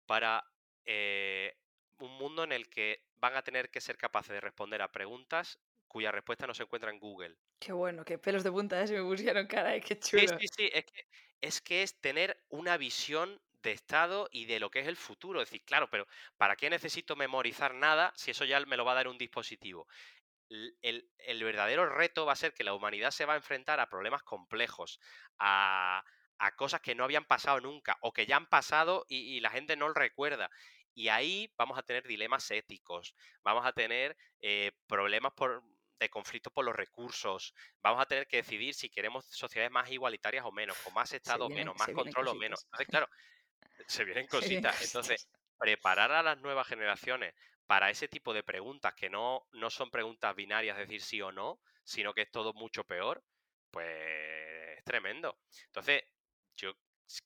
para 0.08 0.44
eh, 0.86 1.56
un 2.00 2.18
mundo 2.18 2.44
en 2.44 2.52
el 2.52 2.68
que 2.68 3.06
van 3.16 3.36
a 3.36 3.44
tener 3.44 3.70
que 3.70 3.80
ser 3.80 3.96
capaces 3.98 4.32
de 4.32 4.42
responder 4.42 4.82
a 4.82 4.92
preguntas 4.92 5.60
cuya 5.88 6.12
respuesta 6.12 6.48
no 6.48 6.56
se 6.56 6.64
encuentra 6.64 6.90
en 6.90 7.00
Google. 7.00 7.38
Qué 7.60 7.72
bueno, 7.72 8.04
qué 8.04 8.18
pelos 8.18 8.44
de 8.44 8.52
punta 8.52 8.82
¿eh? 8.82 8.88
se 8.88 8.96
me 8.96 9.04
pusieron 9.04 9.46
cara, 9.46 9.80
qué 9.80 10.00
chulo. 10.00 10.24
Sí, 10.24 10.28
sí, 10.40 10.48
sí, 10.48 10.70
es 10.74 10.86
que, 10.86 11.08
es 11.42 11.62
que 11.62 11.84
es 11.84 12.02
tener 12.02 12.44
una 12.50 12.78
visión 12.78 13.40
de 13.62 13.72
Estado 13.72 14.28
y 14.32 14.46
de 14.46 14.60
lo 14.60 14.70
que 14.70 14.80
es 14.80 14.88
el 14.88 14.98
futuro. 14.98 15.42
Es 15.42 15.50
decir, 15.50 15.64
claro, 15.64 15.90
pero 15.90 16.08
¿para 16.38 16.56
qué 16.56 16.70
necesito 16.70 17.16
memorizar 17.16 17.74
nada 17.76 18.12
si 18.16 18.32
eso 18.32 18.46
ya 18.46 18.60
me 18.66 18.78
lo 18.78 18.86
va 18.86 18.94
a 18.94 18.96
dar 18.96 19.08
un 19.08 19.18
dispositivo? 19.18 19.88
El, 20.50 21.44
verdadero 21.44 21.90
reto 21.90 22.26
va 22.26 22.34
a 22.34 22.38
ser 22.38 22.54
que 22.54 22.64
la 22.64 22.74
humanidad 22.74 23.12
se 23.12 23.26
va 23.26 23.34
a 23.34 23.38
enfrentar 23.38 23.80
a 23.80 23.90
problemas 23.90 24.24
complejos, 24.24 25.00
a, 25.40 26.04
cosas 26.58 26.82
que 26.82 26.96
no 26.96 27.04
habían 27.04 27.26
pasado 27.26 27.60
nunca 27.62 27.98
o 28.02 28.14
que 28.14 28.26
ya 28.26 28.36
han 28.36 28.48
pasado 28.48 29.06
y, 29.08 29.40
la 29.40 29.50
gente 29.50 29.76
no 29.76 29.88
lo 29.88 29.94
recuerda. 29.94 30.50
Y 30.94 31.10
ahí 31.10 31.52
vamos 31.58 31.78
a 31.78 31.84
tener 31.84 32.08
dilemas 32.08 32.50
éticos, 32.52 33.16
vamos 33.44 33.66
a 33.66 33.74
tener 33.74 34.16
eh, 34.40 34.72
problemas 34.88 35.34
de 36.00 36.10
conflictos 36.10 36.54
por 36.54 36.64
los 36.64 36.76
recursos, 36.76 37.54
vamos 37.82 38.02
a 38.02 38.06
tener 38.06 38.28
que 38.28 38.38
decidir 38.38 38.74
si 38.74 38.90
queremos 38.90 39.26
sociedades 39.26 39.72
más 39.72 39.90
igualitarias 39.92 40.46
o 40.46 40.52
menos, 40.52 40.78
con 40.78 40.94
más 40.94 41.12
Estado 41.12 41.48
o 41.48 41.50
menos, 41.50 41.76
más 41.78 41.90
control 41.90 42.30
o 42.30 42.36
menos. 42.36 42.64
Entonces, 42.66 42.88
claro, 42.88 43.10
se 43.88 44.04
vienen 44.04 44.28
cositas. 44.72 44.82
Entonces, 44.82 45.28
preparar 45.58 46.12
a 46.12 46.24
las 46.24 46.40
nuevas 46.42 46.68
generaciones 46.68 47.34
para 47.68 47.90
ese 47.90 48.08
tipo 48.08 48.34
de 48.34 48.44
preguntas 48.44 48.94
que 48.94 49.10
no, 49.10 49.48
no 49.54 49.70
son 49.70 49.90
preguntas 49.90 50.36
binarias, 50.36 50.78
decir 50.78 51.02
sí 51.02 51.22
o 51.22 51.32
no, 51.32 51.60
sino 51.84 52.14
que 52.14 52.24
es 52.24 52.32
todo 52.32 52.54
mucho 52.54 52.84
peor, 52.84 53.24
pues 53.72 54.78
es 54.78 54.84
tremendo. 54.84 55.38
Entonces, 55.68 56.04
yo 56.56 56.74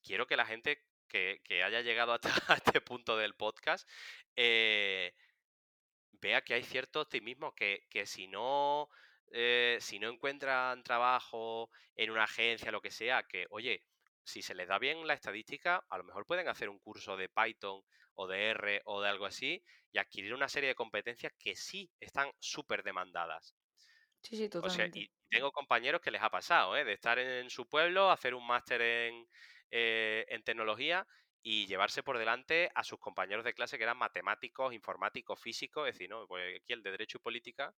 quiero 0.03 0.27
que 0.27 0.37
la 0.37 0.45
gente 0.45 0.83
que, 1.07 1.41
haya 1.63 1.81
llegado 1.81 2.13
hasta 2.23 2.53
este 2.55 2.81
punto 2.81 3.17
del 3.17 3.35
podcast 3.35 3.89
eh, 4.35 5.13
vea 6.13 6.41
que 6.41 6.53
hay 6.53 6.63
cierto 6.63 7.01
optimismo, 7.01 7.53
que, 7.53 7.85
que 7.89 8.05
si 8.05 8.27
no... 8.27 8.89
Eh, 9.31 9.77
si 9.79 9.99
no 9.99 10.09
encuentran 10.09 10.81
trabajo 10.83 11.69
en 11.95 12.09
una 12.09 12.23
agencia, 12.23 12.71
lo 12.71 12.81
que 12.81 12.89
sea, 12.89 13.21
que, 13.27 13.45
oye, 13.51 13.85
si 14.23 14.41
se 14.41 14.55
les 14.55 14.67
da 14.67 14.79
bien 14.79 15.07
la 15.07 15.13
estadística, 15.15 15.85
a 15.89 15.97
lo 15.97 16.03
mejor 16.03 16.25
pueden 16.25 16.47
hacer 16.47 16.69
un 16.69 16.79
curso 16.79 17.17
de 17.17 17.29
Python 17.29 17.81
o 18.15 18.27
de 18.27 18.49
R 18.49 18.81
o 18.85 19.01
de 19.01 19.09
algo 19.09 19.25
así 19.25 19.63
y 19.91 19.97
adquirir 19.99 20.33
una 20.33 20.49
serie 20.49 20.69
de 20.69 20.75
competencias 20.75 21.33
que 21.39 21.55
sí 21.55 21.91
están 21.99 22.31
súper 22.39 22.83
demandadas. 22.83 23.55
Sí, 24.23 24.37
sí, 24.37 24.49
O 24.59 24.69
sea, 24.69 24.87
totalmente. 24.87 24.93
y 24.93 25.09
tengo 25.29 25.51
compañeros 25.51 26.01
que 26.01 26.11
les 26.11 26.21
ha 26.21 26.29
pasado, 26.29 26.75
¿eh? 26.77 26.83
De 26.85 26.93
estar 26.93 27.17
en 27.19 27.49
su 27.49 27.67
pueblo, 27.67 28.11
hacer 28.11 28.33
un 28.35 28.45
máster 28.47 28.81
en, 28.81 29.27
eh, 29.71 30.25
en 30.29 30.43
tecnología 30.43 31.07
y 31.41 31.65
llevarse 31.67 32.03
por 32.03 32.17
delante 32.17 32.69
a 32.75 32.83
sus 32.83 32.99
compañeros 32.99 33.45
de 33.45 33.53
clase 33.53 33.77
que 33.77 33.83
eran 33.85 33.97
matemáticos, 33.97 34.73
informáticos, 34.73 35.39
físicos. 35.41 35.87
Es 35.87 35.95
decir, 35.95 36.09
no, 36.09 36.27
pues 36.27 36.57
aquí 36.61 36.73
el 36.73 36.83
de 36.83 36.91
Derecho 36.91 37.17
y 37.19 37.21
Política 37.21 37.73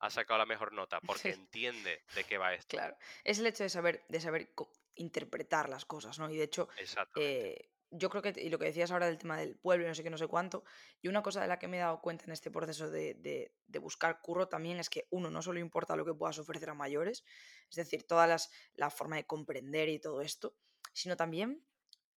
ha 0.00 0.10
sacado 0.10 0.38
la 0.38 0.46
mejor 0.46 0.72
nota 0.74 1.00
porque 1.06 1.32
Sí, 1.32 1.34
entiende 1.34 2.04
de 2.12 2.24
qué 2.26 2.38
va 2.38 2.54
esto. 2.54 2.78
claro. 2.78 2.96
Es 3.24 3.38
el 3.38 3.46
hecho 3.46 3.62
de 3.64 3.68
saber, 3.70 4.04
de 4.08 4.20
saber 4.20 4.54
interpretar 4.98 5.68
las 5.68 5.84
cosas, 5.84 6.18
¿no? 6.18 6.30
Y 6.30 6.36
de 6.36 6.44
hecho, 6.44 6.68
eh, 7.14 7.70
yo 7.90 8.10
creo 8.10 8.22
que, 8.22 8.34
y 8.40 8.50
lo 8.50 8.58
que 8.58 8.66
decías 8.66 8.90
ahora 8.90 9.06
del 9.06 9.18
tema 9.18 9.38
del 9.38 9.58
pueblo 9.58 9.84
y 9.86 9.88
no 9.88 9.94
sé 9.94 10.02
qué, 10.02 10.10
no 10.10 10.18
sé 10.18 10.26
cuánto, 10.28 10.64
y 11.00 11.08
una 11.08 11.22
cosa 11.22 11.40
de 11.40 11.48
la 11.48 11.58
que 11.58 11.68
me 11.68 11.78
he 11.78 11.80
dado 11.80 12.00
cuenta 12.02 12.24
en 12.26 12.32
este 12.32 12.50
proceso 12.50 12.90
de, 12.90 13.14
de- 13.14 13.54
de 13.66 13.78
buscar 13.78 14.20
curro 14.20 14.48
también 14.48 14.78
es 14.78 14.90
que, 14.90 15.06
uno, 15.10 15.30
no 15.30 15.40
solo 15.42 15.58
importa 15.60 15.96
lo 15.96 16.04
que 16.04 16.14
puedas 16.14 16.38
ofrecer 16.38 16.68
a 16.70 16.74
mayores, 16.74 17.24
es 17.70 17.76
decir, 17.76 18.06
toda 18.06 18.26
las, 18.26 18.50
la 18.74 18.90
forma 18.90 19.16
de 19.16 19.26
comprender 19.26 19.88
y 19.88 20.00
todo 20.00 20.20
esto, 20.22 20.56
sino 20.92 21.16
también 21.16 21.66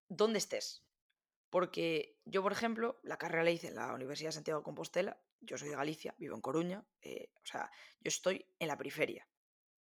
dónde 0.09 0.39
estés. 0.39 0.87
Porque 1.51 2.21
yo, 2.25 2.43
por 2.43 2.53
ejemplo, 2.53 3.01
la 3.03 3.17
carrera 3.19 3.43
la 3.45 3.51
hice 3.51 3.69
en 3.69 3.75
la 3.77 3.93
Universidad 3.95 4.29
de 4.29 4.35
Santiago 4.35 4.61
de 4.61 4.65
Compostela, 4.65 5.23
yo 5.41 5.59
soy 5.59 5.69
de 5.69 5.77
Galicia, 5.77 6.15
vivo 6.19 6.35
en 6.37 6.41
Coruña, 6.43 6.87
eh, 7.03 7.33
o 7.37 7.47
sea, 7.47 7.71
yo 8.01 8.09
estoy 8.09 8.55
en 8.59 8.69
la 8.69 8.77
periferia 8.77 9.29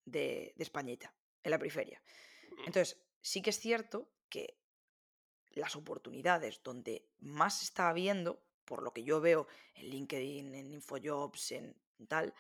de, 0.04 0.52
de 0.56 0.64
Españita, 0.64 1.16
en 1.42 1.50
la 1.50 1.58
periferia. 1.58 2.02
Entonces, 2.66 3.00
sí 3.20 3.42
que 3.42 3.50
es 3.50 3.58
cierto 3.60 4.10
que 4.28 4.58
las 5.50 5.76
oportunidades 5.76 6.62
donde 6.62 7.08
más 7.18 7.58
se 7.58 7.64
está 7.64 7.88
habiendo, 7.88 8.42
por 8.64 8.82
lo 8.82 8.92
que 8.92 9.02
yo 9.04 9.20
veo 9.20 9.46
en 9.74 9.86
LinkedIn, 9.90 10.54
en 10.54 10.70
Infojobs, 10.70 11.52
en 11.52 11.76
tal, 12.08 12.34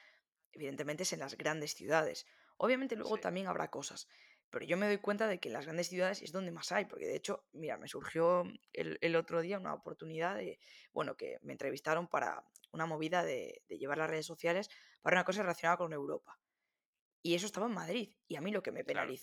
evidentemente 0.52 1.02
es 1.02 1.12
en 1.12 1.20
las 1.20 1.36
grandes 1.36 1.74
ciudades. 1.74 2.26
Obviamente 2.56 2.96
luego 2.96 3.16
Sí, 3.16 3.20
también 3.22 3.46
habrá 3.48 3.70
cosas, 3.70 4.08
pero 4.50 4.64
yo 4.64 4.76
me 4.76 4.86
doy 4.86 4.98
cuenta 4.98 5.26
de 5.26 5.40
que 5.40 5.48
en 5.48 5.54
las 5.54 5.64
grandes 5.64 5.88
ciudades 5.88 6.22
es 6.22 6.32
donde 6.32 6.52
más 6.52 6.72
hay, 6.72 6.84
porque 6.84 7.06
de 7.06 7.16
hecho, 7.16 7.46
mira, 7.52 7.76
me 7.78 7.88
surgió 7.88 8.44
el, 8.72 8.98
el 9.00 9.16
otro 9.16 9.40
día 9.40 9.58
una 9.58 9.74
oportunidad 9.74 10.36
de, 10.36 10.60
bueno, 10.92 11.16
que 11.16 11.38
me 11.42 11.52
entrevistaron 11.52 12.08
para 12.08 12.44
una 12.72 12.86
movida 12.86 13.24
de, 13.24 13.62
de 13.68 13.78
llevar 13.78 13.98
las 13.98 14.10
redes 14.10 14.26
sociales 14.26 14.70
para 15.02 15.16
una 15.16 15.24
cosa 15.24 15.42
relacionada 15.42 15.78
con 15.78 15.92
Europa. 15.92 16.38
Y 17.22 17.34
eso 17.34 17.46
estaba 17.46 17.66
en 17.66 17.74
Madrid. 17.74 18.16
Y 18.28 18.36
a 18.36 18.40
mí 18.40 18.50
lo 18.50 18.62
que 18.62 18.72
me 18.72 18.84
claro. 18.84 19.18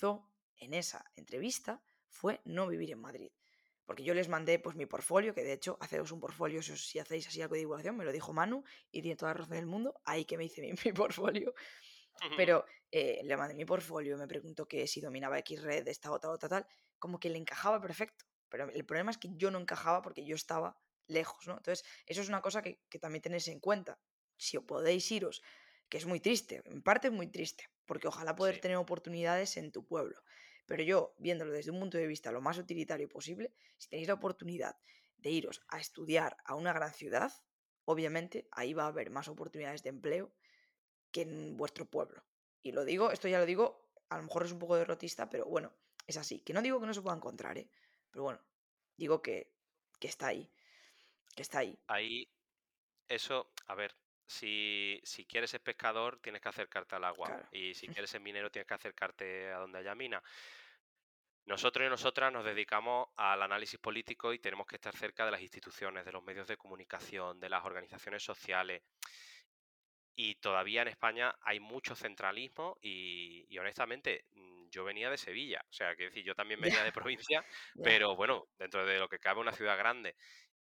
En 0.58 0.74
esa 0.74 1.06
entrevista 1.16 1.84
fue 2.10 2.42
no 2.46 2.68
vivir 2.68 2.92
en 2.92 3.00
Madrid. 3.02 3.32
Porque 3.86 4.04
yo 4.04 4.14
les 4.14 4.28
mandé 4.28 4.60
pues 4.60 4.76
mi 4.76 4.86
portfolio, 4.86 5.34
que 5.34 5.44
de 5.44 5.54
hecho, 5.54 5.78
haceros 5.80 6.12
un 6.12 6.20
portfolio 6.20 6.62
si, 6.62 6.74
os- 6.74 6.88
si 6.90 7.00
hacéis 7.00 7.28
así 7.28 7.42
algo 7.42 7.56
de 7.56 7.60
divulgación, 7.62 7.96
me 7.98 8.04
lo 8.06 8.12
dijo 8.12 8.34
Manu 8.34 8.64
y 8.92 9.02
tiene 9.02 9.16
toda 9.16 9.32
la 9.32 9.38
razón 9.40 9.56
del 9.56 9.66
mundo, 9.66 10.02
ahí 10.06 10.26
que 10.26 10.38
me 10.38 10.46
hice 10.46 10.62
mi, 10.62 10.72
mi 10.86 10.94
portfolio. 10.94 11.54
Pero 12.34 12.66
eh, 12.92 13.22
le 13.24 13.38
mandé 13.38 13.56
mi 13.56 13.66
portfolio, 13.66 14.18
me 14.18 14.28
preguntó 14.28 14.68
que 14.68 14.88
si 14.88 15.02
dominaba 15.02 15.40
X 15.40 15.62
red, 15.64 15.88
esta, 15.88 16.12
otra, 16.12 16.30
otra, 16.32 16.50
tal, 16.50 16.68
como 17.00 17.20
que 17.20 17.30
le 17.30 17.38
encajaba 17.38 17.82
perfecto. 17.82 18.26
Pero 18.50 18.70
el 18.70 18.86
problema 18.86 19.12
es 19.12 19.18
que 19.18 19.30
yo 19.34 19.52
no 19.52 19.60
encajaba 19.60 20.02
porque 20.02 20.26
yo 20.26 20.36
estaba 20.36 20.78
lejos, 21.08 21.48
¿no? 21.48 21.54
Entonces, 21.58 21.86
eso 22.06 22.22
es 22.22 22.30
una 22.30 22.42
cosa 22.42 22.62
que, 22.62 22.82
que 22.90 23.00
también 23.00 23.22
tenéis 23.22 23.48
en 23.48 23.60
cuenta. 23.60 24.00
Si 24.38 24.58
os 24.58 24.64
podéis 24.64 25.12
iros, 25.12 25.42
que 25.90 25.98
es 25.98 26.06
muy 26.06 26.20
triste, 26.20 26.62
en 26.66 26.82
parte 26.84 27.08
es 27.08 27.14
muy 27.14 27.28
triste, 27.28 27.66
porque 27.86 28.08
ojalá 28.08 28.36
poder 28.36 28.58
Sí, 28.58 28.60
tener 28.60 28.78
oportunidades 28.78 29.58
en 29.58 29.72
tu 29.72 29.86
pueblo. 29.86 30.22
Pero 30.68 30.84
yo, 30.84 31.16
viéndolo 31.18 31.54
desde 31.54 31.72
un 31.72 31.80
punto 31.80 31.98
de 31.98 32.06
vista 32.06 32.32
lo 32.32 32.42
más 32.42 32.58
utilitario 32.58 33.10
posible, 33.10 33.54
si 33.78 33.90
tenéis 33.90 34.08
la 34.08 34.16
oportunidad 34.16 34.76
de 35.18 35.32
iros 35.32 35.62
a 35.70 35.80
estudiar 35.80 36.38
a 36.46 36.56
una 36.56 36.74
gran 36.74 36.94
ciudad, 36.94 37.32
obviamente 37.86 38.48
ahí 38.52 38.74
va 38.74 38.84
a 38.84 38.88
haber 38.88 39.10
más 39.10 39.30
oportunidades 39.30 39.82
de 39.82 39.90
empleo 39.90 40.32
que 41.12 41.22
en 41.22 41.56
vuestro 41.58 41.86
pueblo. 41.86 42.22
Y 42.62 42.74
lo 42.74 42.84
digo, 42.84 43.12
esto 43.12 43.30
ya 43.30 43.40
lo 43.40 43.46
digo, 43.46 43.90
a 44.10 44.18
lo 44.18 44.24
mejor 44.24 44.46
es 44.46 44.52
un 44.52 44.60
poco 44.60 44.76
derrotista, 44.76 45.30
pero 45.30 45.46
bueno, 45.46 45.74
es 46.06 46.18
así. 46.18 46.42
Que 46.42 46.54
no 46.54 46.62
digo 46.62 46.82
que 46.82 46.86
no 46.86 46.94
se 46.94 47.02
pueda 47.02 47.16
encontrar, 47.16 47.58
¿eh? 47.58 47.70
Pero 48.12 48.24
bueno, 48.24 48.42
digo 48.98 49.22
que, 49.22 49.54
que 50.00 50.08
está 50.08 50.28
ahí, 50.28 50.52
que 51.34 51.44
está 51.44 51.60
ahí. 51.60 51.80
ahí 51.88 52.30
eso, 53.08 53.50
a 53.68 53.76
ver, 53.76 53.96
si, 54.28 55.00
si 55.04 55.26
quieres 55.26 55.50
ser 55.52 55.62
pescador 55.62 56.20
tienes 56.22 56.42
que 56.42 56.50
acercarte 56.50 56.96
al 56.96 57.06
agua 57.06 57.28
Claro. 57.28 57.48
y 57.52 57.74
si 57.74 57.88
quieres 58.04 58.10
ser 58.10 58.22
minero 58.22 58.52
tienes 58.52 58.68
que 58.68 58.74
acercarte 58.76 59.52
a 59.52 59.60
donde 59.60 59.80
haya 59.80 59.96
mina. 59.96 60.22
Nosotros 61.46 61.88
y 61.88 61.90
nosotras 61.90 62.32
nos 62.34 62.44
dedicamos 62.44 63.08
al 63.16 63.42
análisis 63.42 63.80
político 63.80 64.34
y 64.34 64.40
tenemos 64.40 64.68
que 64.68 64.76
estar 64.76 64.94
cerca 64.96 65.24
de 65.26 65.32
las 65.32 65.42
instituciones, 65.42 66.04
de 66.04 66.12
los 66.12 66.22
medios 66.24 66.46
de 66.46 66.58
comunicación, 66.58 67.40
de 67.40 67.50
las 67.50 67.64
organizaciones 67.64 68.22
sociales. 68.22 68.84
Y 70.14 70.36
todavía 70.36 70.82
en 70.82 70.90
España 70.90 71.34
hay 71.42 71.60
mucho 71.62 71.96
centralismo 71.96 72.78
y, 72.82 73.46
y 73.48 73.58
honestamente 73.60 74.26
mm, 74.32 74.68
yo 74.70 74.84
venía 74.84 75.10
de 75.10 75.18
Sevilla, 75.18 75.62
o 75.70 75.74
sea, 75.74 75.96
que 75.96 76.06
decir, 76.06 76.26
yo 76.26 76.36
también 76.36 76.60
venía 76.60 76.84
de 76.84 76.92
provincia, 76.92 77.46
pero 77.82 78.16
bueno, 78.18 78.48
dentro 78.58 78.86
de 78.86 79.00
lo 79.00 79.08
que 79.08 79.20
cabe 79.20 79.40
una 79.40 79.54
ciudad 79.54 79.78
grande. 79.78 80.16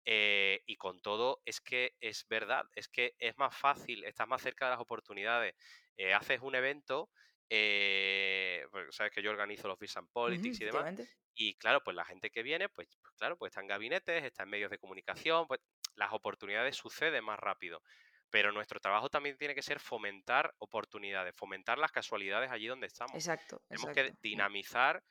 Eh, 0.09 0.63
y 0.67 0.77
con 0.77 1.01
todo, 1.01 1.43
es 1.45 1.61
que 1.61 1.97
es 2.01 2.27
verdad, 2.29 2.65
es 2.75 2.89
que 2.89 3.15
es 3.19 3.37
más 3.39 3.57
fácil, 3.57 4.05
estás 4.05 4.29
más 4.29 4.41
cerca 4.43 4.67
de 4.67 4.71
las 4.73 4.81
oportunidades. 4.81 5.55
Eh, 5.97 6.15
haces 6.15 6.41
un 6.43 6.55
evento, 6.55 7.11
eh, 7.49 8.65
sabes 8.91 9.13
que 9.13 9.23
yo 9.23 9.31
organizo 9.31 9.67
los 9.69 9.79
Visa 9.79 9.99
and 10.01 10.11
Ujú, 10.27 10.51
Politics 10.51 10.61
y 10.61 10.65
demás, 10.65 10.87
y 11.35 11.55
claro, 11.57 11.83
pues 11.85 11.97
la 11.97 12.05
gente 12.05 12.31
que 12.31 12.43
viene, 12.43 12.69
pues, 12.69 12.89
pues 13.03 13.15
claro, 13.17 13.37
pues 13.37 13.51
está 13.51 13.61
en 13.61 13.67
gabinetes, 13.69 14.25
está 14.25 14.45
en 14.45 14.51
medios 14.51 14.71
de 14.71 14.79
comunicación, 14.79 15.47
pues 15.47 15.61
las 15.97 16.13
oportunidades 16.13 16.77
suceden 16.77 17.25
más 17.25 17.39
rápido. 17.39 17.83
Pero 18.31 18.53
nuestro 18.53 18.81
trabajo 18.81 19.09
también 19.09 19.37
tiene 19.39 19.55
que 19.55 19.63
ser 19.63 19.81
fomentar 19.81 20.55
oportunidades, 20.59 21.35
fomentar 21.37 21.79
las 21.79 21.93
casualidades 21.93 22.51
allí 22.51 22.67
donde 22.67 22.87
estamos. 22.87 23.19
Exacto, 23.19 23.65
Tenemos 23.69 23.91
que 23.91 24.03
exacto. 24.03 24.17
Mm, 24.33 24.47
dinamizar, 24.63 25.03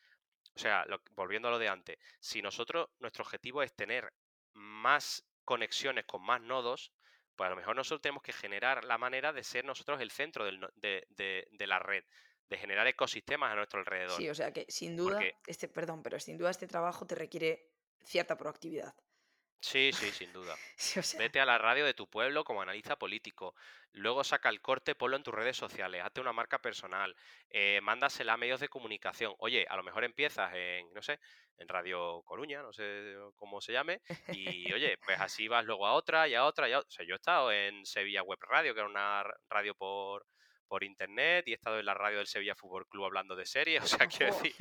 o 0.55 0.59
sea, 0.59 0.85
lo- 0.87 1.01
volviendo 1.11 1.47
a 1.47 1.51
lo 1.51 1.59
de 1.59 1.69
antes, 1.69 1.97
si 2.19 2.41
nosotros, 2.41 2.87
nuestro 2.99 3.23
objetivo 3.23 3.63
es 3.63 3.75
tener 3.75 4.13
más 4.55 5.29
conexiones 5.43 6.05
con 6.05 6.23
más 6.23 6.41
nodos, 6.41 6.93
pues 7.35 7.47
a 7.47 7.51
lo 7.51 7.55
mejor 7.57 7.75
nosotros 7.75 8.01
tenemos 8.01 8.23
que 8.23 8.33
generar 8.33 8.83
la 8.85 8.97
manera 8.97 9.33
de 9.33 9.43
ser 9.43 9.65
nosotros 9.65 10.01
el 10.01 10.11
centro 10.11 10.45
del 10.45 10.59
de, 10.75 11.05
de- 11.09 11.47
de 11.51 11.67
la 11.67 11.79
red, 11.79 12.03
de 12.49 12.57
generar 12.57 12.87
ecosistemas 12.87 13.51
a 13.51 13.55
nuestro 13.55 13.79
alrededor. 13.79 14.17
Sí, 14.17 14.29
o 14.29 14.35
sea 14.35 14.51
que 14.51 14.65
sin 14.69 14.95
duda, 14.95 15.15
Porque 15.15 15.33
este, 15.47 15.67
perdón, 15.67 16.01
pero 16.03 16.19
sin 16.19 16.37
duda 16.37 16.51
este 16.51 16.67
trabajo 16.67 17.05
te 17.05 17.15
requiere 17.15 17.71
cierta 18.03 18.37
proactividad. 18.37 18.93
Sí, 19.65 19.91
sí, 19.93 20.11
sin 20.11 20.31
duda. 20.33 20.55
Sí, 20.77 20.99
o 20.99 21.03
sea, 21.03 21.19
Vete 21.19 21.39
a 21.39 21.45
la 21.45 21.57
radio 21.57 21.85
de 21.85 21.93
tu 21.93 22.09
pueblo 22.09 22.43
como 22.43 22.61
analista 22.61 22.97
político. 22.97 23.55
Luego 23.93 24.23
saca 24.23 24.49
el 24.49 24.61
corte, 24.61 24.93
ponlo 24.93 25.15
en 25.15 25.23
tus 25.23 25.33
redes 25.33 25.55
sociales, 25.55 26.03
hazte 26.03 26.19
una 26.21 26.33
marca 26.33 26.59
personal, 26.59 27.15
eh, 27.49 27.79
mándasela 27.81 28.33
a 28.33 28.37
medios 28.37 28.59
de 28.59 28.67
comunicación. 28.67 29.33
Oye, 29.39 29.65
a 29.69 29.77
lo 29.77 29.83
mejor 29.83 30.03
empiezas 30.03 30.53
en, 30.53 30.93
no 30.93 31.01
sé, 31.01 31.19
en 31.57 31.67
Radio 31.69 32.21
Coruña, 32.25 32.61
no 32.61 32.73
sé 32.73 33.15
cómo 33.35 33.61
se 33.61 33.71
llame, 33.71 34.01
y 34.33 34.71
oye, 34.73 34.97
pues 34.97 35.19
así 35.21 35.47
vas 35.47 35.63
luego 35.65 35.87
a 35.87 35.93
otra 35.93 36.27
y 36.27 36.35
a 36.35 36.43
otra 36.45 36.67
y 36.67 36.73
a 36.73 36.79
otra. 36.79 36.87
O 36.89 36.91
sea, 36.91 37.05
yo 37.05 37.13
he 37.13 37.17
estado 37.17 37.51
en 37.51 37.85
Sevilla 37.85 38.23
Web 38.23 38.39
Radio, 38.41 38.73
que 38.73 38.81
era 38.81 38.89
una 38.89 39.23
radio 39.49 39.73
por, 39.75 40.25
por 40.67 40.83
internet, 40.83 41.47
y 41.47 41.51
he 41.51 41.55
estado 41.55 41.79
en 41.79 41.85
la 41.85 41.93
radio 41.93 42.17
del 42.17 42.27
Sevilla 42.27 42.55
Fútbol 42.55 42.87
Club 42.87 43.05
hablando 43.05 43.35
de 43.35 43.45
series. 43.45 43.81
O 43.85 43.87
sea, 43.87 44.07
quiero 44.07 44.33
decir, 44.33 44.53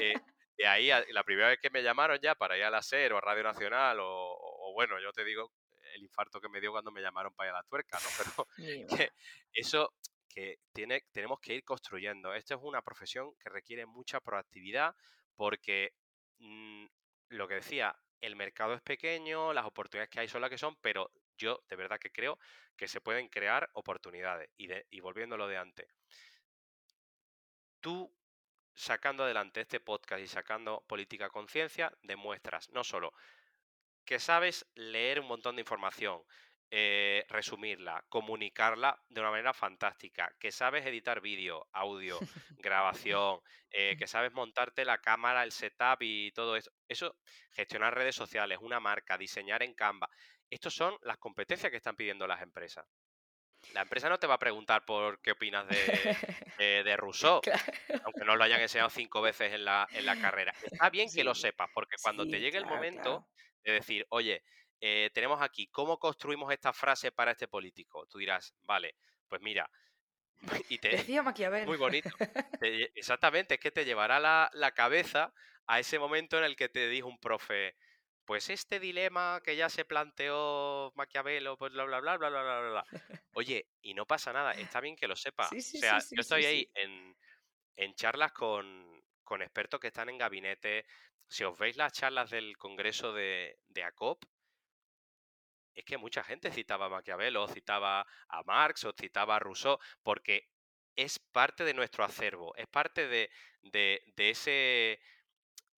eh, 0.00 0.14
de 0.60 0.66
ahí, 0.66 0.90
la 1.12 1.24
primera 1.24 1.48
vez 1.48 1.58
que 1.58 1.70
me 1.70 1.82
llamaron 1.82 2.18
ya 2.20 2.34
para 2.34 2.56
ir 2.56 2.64
a 2.64 2.70
la 2.70 2.82
SER 2.82 3.12
o 3.12 3.18
a 3.18 3.20
Radio 3.22 3.44
Nacional, 3.44 3.98
o, 4.00 4.49
o 4.70 4.72
bueno, 4.72 5.00
yo 5.00 5.12
te 5.12 5.24
digo 5.24 5.52
el 5.94 6.02
infarto 6.02 6.40
que 6.40 6.48
me 6.48 6.60
dio 6.60 6.70
cuando 6.70 6.90
me 6.90 7.02
llamaron 7.02 7.34
para 7.34 7.50
ir 7.50 7.54
a 7.54 7.58
la 7.58 7.64
tuerca, 7.64 7.98
¿no? 7.98 8.08
Pero 8.46 8.48
que 9.08 9.12
eso 9.52 9.92
que 10.28 10.60
tiene, 10.72 11.02
tenemos 11.12 11.40
que 11.40 11.54
ir 11.54 11.64
construyendo. 11.64 12.32
Esto 12.34 12.54
es 12.54 12.60
una 12.62 12.82
profesión 12.82 13.34
que 13.36 13.48
requiere 13.48 13.84
mucha 13.86 14.20
proactividad 14.20 14.94
porque 15.34 15.94
mm, 16.38 16.86
lo 17.30 17.48
que 17.48 17.54
decía, 17.54 17.96
el 18.20 18.36
mercado 18.36 18.74
es 18.74 18.82
pequeño, 18.82 19.52
las 19.52 19.66
oportunidades 19.66 20.10
que 20.10 20.20
hay 20.20 20.28
son 20.28 20.42
las 20.42 20.50
que 20.50 20.58
son, 20.58 20.76
pero 20.76 21.10
yo 21.36 21.62
de 21.68 21.76
verdad 21.76 21.98
que 21.98 22.12
creo 22.12 22.38
que 22.76 22.86
se 22.86 23.00
pueden 23.00 23.28
crear 23.28 23.68
oportunidades. 23.72 24.50
Y, 24.56 24.68
de, 24.68 24.86
y 24.90 25.00
volviendo 25.00 25.34
a 25.34 25.38
lo 25.38 25.48
de 25.48 25.56
antes, 25.56 25.88
tú 27.80 28.14
sacando 28.74 29.24
adelante 29.24 29.60
este 29.60 29.80
podcast 29.80 30.22
y 30.22 30.26
sacando 30.28 30.84
política 30.86 31.28
conciencia, 31.28 31.92
demuestras 32.02 32.70
no 32.70 32.84
solo 32.84 33.12
que 34.04 34.18
sabes 34.18 34.66
leer 34.74 35.20
un 35.20 35.26
montón 35.28 35.56
de 35.56 35.62
información, 35.62 36.22
eh, 36.72 37.24
resumirla, 37.28 38.04
comunicarla 38.08 38.96
de 39.08 39.20
una 39.20 39.30
manera 39.30 39.52
fantástica, 39.52 40.30
que 40.38 40.52
sabes 40.52 40.86
editar 40.86 41.20
vídeo, 41.20 41.66
audio, 41.72 42.18
grabación, 42.58 43.40
eh, 43.70 43.96
que 43.98 44.06
sabes 44.06 44.32
montarte 44.32 44.84
la 44.84 44.98
cámara, 44.98 45.42
el 45.42 45.52
setup 45.52 45.98
y 46.02 46.30
todo 46.32 46.56
eso. 46.56 46.70
Eso, 46.88 47.16
gestionar 47.52 47.94
redes 47.94 48.14
sociales, 48.16 48.58
una 48.60 48.80
marca, 48.80 49.18
diseñar 49.18 49.62
en 49.62 49.74
Canva. 49.74 50.08
Estas 50.48 50.74
son 50.74 50.96
las 51.02 51.18
competencias 51.18 51.70
que 51.70 51.76
están 51.76 51.96
pidiendo 51.96 52.26
las 52.26 52.42
empresas. 52.42 52.86
La 53.74 53.82
empresa 53.82 54.08
no 54.08 54.18
te 54.18 54.26
va 54.26 54.34
a 54.34 54.38
preguntar 54.38 54.84
por 54.84 55.20
qué 55.20 55.32
opinas 55.32 55.66
de, 55.68 56.16
de, 56.58 56.82
de 56.84 56.96
Rousseau, 56.96 57.40
Claro. 57.40 57.62
aunque 58.04 58.24
no 58.24 58.36
lo 58.36 58.44
hayan 58.44 58.60
enseñado 58.60 58.90
cinco 58.90 59.20
veces 59.22 59.52
en 59.52 59.64
la, 59.64 59.86
en 59.92 60.06
la 60.06 60.16
carrera. 60.16 60.52
Está 60.62 60.90
bien 60.90 61.08
que 61.14 61.24
lo 61.24 61.34
sepas, 61.34 61.68
porque 61.74 61.96
cuando 62.02 62.26
te 62.26 62.40
llegue 62.40 62.58
el 62.58 62.66
momento 62.66 63.02
claro. 63.02 63.28
De 63.64 63.72
decir, 63.72 64.06
oye, 64.10 64.42
eh, 64.80 65.10
tenemos 65.12 65.40
aquí, 65.42 65.68
¿cómo 65.68 65.98
construimos 65.98 66.52
esta 66.52 66.72
frase 66.72 67.12
para 67.12 67.32
este 67.32 67.48
político? 67.48 68.06
Tú 68.06 68.18
dirás, 68.18 68.54
vale, 68.62 68.96
pues 69.28 69.40
mira, 69.42 69.70
y 70.68 70.78
te, 70.78 70.88
Decía 70.90 71.22
Maquiavel. 71.22 71.66
muy 71.66 71.76
bonito. 71.76 72.08
exactamente, 72.94 73.54
es 73.54 73.60
que 73.60 73.70
te 73.70 73.84
llevará 73.84 74.20
la, 74.20 74.50
la 74.54 74.72
cabeza 74.72 75.32
a 75.66 75.78
ese 75.78 75.98
momento 75.98 76.38
en 76.38 76.44
el 76.44 76.56
que 76.56 76.68
te 76.68 76.88
dijo 76.88 77.08
un 77.08 77.18
profe, 77.18 77.76
pues 78.24 78.48
este 78.48 78.80
dilema 78.80 79.40
que 79.44 79.56
ya 79.56 79.68
se 79.68 79.84
planteó 79.84 80.92
Maquiavelo, 80.94 81.56
pues 81.56 81.72
bla, 81.72 81.84
bla, 81.84 82.00
bla, 82.00 82.16
bla, 82.16 82.28
bla, 82.28 82.42
bla, 82.42 82.70
bla. 82.70 82.84
Oye, 83.32 83.68
y 83.82 83.94
no 83.94 84.06
pasa 84.06 84.32
nada, 84.32 84.52
está 84.52 84.80
bien 84.80 84.96
que 84.96 85.08
lo 85.08 85.16
sepa. 85.16 85.48
Sí, 85.48 85.60
sí, 85.60 85.78
o 85.78 85.80
sea, 85.80 86.00
sí, 86.00 86.14
yo 86.16 86.20
estoy 86.20 86.44
ahí 86.44 86.70
en, 86.74 87.16
en 87.76 87.94
charlas 87.94 88.32
con, 88.32 89.02
con 89.22 89.42
expertos 89.42 89.80
que 89.80 89.88
están 89.88 90.08
en 90.08 90.18
gabinete. 90.18 90.86
Si 91.34 91.44
os 91.44 91.56
veis 91.58 91.76
las 91.76 91.92
charlas 91.92 92.30
del 92.30 92.56
Congreso 92.58 93.12
de, 93.12 93.58
de 93.68 93.84
ACOP, 93.84 94.24
es 95.74 95.84
que 95.84 95.98
mucha 95.98 96.22
gente 96.24 96.50
citaba 96.50 96.86
a 96.86 96.88
Maquiavelo, 96.88 97.46
citaba 97.48 98.06
a 98.28 98.42
Marx 98.44 98.84
o 98.84 98.92
citaba 98.92 99.36
a 99.36 99.38
Rousseau, 99.38 99.78
porque 100.02 100.48
es 100.96 101.18
parte 101.18 101.64
de 101.64 101.74
nuestro 101.74 102.04
acervo, 102.04 102.54
es 102.56 102.66
parte 102.66 103.06
de, 103.06 103.30
de- 103.62 104.02
de 104.16 104.30
ese, 104.30 105.00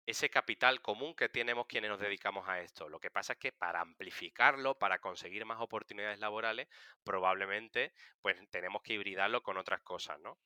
ese 0.07 0.31
capital 0.31 0.81
común 0.83 1.15
que 1.15 1.29
tenemos 1.29 1.67
quienes 1.67 1.91
nos 1.91 2.01
dedicamos 2.01 2.49
a 2.49 2.61
esto. 2.61 2.89
Lo 2.89 2.99
que 3.01 3.11
pasa 3.11 3.35
es 3.35 3.39
que 3.39 3.53
para 3.53 3.81
amplificarlo, 3.81 4.79
para 4.79 4.99
conseguir 5.01 5.45
más 5.45 5.61
oportunidades 5.61 6.19
laborales, 6.19 6.69
probablemente 7.05 7.93
pues 8.23 8.37
tenemos 8.51 8.83
que 8.83 8.95
hibridarlo 8.95 9.43
con 9.43 9.59
otras 9.59 9.83
cosas, 9.83 10.19
¿no? 10.21 10.39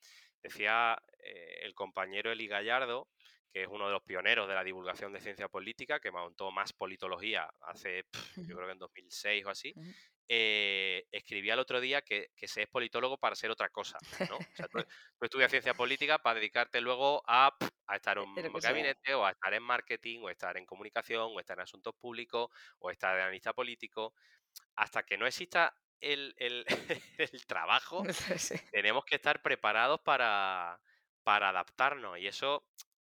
Decía 0.43 0.99
eh, 1.21 1.61
el 1.63 1.75
compañero 1.75 2.31
Eli 2.33 2.47
Gallardo, 2.49 3.09
que 3.53 3.63
es 3.63 3.69
uno 3.69 3.87
de 3.87 3.93
los 3.93 4.03
pioneros 4.03 4.49
de 4.49 4.55
la 4.55 4.65
divulgación 4.65 5.13
de 5.13 5.21
ciencia 5.21 5.49
política, 5.49 6.01
que 6.01 6.11
montó 6.11 6.51
más 6.51 6.73
politología 6.73 7.49
hace, 7.61 8.05
yo 8.47 8.57
creo 8.57 8.67
que 8.69 8.73
en 8.73 8.79
2006 8.79 9.45
o 9.47 9.51
así, 9.51 9.77
eh, 10.29 11.05
escribía 11.13 11.55
el 11.55 11.61
otro 11.61 11.81
día 11.81 12.03
que, 12.03 12.29
que 12.37 12.49
se 12.49 12.63
es 12.63 12.69
politólogo 12.69 13.19
para 13.19 13.37
ser 13.37 13.51
otra 13.51 13.69
cosa, 13.71 14.03
¿no? 14.29 14.39
O 14.41 14.47
sea, 14.55 14.69
tú, 14.69 14.79
tú 15.19 15.25
estudias 15.25 15.51
ciencia 15.51 15.75
política 15.75 16.19
para 16.19 16.41
dedicarte 16.41 16.81
luego 16.81 17.23
a, 17.27 17.57
a 17.87 17.97
estar 17.97 18.19
en 18.19 18.53
un 18.53 18.61
sea. 18.61 18.61
gabinete 18.61 19.15
o 19.15 19.25
a 19.25 19.31
estar 19.33 19.55
en 19.55 19.63
marketing 19.63 20.21
o 20.25 20.31
estar 20.31 20.57
en 20.57 20.67
comunicación 20.67 21.31
o 21.35 21.41
estar 21.41 21.57
en 21.59 21.63
asuntos 21.63 21.95
públicos 21.95 22.49
o 22.81 22.91
estar 22.91 23.15
de 23.17 23.23
analista 23.23 23.53
político. 23.53 24.15
Hasta 24.77 25.03
que 25.05 25.19
no 25.19 25.27
exista 25.27 25.75
el, 26.01 26.35
el- 26.39 26.65
el 27.19 27.47
trabajo, 27.47 28.05
Sí. 28.39 28.57
tenemos 28.71 29.05
que 29.05 29.17
estar 29.17 29.43
preparados 29.43 30.01
para, 30.03 30.81
para 31.23 31.51
adaptarnos 31.51 32.19
y 32.19 32.27
eso 32.27 32.69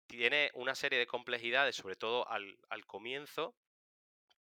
tiene 0.10 0.49
una 0.55 0.76
serie 0.76 0.99
de 0.99 1.07
complejidades, 1.07 1.76
sobre 1.76 1.95
todo 1.95 2.28
al, 2.28 2.57
al 2.70 2.86
comienzo, 2.86 3.55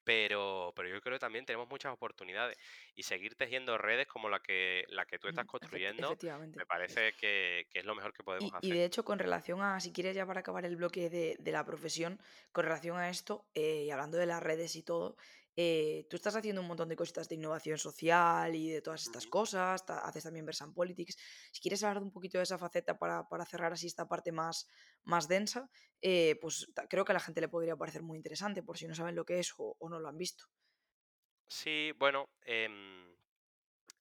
pero, 0.03 0.73
pero 0.75 0.89
yo 0.89 0.99
creo 1.01 1.15
que 1.17 1.19
también 1.19 1.45
tenemos 1.45 1.69
muchas 1.69 1.93
oportunidades 1.93 2.57
y 2.95 3.03
seguir 3.03 3.35
tejiendo 3.35 3.77
redes 3.77 4.07
como 4.07 4.27
la 4.27 4.39
que, 4.39 4.83
la 4.87 5.05
que 5.05 5.19
tú 5.19 5.27
estás 5.27 5.45
construyendo, 5.45 6.17
me 6.55 6.65
parece 6.65 7.13
que, 7.13 7.67
que 7.69 7.79
es 7.79 7.85
lo 7.85 7.93
mejor 7.93 8.11
que 8.13 8.23
podemos 8.23 8.49
Y, 8.49 8.55
y 8.55 8.57
hacer. 8.57 8.73
de 8.77 8.85
hecho, 8.85 9.05
con 9.05 9.19
relación 9.19 9.61
a, 9.61 9.79
si 9.79 9.93
quieres 9.93 10.15
ya 10.15 10.25
para 10.25 10.39
acabar 10.39 10.65
el 10.65 10.77
bloque 10.77 11.11
de, 11.11 11.35
de 11.37 11.51
la 11.51 11.63
profesión, 11.63 12.19
con 12.51 12.63
relación 12.65 12.97
a 12.97 13.09
esto, 13.09 13.45
eh, 13.53 13.83
y 13.85 13.91
hablando 13.91 14.17
de 14.17 14.25
las 14.25 14.41
redes 14.41 14.75
y 14.75 14.81
todo, 14.81 15.15
eh, 15.55 16.05
tú 16.09 16.15
estás 16.15 16.35
haciendo 16.35 16.61
un 16.61 16.67
montón 16.67 16.89
de 16.89 16.95
cositas 16.95 17.27
de 17.29 17.35
innovación 17.35 17.77
social 17.77 18.55
y 18.55 18.69
de 18.69 18.81
todas 18.81 19.03
estas 19.03 19.27
cosas, 19.27 19.85
ta- 19.85 19.99
haces 19.99 20.23
también 20.23 20.45
Versan 20.45 20.73
Politics. 20.73 21.17
Si 21.51 21.61
quieres 21.61 21.83
hablar 21.83 22.03
un 22.03 22.11
poquito 22.11 22.37
de 22.37 22.43
esa 22.45 22.57
faceta 22.57 22.97
para, 22.97 23.27
para 23.27 23.45
cerrar 23.45 23.73
así 23.73 23.87
esta 23.87 24.07
parte 24.07 24.31
más, 24.31 24.67
más 25.03 25.27
densa, 25.27 25.69
eh, 26.01 26.37
pues 26.41 26.67
creo 26.89 27.05
que 27.05 27.11
a 27.11 27.13
la 27.13 27.19
gente 27.19 27.41
le 27.41 27.49
podría 27.49 27.75
parecer 27.75 28.03
muy 28.03 28.17
interesante, 28.17 28.63
por 28.63 28.77
si 28.77 28.87
no 28.87 28.95
saben 28.95 29.15
lo 29.15 29.25
que 29.25 29.39
es 29.39 29.53
o, 29.57 29.75
o 29.79 29.89
no 29.89 29.99
lo 29.99 30.07
han 30.09 30.17
visto. 30.17 30.45
Sí, 31.47 31.93
bueno, 31.97 32.29
em, 32.45 33.15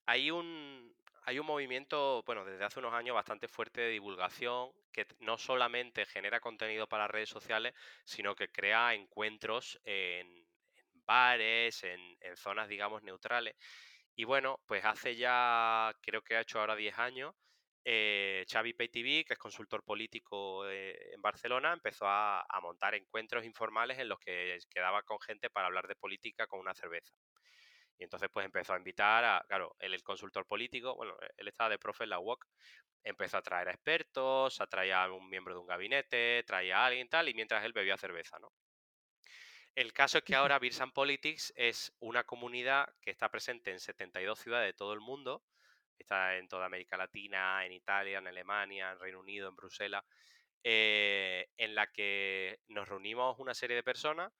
hay 0.07 0.31
un, 0.31 0.95
hay 1.25 1.39
un 1.39 1.47
movimiento, 1.47 2.23
bueno, 2.27 2.45
desde 2.45 2.65
hace 2.65 2.81
unos 2.81 2.95
años 2.95 3.15
bastante 3.15 3.49
fuerte 3.49 3.81
de 3.83 3.91
divulgación 3.91 4.73
que 4.93 5.07
no 5.21 5.39
solamente 5.39 6.07
genera 6.07 6.41
contenido 6.41 6.89
para 6.89 7.09
redes 7.09 7.31
sociales, 7.31 7.75
sino 8.05 8.35
que 8.37 8.51
crea 8.53 8.95
encuentros 8.95 9.81
en, 9.85 10.27
en 10.29 10.48
bares, 11.09 11.83
en, 11.85 12.01
en 12.21 12.37
zonas, 12.37 12.69
digamos, 12.69 13.03
neutrales. 13.03 13.57
Y 14.15 14.25
bueno, 14.25 14.61
pues 14.67 14.85
hace 14.85 15.17
ya, 15.17 15.93
creo 16.03 16.23
que 16.23 16.37
ha 16.37 16.43
hecho 16.43 16.61
ahora 16.61 16.77
10 16.77 16.99
años, 16.99 17.35
eh, 17.91 18.45
Xavi 18.51 18.75
PayTV, 18.75 19.25
que 19.25 19.33
es 19.35 19.39
consultor 19.39 19.83
político 19.83 20.69
eh, 20.69 21.15
en 21.15 21.23
Barcelona, 21.23 21.73
empezó 21.73 22.05
a, 22.07 22.45
montar 22.63 22.95
encuentros 22.95 23.47
informales 23.47 23.99
en 23.99 24.09
los 24.11 24.19
que 24.19 24.59
quedaba 24.69 25.03
con 25.03 25.19
gente 25.21 25.49
para 25.49 25.69
hablar 25.69 25.87
de 25.89 25.97
política 25.97 26.47
con 26.47 26.61
una 26.61 26.75
cerveza. 26.75 27.15
Y 27.99 28.05
entonces 28.05 28.29
pues 28.33 28.45
empezó 28.45 28.75
a 28.75 28.79
invitar 28.79 29.25
a, 29.25 29.43
claro, 29.49 29.75
él 29.79 29.95
el 29.95 30.03
consultor 30.03 30.47
político, 30.47 30.97
bueno, 30.97 31.17
él 31.37 31.49
estaba 31.49 31.71
de 31.71 31.79
profe 31.79 32.05
en 32.05 32.11
la 32.11 32.21
UOC, 32.21 32.45
empezó 33.05 33.39
a 33.39 33.43
traer 33.43 33.69
a 33.69 33.73
expertos, 33.73 34.61
a 34.61 34.67
traer 34.67 34.93
a 34.93 35.13
un 35.13 35.29
miembro 35.31 35.55
de 35.55 35.61
un 35.61 35.67
gabinete, 35.67 36.45
traía 36.47 36.79
a 36.79 36.87
alguien 36.87 37.09
tal, 37.09 37.29
y 37.29 37.35
mientras 37.35 37.65
él 37.65 37.73
bebía 37.73 37.97
cerveza, 37.97 38.39
¿no? 38.39 38.53
El 39.79 39.93
caso 39.93 40.19
es 40.19 40.25
que 40.25 40.35
ahora 40.35 40.59
Beers 40.59 40.81
and 40.81 40.93
Politics 40.93 41.53
es 41.57 41.97
una 42.01 42.25
comunidad 42.25 42.97
que 43.01 43.13
está 43.13 43.31
presente 43.31 43.71
en 43.71 43.79
72 43.79 44.41
ciudades 44.41 44.67
de 44.67 44.73
todo 44.77 44.93
el 44.93 44.99
mundo, 45.01 45.45
está 45.97 46.37
en 46.37 46.49
toda 46.49 46.67
América 46.67 46.97
Latina, 46.97 47.65
en 47.65 47.73
Italia, 47.73 48.19
en 48.19 48.27
Alemania, 48.27 48.91
en 48.91 48.99
Reino 48.99 49.21
Unido, 49.21 49.49
en 49.49 49.55
Bruselas, 49.55 50.03
eh, 50.65 51.49
en 51.57 51.77
la 51.77 51.87
que 51.93 52.59
nos 52.67 52.89
reunimos 52.89 53.39
una 53.39 53.55
serie 53.55 53.77
de 53.77 53.85
personas 53.85 54.33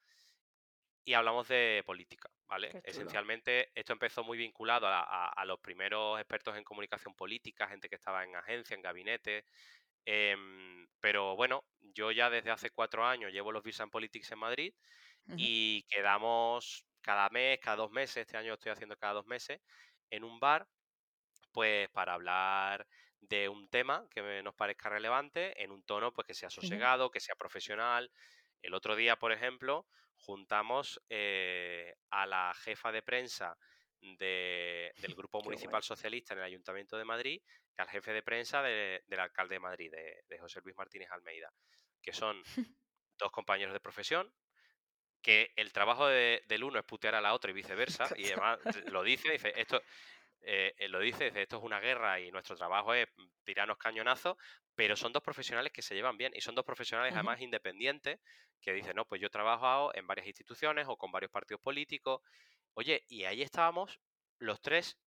y 1.05 1.15
hablamos 1.15 1.49
de 1.49 1.83
política, 1.87 2.31
¿vale? 2.47 2.77
Esencialmente, 2.83 3.71
esto 3.75 3.93
empezó 3.95 4.23
muy 4.25 4.37
vinculado 4.37 4.87
a, 4.87 5.01
a- 5.03 5.29
a 5.31 5.45
los 5.47 5.59
primeros 5.61 6.19
expertos 6.21 6.57
en 6.57 6.65
comunicación 6.65 7.15
política, 7.15 7.69
gente 7.69 7.89
que 7.89 7.95
estaba 7.97 8.25
en 8.25 8.37
agencia, 8.37 8.75
en 8.75 8.83
gabinete. 8.83 9.45
em, 10.07 10.89
pero 11.01 11.37
bueno, 11.37 11.65
yo 11.81 12.11
ya 12.13 12.31
desde 12.31 12.51
hace 12.51 12.71
cuatro 12.71 13.07
años 13.07 13.33
llevo 13.33 13.53
los 13.53 13.81
and 13.81 13.91
Politics 13.93 14.33
en 14.33 14.39
Madrid 14.39 14.75
Y 15.37 15.83
quedamos 15.85 16.85
cada 17.01 17.29
mes, 17.31 17.59
cada 17.61 17.77
dos 17.77 17.91
meses, 17.91 18.19
este 18.19 18.37
año 18.37 18.55
estoy 18.55 18.73
haciendo 18.73 18.97
cada 18.97 19.15
dos 19.15 19.27
meses, 19.27 19.61
en 20.11 20.25
un 20.25 20.41
bar, 20.41 20.69
pues 21.53 21.89
para 21.91 22.15
hablar 22.15 22.87
de 23.21 23.49
un 23.49 23.69
tema 23.69 24.07
que 24.11 24.23
me- 24.23 24.43
nos 24.43 24.55
parezca 24.55 24.89
relevante 24.89 25.63
en 25.63 25.73
un 25.73 25.83
tono 25.85 26.13
pues 26.13 26.27
que 26.27 26.35
sea 26.35 26.51
sosegado, 26.51 27.11
que 27.11 27.21
sea 27.21 27.35
profesional. 27.37 28.11
El 28.63 28.75
otro 28.75 28.97
día, 28.97 29.17
por 29.17 29.33
ejemplo, 29.33 29.87
juntamos 30.17 31.01
eh, 31.09 31.95
a 32.11 32.27
la 32.27 32.53
jefa 32.55 32.93
de 32.93 33.03
prensa 33.03 33.57
de- 34.01 34.93
del 34.97 35.15
Grupo 35.17 35.39
Qué 35.39 35.45
guay. 35.45 35.47
Municipal 35.47 35.83
Socialista 35.83 36.35
en 36.35 36.41
el 36.41 36.47
Ayuntamiento 36.47 36.97
de 36.97 37.05
Madrid 37.05 37.41
y 37.77 37.81
al 37.83 37.89
jefe 37.89 38.13
de 38.13 38.23
prensa 38.23 38.63
de- 38.63 39.03
del 39.07 39.21
alcalde 39.21 39.57
de 39.57 39.61
Madrid, 39.61 39.91
de, 39.91 40.23
de 40.27 40.39
José 40.39 40.61
Luis 40.63 40.77
Martínez 40.77 41.11
Almeida, 41.11 41.53
que 42.03 42.13
son 42.13 42.43
dos 43.19 43.31
compañeros 43.33 43.73
de 43.75 43.81
profesión, 43.81 44.33
que 45.23 45.53
el 45.57 45.73
trabajo 45.73 46.07
de- 46.07 46.43
del 46.47 46.65
uno 46.65 46.79
es 46.79 46.85
putear 46.85 47.15
a 47.15 47.21
la 47.21 47.35
otra 47.35 47.51
y 47.51 47.55
viceversa, 47.55 48.13
y 48.17 48.27
además 48.27 48.59
lo 48.93 49.03
dice, 49.03 49.31
dice, 49.33 49.53
esto, 49.57 49.83
eh, 50.41 50.75
eh, 50.79 50.89
lo 50.89 51.01
dice, 51.01 51.27
dice, 51.27 51.43
esto 51.43 51.59
es 51.59 51.63
una 51.65 51.81
guerra 51.81 52.21
y 52.21 52.31
nuestro 52.31 52.57
trabajo 52.57 52.95
es 52.95 53.09
mm, 53.17 53.27
tirarnos 53.45 53.79
cañonazos, 53.79 54.37
pero 54.75 54.97
son 54.97 55.13
dos 55.13 55.23
profesionales 55.23 55.73
que 55.73 55.83
se 55.83 55.95
llevan 55.95 56.17
bien 56.17 56.33
y 56.35 56.41
son 56.41 56.55
dos 56.55 56.65
profesionales 56.65 57.13
además 57.15 57.41
independientes 57.41 58.21
que 58.61 58.73
dicen, 58.73 58.97
no, 58.97 59.05
pues 59.07 59.21
yo 59.21 59.29
he 59.29 59.31
trabajado 59.31 59.93
en 59.95 60.07
varias 60.07 60.27
instituciones 60.27 60.87
o 60.89 60.97
con 60.97 61.13
varios 61.13 61.31
partidos 61.31 61.61
políticos. 61.63 62.23
Oye, 62.75 63.05
y 63.09 63.25
ahí 63.25 63.43
estábamos 63.43 64.01
los 64.39 64.61
tres 64.61 64.99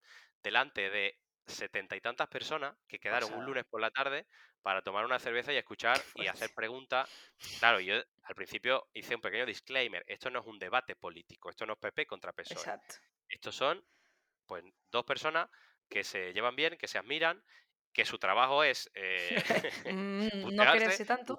delante 0.42 0.90
de 0.90 1.21
setenta 1.46 1.96
y 1.96 2.00
tantas 2.00 2.28
personas 2.28 2.76
que 2.88 2.98
quedaron 2.98 3.32
un 3.32 3.44
lunes 3.44 3.64
por 3.68 3.80
la 3.80 3.90
tarde 3.90 4.26
para 4.62 4.82
tomar 4.82 5.04
una 5.04 5.18
cerveza 5.18 5.52
y 5.52 5.56
escuchar 5.56 6.08
y 6.14 6.26
hacer 6.26 6.52
preguntas. 6.54 7.08
Claro, 7.58 7.80
yo 7.80 7.96
al 7.96 8.34
principio 8.34 8.88
hice 8.92 9.14
un 9.14 9.20
pequeño 9.20 9.46
disclaimer, 9.46 10.04
esto 10.06 10.30
no 10.30 10.40
es 10.40 10.46
un 10.46 10.58
debate 10.58 10.96
político, 10.96 11.50
esto 11.50 11.66
no 11.66 11.74
es 11.74 11.78
PP 11.78 12.06
contra 12.06 12.32
PSOE. 12.32 12.68
Exacto. 12.68 12.94
Estos 13.28 13.54
son 13.56 13.84
pues 14.46 14.64
dos 14.90 15.04
personas 15.04 15.48
que 15.88 16.04
se 16.04 16.32
llevan 16.32 16.56
bien, 16.56 16.76
que 16.78 16.88
se 16.88 16.98
admiran, 16.98 17.44
que 17.92 18.04
su 18.04 18.18
trabajo 18.18 18.64
es 18.64 18.90
eh, 18.94 19.42
Mm, 19.88 20.54
no 20.56 20.66
quererse 20.70 21.04
tanto. 21.04 21.38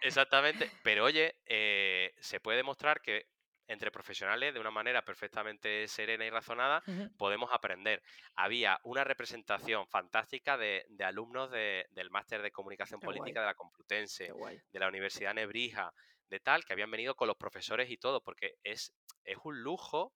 exactamente, 0.00 0.70
pero 0.82 1.04
oye, 1.04 1.40
eh, 1.46 2.12
se 2.20 2.40
puede 2.40 2.58
demostrar 2.58 3.00
que 3.02 3.26
entre 3.70 3.90
profesionales, 3.90 4.54
de 4.54 4.60
una 4.60 4.70
manera 4.70 5.04
perfectamente 5.04 5.86
serena 5.88 6.24
y 6.26 6.30
razonada, 6.30 6.82
podemos 7.16 7.50
aprender. 7.52 8.02
Había 8.34 8.80
una 8.84 9.04
representación 9.04 9.86
fantástica 9.88 10.56
de, 10.58 10.84
de 10.88 11.04
alumnos 11.04 11.50
de- 11.50 11.86
del 11.90 12.10
máster 12.10 12.42
de 12.42 12.50
comunicación 12.52 13.00
Qué 13.00 13.06
guay, 13.08 13.10
política 13.10 13.40
de 13.40 13.46
la 13.46 13.54
Complutense, 13.54 14.34
de 14.72 14.78
la 14.80 14.88
Universidad 14.88 15.34
Nebrija, 15.34 15.92
de 16.28 16.40
tal, 16.40 16.64
que 16.64 16.72
habían 16.72 16.90
venido 16.90 17.14
con 17.16 17.28
los 17.28 17.36
profesores 17.36 17.90
y 17.90 17.96
todo, 17.98 18.22
porque 18.22 18.54
es, 18.62 18.94
es 19.24 19.38
un 19.44 19.62
lujo, 19.62 20.14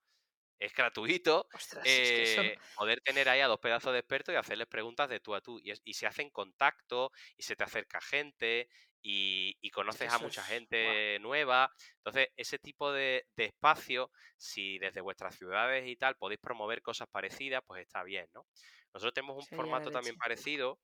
es 0.59 0.73
gratuito 0.75 1.47
Ostras, 1.53 1.99
es 1.99 2.13
que 2.13 2.23
eso 2.23 2.43
no- 2.45 2.53
eh, 2.53 2.59
poder 2.75 3.01
tener 3.03 3.29
ahí 3.29 3.41
a 3.41 3.47
dos 3.49 3.59
pedazos 3.61 3.93
de 3.93 3.99
expertos 4.01 4.35
y 4.35 4.39
hacerles 4.39 4.67
preguntas 4.69 5.09
de 5.09 5.21
tú 5.21 5.35
a 5.35 5.41
tú. 5.41 5.61
Y, 5.63 5.71
es- 5.71 5.83
y 5.85 5.95
se 5.95 6.07
hacen 6.07 6.31
contacto 6.31 7.11
y 7.37 7.43
se 7.43 7.57
te 7.57 7.65
acerca 7.65 8.01
gente 8.01 8.69
y, 9.07 9.71
conoces 9.71 10.11
a 10.11 10.19
mucha 10.19 10.41
es. 10.43 10.47
gente 10.49 11.19
nueva. 11.21 11.71
Entonces, 11.99 12.29
ese 12.37 12.59
tipo 12.59 12.91
de, 12.91 13.27
de 13.37 13.47
espacio, 13.47 14.11
si 14.39 14.79
desde 14.79 15.03
vuestras 15.03 15.37
ciudades 15.37 15.87
y 15.87 15.97
tal 15.97 16.17
podéis 16.17 16.41
promover 16.41 16.81
cosas 16.81 17.09
parecidas, 17.11 17.63
pues 17.67 17.83
está 17.83 18.03
bien, 18.03 18.27
¿no? 18.33 18.47
Nosotros 18.95 19.13
tenemos 19.13 19.37
un 19.37 19.57
formato 19.57 19.91
también 19.91 20.17
parecido 20.17 20.79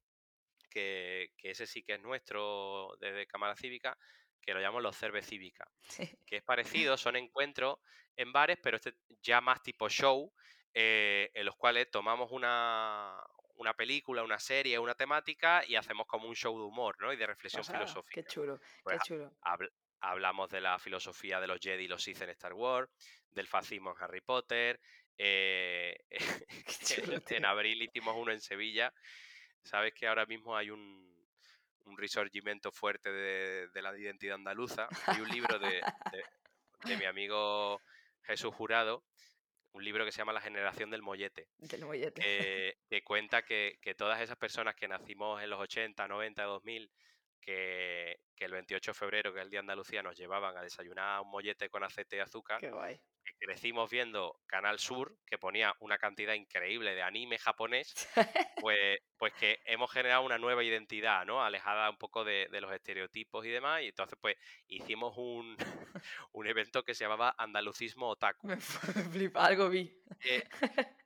que, 0.68 1.30
que 1.38 1.50
ese 1.52 1.66
sí 1.66 1.82
que 1.82 1.94
es 1.94 2.00
nuestro 2.00 2.94
desde 3.00 3.26
Cámara 3.26 3.56
Cívica, 3.56 3.96
que 4.42 4.52
lo 4.52 4.60
llamamos 4.60 4.82
los 4.82 4.96
Cerve 4.96 5.22
Cívica, 5.22 5.66
que 6.26 6.36
es 6.36 6.42
parecido, 6.42 6.96
son 6.96 7.16
encuentros 7.16 7.78
en 8.16 8.32
bares, 8.32 8.58
pero 8.62 8.76
este 8.76 8.94
ya 9.22 9.40
más 9.40 9.62
tipo 9.62 9.88
show, 9.88 10.30
eh, 10.74 11.30
en 11.32 11.46
los 11.46 11.56
cuales 11.56 11.90
tomamos 11.90 12.30
una, 12.32 13.16
una 13.60 13.74
película, 13.74 14.22
una 14.22 14.38
serie, 14.38 14.78
una 14.78 14.94
temática 14.94 15.62
y 15.66 15.76
hacemos 15.76 16.06
como 16.06 16.26
un 16.26 16.34
show 16.34 16.58
de 16.58 16.64
humor, 16.64 16.96
¿no? 16.98 17.12
Y 17.12 17.16
de 17.16 17.26
reflexión 17.26 17.62
filosófica. 17.62 18.22
Qué 18.22 18.24
chulo, 18.24 18.58
qué 18.58 18.66
pues 18.82 19.02
chulo. 19.04 19.30
hablamos 20.00 20.48
de 20.48 20.62
la 20.62 20.78
filosofía 20.78 21.40
de 21.40 21.46
los 21.46 21.60
Jedi 21.60 21.84
y 21.84 21.88
los 21.88 22.02
Sith 22.02 22.22
en 22.22 22.30
Star 22.30 22.54
Wars, 22.54 22.90
del 23.30 23.46
fascismo 23.46 23.90
en 23.90 24.02
Harry 24.02 24.22
Potter. 24.22 24.80
Eh, 25.18 25.94
en 27.28 27.44
abril 27.44 27.82
hicimos 27.82 28.16
uno 28.16 28.32
en 28.32 28.40
Sevilla. 28.40 28.94
Sabes 29.62 29.92
que 29.92 30.08
ahora 30.08 30.24
mismo 30.24 30.56
hay 30.56 30.70
un, 30.70 31.10
un 31.84 31.98
resurgimiento 31.98 32.72
fuerte 32.72 33.12
de, 33.12 33.82
la 33.82 33.96
identidad 33.98 34.36
andaluza. 34.36 34.88
Hay 35.06 35.20
un 35.20 35.28
libro 35.28 35.58
de, 35.58 35.82
mi 36.96 37.04
amigo 37.04 37.78
Jesús 38.22 38.54
Jurado, 38.54 39.04
un 39.72 39.84
libro 39.84 40.04
que 40.04 40.12
se 40.12 40.18
llama 40.18 40.32
La 40.32 40.40
generación 40.40 40.90
del 40.90 41.02
mollete. 41.02 41.48
Del 41.58 41.84
mollete. 41.84 42.20
Que, 42.20 43.02
cuenta 43.02 43.42
que, 43.42 43.78
todas 43.96 44.20
esas 44.20 44.36
personas 44.36 44.74
que 44.74 44.88
nacimos 44.88 45.42
en 45.42 45.50
los 45.50 45.60
80, 45.60 46.08
90, 46.08 46.42
2000, 46.42 46.90
que, 47.40 48.20
que, 48.36 48.44
el 48.44 48.52
28 48.52 48.90
de 48.90 48.94
febrero, 48.94 49.32
que 49.32 49.40
es 49.40 49.44
el 49.44 49.50
Día 49.50 49.58
de 49.58 49.64
Andalucía, 49.64 50.02
nos 50.02 50.16
llevaban 50.16 50.56
a 50.56 50.62
desayunar 50.62 51.20
un 51.20 51.30
mollete 51.30 51.68
con 51.68 51.84
aceite 51.84 52.16
y 52.16 52.20
azúcar. 52.20 52.60
Qué 52.60 52.70
guay 52.70 53.00
crecimos 53.40 53.90
viendo 53.90 54.40
Canal 54.46 54.78
Sur, 54.78 55.16
que 55.26 55.38
ponía 55.38 55.74
una 55.80 55.98
cantidad 55.98 56.34
increíble 56.34 56.94
de 56.94 57.02
anime 57.02 57.38
japonés, 57.38 57.94
pues, 58.64 58.98
pues 59.16 59.32
que 59.34 59.60
hemos 59.64 59.90
generado 59.90 60.22
una 60.22 60.38
nueva 60.38 60.62
identidad, 60.62 61.24
¿no? 61.24 61.42
Alejada 61.42 61.90
un 61.90 61.96
poco 61.96 62.24
de, 62.24 62.48
los 62.60 62.72
estereotipos 62.72 63.44
y 63.46 63.50
demás. 63.50 63.82
Y 63.82 63.86
entonces, 63.88 64.18
pues, 64.20 64.36
hicimos 64.68 65.14
un, 65.16 65.56
un 66.32 66.46
evento 66.46 66.84
que 66.84 66.94
se 66.94 67.04
llamaba 67.04 67.34
Andalucismo 67.38 68.08
Otaku. 68.08 68.46
Me 68.46 68.58
flipa, 68.58 69.46
algo 69.46 69.68
vi. 69.68 69.90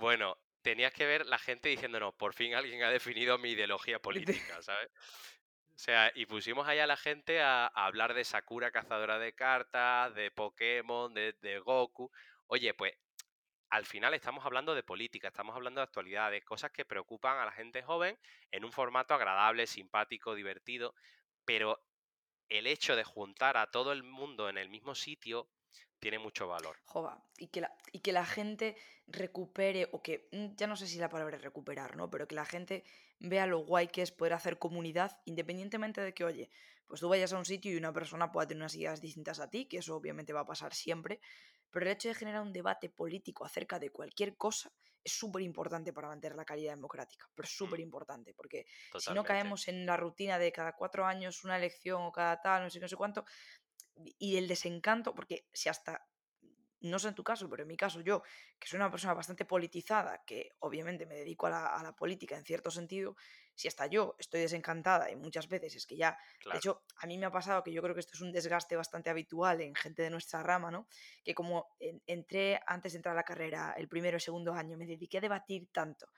bueno, 0.00 0.36
tenías 0.62 0.92
que 0.92 1.06
ver 1.06 1.26
la 1.26 1.38
gente 1.38 1.68
diciéndonos, 1.68 2.14
por 2.14 2.34
fin 2.34 2.54
alguien 2.54 2.82
ha 2.82 2.90
definido 2.90 3.38
mi 3.38 3.50
ideología 3.50 4.00
política, 4.00 4.60
¿sabes? 4.62 4.90
O 5.76 5.78
sea, 5.78 6.10
y 6.14 6.24
pusimos 6.24 6.66
ahí 6.66 6.78
a 6.78 6.86
la 6.86 6.96
gente 6.96 7.42
a, 7.42 7.66
hablar 7.66 8.14
de 8.14 8.24
Sakura 8.24 8.70
cazadora 8.70 9.18
de 9.18 9.34
cartas, 9.34 10.14
de 10.14 10.30
Pokémon, 10.30 11.12
de, 11.12 11.62
Goku. 11.62 12.10
Oye, 12.46 12.72
pues 12.72 12.94
al 13.68 13.84
final 13.84 14.14
estamos 14.14 14.46
hablando 14.46 14.74
de 14.74 14.82
política, 14.82 15.28
estamos 15.28 15.54
hablando 15.54 15.80
de 15.80 15.84
actualidad, 15.84 16.30
de 16.30 16.40
cosas 16.40 16.70
que 16.70 16.86
preocupan 16.86 17.36
a 17.36 17.44
la 17.44 17.52
gente 17.52 17.82
joven 17.82 18.18
en 18.52 18.64
un 18.64 18.72
formato 18.72 19.12
agradable, 19.12 19.66
simpático, 19.66 20.34
divertido, 20.34 20.94
pero 21.44 21.84
el 22.48 22.66
hecho 22.66 22.96
de 22.96 23.04
juntar 23.04 23.58
a 23.58 23.70
todo 23.70 23.92
el 23.92 24.02
mundo 24.02 24.48
en 24.48 24.56
el 24.56 24.70
mismo 24.70 24.94
sitio 24.94 25.50
tiene 25.98 26.18
mucho 26.18 26.48
valor. 26.48 26.78
Jova, 26.86 27.22
y 27.36 27.48
que, 27.48 27.60
la, 27.60 27.76
y 27.92 28.00
que 28.00 28.12
la 28.12 28.24
gente 28.24 28.78
recupere, 29.08 29.90
o 29.92 30.02
que 30.02 30.30
mm, 30.32 30.54
ya 30.56 30.66
no 30.68 30.76
sé 30.76 30.86
si 30.86 30.98
la 30.98 31.10
palabra 31.10 31.36
es 31.36 31.42
recuperar, 31.42 31.96
¿no? 31.96 32.08
Pero 32.08 32.26
que 32.26 32.34
la 32.34 32.46
gente 32.46 32.82
vea 33.18 33.46
lo 33.46 33.58
guay 33.58 33.88
que 33.88 34.02
es 34.02 34.12
poder 34.12 34.34
hacer 34.34 34.58
comunidad, 34.58 35.18
independientemente 35.24 36.00
de 36.00 36.14
que, 36.14 36.24
oye, 36.24 36.50
pues 36.86 37.00
tú 37.00 37.08
vayas 37.08 37.32
a 37.32 37.38
un 37.38 37.44
sitio 37.44 37.72
y 37.72 37.76
una 37.76 37.92
persona 37.92 38.30
pueda 38.30 38.46
tener 38.46 38.62
unas 38.62 38.74
ideas 38.74 39.00
distintas 39.00 39.40
a 39.40 39.50
ti, 39.50 39.66
que 39.66 39.78
eso 39.78 39.96
obviamente 39.96 40.32
va 40.32 40.40
a 40.40 40.46
pasar 40.46 40.74
siempre, 40.74 41.20
pero 41.70 41.86
el 41.86 41.92
hecho 41.92 42.08
de 42.08 42.14
generar 42.14 42.42
un 42.42 42.52
debate 42.52 42.88
político 42.88 43.44
acerca 43.44 43.78
de 43.78 43.90
cualquier 43.90 44.36
cosa 44.36 44.72
es 45.02 45.12
súper 45.12 45.42
importante 45.42 45.92
para 45.92 46.08
mantener 46.08 46.36
la 46.36 46.44
calidad 46.44 46.74
democrática, 46.74 47.28
pero 47.34 47.46
súper 47.46 47.80
importante, 47.80 48.34
porque 48.34 48.66
si 48.98 49.12
no 49.12 49.24
caemos 49.24 49.68
en 49.68 49.86
la 49.86 49.96
rutina 49.96 50.38
de 50.38 50.50
cada 50.50 50.74
cuatro 50.74 51.06
años 51.06 51.44
una 51.44 51.56
elección 51.56 52.02
o 52.02 52.12
cada 52.12 52.40
tal, 52.40 52.64
no 52.64 52.70
sé, 52.70 52.80
no 52.80 52.88
sé 52.88 52.96
cuánto, 52.96 53.24
y 54.18 54.36
el 54.36 54.48
desencanto, 54.48 55.14
porque 55.14 55.46
si 55.52 55.68
hasta, 55.68 56.06
no 56.80 56.98
sé 56.98 57.08
en 57.08 57.14
tu 57.14 57.24
caso, 57.24 57.48
pero 57.48 57.62
en 57.62 57.68
mi 57.68 57.76
caso 57.76 58.00
yo, 58.00 58.22
que 58.58 58.68
soy 58.68 58.76
una 58.76 58.90
persona 58.90 59.14
bastante 59.14 59.44
politizada, 59.44 60.22
que 60.26 60.50
obviamente 60.60 61.06
me 61.06 61.14
dedico 61.14 61.46
a 61.46 61.50
la, 61.50 61.96
política 61.96 62.36
en 62.36 62.44
cierto 62.44 62.70
sentido, 62.70 63.16
si 63.54 63.68
hasta 63.68 63.86
yo 63.86 64.16
estoy 64.18 64.40
desencantada 64.40 65.10
y 65.10 65.16
muchas 65.16 65.48
veces 65.48 65.74
es 65.74 65.86
que 65.86 65.96
ya, 65.96 66.18
de 66.50 66.58
hecho, 66.58 66.82
a 66.98 67.06
mí 67.06 67.16
me 67.16 67.26
ha 67.26 67.30
pasado 67.30 67.62
que 67.62 67.72
yo 67.72 67.82
creo 67.82 67.94
que 67.94 68.00
esto 68.00 68.12
es 68.14 68.20
un 68.20 68.32
desgaste 68.32 68.76
bastante 68.76 69.08
habitual 69.08 69.60
en 69.62 69.74
gente 69.74 70.02
de 70.02 70.10
nuestra 70.10 70.42
rama, 70.42 70.70
¿no? 70.70 70.86
Que 71.24 71.34
como 71.34 71.66
entré 72.06 72.60
antes 72.66 72.92
de 72.92 72.98
entrar 72.98 73.14
a 73.14 73.16
la 73.16 73.24
carrera, 73.24 73.74
el 73.76 73.88
primero 73.88 74.18
y 74.18 74.20
segundo 74.20 74.52
año, 74.52 74.76
me 74.76 74.86
dediqué 74.86 75.18
a 75.18 75.22
debatir 75.22 75.68
tanto 75.72 76.08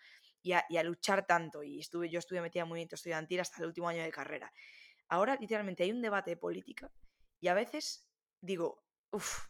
y 0.43 0.53
a, 0.53 0.65
y 0.69 0.77
a 0.77 0.83
luchar 0.83 1.27
tanto 1.27 1.63
y 1.63 1.79
estuve, 1.79 2.09
yo 2.09 2.19
estuve 2.19 2.41
metida 2.41 2.63
en 2.63 2.69
movimiento 2.69 2.97
estudiantil 2.97 3.41
hasta 3.41 3.59
el 3.61 3.67
último 3.67 3.89
año 3.89 4.03
de 4.03 4.11
carrera. 4.11 4.53
Ahora 5.09 5.37
literalmente 5.37 5.85
hay 5.85 5.93
un 5.93 6.03
debate 6.03 6.31
de 6.31 6.37
política 6.37 6.91
y 7.41 7.49
a 7.49 7.55
veces 7.55 8.09
digo, 8.41 8.83
uff, 9.11 9.47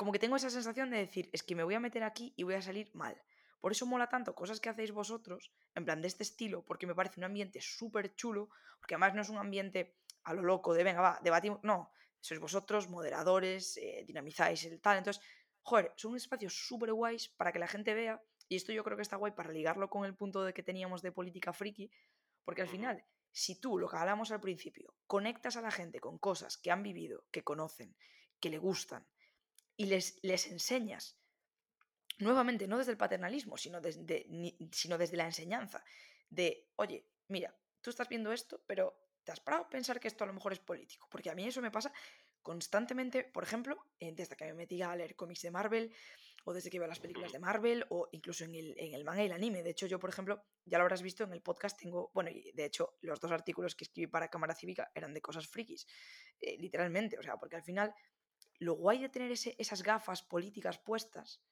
como 0.00 0.12
que 0.12 0.18
tengo 0.18 0.36
esa 0.36 0.48
sensación 0.48 0.88
de 0.88 0.96
decir, 0.96 1.28
es 1.30 1.42
que 1.42 1.54
me 1.54 1.62
voy 1.62 1.74
a 1.74 1.78
meter 1.78 2.04
aquí 2.04 2.32
y 2.34 2.42
voy 2.42 2.54
a 2.54 2.62
salir 2.62 2.88
mal. 2.94 3.20
Por 3.60 3.70
eso 3.70 3.84
mola 3.84 4.08
tanto 4.08 4.34
cosas 4.34 4.58
que 4.58 4.70
hacéis 4.70 4.92
vosotros, 4.92 5.52
en 5.74 5.84
plan 5.84 6.00
de 6.00 6.08
este 6.08 6.22
estilo, 6.22 6.64
porque 6.64 6.86
me 6.86 6.94
parece 6.94 7.20
un 7.20 7.24
ambiente 7.24 7.60
súper 7.60 8.14
chulo, 8.14 8.48
porque 8.78 8.94
además 8.94 9.14
no 9.14 9.20
es 9.20 9.28
un 9.28 9.36
ambiente 9.36 9.98
a 10.22 10.32
lo 10.32 10.40
loco 10.40 10.72
de, 10.72 10.84
venga, 10.84 11.02
va, 11.02 11.20
debatimos, 11.22 11.60
no, 11.64 11.92
sois 12.18 12.40
vosotros 12.40 12.88
moderadores, 12.88 13.76
eh, 13.76 14.02
dinamizáis 14.06 14.64
el 14.64 14.80
tal, 14.80 14.96
entonces, 14.96 15.22
joder, 15.60 15.92
son 15.96 16.16
espacios 16.16 16.54
súper 16.54 16.94
guays 16.94 17.28
para 17.28 17.52
que 17.52 17.58
la 17.58 17.68
gente 17.68 17.92
vea, 17.92 18.22
y 18.48 18.56
esto 18.56 18.72
yo 18.72 18.82
creo 18.82 18.96
que 18.96 19.02
está 19.02 19.16
guay 19.16 19.32
para 19.32 19.52
ligarlo 19.52 19.90
con 19.90 20.06
el 20.06 20.16
punto 20.16 20.44
de 20.44 20.54
que 20.54 20.62
teníamos 20.62 21.02
de 21.02 21.12
política 21.12 21.52
friki, 21.52 21.92
porque 22.46 22.62
al 22.62 22.68
final 22.68 23.04
si 23.32 23.60
tú, 23.60 23.76
lo 23.76 23.86
que 23.86 23.98
hablamos 23.98 24.32
al 24.32 24.40
principio, 24.40 24.94
conectas 25.06 25.58
a 25.58 25.60
la 25.60 25.70
gente 25.70 26.00
con 26.00 26.16
cosas 26.16 26.56
que 26.56 26.70
han 26.70 26.82
vivido, 26.82 27.26
que 27.30 27.44
conocen, 27.44 27.94
que 28.40 28.48
le 28.48 28.56
gustan, 28.56 29.06
y 29.80 29.86
les, 29.86 30.18
les 30.20 30.46
enseñas, 30.48 31.16
nuevamente, 32.18 32.68
no 32.68 32.76
desde 32.76 32.92
el 32.92 32.98
paternalismo, 32.98 33.56
sino 33.56 33.80
desde, 33.80 34.26
sino 34.72 34.98
desde 34.98 35.16
la 35.16 35.24
enseñanza, 35.24 35.82
de, 36.28 36.68
oye, 36.76 37.06
mira, 37.28 37.58
tú 37.80 37.88
estás 37.88 38.06
viendo 38.10 38.30
esto, 38.30 38.62
pero 38.66 38.94
¿te 39.24 39.32
has 39.32 39.40
parado 39.40 39.64
a 39.64 39.70
pensar 39.70 39.98
que 39.98 40.08
esto 40.08 40.24
a 40.24 40.26
lo 40.26 40.34
mejor 40.34 40.52
es 40.52 40.58
político? 40.58 41.08
Porque 41.10 41.30
a 41.30 41.34
mí 41.34 41.46
eso 41.46 41.62
me 41.62 41.70
pasa 41.70 41.90
constantemente, 42.42 43.24
por 43.24 43.42
ejemplo, 43.42 43.86
eh, 43.98 44.12
desde 44.12 44.36
que 44.36 44.44
me 44.44 44.52
metí 44.52 44.82
a 44.82 44.94
leer 44.94 45.16
cómics 45.16 45.40
de 45.40 45.50
Marvel, 45.50 45.94
o 46.44 46.52
desde 46.52 46.68
que 46.68 46.78
veo 46.78 46.86
las 46.86 47.00
películas 47.00 47.32
de 47.32 47.38
Marvel, 47.38 47.86
o 47.88 48.06
incluso 48.12 48.44
en 48.44 48.54
el, 48.56 48.74
en 48.78 48.92
el 48.92 49.02
manga 49.02 49.22
y 49.22 49.26
el 49.26 49.32
anime. 49.32 49.62
De 49.62 49.70
hecho, 49.70 49.86
yo, 49.86 49.98
por 49.98 50.10
ejemplo, 50.10 50.44
ya 50.66 50.76
lo 50.76 50.82
habrás 50.82 51.00
visto 51.00 51.24
en 51.24 51.32
el 51.32 51.40
podcast, 51.40 51.80
tengo, 51.80 52.10
bueno, 52.12 52.28
y 52.28 52.52
de 52.52 52.66
hecho, 52.66 52.98
los 53.00 53.18
dos 53.18 53.32
artículos 53.32 53.74
que 53.74 53.84
escribí 53.84 54.08
para 54.08 54.28
Cámara 54.28 54.54
Cívica 54.54 54.90
eran 54.94 55.14
de 55.14 55.22
cosas 55.22 55.46
frikis, 55.46 55.86
eh, 56.38 56.58
literalmente, 56.58 57.18
o 57.18 57.22
sea, 57.22 57.38
porque 57.38 57.56
al 57.56 57.62
final, 57.62 57.94
lo 58.60 58.74
guay 58.74 59.00
de 59.00 59.08
tener 59.08 59.32
ese, 59.32 59.56
esas 59.58 59.82
gafas 59.82 60.22
políticas 60.22 60.78
puestas 60.78 61.42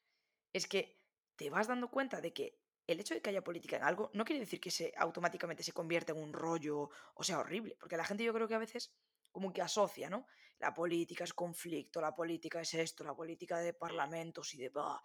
es 0.53 0.67
que 0.67 1.01
te 1.35 1.49
vas 1.49 1.67
dando 1.67 1.89
cuenta 1.89 2.21
de 2.21 2.33
que 2.33 2.59
el 2.87 2.99
hecho 2.99 3.13
de 3.13 3.21
que 3.21 3.29
haya 3.29 3.43
política 3.43 3.77
en 3.77 3.83
algo 3.83 4.09
no 4.13 4.25
quiere 4.25 4.39
decir 4.39 4.59
que 4.59 4.71
se 4.71 4.93
automáticamente 4.95 5.63
se 5.63 5.73
convierta 5.73 6.11
en 6.11 6.19
un 6.19 6.33
rollo 6.33 6.89
o 7.15 7.23
sea 7.23 7.39
horrible, 7.39 7.75
porque 7.79 7.97
la 7.97 8.05
gente 8.05 8.23
yo 8.23 8.33
creo 8.33 8.47
que 8.47 8.55
a 8.55 8.59
veces 8.59 8.93
como 9.31 9.51
que 9.51 9.61
asocia, 9.61 10.09
¿no? 10.09 10.25
La 10.59 10.73
política 10.73 11.23
es 11.23 11.33
conflicto, 11.33 12.01
la 12.01 12.15
política 12.15 12.61
es 12.61 12.73
esto, 12.73 13.03
la 13.03 13.15
política 13.15 13.59
de 13.59 13.73
parlamentos 13.73 14.53
y 14.53 14.57
de... 14.57 14.71
No, 14.71 14.99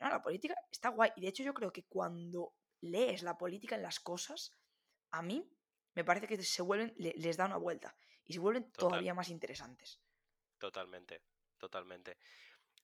la 0.00 0.22
política 0.22 0.54
está 0.70 0.88
guay. 0.90 1.10
Y 1.16 1.22
de 1.22 1.28
hecho 1.28 1.42
yo 1.42 1.52
creo 1.54 1.72
que 1.72 1.84
cuando 1.86 2.54
lees 2.80 3.22
la 3.22 3.36
política 3.36 3.74
en 3.74 3.82
las 3.82 4.00
cosas, 4.00 4.52
a 5.10 5.22
mí 5.22 5.50
me 5.94 6.04
parece 6.04 6.26
que 6.26 6.42
se 6.42 6.62
vuelven, 6.62 6.94
les 6.96 7.36
da 7.36 7.46
una 7.46 7.56
vuelta 7.56 7.96
y 8.24 8.32
se 8.32 8.38
vuelven 8.38 8.70
todavía 8.72 9.14
más 9.14 9.28
interesantes. 9.28 10.00
Totalmente, 10.58 11.22
totalmente. 11.64 12.18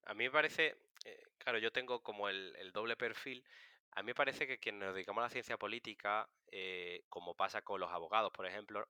A 0.06 0.14
mí 0.14 0.24
me 0.24 0.30
parece, 0.30 0.76
eh, 1.04 1.22
claro, 1.38 1.58
yo 1.58 1.70
tengo 1.70 2.02
como 2.02 2.28
el, 2.28 2.72
doble 2.72 2.96
perfil. 2.96 3.44
A 3.92 4.02
mí 4.02 4.06
me 4.06 4.14
parece 4.14 4.46
que 4.46 4.58
quienes 4.58 4.80
nos 4.80 4.94
dedicamos 4.94 5.20
a 5.22 5.26
la 5.26 5.30
ciencia 5.30 5.58
política, 5.58 6.28
eh, 6.50 7.04
como 7.08 7.34
pasa 7.34 7.62
con 7.62 7.80
los 7.80 7.90
abogados, 7.90 8.32
por 8.32 8.46
ejemplo, 8.46 8.88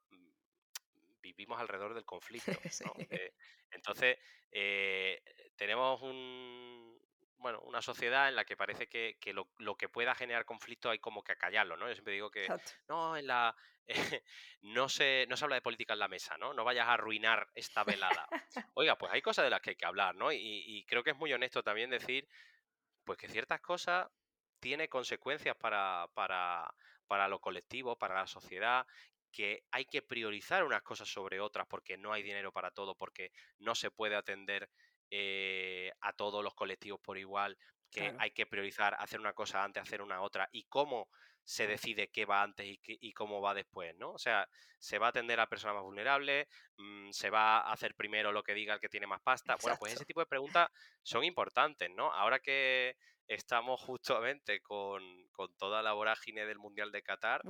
vivimos 1.20 1.58
alrededor 1.58 1.94
del 1.94 2.04
conflicto. 2.06 2.52
Eh, 3.10 3.32
entonces, 3.72 4.18
tenemos 5.56 6.02
un, 6.02 7.00
bueno, 7.40 7.60
una 7.62 7.82
sociedad 7.82 8.28
en 8.28 8.36
la 8.36 8.44
que 8.44 8.56
parece 8.56 8.88
que, 8.88 9.16
lo, 9.32 9.76
que 9.76 9.88
pueda 9.88 10.14
generar 10.14 10.44
conflicto 10.44 10.90
hay 10.90 10.98
como 10.98 11.22
que 11.22 11.32
acallarlo, 11.32 11.76
¿no? 11.76 11.88
Yo 11.88 11.94
siempre 11.94 12.14
digo 12.14 12.30
que 12.30 12.46
no, 12.88 13.16
en 13.16 13.26
la 13.26 13.56
no 14.62 14.88
se 14.88 15.26
no 15.28 15.36
se 15.36 15.44
habla 15.44 15.56
de 15.56 15.62
política 15.62 15.94
en 15.94 15.98
la 15.98 16.08
mesa, 16.08 16.36
¿no? 16.38 16.52
No 16.52 16.64
vayas 16.64 16.86
a 16.86 16.94
arruinar 16.94 17.48
esta 17.54 17.82
velada. 17.82 18.28
Oiga, 18.74 18.96
pues 18.96 19.12
hay 19.12 19.22
cosas 19.22 19.44
de 19.44 19.50
las 19.50 19.60
que 19.60 19.70
hay 19.70 19.76
que 19.76 19.86
hablar, 19.86 20.14
¿no? 20.14 20.30
Y, 20.32 20.84
creo 20.86 21.02
que 21.02 21.10
es 21.10 21.16
muy 21.16 21.32
honesto 21.32 21.62
también 21.62 21.90
decir, 21.90 22.28
pues 23.04 23.18
que 23.18 23.28
ciertas 23.28 23.60
cosas 23.60 24.08
tienen 24.60 24.88
consecuencias 24.88 25.56
para, 25.56 26.08
para, 26.14 26.72
para 27.06 27.26
lo 27.26 27.40
colectivo, 27.40 27.96
para 27.96 28.14
la 28.14 28.26
sociedad, 28.26 28.86
que 29.32 29.64
hay 29.70 29.86
que 29.86 30.02
priorizar 30.02 30.64
unas 30.64 30.82
cosas 30.82 31.08
sobre 31.08 31.40
otras 31.40 31.66
porque 31.66 31.96
no 31.96 32.12
hay 32.12 32.22
dinero 32.22 32.52
para 32.52 32.70
todo, 32.70 32.94
porque 32.94 33.32
no 33.58 33.74
se 33.74 33.90
puede 33.90 34.16
atender 34.16 34.68
eh, 35.10 35.92
a 36.00 36.12
todos 36.12 36.42
los 36.42 36.54
colectivos 36.54 37.00
por 37.00 37.18
igual, 37.18 37.56
que 37.90 38.14
hay 38.18 38.30
que 38.30 38.46
priorizar, 38.46 38.94
hacer 38.98 39.18
una 39.18 39.32
cosa 39.32 39.64
antes, 39.64 39.82
hacer 39.82 40.00
una 40.00 40.22
otra, 40.22 40.48
y 40.52 40.64
cómo 40.64 41.08
se 41.42 41.66
decide 41.66 42.08
qué 42.08 42.24
va 42.24 42.42
antes 42.42 42.78
y, 42.84 43.12
cómo 43.12 43.40
va 43.40 43.54
después, 43.54 43.94
¿no? 43.96 44.12
O 44.12 44.18
sea, 44.18 44.48
se 44.78 44.98
va 44.98 45.06
a 45.06 45.10
atender 45.10 45.40
a 45.40 45.48
personas 45.48 45.76
más 45.76 45.84
vulnerables, 45.84 46.46
mm, 46.76 47.10
se 47.10 47.30
va 47.30 47.58
a 47.58 47.72
hacer 47.72 47.94
primero 47.96 48.30
lo 48.30 48.42
que 48.42 48.54
diga 48.54 48.74
el 48.74 48.80
que 48.80 48.88
tiene 48.88 49.08
más 49.08 49.20
pasta. 49.20 49.56
Bueno, 49.60 49.76
pues 49.78 49.94
ese 49.94 50.04
tipo 50.04 50.20
de 50.20 50.26
preguntas 50.26 50.68
son 51.02 51.24
importantes, 51.24 51.90
¿no? 51.90 52.12
Ahora 52.12 52.38
que 52.38 52.96
estamos 53.26 53.80
justamente 53.80 54.60
con, 54.60 55.02
toda 55.58 55.82
la 55.82 55.92
vorágine 55.92 56.44
del 56.46 56.58
Mundial 56.58 56.92
de 56.92 57.02
Qatar, 57.02 57.40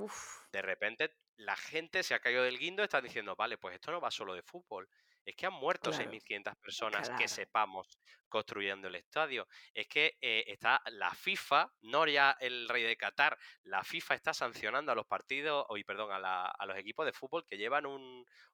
de 0.51 0.61
repente 0.61 1.11
la 1.35 1.55
gente 1.55 2.03
se 2.03 2.13
ha 2.13 2.19
caído 2.19 2.43
del 2.43 2.57
guindo 2.57 2.81
y 2.81 2.85
está 2.85 3.01
diciendo, 3.01 3.35
vale, 3.35 3.57
pues 3.57 3.75
esto 3.75 3.91
no 3.91 3.99
va 3.99 4.11
solo 4.11 4.33
de 4.33 4.43
fútbol. 4.43 4.87
Es 5.25 5.35
que 5.35 5.45
han 5.45 5.53
muerto 5.53 5.91
6.500 5.91 6.55
personas 6.57 7.09
que 7.11 7.27
sepamos 7.27 7.99
construyendo 8.27 8.87
el 8.87 8.95
estadio. 8.95 9.47
Es 9.73 9.87
que 9.87 10.17
eh, 10.21 10.45
está 10.47 10.81
la 10.91 11.13
FIFA, 11.13 11.71
no 11.81 12.07
ya 12.07 12.35
el 12.39 12.67
rey 12.67 12.83
de 12.83 12.97
Qatar, 12.97 13.37
la 13.63 13.83
FIFA 13.83 14.15
está 14.15 14.33
sancionando 14.33 14.91
a 14.91 14.95
los 14.95 15.05
partidos, 15.05 15.65
hoy 15.69 15.83
perdón, 15.83 16.09
a, 16.11 16.65
los 16.65 16.77
equipos 16.77 17.05
de 17.05 17.13
fútbol 17.13 17.45
que 17.45 17.57
llevan 17.57 17.85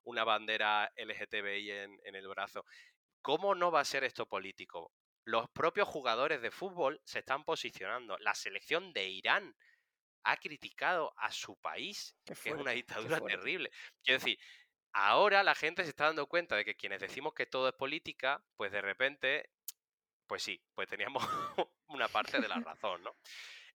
una 0.02 0.24
bandera 0.24 0.92
LGTBI 0.96 1.70
en, 1.70 2.00
en 2.04 2.14
el 2.14 2.28
brazo. 2.28 2.64
¿Cómo 3.22 3.54
no 3.54 3.70
va 3.70 3.80
a 3.80 3.84
ser 3.84 4.04
esto 4.04 4.26
político? 4.26 4.92
Los 5.24 5.48
propios 5.50 5.88
jugadores 5.88 6.42
de 6.42 6.50
fútbol 6.50 7.00
se 7.04 7.20
están 7.20 7.44
posicionando. 7.44 8.16
La 8.18 8.34
selección 8.34 8.92
de 8.92 9.08
Irán 9.08 9.54
ha 10.24 10.36
criticado 10.36 11.14
a 11.16 11.32
su 11.32 11.56
país, 11.56 12.14
que 12.24 12.32
es 12.32 12.54
una 12.54 12.72
dictadura 12.72 13.20
terrible. 13.20 13.70
Quiero 14.02 14.18
decir, 14.18 14.38
Ahora 14.92 15.42
la 15.42 15.54
gente 15.54 15.84
se 15.84 15.90
está 15.90 16.04
dando 16.06 16.26
cuenta 16.26 16.56
de 16.56 16.64
que 16.64 16.74
quienes 16.74 17.00
decimos 17.00 17.34
que 17.34 17.46
todo 17.46 17.68
es 17.68 17.74
política, 17.74 18.42
pues 18.56 18.72
de 18.72 18.80
repente, 18.80 19.50
pues 20.26 20.42
sí, 20.42 20.60
pues 20.74 20.88
teníamos 20.88 21.22
una 21.88 22.08
parte 22.08 22.40
de 22.40 22.48
la 22.48 22.56
razón, 22.64 23.02
¿no? 23.02 23.16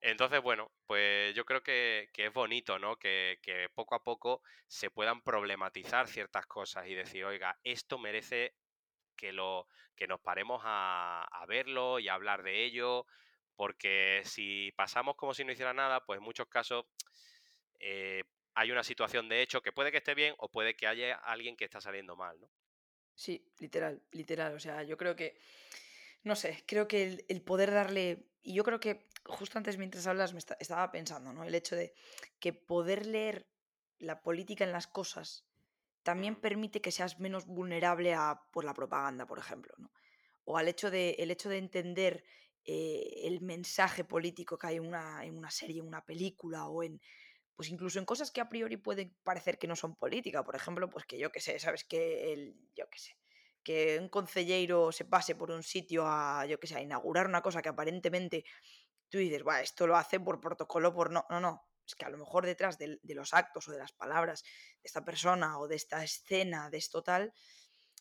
Entonces, 0.01 0.41
bueno, 0.41 0.69
pues 0.85 1.33
yo 1.33 1.45
creo 1.45 1.63
que, 1.63 2.09
es 2.13 2.33
bonito, 2.33 2.77
¿no? 2.77 2.97
Que, 2.97 3.39
poco 3.73 3.95
a 3.95 4.03
poco 4.03 4.41
se 4.67 4.89
puedan 4.89 5.21
problematizar 5.21 6.07
ciertas 6.07 6.45
cosas 6.45 6.87
y 6.87 6.93
decir, 6.93 7.23
oiga, 7.23 7.57
esto 7.63 7.97
merece 7.97 8.53
que, 9.15 9.31
lo, 9.31 9.67
que 9.95 10.07
nos 10.07 10.19
paremos 10.19 10.61
a, 10.65 11.23
a 11.31 11.45
verlo 11.45 11.99
y 11.99 12.09
a 12.09 12.15
hablar 12.15 12.43
de 12.43 12.65
ello, 12.65 13.05
porque 13.55 14.23
si 14.25 14.73
pasamos 14.75 15.15
como 15.15 15.33
si 15.33 15.45
no 15.45 15.53
hiciera 15.53 15.73
nada, 15.73 16.01
pues 16.01 16.17
en 16.17 16.23
muchos 16.23 16.47
casos 16.47 16.85
eh, 17.79 18.23
hay 18.55 18.71
una 18.71 18.83
situación 18.83 19.29
de 19.29 19.41
hecho 19.41 19.61
que 19.61 19.71
puede 19.71 19.91
que 19.91 19.97
esté 19.97 20.13
bien 20.15 20.35
o 20.37 20.49
puede 20.49 20.75
que 20.75 20.87
haya 20.87 21.15
alguien 21.15 21.55
que 21.55 21.65
está 21.65 21.81
saliendo 21.81 22.15
mal, 22.15 22.39
¿no? 22.39 22.49
Sí, 23.15 23.45
literal, 23.59 24.01
literal. 24.11 24.55
O 24.55 24.59
sea, 24.59 24.83
yo 24.83 24.97
creo 24.97 25.15
que, 25.15 25.37
no 26.23 26.35
sé, 26.35 26.63
creo 26.65 26.87
que 26.87 27.25
el, 27.27 27.41
poder 27.41 27.71
darle, 27.71 28.27
y 28.41 28.53
yo 28.53 28.63
creo 28.63 28.79
que 28.79 29.07
justo 29.25 29.57
antes 29.57 29.77
mientras 29.77 30.07
hablas 30.07 30.33
me 30.33 30.39
estaba 30.39 30.91
pensando, 30.91 31.31
¿no? 31.33 31.43
El 31.43 31.55
hecho 31.55 31.75
de 31.75 31.93
que 32.39 32.53
poder 32.53 33.05
leer 33.05 33.47
la 33.99 34.21
política 34.21 34.63
en 34.63 34.71
las 34.71 34.87
cosas 34.87 35.45
también 36.01 36.35
permite 36.35 36.81
que 36.81 36.91
seas 36.91 37.19
menos 37.19 37.45
vulnerable 37.45 38.13
a 38.13 38.41
por 38.51 38.65
la 38.65 38.73
propaganda, 38.73 39.25
por 39.25 39.39
ejemplo, 39.39 39.73
¿no? 39.77 39.91
O 40.45 40.57
al 40.57 40.67
hecho 40.67 40.91
de, 40.91 41.11
el 41.19 41.31
hecho 41.31 41.49
de 41.49 41.57
entender 41.57 42.25
eh, 42.65 43.21
el 43.23 43.39
mensaje 43.41 44.03
político 44.03 44.57
que 44.57 44.67
hay 44.67 44.75
en 44.75 44.87
una, 44.87 45.23
en 45.23 45.37
una 45.37 45.49
serie, 45.49 45.79
en 45.79 45.87
una 45.87 46.03
película 46.03 46.67
o 46.67 46.83
en, 46.83 46.99
pues 47.55 47.69
incluso 47.69 47.99
en 47.99 48.05
cosas 48.05 48.31
que 48.31 48.41
a 48.41 48.49
priori 48.49 48.77
pueden 48.77 49.15
parecer 49.23 49.57
que 49.57 49.67
no 49.67 49.75
son 49.75 49.95
política, 49.95 50.43
por 50.43 50.55
ejemplo, 50.55 50.89
pues 50.89 51.05
que 51.05 51.17
yo 51.17 51.31
qué 51.31 51.39
sé, 51.39 51.59
sabes 51.59 51.83
que 51.83 52.33
el, 52.33 52.55
yo 52.75 52.89
qué 52.89 52.99
sé, 52.99 53.17
que 53.63 53.97
un 53.99 54.09
concejero 54.09 54.91
se 54.91 55.05
pase 55.05 55.35
por 55.35 55.51
un 55.51 55.63
sitio 55.63 56.05
a, 56.05 56.45
yo 56.45 56.59
qué 56.59 56.67
sé, 56.67 56.75
a 56.75 56.81
inaugurar 56.81 57.27
una 57.27 57.41
cosa 57.41 57.61
que 57.61 57.69
aparentemente 57.69 58.43
tú 59.09 59.19
dices, 59.19 59.43
va, 59.47 59.61
esto 59.61 59.87
lo 59.87 59.95
hace 59.95 60.19
por 60.19 60.39
protocolo, 60.41 60.93
por 60.93 61.11
no, 61.11 61.25
no, 61.29 61.39
no, 61.39 61.67
es 61.85 61.95
que 61.95 62.05
a 62.05 62.09
lo 62.09 62.17
mejor 62.17 62.45
detrás 62.45 62.77
de, 62.77 62.99
los 63.03 63.33
actos 63.33 63.67
o 63.67 63.71
de 63.71 63.77
las 63.77 63.91
palabras 63.91 64.43
de 64.43 64.87
esta 64.87 65.03
persona 65.03 65.59
o 65.59 65.67
de 65.67 65.75
esta 65.75 66.03
escena, 66.03 66.69
de 66.69 66.77
esto 66.77 67.03
tal, 67.03 67.33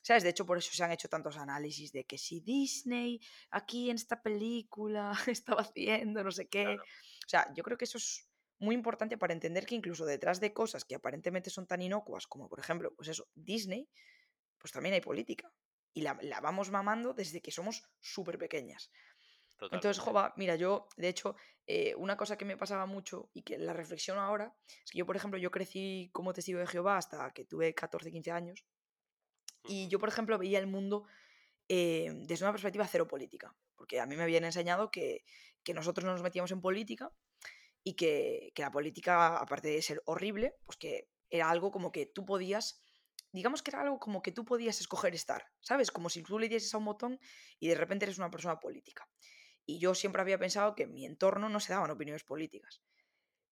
¿sabes? 0.02 0.22
De 0.22 0.30
hecho, 0.30 0.46
por 0.46 0.58
eso 0.58 0.72
se 0.72 0.82
han 0.82 0.92
hecho 0.92 1.08
tantos 1.08 1.36
análisis 1.36 1.92
de 1.92 2.04
que 2.04 2.18
si 2.18 2.40
Disney 2.40 3.20
aquí 3.50 3.90
en 3.90 3.96
esta 3.96 4.22
película 4.22 5.12
estaba 5.26 5.62
haciendo 5.62 6.22
no 6.24 6.30
sé 6.30 6.48
qué. 6.48 6.76
O 6.78 7.28
sea, 7.28 7.52
yo 7.54 7.62
creo 7.62 7.78
que 7.78 7.84
eso 7.84 7.98
es 7.98 8.28
muy 8.62 8.76
importante 8.76 9.18
para 9.18 9.32
entender 9.32 9.66
que 9.66 9.74
incluso 9.74 10.06
detrás 10.06 10.40
de 10.40 10.52
cosas 10.52 10.84
que 10.84 10.94
aparentemente 10.94 11.50
son 11.50 11.66
tan 11.66 11.82
inocuas 11.82 12.26
como 12.26 12.48
por 12.48 12.60
ejemplo, 12.60 12.94
pues 12.94 13.08
eso, 13.08 13.28
Disney, 13.34 13.88
pues 14.58 14.72
también 14.72 14.94
hay 14.94 15.00
política. 15.00 15.52
Y 15.92 16.02
la, 16.02 16.14
vamos 16.40 16.70
mamando 16.70 17.12
desde 17.12 17.42
que 17.42 17.50
somos 17.50 17.82
súper 18.00 18.38
pequeñas. 18.38 18.90
Entonces, 19.60 19.98
Jova, 19.98 20.32
mira, 20.36 20.56
yo, 20.56 20.88
de 20.96 21.08
hecho, 21.08 21.36
eh, 21.66 21.94
una 21.96 22.16
cosa 22.16 22.36
que 22.36 22.44
me 22.44 22.56
pasaba 22.56 22.86
mucho 22.86 23.30
y 23.32 23.42
que 23.42 23.58
la 23.58 23.72
reflexiono 23.72 24.20
ahora, 24.20 24.56
es 24.84 24.90
que 24.90 24.98
yo, 24.98 25.06
por 25.06 25.16
ejemplo, 25.16 25.38
yo 25.38 25.50
crecí 25.50 26.10
como 26.12 26.32
testigo 26.32 26.58
de 26.58 26.66
Jehová 26.66 26.96
hasta 26.96 27.30
que 27.32 27.44
tuve 27.44 27.74
14, 27.74 28.10
15 28.10 28.30
años. 28.30 28.64
Y 29.64 29.88
yo, 29.88 30.00
por 30.00 30.08
ejemplo, 30.08 30.38
veía 30.38 30.58
el 30.58 30.66
mundo 30.66 31.04
eh, 31.68 32.10
desde 32.26 32.44
una 32.44 32.52
perspectiva 32.52 32.88
cero 32.88 33.06
política. 33.06 33.54
Porque 33.76 34.00
a 34.00 34.06
mí 34.06 34.16
me 34.16 34.22
habían 34.22 34.44
enseñado 34.44 34.90
que, 34.90 35.24
que 35.62 35.74
nosotros 35.74 36.04
no 36.04 36.12
nos 36.12 36.22
metíamos 36.22 36.50
en 36.50 36.60
política 36.60 37.12
y 37.84 37.94
que, 37.94 38.52
la 38.56 38.70
política, 38.70 39.36
aparte 39.38 39.68
de 39.68 39.82
ser 39.82 40.02
horrible, 40.06 40.56
pues 40.64 40.76
que 40.78 41.08
era 41.30 41.50
algo 41.50 41.70
como 41.70 41.90
que 41.90 42.06
tú 42.06 42.24
podías, 42.24 42.82
digamos 43.32 43.62
que 43.62 43.70
era 43.70 43.80
algo 43.80 43.98
como 43.98 44.22
que 44.22 44.32
tú 44.32 44.44
podías 44.44 44.80
escoger 44.80 45.14
estar, 45.14 45.46
¿sabes? 45.60 45.90
Como 45.90 46.08
si 46.08 46.22
tú 46.22 46.38
le 46.38 46.48
dieses 46.48 46.74
a 46.74 46.78
un 46.78 46.84
botón 46.84 47.18
y 47.58 47.68
de 47.68 47.74
repente 47.74 48.04
eres 48.04 48.18
una 48.18 48.30
persona 48.30 48.60
política. 48.60 49.08
Y 49.64 49.78
yo 49.78 49.94
siempre 49.94 50.22
había 50.22 50.38
pensado 50.38 50.74
que 50.74 50.84
en 50.84 50.92
mi 50.92 51.06
entorno 51.06 51.48
no 51.48 51.60
se 51.60 51.72
daban 51.72 51.90
opiniones 51.90 52.24
políticas. 52.24 52.82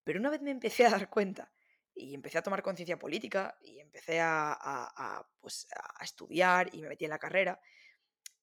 Pero 0.05 0.19
una 0.19 0.31
vez 0.31 0.43
me 0.43 0.51
empecé 0.51 0.87
a 0.87 0.91
dar 0.91 1.09
cuenta 1.09 1.53
y 1.95 2.15
empecé 2.15 2.39
a 2.39 2.43
tomar 2.43 2.63
conciencia 2.63 2.99
política 2.99 3.57
y 3.61 3.81
empecé 3.81 4.21
a, 4.21 5.27
pues, 5.41 5.67
a 5.75 6.05
estudiar 6.05 6.75
y 6.75 6.83
me 6.83 6.89
metí 6.89 7.05
en 7.05 7.11
la 7.11 7.19
carrera, 7.19 7.61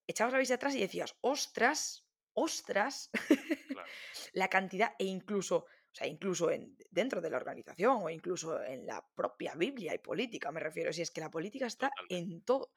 echabas 0.05 0.33
la 0.33 0.39
vista 0.39 0.55
atrás 0.55 0.75
y 0.75 0.79
decías, 0.79 1.15
ostras, 1.21 2.05
ostras, 2.33 3.09
la 4.33 4.47
cantidad 4.47 4.93
e 4.99 5.05
incluso 5.05 5.65
o 5.97 5.99
sea, 5.99 6.05
incluso 6.05 6.51
en, 6.51 6.77
dentro 6.91 7.21
de 7.21 7.31
la 7.31 7.37
organización 7.37 8.03
o 8.03 8.09
incluso 8.11 8.61
en 8.63 8.85
la 8.85 9.03
propia 9.15 9.55
Biblia 9.55 9.95
y 9.95 9.97
política, 9.97 10.51
me 10.51 10.59
refiero. 10.59 10.93
Si 10.93 11.01
es 11.01 11.09
que 11.09 11.21
la 11.21 11.31
política 11.31 11.65
está 11.65 11.89
en 12.09 12.41
todo. 12.41 12.69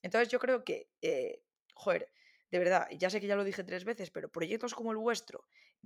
Entonces 0.00 0.30
yo 0.30 0.38
creo 0.38 0.64
que, 0.64 0.88
eh, 1.02 1.42
joder, 1.74 2.10
de 2.50 2.58
verdad, 2.58 2.88
ya 2.92 3.10
sé 3.10 3.20
que 3.20 3.26
ya 3.26 3.36
lo 3.36 3.44
dije 3.44 3.62
tres 3.62 3.84
veces, 3.84 4.10
pero 4.10 4.32
proyectos 4.32 4.72
como 4.74 4.90
el 4.90 4.96
vuestro, 4.96 5.44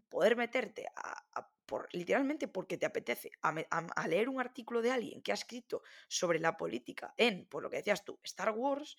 poder 0.08 0.36
meterte 0.36 0.86
a, 0.94 1.50
por, 1.66 1.88
literalmente 1.90 2.46
porque 2.46 2.78
te 2.78 2.86
apetece, 2.86 3.32
a, 3.42 4.06
leer 4.06 4.28
un 4.28 4.40
artículo 4.40 4.80
de 4.80 4.92
alguien 4.92 5.22
que 5.22 5.32
ha 5.32 5.34
escrito 5.34 5.82
sobre 6.06 6.38
la 6.38 6.56
política 6.56 7.14
en, 7.16 7.46
por 7.46 7.64
lo 7.64 7.70
que 7.70 7.78
decías 7.78 8.04
tú, 8.04 8.20
Star 8.22 8.52
Wars, 8.52 8.96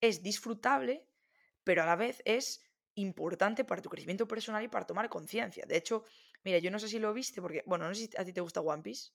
es 0.00 0.22
disfrutable, 0.22 1.06
pero 1.62 1.82
a 1.82 1.86
la 1.86 1.96
vez 1.96 2.22
es 2.24 2.62
importante 2.94 3.64
para 3.64 3.82
tu 3.82 3.90
crecimiento 3.90 4.26
personal 4.26 4.64
y 4.64 4.68
para 4.68 4.86
tomar 4.86 5.10
conciencia. 5.10 5.64
De 5.66 5.76
hecho, 5.76 6.04
mira, 6.48 6.58
yo 6.58 6.70
no 6.70 6.78
sé 6.78 6.88
si 6.88 6.98
lo 6.98 7.12
viste, 7.12 7.42
porque, 7.42 7.62
bueno, 7.66 7.86
no 7.86 7.94
sé 7.94 8.06
si 8.06 8.16
a 8.16 8.24
ti 8.24 8.32
te 8.32 8.40
gusta 8.40 8.62
One 8.62 8.82
Piece. 8.82 9.12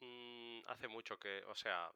Mm, 0.00 0.60
hace 0.68 0.86
mucho 0.86 1.18
que, 1.18 1.42
o 1.46 1.54
sea, 1.56 1.90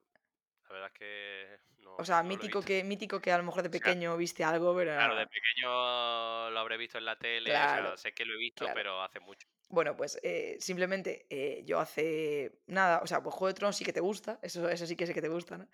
la 0.64 0.72
verdad 0.72 0.90
es 0.92 0.98
que 0.98 1.60
no. 1.78 1.94
O 1.96 2.04
sea, 2.04 2.22
mítico, 2.24 2.60
que, 2.62 2.82
mítico 2.82 3.20
que 3.20 3.30
a 3.30 3.38
lo 3.38 3.44
mejor 3.44 3.62
de 3.62 3.70
pequeño 3.70 4.16
viste 4.16 4.42
algo, 4.42 4.74
pero. 4.74 4.92
Claro, 4.92 5.14
de 5.14 5.26
pequeño 5.28 6.50
lo 6.50 6.58
habré 6.58 6.76
visto 6.76 6.98
en 6.98 7.04
la 7.04 7.16
tele, 7.16 7.50
claro, 7.50 7.96
sé 7.96 8.12
que 8.12 8.24
lo 8.24 8.34
he 8.34 8.38
visto, 8.38 8.66
pero 8.74 9.00
hace 9.00 9.20
mucho. 9.20 9.46
Bueno, 9.68 9.96
pues 9.96 10.18
eh, 10.22 10.56
simplemente 10.60 11.26
eh, 11.30 11.62
yo 11.64 11.78
hace 11.78 12.60
nada, 12.66 13.00
o 13.02 13.06
sea, 13.06 13.22
pues 13.22 13.34
Juego 13.34 13.48
de 13.48 13.54
Tronos 13.54 13.76
sí 13.76 13.84
que 13.84 13.92
te 13.92 14.00
gusta, 14.00 14.38
eso, 14.42 14.68
eso 14.68 14.86
sí 14.86 14.96
que 14.96 15.06
sé 15.06 15.14
que 15.14 15.22
te 15.22 15.28
gusta, 15.28 15.56
¿no? 15.56 15.68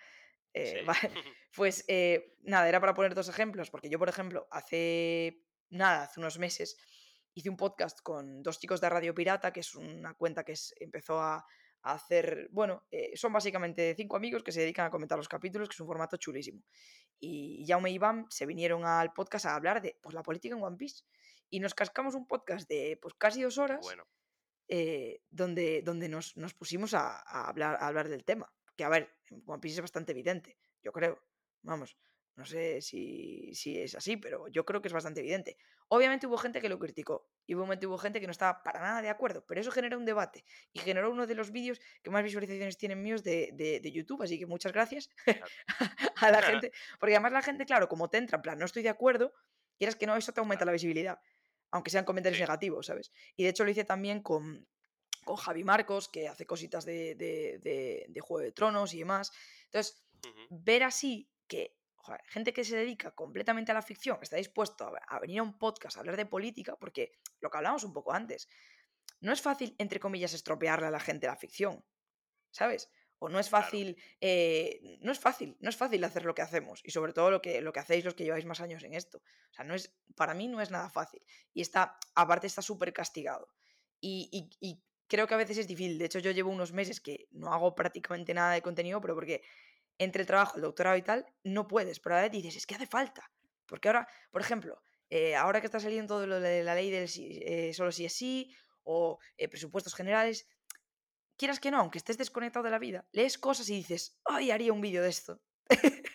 Eh, 0.54 0.84
pues 1.54 1.84
eh, 1.88 2.36
nada, 2.42 2.68
era 2.68 2.80
para 2.80 2.94
poner 2.94 3.14
dos 3.14 3.28
ejemplos, 3.28 3.70
porque 3.70 3.90
yo, 3.90 3.98
por 3.98 4.08
ejemplo, 4.08 4.46
hace 4.50 5.44
nada, 5.70 6.04
hace 6.04 6.20
unos 6.20 6.38
meses, 6.38 6.76
hice 7.34 7.50
un 7.50 7.56
podcast 7.56 8.00
con 8.02 8.42
dos 8.42 8.58
chicos 8.58 8.80
de 8.80 8.88
Radio 8.88 9.14
Pirata, 9.14 9.52
que 9.52 9.60
es 9.60 9.74
una 9.74 10.14
cuenta 10.14 10.44
que 10.44 10.54
empezó 10.80 11.20
a, 11.20 11.44
hacer, 11.82 12.48
bueno, 12.50 12.86
eh, 12.90 13.16
son 13.16 13.32
básicamente 13.32 13.94
cinco 13.96 14.14
amigos 14.14 14.42
que 14.42 14.52
se 14.52 14.60
dedican 14.60 14.84
a 14.84 14.90
comentar 14.90 15.16
los 15.16 15.28
capítulos, 15.28 15.66
que 15.66 15.72
es 15.72 15.80
un 15.80 15.86
formato 15.86 16.18
chulísimo. 16.18 16.62
Y 17.18 17.64
Jaume 17.66 17.90
y 17.90 17.94
Iván 17.94 18.26
se 18.28 18.44
vinieron 18.44 18.84
al 18.84 19.14
podcast 19.14 19.46
a 19.46 19.54
hablar 19.54 19.80
de 19.80 19.96
pues, 20.02 20.14
la 20.14 20.22
política 20.22 20.54
en 20.54 20.62
One 20.62 20.76
Piece. 20.76 21.04
Y 21.48 21.58
nos 21.58 21.74
cascamos 21.74 22.14
un 22.14 22.26
podcast 22.26 22.68
de 22.68 22.98
pues, 23.00 23.14
casi 23.14 23.40
dos 23.40 23.56
horas, 23.56 23.80
donde, 25.30 25.80
donde 25.82 26.08
nos, 26.10 26.36
nos 26.36 26.52
pusimos 26.52 26.92
a, 26.92 27.18
a, 27.18 27.48
hablar, 27.48 27.78
a 27.80 27.86
hablar 27.86 28.10
del 28.10 28.26
tema 28.26 28.52
que 28.80 28.84
a 28.84 28.88
ver, 28.88 29.10
en 29.28 29.42
One 29.44 29.60
Piece 29.60 29.74
es 29.74 29.82
bastante 29.82 30.12
evidente, 30.12 30.56
yo 30.82 30.90
creo. 30.90 31.22
Vamos, 31.60 31.98
no 32.40 32.46
sé 32.46 32.80
si, 32.80 33.52
es 33.52 33.94
así, 33.94 34.16
pero 34.16 34.48
yo 34.48 34.64
creo 34.64 34.80
que 34.80 34.88
es 34.88 34.94
bastante 34.94 35.20
evidente. 35.20 35.58
Obviamente 35.88 36.26
hubo 36.26 36.38
gente 36.38 36.62
que 36.62 36.70
lo 36.70 36.78
criticó 36.78 37.28
y 37.44 37.52
obviamente 37.52 37.86
hubo 37.86 37.98
gente 37.98 38.18
que 38.18 38.26
no 38.26 38.30
estaba 38.30 38.62
para 38.62 38.80
nada 38.80 39.02
de 39.02 39.10
acuerdo, 39.10 39.44
pero 39.46 39.60
eso 39.60 39.70
generó 39.70 39.98
un 39.98 40.06
debate 40.06 40.46
y 40.72 40.78
generó 40.78 41.10
uno 41.10 41.26
de 41.26 41.34
los 41.34 41.50
vídeos 41.50 41.82
que 42.02 42.08
más 42.08 42.24
visualizaciones 42.24 42.78
tienen 42.78 43.02
míos 43.02 43.22
de, 43.22 43.50
de, 43.52 43.92
YouTube, 43.92 44.22
así 44.22 44.38
que 44.38 44.46
muchas 44.46 44.72
gracias 44.72 45.10
a 46.16 46.30
la 46.30 46.40
gente, 46.42 46.72
porque 46.98 47.14
además 47.14 47.32
la 47.32 47.42
gente, 47.42 47.66
claro, 47.66 47.90
como 47.90 48.08
te 48.08 48.16
entra, 48.16 48.36
en 48.36 48.42
plan, 48.42 48.58
no 48.58 48.64
estoy 48.64 48.82
de 48.82 48.88
acuerdo, 48.88 49.34
quieras 49.76 49.96
que 49.96 50.06
no, 50.06 50.16
eso 50.16 50.32
te 50.32 50.40
aumenta 50.40 50.64
la 50.64 50.72
visibilidad, 50.72 51.20
aunque 51.70 51.90
sean 51.90 52.06
comentarios 52.06 52.38
Sí. 52.38 52.42
negativos, 52.44 52.86
¿sabes? 52.86 53.12
Y 53.36 53.42
de 53.42 53.50
hecho 53.50 53.64
lo 53.64 53.70
hice 53.70 53.84
también 53.84 54.22
con, 54.22 54.66
con 55.26 55.36
Javi 55.36 55.62
Marcos, 55.62 56.08
que 56.08 56.26
hace 56.26 56.46
cositas 56.46 56.86
de, 56.86 57.14
de- 57.16 58.20
Juego 58.22 58.42
de 58.42 58.52
Tronos 58.52 58.94
y 58.94 59.00
demás. 59.00 59.30
Entonces, 59.66 60.02
ver 60.48 60.84
así 60.84 61.28
que 61.46 61.79
joder, 62.00 62.20
gente 62.26 62.52
que 62.52 62.64
se 62.64 62.76
dedica 62.76 63.12
completamente 63.12 63.72
a 63.72 63.74
la 63.74 63.82
ficción 63.82 64.18
está 64.22 64.36
dispuesto 64.36 64.84
a, 64.86 64.98
a 65.08 65.20
venir 65.20 65.40
a 65.40 65.42
un 65.42 65.58
podcast 65.58 65.96
a 65.96 66.00
hablar 66.00 66.16
de 66.16 66.26
política, 66.26 66.76
porque 66.76 67.12
lo 67.40 67.50
que 67.50 67.56
hablamos 67.58 67.84
un 67.84 67.92
poco 67.92 68.12
antes, 68.12 68.48
no 69.20 69.32
es 69.32 69.42
fácil, 69.42 69.74
entre 69.78 70.00
comillas, 70.00 70.32
estropearle 70.34 70.86
a 70.86 70.90
la 70.90 71.00
gente 71.00 71.26
la 71.26 71.36
ficción, 71.36 71.84
¿sabes? 72.50 72.90
O 73.18 73.28
no 73.28 73.38
es 73.38 73.48
Claro. 73.50 73.64
fácil, 73.66 74.02
eh, 74.20 74.98
no 75.02 75.12
es 75.12 75.18
fácil, 75.20 75.56
no 75.60 75.68
es 75.68 75.76
fácil 75.76 76.02
hacer 76.04 76.24
lo 76.24 76.34
que 76.34 76.40
hacemos 76.42 76.80
y 76.84 76.90
sobre 76.90 77.12
todo 77.12 77.30
lo 77.30 77.42
que, 77.42 77.60
lo 77.60 77.72
que 77.72 77.80
hacéis 77.80 78.04
los 78.04 78.14
que 78.14 78.24
lleváis 78.24 78.46
más 78.46 78.60
años 78.62 78.82
en 78.82 78.94
esto. 78.94 79.18
O 79.18 79.52
sea, 79.54 79.64
no 79.64 79.74
es, 79.74 79.94
para 80.16 80.32
mí 80.32 80.48
no 80.48 80.60
es 80.62 80.70
nada 80.70 80.88
fácil. 80.88 81.22
Y 81.52 81.60
está, 81.60 81.98
aparte 82.14 82.46
está 82.46 82.62
súper 82.62 82.94
castigado. 82.94 83.48
Y, 84.00 84.30
y- 84.32 84.56
y 84.70 84.82
creo 85.06 85.26
que 85.26 85.34
a 85.34 85.36
veces 85.36 85.58
es 85.58 85.66
difícil. 85.68 85.98
De 85.98 86.06
hecho, 86.06 86.18
yo 86.18 86.30
llevo 86.30 86.50
unos 86.50 86.72
meses 86.72 86.98
que 87.02 87.28
no 87.32 87.52
hago 87.52 87.74
prácticamente 87.74 88.32
nada 88.32 88.54
de 88.54 88.62
contenido, 88.62 89.02
pero 89.02 89.14
porque 89.14 89.42
entre 90.00 90.22
el 90.22 90.26
trabajo, 90.26 90.56
el 90.56 90.62
doctorado 90.62 90.96
y 90.96 91.02
tal, 91.02 91.26
no 91.44 91.68
puedes. 91.68 92.00
Pero 92.00 92.16
a 92.16 92.22
veces 92.22 92.32
dices, 92.32 92.56
es 92.56 92.66
que 92.66 92.74
hace 92.74 92.86
falta. 92.86 93.30
Porque 93.66 93.88
ahora, 93.88 94.08
por 94.30 94.40
ejemplo, 94.40 94.82
eh, 95.10 95.36
ahora 95.36 95.60
que 95.60 95.66
está 95.66 95.78
saliendo 95.78 96.14
todo 96.14 96.26
lo 96.26 96.40
de 96.40 96.64
la 96.64 96.74
ley 96.74 96.90
del 96.90 97.08
eh, 97.18 97.72
solo 97.74 97.92
si 97.92 98.06
es 98.06 98.14
sí 98.14 98.50
o 98.82 99.18
eh, 99.36 99.48
presupuestos 99.48 99.94
generales, 99.94 100.48
quieras 101.36 101.60
que 101.60 101.70
no, 101.70 101.78
aunque 101.78 101.98
estés 101.98 102.18
desconectado 102.18 102.64
de 102.64 102.70
la 102.70 102.78
vida, 102.78 103.06
lees 103.12 103.38
cosas 103.38 103.68
y 103.68 103.76
dices, 103.76 104.18
ay, 104.24 104.50
haría 104.50 104.72
un 104.72 104.80
vídeo 104.80 105.02
de 105.02 105.10
esto. 105.10 105.42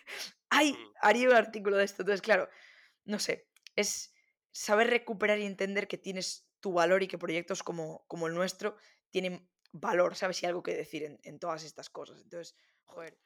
ay, 0.49 0.73
Mm. 0.73 0.93
haría 1.01 1.29
un 1.29 1.35
artículo 1.35 1.77
de 1.77 1.85
esto. 1.85 2.01
Entonces, 2.01 2.21
claro, 2.21 2.49
no 3.05 3.19
sé, 3.19 3.47
es 3.75 4.13
saber 4.51 4.89
recuperar 4.89 5.39
y 5.39 5.45
entender 5.45 5.87
que 5.87 5.97
tienes 5.99 6.47
tu 6.59 6.73
valor 6.73 7.03
y 7.03 7.07
que 7.07 7.17
proyectos 7.19 7.61
como, 7.63 8.05
como 8.07 8.27
el 8.27 8.33
nuestro 8.33 8.77
tienen 9.11 9.47
valor, 9.71 10.15
¿sabes? 10.15 10.41
Y 10.43 10.45
algo 10.47 10.63
que 10.63 10.73
decir 10.75 11.03
en, 11.03 11.19
en 11.23 11.39
todas 11.39 11.63
estas 11.63 11.89
cosas. 11.89 12.21
Entonces, 12.21 12.55
joder. 12.85 13.17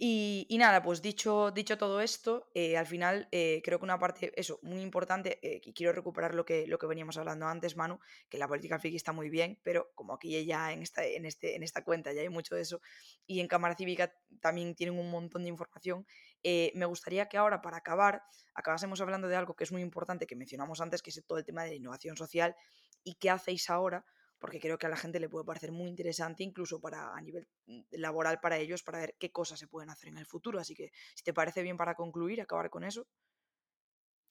Y, 0.00 0.46
nada, 0.60 0.80
pues 0.80 1.02
dicho, 1.02 1.50
dicho 1.50 1.76
todo 1.76 2.00
esto, 2.00 2.48
eh, 2.54 2.76
al 2.76 2.86
final 2.86 3.26
eh, 3.32 3.60
creo 3.64 3.80
que 3.80 3.84
una 3.84 3.98
parte, 3.98 4.32
eso, 4.36 4.60
muy 4.62 4.80
importante, 4.80 5.40
eh, 5.42 5.60
y 5.64 5.72
quiero 5.72 5.92
recuperar 5.92 6.36
lo 6.36 6.44
que, 6.44 6.68
lo 6.68 6.78
que 6.78 6.86
veníamos 6.86 7.16
hablando 7.16 7.46
antes, 7.46 7.76
Manu, 7.76 7.98
que 8.28 8.38
la 8.38 8.46
política 8.46 8.78
friki 8.78 8.94
está 8.94 9.12
muy 9.12 9.28
bien, 9.28 9.58
pero 9.64 9.90
como 9.96 10.14
aquí 10.14 10.44
ya 10.46 10.72
en 10.72 10.82
esta, 10.82 11.04
en, 11.04 11.26
este, 11.26 11.56
en 11.56 11.64
esta 11.64 11.82
cuenta 11.82 12.12
ya 12.12 12.20
hay 12.20 12.28
mucho 12.28 12.54
de 12.54 12.62
eso, 12.62 12.80
y 13.26 13.40
en 13.40 13.48
Cámara 13.48 13.74
Cívica 13.74 14.14
también 14.40 14.76
tienen 14.76 14.96
un 14.96 15.10
montón 15.10 15.42
de 15.42 15.48
información, 15.48 16.06
me 16.44 16.84
gustaría 16.86 17.28
que 17.28 17.36
ahora, 17.36 17.60
para 17.60 17.78
acabar, 17.78 18.22
acabásemos 18.54 19.00
hablando 19.00 19.26
de 19.26 19.34
algo 19.34 19.56
que 19.56 19.64
es 19.64 19.72
muy 19.72 19.82
importante, 19.82 20.28
que 20.28 20.36
mencionamos 20.36 20.80
antes, 20.80 21.02
que 21.02 21.10
es 21.10 21.26
todo 21.26 21.38
el 21.38 21.44
tema 21.44 21.64
de 21.64 21.70
la 21.70 21.74
innovación 21.74 22.16
social, 22.16 22.54
y 23.02 23.16
qué 23.16 23.30
hacéis 23.30 23.68
ahora 23.68 24.04
porque 24.38 24.60
creo 24.60 24.78
que 24.78 24.86
a 24.86 24.90
la 24.90 24.96
gente 24.96 25.20
le 25.20 25.28
puede 25.28 25.44
parecer 25.44 25.72
muy 25.72 25.88
interesante, 25.88 26.42
incluso 26.44 26.80
para 26.80 27.14
a 27.16 27.20
nivel 27.20 27.48
mm, 27.66 27.80
laboral 27.92 28.40
para 28.40 28.58
ellos, 28.58 28.82
para 28.82 28.98
ver 29.00 29.16
qué 29.18 29.30
cosas 29.32 29.58
se 29.58 29.68
pueden 29.68 29.90
hacer 29.90 30.08
en 30.10 30.18
el 30.18 30.26
futuro. 30.26 30.58
Así 30.60 30.74
que, 30.74 30.90
si 31.14 31.24
te 31.24 31.34
parece 31.34 31.62
bien 31.62 31.76
para 31.76 31.94
concluir, 31.94 32.40
acabar 32.40 32.70
con 32.70 32.84
eso. 32.84 33.08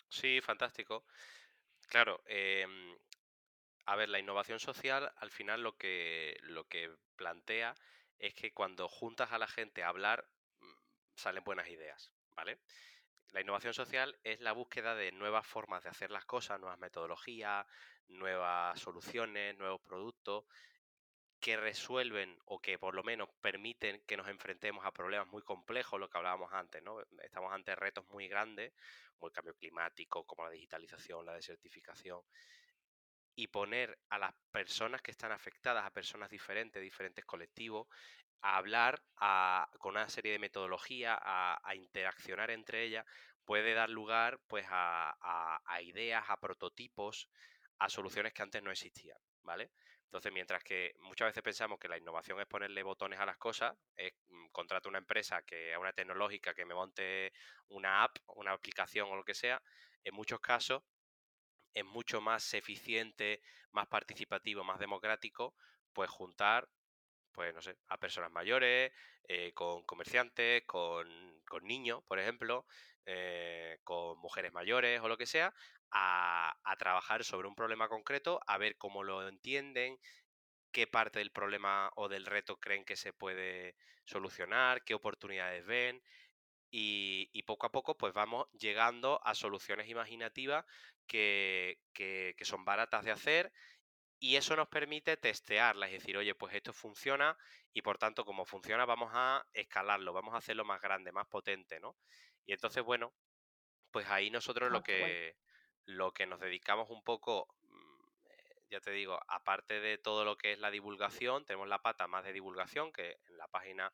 Sí, 0.09 0.41
fantástico. 0.41 1.05
Claro, 1.89 2.21
em, 2.27 2.97
a 3.85 3.95
ver, 3.95 4.09
la 4.09 4.19
innovación 4.19 4.59
social 4.59 5.13
al 5.17 5.31
final 5.31 5.63
lo 5.63 5.77
que, 5.77 6.37
lo 6.43 6.67
que 6.67 6.95
plantea 7.15 7.75
es 8.19 8.33
que 8.35 8.53
cuando 8.53 8.87
juntas 8.89 9.31
a 9.31 9.39
la 9.39 9.47
gente 9.47 9.83
a 9.83 9.89
hablar, 9.89 10.29
mm, 10.59 10.73
salen 11.15 11.43
buenas 11.43 11.69
ideas, 11.69 12.13
¿vale? 12.35 12.61
La 13.33 13.41
innovación 13.41 13.73
social 13.73 14.19
es 14.23 14.41
la 14.41 14.53
búsqueda 14.53 14.95
de 14.95 15.11
nuevas 15.11 15.47
formas 15.47 15.83
de 15.83 15.89
hacer 15.91 16.11
las 16.11 16.25
cosas, 16.25 16.59
nuevas 16.59 16.79
metodologías, 16.79 17.67
nuevas 18.09 18.79
soluciones, 18.79 19.57
nuevos 19.57 19.81
productos 19.81 20.45
que 21.39 21.55
resuelven 21.57 22.37
o 22.45 22.59
que 22.59 22.79
por 22.79 22.95
lo 22.95 23.03
menos 23.03 23.29
permiten 23.41 24.03
que 24.07 24.17
nos 24.17 24.27
enfrentemos 24.27 24.85
a 24.85 24.91
problemas 24.91 25.27
muy 25.27 25.43
complejos, 25.43 25.99
lo 25.99 26.09
que 26.09 26.17
hablábamos 26.17 26.51
antes, 26.53 26.81
¿no? 26.83 26.99
Estamos 27.21 27.53
ante 27.53 27.75
retos 27.75 28.05
muy 28.09 28.27
grandes, 28.27 28.73
como 29.15 29.27
el 29.27 29.33
cambio 29.33 29.55
climático, 29.55 30.25
como 30.25 30.43
la 30.45 30.51
digitalización, 30.51 31.25
la 31.25 31.35
desertificación, 31.35 32.21
y 33.35 33.47
poner 33.47 33.99
a 34.09 34.17
las 34.17 34.33
personas 34.51 35.01
que 35.01 35.11
están 35.11 35.31
afectadas, 35.31 35.85
a 35.85 35.91
personas 35.91 36.29
diferentes, 36.29 36.81
diferentes 36.81 37.23
colectivos, 37.25 37.87
a 38.41 38.57
hablar 38.57 39.03
a- 39.17 39.69
con 39.79 39.91
una 39.91 40.09
serie 40.09 40.31
de 40.33 40.39
metodologías, 40.39 41.17
a, 41.21 41.59
a 41.63 41.75
interaccionar 41.75 42.51
entre 42.51 42.83
ellas, 42.83 43.05
puede 43.45 43.73
dar 43.73 43.89
lugar 43.89 44.39
pues 44.47 44.65
a, 44.69 45.15
a- 45.21 45.61
a 45.65 45.81
ideas, 45.81 46.25
a 46.29 46.37
prototipos, 46.39 47.29
a 47.79 47.89
soluciones 47.89 48.33
que 48.33 48.41
antes 48.43 48.63
no 48.63 48.71
existían, 48.71 49.17
¿vale? 49.43 49.71
Entonces, 50.05 50.31
mientras 50.31 50.63
que 50.63 50.93
muchas 50.99 51.27
veces 51.27 51.43
pensamos 51.43 51.79
que 51.79 51.89
la 51.89 51.97
innovación 51.97 52.39
es 52.39 52.47
ponerle 52.47 52.81
botones 52.83 53.19
a 53.19 53.25
las 53.25 53.37
cosas, 53.37 53.75
es 53.95 54.13
mm, 54.27 54.47
contrato 54.51 54.89
una 54.89 54.99
empresa 54.99 55.43
que 55.43 55.71
es 55.71 55.77
una 55.77 55.93
tecnológica 55.93 56.53
que 56.53 56.65
me 56.65 56.73
monte 56.73 57.33
una 57.69 58.03
app, 58.03 58.17
una 58.35 58.53
aplicación 58.53 59.09
o 59.09 59.15
lo 59.15 59.23
que 59.25 59.33
sea, 59.33 59.61
en 60.03 60.15
muchos 60.15 60.39
casos 60.39 60.83
es 61.73 61.85
mucho 61.85 62.21
más 62.21 62.53
eficiente, 62.53 63.41
más 63.71 63.87
participativo, 63.87 64.63
más 64.63 64.79
democrático, 64.79 65.55
pues 65.93 66.09
juntar, 66.09 66.69
pues 67.31 67.53
no 67.53 67.61
sé, 67.61 67.77
a 67.87 67.99
personas 67.99 68.31
mayores, 68.31 68.91
eh, 69.27 69.53
con 69.53 69.83
comerciantes, 69.85 70.63
con, 70.65 71.41
con 71.47 71.65
niños, 71.65 72.03
por 72.07 72.19
ejemplo, 72.19 72.65
eh, 73.05 73.79
con 73.83 74.17
mujeres 74.19 74.53
mayores 74.53 75.01
o 75.01 75.07
lo 75.07 75.17
que 75.17 75.25
sea, 75.25 75.53
a, 75.91 76.53
a 76.63 76.75
trabajar 76.77 77.23
sobre 77.23 77.47
un 77.47 77.55
problema 77.55 77.89
concreto, 77.89 78.39
a 78.47 78.57
ver 78.57 78.77
cómo 78.77 79.03
lo 79.03 79.27
entienden, 79.27 79.97
qué 80.71 80.87
parte 80.87 81.19
del 81.19 81.31
problema 81.31 81.91
o 81.95 82.09
del 82.09 82.25
reto 82.25 82.57
creen 82.59 82.85
que 82.85 82.95
se 82.95 83.13
puede 83.13 83.75
solucionar, 84.05 84.83
qué 84.83 84.93
oportunidades 84.93 85.65
ven. 85.65 86.01
Y, 86.71 87.29
y 87.33 87.43
poco 87.43 87.67
a 87.67 87.71
poco 87.71 87.97
pues 87.97 88.13
vamos 88.13 88.47
llegando 88.53 89.21
a 89.25 89.35
soluciones 89.35 89.89
imaginativas 89.89 90.65
que, 91.07 91.79
que- 91.93 92.35
que 92.37 92.45
son 92.45 92.65
baratas 92.65 93.05
de 93.05 93.11
hacer 93.11 93.53
y 94.19 94.35
eso 94.37 94.55
nos 94.55 94.67
permite 94.69 95.17
testearlas, 95.17 95.89
es 95.91 95.99
decir, 96.01 96.17
oye, 96.17 96.35
pues 96.35 96.53
esto 96.55 96.73
funciona 96.73 97.37
y 97.73 97.81
por 97.83 97.97
tanto 97.99 98.25
como 98.25 98.45
funciona 98.45 98.85
vamos 98.85 99.11
a 99.13 99.45
escalarlo, 99.53 100.13
vamos 100.13 100.33
a 100.33 100.37
hacerlo 100.37 100.65
más 100.65 100.81
grande, 100.81 101.11
más 101.11 101.27
potente, 101.27 101.79
¿no? 101.79 101.97
Y 102.45 102.53
entonces, 102.53 102.83
bueno, 102.83 103.15
pues 103.91 104.07
ahí 104.09 104.29
nosotros 104.29 104.71
lo 104.71 104.81
Ah, 104.81 104.83
que, 104.83 105.37
lo 105.87 106.11
que 106.11 106.27
nos 106.27 106.39
dedicamos 106.39 106.89
un 106.89 107.01
poco, 107.01 107.47
mm, 107.63 108.09
eh, 108.29 108.61
ya 108.69 108.79
te 108.79 108.91
digo, 108.91 109.19
aparte 109.27 109.79
de 109.79 109.97
todo 109.97 110.25
lo 110.25 110.37
que 110.37 110.51
es 110.51 110.59
la 110.59 110.69
divulgación, 110.69 111.45
tenemos 111.45 111.67
la 111.67 111.81
pata 111.81 112.07
más 112.07 112.23
de 112.23 112.33
divulgación, 112.33 112.91
que 112.91 113.17
en 113.27 113.37
la 113.37 113.47
página 113.47 113.91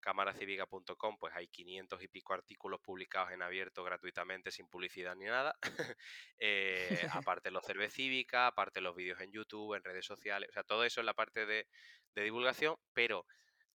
cámaracívica.com 0.00 1.18
pues 1.18 1.34
hay 1.34 1.48
500 1.48 2.02
y 2.02 2.08
pico 2.08 2.32
artículos 2.32 2.80
publicados 2.80 3.32
en 3.32 3.42
abierto 3.42 3.84
gratuitamente 3.84 4.50
sin 4.50 4.66
publicidad 4.68 5.14
ni 5.16 5.26
nada. 5.26 5.56
Eh, 6.42 6.88
aparte 7.28 7.50
los 7.50 7.66
cerve 7.66 7.90
cívica, 7.90 8.46
aparte 8.46 8.80
los 8.80 8.96
vídeos 8.96 9.20
en 9.20 9.30
YouTube, 9.30 9.74
en 9.74 9.84
redes 9.84 10.06
sociales, 10.06 10.48
o 10.48 10.52
sea, 10.52 10.62
todo 10.64 10.84
eso 10.84 11.00
es 11.00 11.04
la 11.04 11.12
parte 11.12 11.44
de, 11.44 11.68
de 12.14 12.22
divulgación, 12.22 12.76
pero 12.94 13.26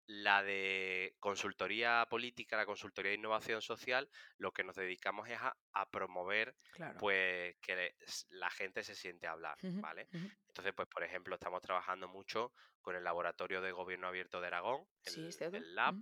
la 0.08 0.44
de 0.44 1.16
consultoría 1.20 2.06
política, 2.10 2.58
la 2.58 2.66
consultoría 2.66 3.12
de 3.12 3.18
innovación 3.18 3.62
social, 3.62 4.10
lo 4.38 4.52
que 4.52 4.64
nos 4.64 4.76
dedicamos 4.76 5.28
es 5.30 5.40
a, 5.40 5.58
a 5.74 5.90
promover 5.90 6.56
Claro. 6.74 7.00
pues 7.00 7.56
que 7.62 7.96
la 8.30 8.50
gente 8.52 8.84
se 8.84 8.96
siente 8.96 9.28
a 9.28 9.32
hablar, 9.32 9.58
¿vale? 9.62 10.08
Entonces, 10.48 10.74
pues 10.76 10.88
por 10.88 11.04
ejemplo, 11.04 11.36
estamos 11.36 11.62
trabajando 11.62 12.08
mucho 12.08 12.54
con 12.82 12.96
el 12.96 13.04
Laboratorio 13.04 13.62
de 13.62 13.72
Gobierno 13.72 14.08
Abierto 14.08 14.40
de 14.42 14.48
Aragón, 14.48 14.88
el, 15.06 15.76
LAB, 15.76 15.96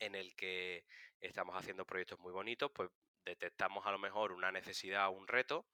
en 0.00 0.14
el 0.14 0.34
que 0.36 0.84
estamos 1.20 1.56
haciendo 1.56 1.86
proyectos 1.86 2.18
muy 2.18 2.32
bonitos, 2.32 2.70
pues 2.74 2.90
detectamos 3.24 3.86
a 3.86 3.90
lo 3.90 3.98
mejor 3.98 4.32
una 4.32 4.52
necesidad 4.52 5.08
o 5.08 5.12
un 5.12 5.26
reto 5.26 5.66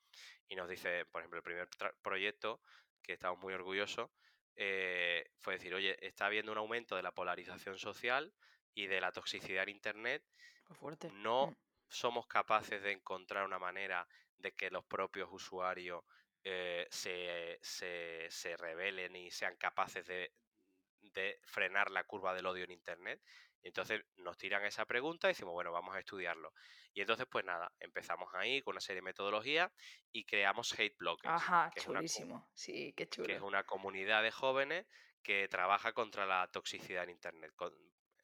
y 0.48 0.55
nos 0.56 0.69
dice, 0.69 1.05
por 1.06 1.20
ejemplo, 1.20 1.39
el 1.39 1.43
primer 1.43 1.69
proyecto, 2.02 2.61
que 3.02 3.12
estamos 3.15 3.39
muy 3.40 3.52
orgullosos, 3.55 4.11
eh, 4.56 5.31
fue 5.40 5.55
decir, 5.55 5.74
oye, 5.74 5.97
está 6.06 6.26
habiendo 6.26 6.52
un 6.52 6.59
aumento 6.59 6.97
de 6.97 7.02
la 7.02 7.12
polarización 7.12 7.78
social 7.78 8.35
y 8.74 8.86
de 8.86 9.01
la 9.01 9.12
toxicidad 9.12 9.64
en 9.64 9.70
Internet, 9.70 10.24
fuerte. 10.78 11.10
no 11.10 11.47
Mm. 11.47 11.55
somos 11.89 12.26
capaces 12.26 12.82
de 12.82 12.93
encontrar 12.93 13.44
una 13.44 13.59
manera 13.59 14.09
de 14.39 14.52
que 14.52 14.70
los 14.70 14.85
propios 14.85 15.28
usuarios 15.32 16.05
eh, 16.44 16.86
se, 16.90 17.59
se, 17.62 18.26
se 18.31 18.56
rebelen 18.56 19.16
y 19.16 19.31
sean 19.31 19.56
capaces 19.56 20.06
de, 20.06 20.35
de 21.01 21.39
frenar 21.44 21.90
la 21.90 22.05
curva 22.05 22.35
del 22.35 22.47
odio 22.47 22.64
en 22.64 22.72
Internet. 22.72 23.22
Y 23.64 23.68
entonces 23.68 24.02
nos 24.16 24.36
tiran 24.36 24.62
esa 24.66 24.84
pregunta 24.84 25.26
y 25.26 25.30
decimos, 25.30 25.54
bueno, 25.54 25.72
vamos 25.72 25.96
a 25.96 25.98
estudiarlo. 25.98 26.52
Y 26.92 27.00
entonces, 27.00 27.26
pues 27.30 27.46
nada, 27.46 27.72
empezamos 27.80 28.28
ahí 28.34 28.60
con 28.60 28.72
una 28.72 28.80
serie 28.80 29.00
de 29.00 29.06
metodologías 29.06 29.72
y 30.12 30.24
creamos 30.24 30.78
Hate 30.78 30.94
Blockers, 30.98 31.34
Ajá, 31.34 31.70
que 31.72 31.80
es 31.80 31.88
una, 31.88 32.00
chulísimo. 32.00 32.50
Sí, 32.52 32.92
qué 32.94 33.08
que 33.08 33.32
es 33.32 33.38
chulo. 33.38 33.46
una 33.46 33.64
comunidad 33.64 34.22
de 34.22 34.30
jóvenes 34.30 34.86
que 35.22 35.48
trabaja 35.48 35.94
contra 35.94 36.26
la 36.26 36.46
toxicidad 36.48 37.04
en 37.04 37.10
Internet. 37.10 37.54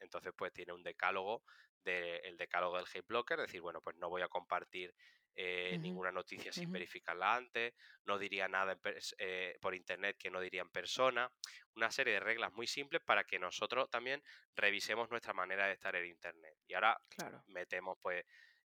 Entonces, 0.01 0.35
pues 0.37 0.53
tiene 0.53 0.75
un 0.75 0.83
decálogo, 0.83 1.43
de, 1.85 2.19
el 2.19 2.37
decálogo 2.37 2.77
del 2.77 2.87
hate 2.93 3.07
blocker, 3.07 3.41
es 3.41 3.47
decir, 3.47 3.63
bueno, 3.63 3.81
pues 3.81 3.97
no 3.97 4.11
voy 4.11 4.21
a 4.21 4.29
compartir 4.29 4.95
eh, 5.35 5.79
ninguna 5.79 6.13
noticia 6.13 6.53
sin 6.53 6.71
verificarla 6.71 7.35
antes, 7.35 7.75
no 8.05 8.19
diría 8.19 8.49
nada 8.49 8.79
eh, 9.19 9.57
por 9.61 9.75
internet 9.75 10.17
que 10.19 10.31
no 10.31 10.41
diría 10.41 10.63
en 10.63 10.71
persona, 10.71 11.31
una 11.75 11.91
serie 11.91 12.15
de 12.15 12.21
reglas 12.21 12.53
muy 12.53 12.67
simples 12.67 13.03
para 13.05 13.25
que 13.25 13.39
nosotros 13.39 13.89
también 13.89 14.23
revisemos 14.55 15.11
nuestra 15.11 15.33
manera 15.33 15.67
de 15.67 15.75
estar 15.75 15.95
en 15.97 16.07
internet. 16.07 16.55
Y 16.67 16.75
ahora 16.75 17.01
metemos 17.47 17.99
pues 18.03 18.25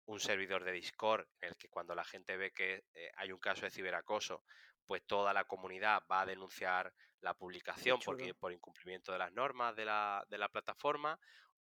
un 0.07 0.21
servidor 0.21 0.65
de 0.65 0.73
Discord 0.73 1.27
en 1.41 1.51
el 1.51 1.57
que 1.57 1.69
cuando 1.69 1.95
la 1.95 2.05
gente 2.05 2.37
ve 2.37 2.51
que 2.51 2.85
eh, 2.95 3.11
hay 3.17 3.31
un 3.31 3.39
caso 3.39 3.63
de 3.63 3.71
ciberacoso, 3.71 4.43
pues 4.87 5.05
toda 5.07 5.35
la 5.35 5.45
comunidad 5.45 6.03
va 6.11 6.23
a 6.23 6.27
denunciar 6.27 6.93
la 7.21 7.35
publicación 7.35 7.99
porque, 8.05 8.33
por 8.35 8.53
incumplimiento 8.53 9.13
de 9.13 9.19
las 9.19 9.33
normas 9.33 9.77
de 9.77 9.85
la, 9.85 10.25
de 10.29 10.39
la 10.39 10.49
plataforma 10.49 11.19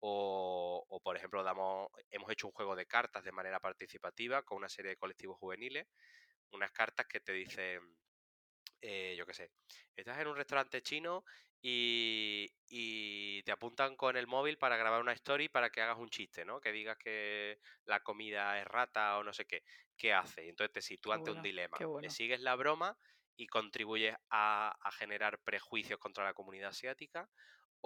o, 0.06 1.01
por 1.02 1.16
ejemplo, 1.16 1.43
damos, 1.43 1.89
hemos 2.10 2.31
hecho 2.31 2.47
un 2.47 2.52
juego 2.52 2.76
de 2.76 2.85
cartas 2.85 3.24
de 3.24 3.32
manera 3.32 3.59
participativa 3.59 4.43
con 4.43 4.59
una 4.59 4.68
serie 4.68 4.90
de 4.90 4.97
colectivos 4.98 5.39
juveniles, 5.39 5.86
unas 6.51 6.70
cartas 6.72 7.06
que 7.06 7.20
te 7.20 7.32
dicen, 7.32 7.81
eh, 8.82 9.14
yo 9.16 9.24
qué 9.24 9.32
sé, 9.32 9.51
estás 9.97 10.18
en 10.18 10.28
un 10.28 10.36
restaurante 10.36 10.82
chino 10.82 11.24
y, 11.62 12.52
te 13.44 13.52
apuntan 13.52 13.97
con 13.97 14.16
el 14.16 14.26
móvil 14.26 14.59
para 14.59 14.76
grabar 14.76 15.01
una 15.01 15.12
story 15.12 15.48
para 15.48 15.70
que 15.70 15.81
hagas 15.81 15.98
un 15.98 16.10
chiste, 16.10 16.44
¿no? 16.44 16.60
Que 16.60 16.72
digas 16.72 16.98
que 16.98 17.59
la 17.85 18.01
comida 18.01 18.59
es 18.60 18.66
rata 18.66 19.18
o 19.18 19.24
no 19.24 19.32
sé 19.32 19.47
qué. 19.47 19.62
¿Qué 19.97 20.12
hace? 20.12 20.48
Entonces 20.48 20.72
te 20.72 20.82
sitúa 20.82 21.16
ante 21.16 21.31
un 21.31 21.43
dilema. 21.43 21.78
¿Le 22.01 22.10
sigues 22.10 22.40
la 22.40 22.56
broma 22.56 22.97
y 23.36 23.47
contribuyes 23.47 24.16
a, 24.31 24.74
a 24.81 24.93
generar 24.93 25.39
prejuicios 25.40 25.98
contra 25.98 26.24
la 26.24 26.35
comunidad 26.35 26.70
asiática? 26.70 27.28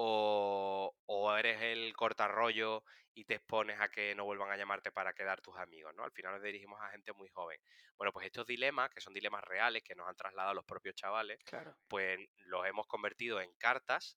O, 0.00 1.36
eres 1.38 1.60
el 1.62 1.94
cortarrollo 1.94 2.84
y 3.14 3.24
te 3.24 3.34
expones 3.34 3.80
a 3.80 3.88
que 3.88 4.14
no 4.14 4.24
vuelvan 4.24 4.50
a 4.50 4.56
llamarte 4.56 4.92
para 4.92 5.12
quedar 5.12 5.40
tus 5.40 5.56
amigos, 5.56 5.92
¿no? 5.94 6.04
Al 6.04 6.12
final 6.12 6.34
nos 6.34 6.42
dirigimos 6.42 6.80
a 6.80 6.90
gente 6.90 7.12
muy 7.12 7.28
joven. 7.28 7.60
Bueno, 7.96 8.12
pues 8.12 8.26
estos 8.26 8.46
dilemas, 8.46 8.90
que 8.90 9.00
son 9.00 9.12
dilemas 9.12 9.42
reales, 9.42 9.82
que 9.82 9.96
nos 9.96 10.08
han 10.08 10.14
trasladado 10.14 10.54
los 10.54 10.64
propios 10.64 10.94
chavales, 10.94 11.40
pues 11.88 12.18
los 12.46 12.64
hemos 12.66 12.86
convertido 12.86 13.40
en 13.40 13.52
cartas 13.54 14.16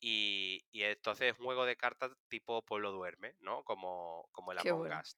y, 0.00 0.64
entonces 0.72 1.32
es 1.32 1.38
un 1.40 1.46
juego 1.46 1.64
de 1.64 1.76
cartas 1.76 2.12
tipo 2.28 2.64
Pueblo 2.64 2.92
Duerme, 2.92 3.34
¿no? 3.40 3.64
Como, 3.64 4.28
como 4.30 4.52
el 4.52 4.58
Among 4.58 4.92
Us. 4.92 5.16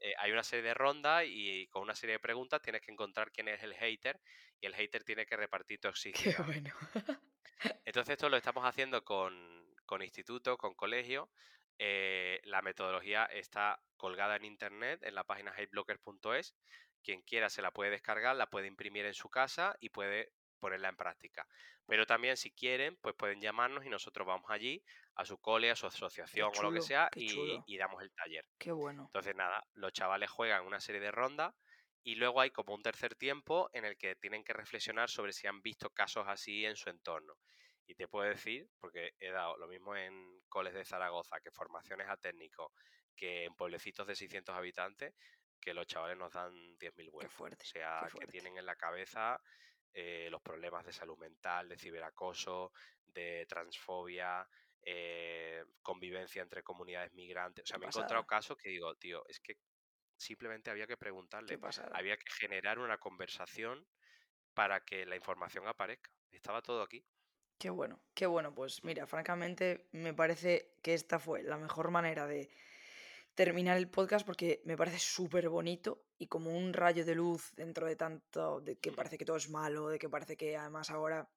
Eh, 0.00 0.14
hay 0.18 0.30
una 0.32 0.44
serie 0.44 0.64
de 0.64 0.74
rondas 0.74 1.24
y 1.26 1.66
con 1.68 1.82
una 1.82 1.94
serie 1.94 2.14
de 2.14 2.20
preguntas 2.20 2.62
tienes 2.62 2.82
que 2.82 2.92
encontrar 2.92 3.32
quién 3.32 3.48
es 3.48 3.62
el 3.62 3.74
hater 3.74 4.20
y 4.60 4.66
el 4.66 4.74
hater 4.74 5.04
tiene 5.04 5.26
que 5.26 5.36
repartir 5.36 5.80
toxicidad. 5.80 6.12
Qué 6.36 6.42
bueno. 6.42 6.74
Entonces 7.84 8.12
esto 8.12 8.28
lo 8.28 8.36
estamos 8.36 8.64
haciendo 8.64 9.04
con, 9.04 9.74
con 9.86 10.02
institutos, 10.02 10.56
con 10.58 10.74
colegios. 10.74 11.28
Eh, 11.78 12.40
la 12.44 12.62
metodología 12.62 13.24
está 13.24 13.80
colgada 13.96 14.36
en 14.36 14.44
internet 14.44 15.00
en 15.02 15.14
la 15.14 15.24
página 15.24 15.52
hateblockers.es. 15.52 16.54
Quien 17.02 17.22
quiera 17.22 17.48
se 17.48 17.62
la 17.62 17.72
puede 17.72 17.90
descargar, 17.90 18.36
la 18.36 18.50
puede 18.50 18.66
imprimir 18.66 19.06
en 19.06 19.14
su 19.14 19.28
casa 19.30 19.76
y 19.80 19.90
puede 19.90 20.32
ponerla 20.58 20.88
en 20.88 20.96
práctica. 20.96 21.46
Pero 21.86 22.04
también 22.06 22.36
si 22.36 22.50
quieren, 22.52 22.96
pues 22.96 23.14
pueden 23.14 23.40
llamarnos 23.40 23.86
y 23.86 23.88
nosotros 23.88 24.26
vamos 24.26 24.50
allí 24.50 24.84
a 25.18 25.24
su 25.24 25.36
cole, 25.38 25.70
a 25.70 25.76
su 25.76 25.86
asociación 25.86 26.52
o 26.56 26.62
lo 26.62 26.72
que 26.72 26.80
sea 26.80 27.10
y, 27.16 27.60
y, 27.66 27.76
damos 27.76 28.00
el 28.02 28.10
taller. 28.12 28.44
Qué 28.56 28.70
bueno. 28.70 29.02
Entonces 29.06 29.34
nada, 29.34 29.64
los 29.74 29.92
chavales 29.92 30.30
juegan 30.30 30.64
una 30.64 30.80
serie 30.80 31.00
de 31.00 31.10
rondas 31.10 31.52
y 32.04 32.14
luego 32.14 32.40
hay 32.40 32.52
como 32.52 32.72
un 32.72 32.82
tercer 32.82 33.16
tiempo 33.16 33.68
en 33.72 33.84
el 33.84 33.96
que 33.96 34.14
tienen 34.14 34.44
que 34.44 34.52
reflexionar 34.52 35.10
sobre 35.10 35.32
si 35.32 35.48
han 35.48 35.60
visto 35.60 35.90
casos 35.90 36.24
así 36.28 36.64
en 36.64 36.76
su 36.76 36.88
entorno. 36.88 37.34
Y 37.84 37.96
te 37.96 38.06
puedo 38.06 38.28
decir, 38.28 38.68
porque 38.78 39.12
he 39.18 39.30
dado 39.30 39.56
lo 39.56 39.66
mismo 39.66 39.96
en 39.96 40.40
coles 40.48 40.72
de 40.72 40.84
Zaragoza, 40.84 41.40
que 41.40 41.50
formaciones 41.50 42.08
a 42.08 42.16
técnicos, 42.16 42.70
que 43.16 43.44
en 43.44 43.54
pueblecitos 43.56 44.06
de 44.06 44.14
600 44.14 44.54
habitantes, 44.54 45.14
que 45.60 45.74
los 45.74 45.86
chavales 45.86 46.16
nos 46.16 46.32
dan 46.32 46.52
10.000 46.78 47.10
vueltas. 47.10 47.34
Fuerte, 47.34 47.64
o 47.64 47.66
sea, 47.66 48.08
que 48.20 48.26
tienen 48.28 48.56
en 48.56 48.66
la 48.66 48.76
cabeza 48.76 49.40
eh, 49.92 50.28
los 50.30 50.40
problemas 50.42 50.86
de 50.86 50.92
salud 50.92 51.18
mental, 51.18 51.68
de 51.68 51.76
ciberacoso, 51.76 52.72
de 53.04 53.46
transfobia, 53.46 54.46
eh, 54.82 55.64
convivencia 55.82 56.42
entre 56.42 56.62
comunidades 56.62 57.12
migrantes. 57.12 57.64
O 57.64 57.66
sea, 57.66 57.78
me 57.78 57.86
he 57.86 57.88
encontrado 57.88 58.26
casos 58.26 58.56
que 58.56 58.68
digo, 58.70 58.94
tío, 58.96 59.24
es 59.28 59.40
que 59.40 59.56
simplemente 60.16 60.70
había 60.70 60.86
que 60.86 60.96
preguntarle, 60.96 61.58
había 61.92 62.16
que 62.16 62.30
generar 62.30 62.78
una 62.78 62.98
conversación 62.98 63.86
para 64.54 64.80
que 64.84 65.06
la 65.06 65.16
información 65.16 65.66
aparezca. 65.66 66.10
Estaba 66.32 66.62
todo 66.62 66.82
aquí. 66.82 67.04
Qué 67.58 67.70
bueno, 67.70 68.00
qué 68.14 68.26
bueno. 68.26 68.54
Pues 68.54 68.84
mira, 68.84 69.06
francamente 69.06 69.88
me 69.92 70.14
parece 70.14 70.74
que 70.82 70.94
esta 70.94 71.18
fue 71.18 71.42
la 71.42 71.56
mejor 71.56 71.90
manera 71.90 72.26
de 72.26 72.48
terminar 73.34 73.76
el 73.76 73.88
podcast 73.88 74.26
porque 74.26 74.60
me 74.64 74.76
parece 74.76 74.98
súper 74.98 75.48
bonito 75.48 76.04
y 76.18 76.26
como 76.26 76.56
un 76.56 76.72
rayo 76.72 77.04
de 77.04 77.14
luz 77.14 77.52
dentro 77.54 77.86
de 77.86 77.94
tanto, 77.94 78.60
de 78.60 78.78
que 78.78 78.90
parece 78.90 79.16
que 79.16 79.24
todo 79.24 79.36
es 79.36 79.48
malo, 79.48 79.88
de 79.88 79.98
que 79.98 80.08
parece 80.08 80.36
que 80.36 80.56
además 80.56 80.90
ahora 80.90 81.28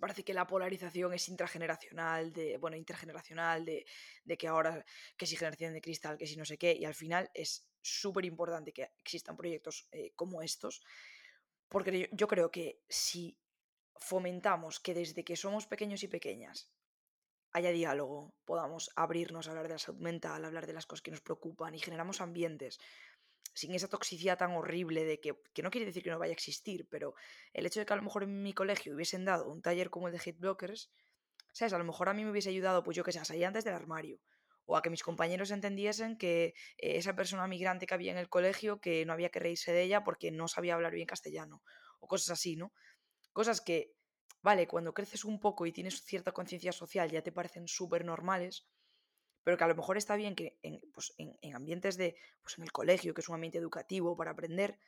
parece 0.00 0.24
que 0.24 0.34
la 0.34 0.46
polarización 0.46 1.12
es 1.14 1.28
intrageneracional, 1.28 2.32
de, 2.32 2.56
bueno, 2.58 2.76
intergeneracional, 2.76 3.64
de, 3.64 3.86
de 4.24 4.36
que 4.36 4.48
ahora 4.48 4.84
que 5.16 5.26
si 5.26 5.36
generación 5.36 5.72
de 5.72 5.80
cristal, 5.80 6.18
que 6.18 6.26
si 6.26 6.36
no 6.36 6.44
sé 6.44 6.58
qué, 6.58 6.72
y 6.74 6.84
al 6.84 6.94
final 6.94 7.30
es 7.34 7.68
súper 7.80 8.24
importante 8.24 8.72
que 8.72 8.90
existan 9.00 9.36
proyectos 9.36 9.86
eh, 9.92 10.12
como 10.16 10.42
estos, 10.42 10.82
porque 11.68 12.08
yo 12.12 12.28
creo 12.28 12.50
que 12.50 12.80
si 12.88 13.38
fomentamos 13.96 14.80
que 14.80 14.94
desde 14.94 15.24
que 15.24 15.36
somos 15.36 15.66
pequeños 15.66 16.02
y 16.02 16.08
pequeñas 16.08 16.70
haya 17.52 17.70
diálogo, 17.70 18.34
podamos 18.44 18.90
abrirnos 18.96 19.46
a 19.46 19.50
hablar 19.50 19.68
de 19.68 19.74
la 19.74 19.78
salud 19.78 20.00
mental, 20.00 20.44
hablar 20.44 20.66
de 20.66 20.72
las 20.72 20.86
cosas 20.86 21.02
que 21.02 21.12
nos 21.12 21.20
preocupan 21.20 21.74
y 21.74 21.78
generamos 21.78 22.20
ambientes 22.20 22.80
sin 23.54 23.74
esa 23.74 23.88
toxicidad 23.88 24.36
tan 24.36 24.52
horrible 24.52 25.04
de 25.04 25.20
que, 25.20 25.40
que 25.52 25.62
no 25.62 25.70
quiere 25.70 25.86
decir 25.86 26.02
que 26.02 26.10
no 26.10 26.18
vaya 26.18 26.32
a 26.32 26.34
existir, 26.34 26.86
pero 26.90 27.14
el 27.52 27.64
hecho 27.66 27.80
de 27.80 27.86
que 27.86 27.92
a 27.92 27.96
lo 27.96 28.02
mejor 28.02 28.24
en 28.24 28.42
mi 28.42 28.52
colegio 28.52 28.94
hubiesen 28.94 29.24
dado 29.24 29.48
un 29.48 29.62
taller 29.62 29.90
como 29.90 30.08
el 30.08 30.12
de 30.12 30.20
hate 30.24 30.38
blockers, 30.38 30.92
¿sabes? 31.52 31.72
A 31.72 31.78
lo 31.78 31.84
mejor 31.84 32.08
a 32.08 32.14
mí 32.14 32.24
me 32.24 32.32
hubiese 32.32 32.50
ayudado, 32.50 32.82
pues 32.82 32.96
yo 32.96 33.04
que 33.04 33.12
sé, 33.12 33.20
a 33.20 33.24
salir 33.24 33.46
antes 33.46 33.64
del 33.64 33.74
armario, 33.74 34.20
o 34.66 34.76
a 34.76 34.82
que 34.82 34.90
mis 34.90 35.02
compañeros 35.02 35.50
entendiesen 35.50 36.16
que 36.16 36.54
eh, 36.78 36.96
esa 36.96 37.14
persona 37.14 37.46
migrante 37.46 37.86
que 37.86 37.94
había 37.94 38.12
en 38.12 38.18
el 38.18 38.28
colegio, 38.28 38.80
que 38.80 39.04
no 39.06 39.12
había 39.12 39.30
que 39.30 39.38
reírse 39.38 39.72
de 39.72 39.82
ella 39.82 40.04
porque 40.04 40.30
no 40.30 40.48
sabía 40.48 40.74
hablar 40.74 40.92
bien 40.92 41.06
castellano, 41.06 41.62
o 42.00 42.08
cosas 42.08 42.30
así, 42.30 42.56
¿no? 42.56 42.72
Cosas 43.32 43.60
que, 43.60 43.92
vale, 44.42 44.66
cuando 44.66 44.94
creces 44.94 45.24
un 45.24 45.40
poco 45.40 45.66
y 45.66 45.72
tienes 45.72 46.02
cierta 46.04 46.32
conciencia 46.32 46.72
social 46.72 47.10
ya 47.10 47.22
te 47.22 47.32
parecen 47.32 47.68
súper 47.68 48.04
normales, 48.04 48.66
pero 49.44 49.56
que 49.56 49.64
a 49.64 49.68
lo 49.68 49.76
mejor 49.76 49.96
está 49.96 50.16
bien 50.16 50.34
que 50.34 50.58
en, 50.62 50.80
pues, 50.92 51.14
en, 51.18 51.54
ambientes 51.54 51.96
de, 51.96 52.16
pues 52.42 52.58
en 52.58 52.64
el 52.64 52.72
colegio, 52.72 53.14
que 53.14 53.20
es 53.20 53.28
un 53.28 53.36
ambiente 53.36 53.58
educativo 53.58 54.16
para 54.16 54.32
aprender, 54.32 54.78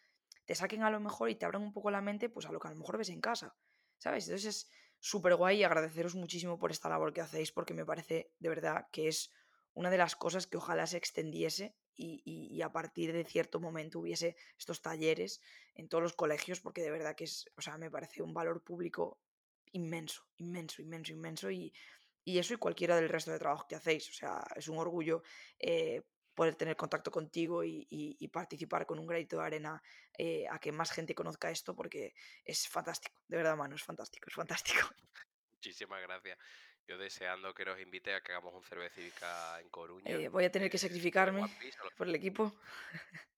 te 0.47 0.55
saquen 0.55 0.83
a 0.83 0.91
lo 0.91 0.99
mejor 0.99 1.31
y 1.31 1.37
te 1.37 1.45
abran 1.45 1.63
un 1.63 1.73
poco 1.73 1.91
la 1.91 2.01
mente 2.01 2.29
pues 2.29 2.47
a 2.47 2.53
lo 2.53 2.59
que 2.59 2.69
a 2.69 2.71
lo 2.73 2.79
mejor 2.79 2.99
ves 2.99 3.11
en 3.11 3.21
casa, 3.21 3.55
¿sabes? 3.99 4.25
Entonces 4.25 4.47
es 4.47 4.71
súper 4.99 5.37
guay 5.37 5.59
y 5.59 5.65
agradeceros 5.65 6.15
muchísimo 6.15 6.59
por 6.59 6.71
esta 6.71 6.89
labor 6.89 7.13
que 7.13 7.21
hacéis 7.21 7.53
porque 7.53 7.75
me 7.75 7.85
parece 7.85 8.33
de 8.39 8.49
verdad 8.49 8.89
que 8.91 9.09
es 9.09 9.33
una 9.75 9.91
de 9.91 9.99
las 9.99 10.17
cosas 10.17 10.47
que 10.47 10.57
ojalá 10.57 10.87
se 10.87 10.97
extendiese 10.97 11.77
y, 11.99 12.61
a 12.63 12.73
partir 12.73 13.13
de 13.13 13.25
cierto 13.25 13.61
momento 13.61 14.01
hubiese 14.01 14.37
estos 14.59 14.83
talleres 14.83 15.41
en 15.75 15.89
todos 15.89 16.03
los 16.03 16.13
colegios, 16.13 16.61
porque 16.61 16.83
de 16.83 16.91
verdad 16.91 17.15
que 17.15 17.25
es, 17.25 17.51
o 17.57 17.63
sea, 17.63 17.79
me 17.79 17.91
parece 17.91 18.23
un 18.23 18.35
valor 18.35 18.63
público 18.63 19.19
inmenso, 19.73 20.27
inmenso, 20.37 20.83
inmenso, 20.83 21.13
inmenso, 21.13 21.51
y, 21.51 21.73
eso 22.27 22.55
y 22.55 22.57
cualquiera 22.57 22.97
del 22.97 23.09
resto 23.09 23.31
de 23.31 23.39
trabajo 23.39 23.67
que 23.69 23.77
hacéis. 23.77 24.09
O 24.11 24.13
sea, 24.13 24.45
es 24.57 24.69
un 24.69 24.79
orgullo 24.79 25.23
eh, 25.59 26.03
poder 26.35 26.55
tener 26.55 26.77
contacto 26.77 27.11
contigo 27.11 27.65
y, 27.65 28.29
participar 28.33 28.85
con 28.85 28.99
un 28.99 29.07
granito 29.07 29.39
de 29.39 29.45
arena 29.45 29.83
eh, 30.19 30.47
a 30.51 30.59
que 30.59 30.71
más 30.71 30.91
gente 30.93 31.15
conozca 31.15 31.51
esto, 31.51 31.75
porque 31.75 32.15
es 32.45 32.69
fantástico, 32.69 33.23
de 33.27 33.39
verdad, 33.39 33.57
mano, 33.57 33.75
es 33.75 33.83
fantástico, 33.83 34.29
es 34.29 34.35
fantástico. 34.35 34.81
Muchísimas 35.53 36.03
gracias. 36.03 36.39
Yo 36.87 36.99
deseando 36.99 37.55
que 37.55 37.65
nos 37.65 37.81
invite 37.81 38.15
a 38.15 38.21
que 38.21 38.33
hagamos 38.33 38.55
un 38.55 38.63
cervecífica 38.63 39.61
en 39.61 39.71
Coruña. 39.71 40.11
Eh, 40.11 40.29
voy 40.29 40.45
a 40.45 40.53
tener 40.53 40.71
que 40.71 40.79
sacrificarme 40.79 41.43
por 41.97 42.07
el 42.07 42.15
equipo. 42.15 42.55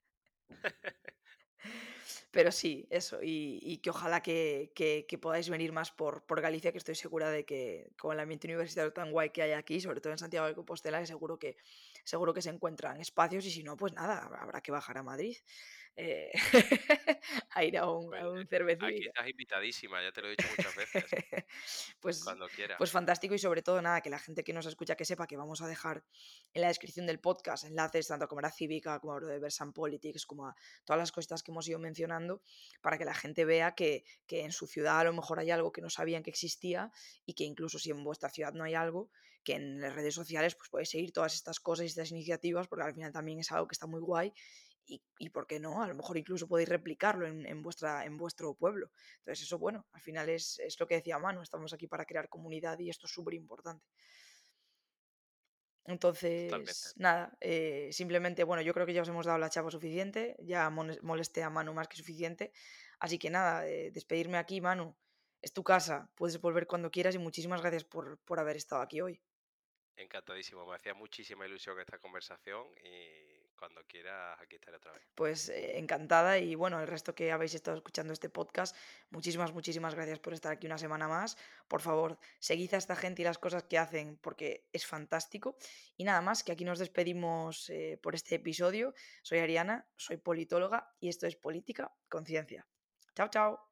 Pero 2.30 2.52
sí, 2.52 2.86
eso, 2.90 3.18
y, 3.22 3.78
que 3.78 3.90
ojalá 3.90 4.22
que, 4.22 4.72
podáis 5.20 5.48
venir 5.48 5.72
más 5.72 5.90
por, 5.90 6.24
por, 6.24 6.40
Galicia, 6.40 6.72
que 6.72 6.78
estoy 6.78 6.94
segura 6.94 7.30
de 7.30 7.44
que 7.44 7.90
con 7.98 8.12
el 8.12 8.20
ambiente 8.20 8.46
universitario 8.46 8.92
tan 8.92 9.10
guay 9.10 9.30
que 9.30 9.42
hay 9.42 9.52
aquí, 9.52 9.80
sobre 9.80 10.00
todo 10.00 10.12
en 10.12 10.18
Santiago 10.18 10.46
de 10.46 10.54
Compostela, 10.54 11.04
seguro 11.06 11.38
que, 11.38 11.56
seguro 12.04 12.32
que 12.32 12.42
se 12.42 12.50
encuentran 12.50 13.00
espacios 13.00 13.44
y 13.46 13.50
si 13.50 13.62
no, 13.62 13.76
pues 13.76 13.92
nada, 13.92 14.28
habrá 14.40 14.60
que 14.60 14.72
bajar 14.72 14.98
a 14.98 15.02
Madrid. 15.02 15.36
Eh, 16.00 16.30
a 17.50 17.64
ir 17.64 17.76
a 17.76 17.90
un, 17.90 18.14
a 18.14 18.30
un. 18.30 18.38
Aquí 18.38 19.04
estás 19.04 19.28
invitadísima, 19.28 20.00
ya 20.00 20.12
te 20.12 20.22
lo 20.22 20.28
he 20.28 20.30
dicho 20.30 20.46
muchas 20.56 20.76
veces. 20.76 21.04
pues, 22.00 22.22
cuando 22.22 22.46
quieras. 22.46 22.78
Pues 22.78 22.92
fantástico 22.92 23.34
y 23.34 23.38
sobre 23.40 23.62
todo 23.62 23.82
nada, 23.82 24.00
que 24.00 24.08
la 24.08 24.20
gente 24.20 24.44
que 24.44 24.52
nos 24.52 24.66
escucha 24.66 24.94
que 24.94 25.04
sepa 25.04 25.26
que 25.26 25.36
vamos 25.36 25.60
a 25.60 25.66
dejar 25.66 26.04
en 26.54 26.62
la 26.62 26.68
descripción 26.68 27.04
del 27.04 27.18
podcast 27.18 27.64
enlaces 27.64 28.06
tanto 28.06 28.28
a 28.30 28.40
la 28.40 28.52
cívica, 28.52 29.00
como 29.00 29.14
a 29.14 29.18
Versan 29.40 29.72
Politics, 29.72 30.24
como 30.24 30.46
a 30.46 30.54
todas 30.84 31.00
las 31.00 31.10
cosas 31.10 31.42
que 31.42 31.50
hemos 31.50 31.66
ido 31.66 31.80
mencionando, 31.80 31.97
para 32.80 32.98
que 32.98 33.04
la 33.04 33.14
gente 33.14 33.44
vea 33.44 33.74
que, 33.74 34.04
que 34.26 34.44
en 34.44 34.52
su 34.52 34.66
ciudad 34.66 35.00
a 35.00 35.04
lo 35.04 35.12
mejor 35.12 35.38
hay 35.38 35.50
algo 35.50 35.72
que 35.72 35.80
no 35.80 35.90
sabían 35.90 36.22
que 36.22 36.30
existía 36.30 36.92
y 37.26 37.34
que 37.34 37.44
incluso 37.44 37.78
si 37.78 37.90
en 37.90 38.04
vuestra 38.04 38.30
ciudad 38.30 38.52
no 38.52 38.64
hay 38.64 38.74
algo, 38.74 39.10
que 39.44 39.54
en 39.54 39.80
las 39.80 39.94
redes 39.94 40.14
sociales 40.14 40.54
pues 40.54 40.68
podéis 40.68 40.90
seguir 40.90 41.12
todas 41.12 41.34
estas 41.34 41.60
cosas 41.60 41.84
y 41.84 41.88
estas 41.88 42.10
iniciativas, 42.10 42.68
porque 42.68 42.84
al 42.84 42.94
final 42.94 43.12
también 43.12 43.38
es 43.38 43.50
algo 43.50 43.66
que 43.66 43.74
está 43.74 43.86
muy 43.86 44.00
guay 44.00 44.32
y, 45.18 45.30
¿por 45.30 45.46
qué 45.46 45.60
no? 45.60 45.82
A 45.82 45.86
lo 45.86 45.94
mejor 45.94 46.16
incluso 46.16 46.48
podéis 46.48 46.68
replicarlo 46.68 47.26
en, 47.26 47.62
vuestra, 47.62 48.04
en 48.04 48.16
vuestro 48.16 48.54
pueblo. 48.54 48.90
Entonces 49.18 49.44
eso, 49.44 49.58
bueno, 49.58 49.86
al 49.92 50.00
final 50.00 50.28
es, 50.30 50.58
es 50.60 50.80
lo 50.80 50.86
que 50.86 50.96
decía 50.96 51.18
Manu, 51.18 51.42
estamos 51.42 51.72
aquí 51.72 51.86
para 51.86 52.06
crear 52.06 52.28
comunidad 52.28 52.78
y 52.78 52.88
esto 52.88 53.06
es 53.06 53.12
súper 53.12 53.34
importante. 53.34 53.84
Entonces, 55.88 56.92
nada, 56.98 57.34
eh, 57.40 57.88
simplemente, 57.92 58.44
bueno, 58.44 58.62
yo 58.62 58.74
creo 58.74 58.84
que 58.84 58.92
ya 58.92 59.00
os 59.00 59.08
hemos 59.08 59.24
dado 59.24 59.38
la 59.38 59.48
chapa 59.48 59.70
suficiente, 59.70 60.36
ya 60.40 60.68
molesté 60.68 61.42
a 61.42 61.48
Manu 61.48 61.72
más 61.72 61.88
que 61.88 61.96
suficiente. 61.96 62.52
Así 63.00 63.18
que 63.18 63.30
nada, 63.30 63.66
eh, 63.66 63.90
despedirme 63.90 64.36
aquí, 64.36 64.60
Manu. 64.60 64.94
Es 65.40 65.54
tu 65.54 65.64
casa, 65.64 66.10
puedes 66.14 66.38
volver 66.40 66.66
cuando 66.66 66.90
quieras 66.90 67.14
y 67.14 67.18
muchísimas 67.18 67.62
gracias 67.62 67.84
por, 67.84 68.18
por 68.18 68.38
haber 68.38 68.56
estado 68.56 68.82
aquí 68.82 69.00
hoy. 69.00 69.22
Encantadísimo, 69.96 70.66
me 70.66 70.76
hacía 70.76 70.92
muchísima 70.92 71.46
ilusión 71.46 71.80
esta 71.80 71.98
conversación 71.98 72.66
y 72.84 73.37
cuando 73.58 73.84
quieras, 73.86 74.38
aquí 74.40 74.56
estaré 74.56 74.76
otra 74.76 74.92
vez. 74.92 75.02
Pues 75.14 75.48
eh, 75.48 75.78
encantada 75.78 76.38
y 76.38 76.54
bueno, 76.54 76.80
el 76.80 76.86
resto 76.86 77.14
que 77.14 77.32
habéis 77.32 77.54
estado 77.54 77.76
escuchando 77.76 78.12
este 78.12 78.30
podcast, 78.30 78.76
muchísimas, 79.10 79.52
muchísimas 79.52 79.94
gracias 79.94 80.18
por 80.18 80.32
estar 80.32 80.52
aquí 80.52 80.66
una 80.66 80.78
semana 80.78 81.08
más. 81.08 81.36
Por 81.66 81.80
favor, 81.80 82.18
seguid 82.38 82.74
a 82.74 82.78
esta 82.78 82.96
gente 82.96 83.22
y 83.22 83.24
las 83.24 83.38
cosas 83.38 83.64
que 83.64 83.78
hacen 83.78 84.16
porque 84.18 84.68
es 84.72 84.86
fantástico. 84.86 85.56
Y 85.96 86.04
nada 86.04 86.20
más, 86.20 86.42
que 86.42 86.52
aquí 86.52 86.64
nos 86.64 86.78
despedimos 86.78 87.68
eh, 87.70 87.98
por 88.02 88.14
este 88.14 88.36
episodio. 88.36 88.94
Soy 89.22 89.38
Ariana, 89.38 89.86
soy 89.96 90.16
politóloga 90.16 90.94
y 91.00 91.08
esto 91.08 91.26
es 91.26 91.36
Política 91.36 91.92
Conciencia. 92.08 92.66
Chao, 93.14 93.28
chao. 93.28 93.67